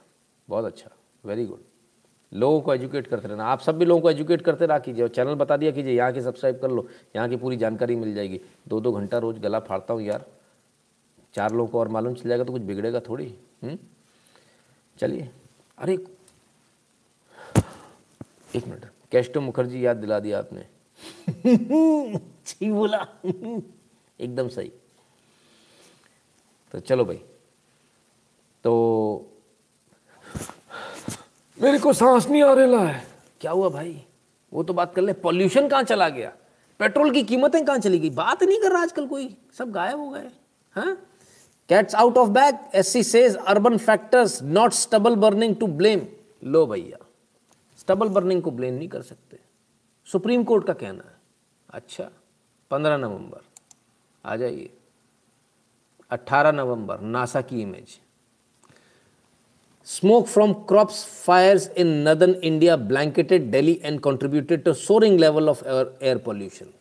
बहुत 0.48 0.64
अच्छा। 0.64 0.90
वेरी 1.24 1.46
गुड 1.46 1.60
लोगों 2.34 2.60
को 2.60 2.74
एजुकेट 2.74 3.06
करते 3.06 3.28
रहना। 3.28 3.44
आप 3.44 3.60
सब 3.60 3.78
भी 3.78 3.84
लोगों 3.84 4.02
को 4.02 4.10
एजुकेट 4.10 4.42
करते 4.42 4.66
रहा 4.66 4.78
कीजिए 4.78 5.02
और 5.02 5.08
चैनल 5.08 5.34
बता 5.34 5.56
दिया 5.56 5.70
कीजिए। 5.70 5.92
यहाँ 5.92 6.12
की 6.12 6.20
सब्सक्राइब 6.20 6.60
कर 6.60 6.70
लो। 6.70 6.88
यहाँ 7.16 7.28
की 7.28 7.36
पूरी 7.36 7.56
जानकारी 7.56 7.96
मिल 7.96 8.14
जाएगी। 8.14 8.40
दो 8.68 8.80
दो 8.80 8.92
घंटा 8.92 9.18
रोज़ 9.18 9.38
गला 9.38 9.60
फाड़ता 9.60 9.94
हूँ 9.94 10.02
यार। 10.02 10.24
चार 11.34 11.52
लोगों 11.52 11.68
को 11.68 11.80
और 11.80 11.88
मालूम 11.88 12.14
चल 12.14 12.28
जाएगा 12.28 12.44
तो 12.44 12.52
कुछ 12.52 12.62
बिगड़ेगा 12.62 13.00
थोड़ी। 13.00 13.34
हम्म? 13.62 13.78
चलिए। 14.98 15.30
अरे 15.78 16.15
एक 18.54 18.66
मिनट। 18.66 18.84
कैस्टो 19.12 19.40
मुखर्जी 19.40 19.86
याद 19.86 19.96
दिला 19.96 20.20
दिया 20.20 20.38
आपने। 20.38 20.66
छी 22.46 22.70
बोला। 22.70 23.06
एकदम 24.20 24.48
सही। 24.48 24.72
तो 26.72 26.80
चलो 26.80 27.04
भाई। 27.04 27.20
तो 28.64 29.32
मेरे 31.62 31.78
को 31.78 31.92
सांस 31.92 32.28
नहीं 32.28 32.42
आ 32.42 32.52
रहा 32.52 32.86
है 32.86 33.06
क्या 33.40 33.50
हुआ 33.50 33.68
भाई? 33.68 34.04
वो 34.52 34.62
तो 34.62 34.74
बात 34.74 34.94
कर 34.94 35.02
ले 35.02 35.12
पॉल्यूशन 35.12 35.68
कहाँ 35.68 35.82
चला 35.82 36.08
गया? 36.08 36.32
पेट्रोल 36.78 37.10
की 37.10 37.22
कीमतें 37.22 37.64
कहाँ 37.64 37.78
चली 37.78 37.98
गई? 37.98 38.10
बात 38.10 38.42
नहीं 38.42 38.60
कर 38.60 38.72
रहा 38.72 38.82
आजकल 38.82 39.06
कोई। 39.06 39.36
सब 39.58 39.70
गायब 39.70 39.98
हो 39.98 40.10
गए। 40.10 40.30
हाँ? 40.72 41.06
Cat's 41.68 41.94
out 41.94 42.18
of 42.18 42.28
bag 42.28 42.58
S 42.74 42.88
C 42.88 43.02
says 43.02 43.36
urban 43.36 43.78
factors 43.78 44.42
not 44.42 44.72
stubble 44.72 45.16
burning 45.16 45.56
to 45.56 45.66
blame 45.66 46.06
लो 46.44 46.66
भैया। 46.66 47.05
स्टबल 47.86 48.08
बर्निंग 48.08 48.42
को 48.42 48.50
ब्लेम 48.50 48.74
नहीं 48.74 48.88
कर 48.88 49.02
सकते। 49.02 49.38
सुप्रीम 50.06 50.44
कोर्ट 50.44 50.66
का 50.66 50.72
कहना 50.72 51.02
है। 51.02 51.14
अच्छा 51.70 52.10
पंद्रह 52.70 52.96
नवंबर। 52.96 53.40
आ 54.24 54.36
जाइए। 54.36 54.70
अट्ठारह 56.10 56.52
नवंबर, 56.52 57.00
नासा 57.00 57.40
की 57.40 57.60
image 57.62 57.98
smoke 59.86 60.26
from 60.26 60.52
crops 60.52 61.04
fires 61.24 61.68
in 61.70 61.86
northern 62.08 62.34
India 62.34 62.76
blanketed 62.76 63.50
Delhi 63.50 63.80
and 63.84 64.00
contributed 64.00 64.64
to 64.64 64.72
soaring 64.74 65.20
level 65.20 65.48
of 65.48 65.64
air 65.66 66.18
pollution 66.18 66.72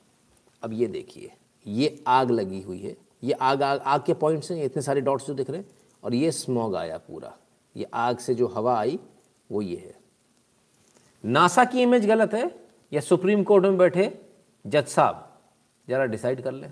अब 0.64 0.73
ये 0.73 0.88
देखिए, 0.88 1.32
ये 1.68 2.03
आग 2.07 2.32
लगी 2.32 2.61
हुई 2.61 2.80
है। 2.80 2.95
ये 3.23 3.34
आग 3.34 3.64
आग 3.64 3.80
आग 3.80 4.03
के 4.03 4.14
पॉइंट्स 4.14 4.52
हैं 4.52 4.64
इतने 4.64 4.82
सारे 4.82 5.02
डॉट्स 5.02 5.27
जो 5.27 5.34
दिख 5.34 5.49
रहे 5.49 5.60
हैं। 5.60 5.69
और 6.03 6.14
ये 6.14 6.32
स्मॉग 6.32 6.76
आया 6.76 6.98
पूरा। 6.98 7.38
ये 7.76 7.86
आग 7.94 8.18
से 8.18 8.36
जो 8.36 8.48
हवा 8.48 8.80
आई, 8.80 8.99
वो 9.52 9.61
ये 9.61 9.76
है। 9.76 10.05
नासा 11.26 11.64
की 11.65 11.81
इमेज 11.81 12.06
गलत 12.07 12.34
है, 12.34 12.49
या 12.91 13.02
सुप्रीम 13.02 13.43
कोर्ट 13.43 13.64
में 13.65 13.77
बैठे 13.77 14.11
जज 14.65 14.88
साहब, 14.88 15.27
जरा 15.88 16.06
डिसाइड 16.06 16.41
कर 16.41 16.52
ले? 16.52 16.68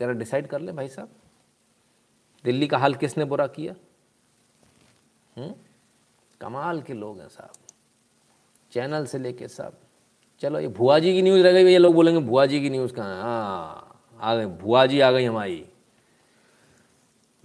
जरा 0.00 0.12
डिसाइड 0.12 0.46
कर 0.46 0.60
ले 0.60 0.72
भाई 0.72 0.88
साहब 0.88 1.08
दिल्ली 2.44 2.66
का 2.68 2.78
हाल 2.78 2.94
किसने 2.94 3.24
बुरा 3.24 3.46
किया 3.46 3.72
हुँ? 3.72 5.44
हम्म? 5.44 5.54
कमाल 6.40 6.80
के 6.82 6.94
लोग 6.94 7.20
हैं 7.20 7.28
साहब 7.28 7.52
चैनल 8.72 9.06
से 9.06 9.18
लेके 9.18 9.48
साहब 9.48 9.78
चलो, 10.40 10.58
ये 10.60 10.68
भुआ 10.68 10.98
जी 10.98 11.12
की 11.12 11.22
न्यूज़ 11.22 11.42
रह 11.42 11.52
गई 11.52 11.72
ये 11.72 11.78
लोग 11.78 11.94
बोलेंगे 11.94 12.20
भुआ 12.26 12.44
जी 12.46 12.60
की 12.60 12.70
न्यूज़ 12.70 12.92
कहाँ 12.94 13.22
हाँ 13.22 14.18
आ 14.20 14.34
गए 14.34 14.46
भुआ 14.60 14.84
जी 14.86 15.00
आ 15.00 15.10
गई 15.10 15.24
हमारी 15.24 15.64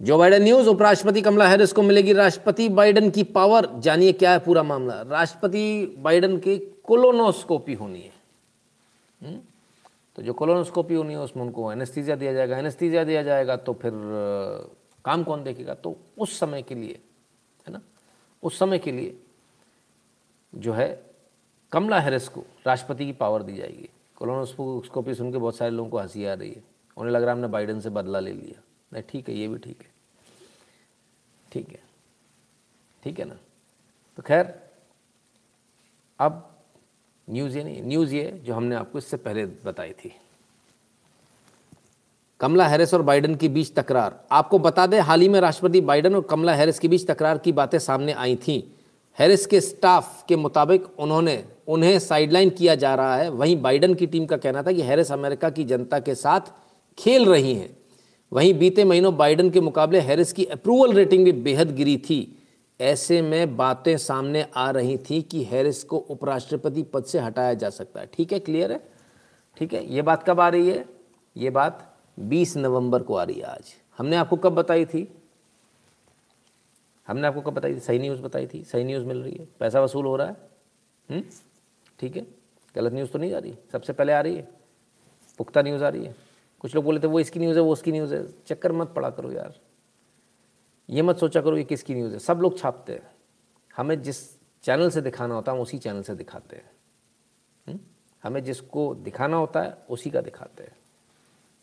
जो 0.02 0.18
बाइडन 0.18 0.42
न्यूज़ 0.42 0.68
उपराष्ट्रपति 0.68 1.20
कमला 1.22 1.48
हैरिस 1.48 1.72
को 1.72 1.82
मिलेगी 1.82 2.12
राष्ट्रपति 2.12 2.68
बाइडन 2.68 3.10
की 3.10 3.22
पावर 3.22 3.68
जानिए 3.78 4.12
क्या 4.12 4.30
है 4.30 4.38
पूरा 4.38 4.62
मामला। 4.62 5.02
राष्ट्रपति 5.02 5.94
बाइडन 5.98 6.38
की 6.38 6.58
कोलोनोस्कोपी 6.58 7.74
होनी 7.74 8.00
है? 8.00 8.12
हम्म? 9.22 9.40
तो 10.16 10.22
जो 10.22 10.32
कोलोनोस्कोपी 10.32 10.94
होनी 10.94 11.12
है, 11.12 11.20
उसमें 11.20 11.44
उनको 11.44 11.72
एनेस्थीजिया 11.72 12.16
दिया 12.16 12.32
जाएगा। 12.32 12.58
एनेस्थीजिया 12.58 13.04
दिया 13.04 13.22
जाएगा 13.22 13.56
तो 13.56 13.72
फिर 13.72 13.92
काम 15.04 15.22
कौन 15.24 15.44
देखेगा? 15.44 15.74
तो 15.74 15.96
उस 16.18 16.38
समय 16.38 16.62
के 16.62 16.74
लिए, 16.74 17.00
है 17.66 17.72
ना? 17.72 17.80
उस 18.42 18.58
समय 18.58 18.78
के 18.78 18.92
लिए 18.92 19.16
जो 20.54 20.72
है, 20.72 21.02
कमला 21.72 22.00
हैरिस 22.00 22.28
को 22.28 22.44
राष्ट्रपति 22.66 23.06
की 23.06 23.12
पावर 23.12 23.42
दी 23.42 23.56
जाएगी। 23.56 23.88
कोलोनोस्कोपी 24.16 25.14
सुन 25.14 25.32
के 25.32 25.38
बहुत 25.38 25.56
सारे 25.56 25.70
लोगों 25.70 25.90
को 25.90 25.98
हँसी 25.98 26.24
आ 26.24 26.34
रही 26.34 26.50
है। 26.50 26.62
उन्हें 26.96 27.14
लग 27.14 27.22
रहा 27.22 27.30
है 27.30 27.36
हमने 27.36 27.48
बाइडन 27.48 27.80
से 27.80 27.90
बदला 27.90 28.20
ले 28.20 28.32
लिया। 28.32 28.62
नहीं, 28.92 29.02
ठीक 29.08 29.28
है, 29.28 29.34
ये 29.34 29.48
भी 29.48 29.58
ठीक 29.58 29.78
है। 29.82 29.91
ठीक 31.52 31.68
है। 31.68 31.78
ठीक 33.02 33.18
है 33.18 33.24
ना? 33.24 33.34
तो 34.16 34.22
खैर, 34.22 34.54
अब 36.18 36.48
न्यूज़ 37.30 37.58
ये 37.58 37.64
नहीं 37.64 37.82
न्यूज़ 37.82 38.14
ये 38.14 38.42
जो 38.44 38.54
हमने 38.54 38.74
आपको 38.74 38.98
इससे 38.98 39.16
पहले 39.16 39.46
बताई 39.46 39.92
थी। 39.92 40.12
कमला 42.40 42.66
हैरिस 42.66 42.94
और 42.94 43.02
बाइडन 43.02 43.34
के 43.34 43.48
बीच 43.48 43.72
तकरार। 43.74 44.24
आपको 44.32 44.58
बता 44.58 44.86
दें, 44.86 45.00
हाल 45.00 45.20
ही 45.20 45.28
में 45.28 45.40
राष्ट्रपति 45.40 45.80
बाइडन 45.80 46.14
और 46.14 46.22
कमला 46.22 46.54
हैरिस 46.54 46.78
के 46.78 46.88
बीच 46.88 47.06
तकरार 47.06 47.38
की 47.38 47.52
बातें 47.52 47.78
सामने 47.78 48.12
आई 48.12 48.36
थीं। 48.36 48.62
हैरिस 49.18 49.46
के 49.46 49.60
स्टाफ 49.60 50.24
के 50.28 50.36
मुताबिक 50.36 51.00
उन्होंने, 51.00 51.44
उन्हें 51.68 51.98
साइडलाइन 51.98 52.50
किया 52.50 52.74
जा 52.74 52.94
रहा 52.94 53.16
है। 53.16 53.28
वहीं 53.28 53.60
बाइडन 53.62 53.94
की 53.94 54.06
टीम 54.06 54.26
का 54.26 54.36
कहना 54.36 54.62
था 54.62 54.72
कि 54.72 54.82
हैरिस 54.82 55.12
अमेरिका 55.12 55.50
की 55.50 55.64
जनता 55.64 55.98
के 55.98 56.14
साथ 56.14 56.40
खेल 56.98 57.26
रही 57.26 57.54
हैं। 57.54 57.76
वहीं 58.32 58.54
बीते 58.54 58.84
महीनों 58.84 59.16
बाइडन 59.16 59.50
के 59.50 59.60
मुकाबले 59.60 60.00
हैरिस 60.00 60.32
की 60.32 60.44
अप्रूवल 60.44 60.92
रेटिंग 60.92 61.24
भी 61.24 61.32
बेहद 61.32 61.76
गिरी 61.76 61.98
थी। 61.98 62.42
ऐसे 62.80 63.22
में 63.22 63.56
बातें 63.56 63.96
सामने 63.96 64.46
आ 64.56 64.70
रही 64.70 64.98
थी 64.98 65.22
कि 65.22 65.44
हैरिस 65.44 65.84
को 65.84 65.96
उपराष्ट्रपति 65.96 66.82
पद 66.82 67.04
से 67.04 67.18
हटाया 67.18 67.54
जा 67.54 67.70
सकता 67.70 68.00
है। 68.00 68.06
ठीक 68.06 68.32
है, 68.32 68.38
क्लियर 68.38 68.72
है? 68.72 68.88
ठीक 69.56 69.74
है, 69.74 69.94
ये 69.94 70.02
बात 70.02 70.22
कब 70.22 70.40
आ 70.40 70.48
रही 70.48 70.68
है? 70.68 70.86
ये 71.36 71.50
बात 71.50 71.96
20 72.18 72.56
नवंबर 72.56 73.02
को 73.02 73.14
आ 73.14 73.22
रही 73.22 73.36
है 73.36 73.44
आज। 73.44 73.74
हमने 73.98 74.16
आपको 74.16 74.36
कब 74.36 74.52
बताई 74.52 74.84
थी? 74.84 75.16
हमने 77.08 77.26
आपको 77.26 77.40
कब 77.40 77.54
बताई 77.54 77.74
थी? 77.74 77.80
सही 77.80 77.98
न्यूज़ 77.98 78.20
बताई 78.20 78.46
थी? 78.46 78.64
सही 78.64 78.84
न्यूज़ 78.84 79.04
मिल 79.04 79.22
रही 79.22 79.32
है? 79.32 79.48
पैसा 79.60 79.80
वसूल 79.80 80.06
हो 80.06 80.16
रहा 80.16 80.26
है? 80.26 80.36
हम्म? 81.10 81.22
ठीक 82.00 82.16
है, 82.16 82.26
गलत 82.74 82.92
न्यूज़ 82.92 83.10
तो 83.10 83.18
नहीं 83.18 83.34
आ 83.34 83.38
रही? 83.38 83.54
सबसे 83.72 83.92
पहले 83.92 84.12
आ 84.12 84.20
रही 84.20 84.36
है? 84.36 84.48
पुख्ता 85.38 85.62
न्यूज़ 85.62 85.84
आ 85.84 85.88
रही 85.88 86.04
है? 86.04 86.31
कुछ 86.62 86.74
लोग 86.74 86.84
बोले 86.84 87.00
थे 87.00 87.06
वो 87.06 87.20
इसकी 87.20 87.40
न्यूज़ 87.40 87.56
है 87.56 87.62
वो 87.62 87.72
उसकी 87.72 87.92
न्यूज़ 87.92 88.14
है। 88.14 88.32
चक्कर 88.46 88.72
मत 88.72 88.88
पड़ा 88.88 89.10
करो 89.10 89.32
यार। 89.32 89.60
ये 90.90 91.02
मत 91.02 91.16
सोचा 91.16 91.40
करो 91.40 91.56
ये 91.56 91.64
किसकी 91.64 91.94
न्यूज़ 91.94 92.12
है। 92.12 92.18
सब 92.18 92.38
लोग 92.38 92.58
छापते 92.58 92.92
हैं। 92.92 93.10
हमें 93.76 94.02
जिस 94.02 94.40
चैनल 94.62 94.90
से 94.90 95.00
दिखाना 95.00 95.34
होता 95.34 95.52
है 95.52 95.58
हम 95.58 95.62
उसी 95.62 95.78
चैनल 95.78 96.02
से 96.02 96.14
दिखाते 96.14 96.56
हैं। 96.56 96.70
हुँ? 97.68 97.80
हमें 98.22 98.44
जिसको 98.44 98.94
दिखाना 98.94 99.36
होता 99.36 99.62
है 99.62 99.78
उसी 99.90 100.10
का 100.10 100.20
दिखाते 100.20 100.62
हैं। 100.62 100.76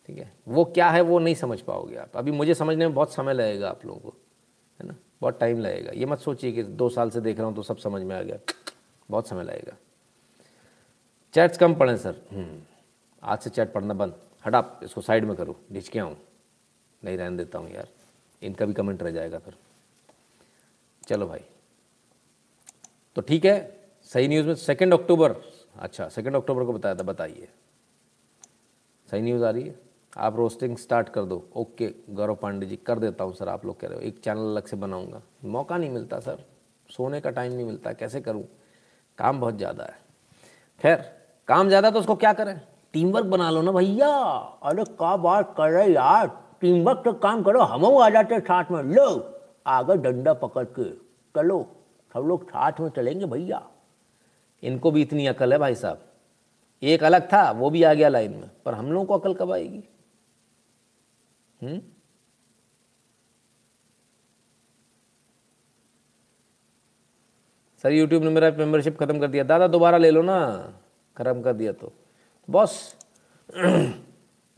ठीक 0.07 0.17
है? 0.17 0.33
वो 0.47 0.65
क्या 0.65 0.89
है 0.89 1.01
वो 1.01 1.19
नहीं 1.19 1.35
समझ 1.35 1.61
पाओगे 1.61 1.95
आप। 1.95 2.17
अभी 2.17 2.31
मुझे 2.31 2.53
समझने 2.53 2.85
में 2.85 2.93
बहुत 2.93 3.13
समय 3.13 3.33
लगेगा 3.33 3.69
आप 3.69 3.85
लोगों 3.85 3.99
को 3.99 4.17
है 4.81 4.87
ना? 4.87 4.95
बहुत 5.21 5.39
टाइम 5.39 5.59
लगेगा। 5.59 5.91
ये 5.91 6.05
मत 6.05 6.19
सोचिए 6.19 6.51
कि 6.51 6.63
दो 6.63 6.89
साल 6.89 7.09
से 7.09 7.21
देख 7.21 7.37
रहा 7.37 7.47
हूँ 7.47 7.55
तो 7.55 7.63
सब 7.63 7.77
समझ 7.77 8.01
में 8.01 8.15
आ 8.15 8.21
गया। 8.21 8.37
बहुत 9.09 9.27
समय 9.27 9.43
लगेगा। 9.43 9.77
चैट्स 11.33 11.57
कम 11.57 11.75
पढ़ें 11.75 11.97
सर 11.97 12.21
हम्म, 12.31 12.61
आज 13.23 13.39
से 13.39 13.49
चैट 13.49 13.73
पढ़ना 13.73 13.93
बंद। 13.93 14.13
हटा 14.45 14.63
इसको 14.83 15.01
साइड 15.01 15.25
में 15.25 15.35
करो 15.35 15.55
ढिचके 15.73 15.99
आऊँ 15.99 16.15
नहीं 17.01 17.17
रहने 17.17 17.37
देता 17.37 17.59
हूँ 17.59 17.69
यार, 17.71 17.87
इनका 18.41 18.65
भी 18.65 18.73
कमेंट 18.73 19.03
रह 19.03 19.11
जाएगा 19.11 19.39
फिर। 19.39 19.55
चलो 21.03 21.27
भाई। 21.27 21.43
तो 23.15 23.21
ठीक 23.21 23.45
है, 23.45 23.57
सही 24.09 24.27
न्यूज़ 24.27 24.47
में 24.47 24.55
सेकेंड 24.55 24.93
अक्टूबर 24.93 25.35
अच्छा 25.75 26.07
सेकेंड 26.09 26.35
अक्टूबर 26.35 26.63
को 26.65 26.73
बताया 26.73 26.95
था, 26.95 27.03
बताइए। 27.03 27.47
सही 29.09 29.21
न्यूज़ 29.21 29.43
आ 29.43 29.49
रही 29.49 29.63
है? 29.63 29.75
आप 30.17 30.35
रोस्टिंग 30.35 30.77
स्टार्ट 30.77 31.09
कर 31.09 31.23
दो। 31.23 31.43
ओके 31.55 31.93
गौरव 32.09 32.35
पांडे 32.35 32.65
जी, 32.65 32.75
कर 32.77 32.99
देता 32.99 33.23
हूँ 33.23 33.33
सर 33.35 33.49
आप 33.49 33.65
लोग 33.65 33.79
कह 33.79 33.87
रहे 33.87 33.97
हो। 33.97 34.03
एक 34.03 34.19
चैनल 34.19 34.51
अलग 34.51 34.67
से 34.67 34.77
बनाऊँगा। 34.77 35.21
मौका 35.45 35.77
नहीं 35.77 35.89
मिलता 35.89 36.19
सर 36.19 36.43
सोने 36.89 37.21
का 37.21 37.29
टाइम 37.29 37.53
नहीं 37.53 37.65
मिलता, 37.65 37.93
कैसे 37.93 38.21
करूँ? 38.21 38.43
काम 39.17 39.39
बहुत 39.39 39.57
ज़्यादा 39.57 39.83
है। 39.83 39.97
खैर, 40.81 41.01
काम 41.47 41.67
ज़्यादा 41.67 41.91
तो 41.91 41.99
उसको 41.99 42.15
क्या 42.15 42.33
करें? 42.33 42.59
टीम 42.93 43.11
वर्क 43.11 43.25
बना 43.25 43.49
लो 43.49 43.61
ना 43.61 43.71
भैया। 43.71 44.15
अरे 44.63 44.85
का 44.85 45.17
बात 45.17 45.53
कर 45.57 45.71
रहे 45.71 45.93
यार? 45.93 46.41
टीम 46.61 46.83
वर्क 46.83 47.01
तो 47.05 47.13
काम 47.13 47.43
करो, 47.43 47.61
हम 47.61 47.97
आ 47.97 48.09
जाते 48.09 48.39
साथ 48.39 48.65
में। 48.71 48.83
लो, 48.83 49.39
आगे 49.67 49.97
डंडा 49.97 50.33
पकड़ 50.33 50.65
के। 50.65 50.93
चलो, 51.35 51.75
सब 52.13 52.19
लोग 52.19 52.49
साथ 52.49 52.71
में 52.79 52.89
चलेंगे 52.89 53.25
भैया। 53.25 53.67
इनको 54.63 54.91
भी 54.91 55.01
इतनी 55.01 55.27
अकल 55.27 55.53
है 55.53 55.59
भाई 55.59 55.75
साहब। 55.75 56.05
एक 56.83 57.03
अलग 57.03 57.33
था, 57.33 57.51
वो 57.51 57.69
भी 57.69 57.83
आ 57.83 57.93
गया 57.93 58.09
लाइन 58.09 58.31
में। 58.31 58.51
पर 58.65 58.73
हम 58.73 58.91
लोगों 58.91 59.05
को 59.05 59.17
अकल 59.17 59.33
कब 59.33 59.51
आएगी? 59.51 59.83
हम्म? 61.63 61.81
सर 67.83 67.91
यूट्यूब 67.91 68.23
ने 68.23 68.29
मेरा 68.29 68.51
मेंबरशिप 68.51 68.99
खत्म 68.99 69.19
कर 69.19 69.27
दिया। 69.27 69.43
दादा, 69.43 69.67
दोबारा 69.67 69.97
ले 69.97 70.11
लो 70.11 70.21
ना। 70.21 70.57
खत्म 71.17 71.41
कर 71.41 71.53
दिया 71.53 71.71
तो। 71.71 71.93
बॉस 72.49 72.77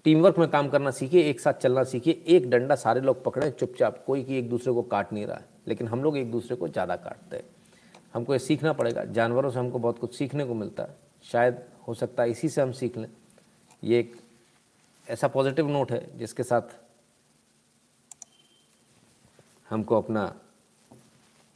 टीम 0.05 0.21
वर्क 0.21 0.37
में 0.37 0.47
काम 0.49 0.69
करना 0.69 0.91
सीखिए, 0.91 1.21
एक 1.29 1.39
साथ 1.39 1.53
चलना 1.53 1.83
सीखिए, 1.83 2.21
एक 2.27 2.49
डंडा 2.49 2.75
सारे 2.75 3.01
लोग 3.01 3.23
पकड़े, 3.23 3.49
चुपचाप, 3.51 4.03
कोई 4.05 4.23
की 4.23 4.37
एक 4.37 4.49
दूसरे 4.49 4.73
को 4.73 4.81
काट 4.83 5.11
नहीं 5.13 5.25
रहा 5.25 5.37
है, 5.37 5.45
लेकिन 5.67 5.87
हम 5.87 6.03
लोग 6.03 6.17
एक 6.17 6.31
दूसरे 6.31 6.55
को 6.55 6.67
ज़्यादा 6.67 6.95
काटते 6.97 7.37
हैं। 7.37 7.43
हमको 8.13 8.33
ये 8.33 8.39
सीखना 8.39 8.73
पड़ेगा, 8.73 9.03
जानवरों 9.05 9.49
से 9.51 9.59
हमको 9.59 9.79
बहुत 9.79 9.99
कुछ 9.99 10.15
सीखने 10.15 10.45
को 10.45 10.53
मिलता 10.53 10.83
है, 10.83 10.95
शायद 11.25 11.61
हो 11.87 11.93
सकता 11.93 12.23
है 12.23 12.31
इसी 12.31 12.49
से 12.49 12.61
हम 12.61 12.71
सीख 12.71 12.97
लें। 12.97 13.07
ये 13.83 13.99
एक 13.99 14.15
ऐसा 15.07 15.27
पॉजिटिव 15.27 15.69
नोट 15.69 15.91
है, 15.91 16.05
जिसके 16.17 16.43
साथ 16.43 16.75
हमको 19.69 19.97
अपना 19.97 20.23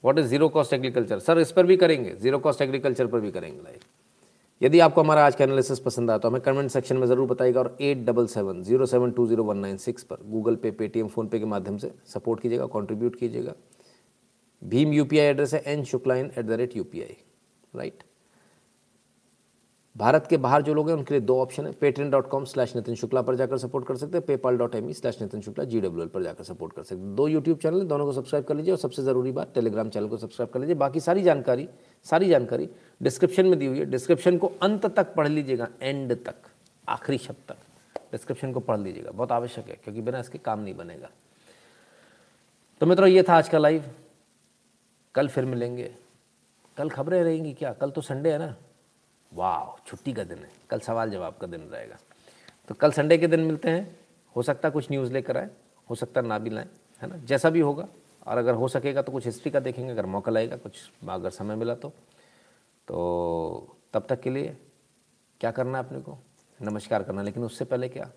what 0.03 0.19
is 0.19 0.25
zero 0.27 0.47
cost 0.49 0.73
agriculture 0.73 1.19
sir 1.19 1.39
इस 1.39 1.51
पर 1.51 1.65
भी 1.65 1.77
करेंगे 1.77 2.15
ज़ीरो 2.15 2.39
कॉस्ट 2.39 2.61
एग्रीकल्चर 2.61 3.07
पर 3.07 3.19
भी 3.19 3.31
करेंगे 3.31 3.61
लाइव 3.61 3.79
यदि 4.61 4.79
आपको 4.79 5.01
हमारा 5.01 5.25
आज 5.25 5.35
का 5.35 5.43
एनालिसिस 5.43 5.79
पसंद 5.79 6.09
आया 6.11 6.17
तो 6.17 6.29
हमें 6.29 6.41
कमेंट 6.41 6.69
सेक्शन 6.71 6.97
में 6.97 7.05
ज़रूर 7.07 7.27
बताइएगा 7.27 7.59
और 7.59 7.75
eight 7.81 8.05
double 8.05 8.27
seven 8.27 8.61
zero 8.63 8.85
seven 8.85 9.11
two 9.11 9.25
zero 9.27 9.43
one 9.43 9.57
nine 9.57 9.77
six 9.77 10.03
पर 10.03 10.23
गूगल 10.25 10.55
पे 10.55 10.71
पेटीएम 10.71 11.07
फ़ोनपे 11.07 11.39
के 11.39 11.45
माध्यम 11.45 11.77
से 11.77 11.91
सपोर्ट 12.13 12.41
कीजिएगा 12.41 12.65
कॉन्ट्रीब्यूट 12.75 13.15
कीजिएगा। 13.15 13.53
भीम 14.61 14.93
यूपीआई 14.93 15.25
एड्रेस 15.25 15.53
है 15.53 15.63
N 15.67 15.83
Shukla 15.83 16.15
in 16.15 16.31
at 16.37 16.45
the 16.45 16.51
rate 16.51 16.77
you 16.77 16.85
right 17.73 18.03
Bharat 19.95 20.25
के 20.29 20.37
बाहर 20.37 20.61
जो 20.61 20.73
लोग 20.73 20.89
हैं, 20.89 20.95
उनके 20.97 21.13
लिए 21.13 21.21
दो 21.21 21.39
ऑप्शन 21.41 21.65
है 21.65 21.71
Paytm 21.71 22.09
dot 22.11 22.27
com 22.29 22.45
slash 22.45 22.75
Nitin 22.75 22.95
Shukla 22.95 23.21
पर 23.21 23.35
जाकर 23.35 23.57
सपोर्ट 23.57 23.85
कर 23.87 23.95
सकते 23.95 24.17
हैं 24.17 24.25
PayPal 24.25 24.57
dot 24.57 24.75
M 24.75 24.89
E 24.89 24.93
slash 24.93 25.21
Nitin 25.21 25.41
Shukla 25.41 25.63
G 25.65 25.81
W 25.81 26.03
L 26.03 26.09
पर 26.09 26.23
जाकर 26.23 26.43
सपोर्ट 26.43 26.73
कर 26.73 26.83
सकते 26.83 27.01
हैं। 27.01 27.15
दो 27.15 27.27
यूट्यूब 27.27 27.57
चैनल 27.57 27.79
है, 27.79 27.85
दोनों 27.87 28.05
को 28.05 28.13
सब्सक्राइब 28.13 28.45
कर 28.45 28.55
लीजिए 28.55 28.71
और 28.71 28.77
सबसे 28.77 29.03
ज़रूरी 29.03 29.31
बात 29.31 29.53
टेलीग्राम 29.53 29.89
चैनल 29.89 30.07
को 30.07 30.17
सब्सक्राइब 30.17 30.49
कर 30.51 30.59
लीजिए। 30.59 30.75
बाकी 30.75 30.99
सारी 30.99 31.21
जानकारी 31.23 31.67
सारी 32.05 32.29
जानकारी 32.29 32.69
डिस्क्रिप्शन 33.01 33.45
में 33.45 33.57
दी 33.59 33.65
हुई 33.65 33.79
है। 33.79 33.85
डिस्क्रिप्शन 33.85 34.37
को 34.37 34.51
अंत 34.61 34.85
तक 34.87 35.13
पढ़ 35.15 35.27
लीजिएगा 35.27 35.67
एंड 35.81 36.13
तक, 36.25 36.35
आखिरी 36.87 37.17
शब्द 37.17 37.49
तक। 37.49 37.57
डिस्क्रिप्शन 38.11 38.51
को 38.51 38.59
पढ़ 38.61 38.79
लीजिएगा, 38.79 39.11
बहुत 39.11 39.31
आवश्यक 39.31 39.69
है, 39.69 39.77
क्योंकि 39.83 40.01
बिना 40.01 40.19
इसके 40.19 40.37
काम 40.39 40.59
नहीं 40.59 40.75
बनेगा। 40.75 41.09
तो 42.81 42.85
मित्रों, 42.85 43.07
ये 43.09 43.23
था 43.23 43.37
आज 43.37 43.49
का 43.49 43.57
लाइव 43.57 43.83
कल 45.15 45.27
फिर 45.27 45.45
मिलेंगे। 45.45 45.91
कल 46.77 46.89
खबरें 46.89 47.21
रहेंगी 47.23 47.53
क्या? 47.53 47.73
कल 47.73 47.89
तो 47.89 48.01
संडे 48.01 48.31
है 48.31 48.37
ना? 48.39 48.55
वाह 49.33 49.83
छुट्टी 49.87 50.13
का 50.13 50.23
दिन 50.23 50.37
है। 50.37 50.51
कल 50.69 50.79
सवाल 50.79 51.09
जवाब 51.09 51.33
का 51.33 51.47
दिन 51.47 51.61
रहेगा। 51.61 51.97
तो 52.67 52.75
कल 52.75 52.91
संडे 52.91 53.17
के 53.17 53.27
दिन 53.27 53.39
मिलते 53.39 53.69
हैं। 53.69 53.99
हो 54.35 54.41
सकता 54.41 54.69
कुछ 54.69 54.91
न्यूज़ 54.91 55.13
लेकर 55.13 55.37
आए, 55.37 55.49
हो 55.89 55.95
सकता 55.95 56.21
ना 56.21 56.39
भी 56.39 56.49
लाएँ, 56.49 56.69
है 57.01 57.07
ना? 57.07 57.17
जैसा 57.17 57.49
भी 57.49 57.59
होगा। 57.59 57.87
और 58.27 58.37
अगर 58.37 58.53
हो 58.53 58.67
सकेगा 58.67 59.01
तो 59.01 59.11
कुछ 59.11 59.25
हिस्ट्री 59.25 59.51
का 59.51 59.59
देखेंगे, 59.59 59.91
अगर 59.91 60.05
मौका 60.05 60.31
लगेगा, 60.31 60.57
कुछ 60.57 60.91
अगर 61.09 61.29
समय 61.29 61.55
मिला 61.55 61.75
तो। 61.75 61.89
तो 62.87 63.77
तब 63.93 64.05
तक 64.09 64.21
के 64.21 64.29
लिए 64.29 64.57
क्या 65.39 65.51
करना 65.51 65.77
है 65.77 65.85
अपने 65.85 65.99
को? 65.99 66.17
नमस्कार 66.61 67.03
करना। 67.03 67.21
लेकिन 67.21 67.43
उससे 67.43 67.65
पहले 67.65 67.89
क्या? 67.89 68.11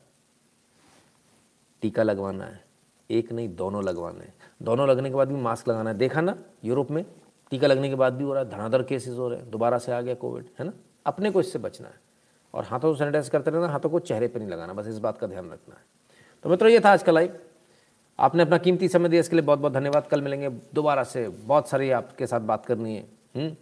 टीका 1.80 2.02
लगवाना 2.02 2.44
है। 2.44 2.64
एक 3.10 3.32
नहीं, 3.32 3.56
दोनों 3.56 3.84
लगवाने 3.84 4.20
हैं। 4.20 4.34
दोनों 4.62 4.88
लगने 4.88 5.08
के 5.08 5.14
बाद 5.14 5.28
भी 5.28 5.34
मास्क 5.34 5.68
लगाना 5.68 5.90
है। 5.90 5.98
देखा 5.98 6.20
ना, 6.20 6.38
यूरोप 6.64 6.90
में 6.90 7.04
टीका 7.50 7.66
लगने 7.66 7.88
के 7.88 7.94
बाद 7.94 8.12
भी 8.12 8.24
हो 8.24 8.34
रहा 8.34 8.42
है। 8.42 8.50
धनाधर 8.50 8.82
केसेस 8.82 9.18
हो 9.18 9.28
रहे 9.28 9.38
हैं। 9.38 9.50
दोबारा 9.50 9.78
से 9.78 9.92
आ 9.92 10.00
गया 10.00 10.14
कोविड, 10.14 10.46
है 10.58 10.64
ना? 10.66 10.72
अपने 11.08 11.30
को 11.30 11.40
इससे 11.40 11.58
बचना 11.58 11.88
है। 11.88 12.00
और 12.54 12.64
हाथों 12.64 12.92
को 12.92 12.96
सैनिटाइज 12.96 13.28
करते 13.28 13.50
रहना, 13.50 13.68
हाथों 13.68 13.90
को 13.90 13.98
चेहरे 13.98 14.28
पर 14.28 14.40
नहीं 14.40 14.48
लगाना, 14.48 14.72
बस 14.72 14.86
इस 14.86 14.98
बात 14.98 15.18
का 15.18 15.26
ध्यान 15.26 15.50
रखना 15.50 15.74
है। 15.74 15.82
तो 16.44 16.50
मित्रों, 16.50 16.70
ये 16.70 16.80
था 16.80 16.92
आज 16.92 17.02
का 17.02 17.12
लाइव 17.12 17.38
आपने 18.18 18.42
अपना 18.42 18.58
कीमती 18.58 18.88
समय 18.88 19.08
दिया, 19.08 19.20
इसके 19.20 19.36
लिए 19.36 19.44
बहुत 19.44 19.58
बहुत 19.58 19.72
धन्यवाद। 19.72 20.06
कल 20.06 20.22
मिलेंगे 20.22 20.48
दोबारा 20.48 21.04
से, 21.04 21.28
बहुत 21.28 21.68
सारी 21.68 21.90
आपके 21.90 22.26
साथ 22.26 22.40
बात 22.40 22.66
करनी 22.66 22.96
है। 22.96 23.04
हुँ? 23.36 23.56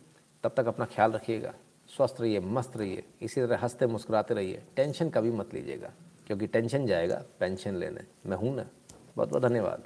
तब 0.44 0.52
तक 0.56 0.66
अपना 0.66 0.84
ख्याल 0.84 1.12
रखिएगा, 1.12 1.54
स्वस्थ 1.96 2.20
रहिए, 2.20 2.40
मस्त 2.40 2.76
रहिए, 2.76 3.04
इसी 3.22 3.40
तरह 3.40 3.58
हँसते 3.58 3.86
मुस्कुराते 3.86 4.34
रहिए। 4.34 4.62
टेंशन 4.76 5.10
कभी 5.10 5.30
मत 5.30 5.54
लीजिएगा, 5.54 5.92
क्योंकि 6.26 6.46
टेंशन 6.46 6.86
जाएगा 6.86 7.22
पेंशन 7.40 7.76
लेने। 7.76 8.04
मैं 8.26 8.36
हूँ 8.36 8.54
ना। 8.56 8.66
बहुत 9.16 9.28
बहुत 9.28 9.42
धन्यवाद। 9.42 9.82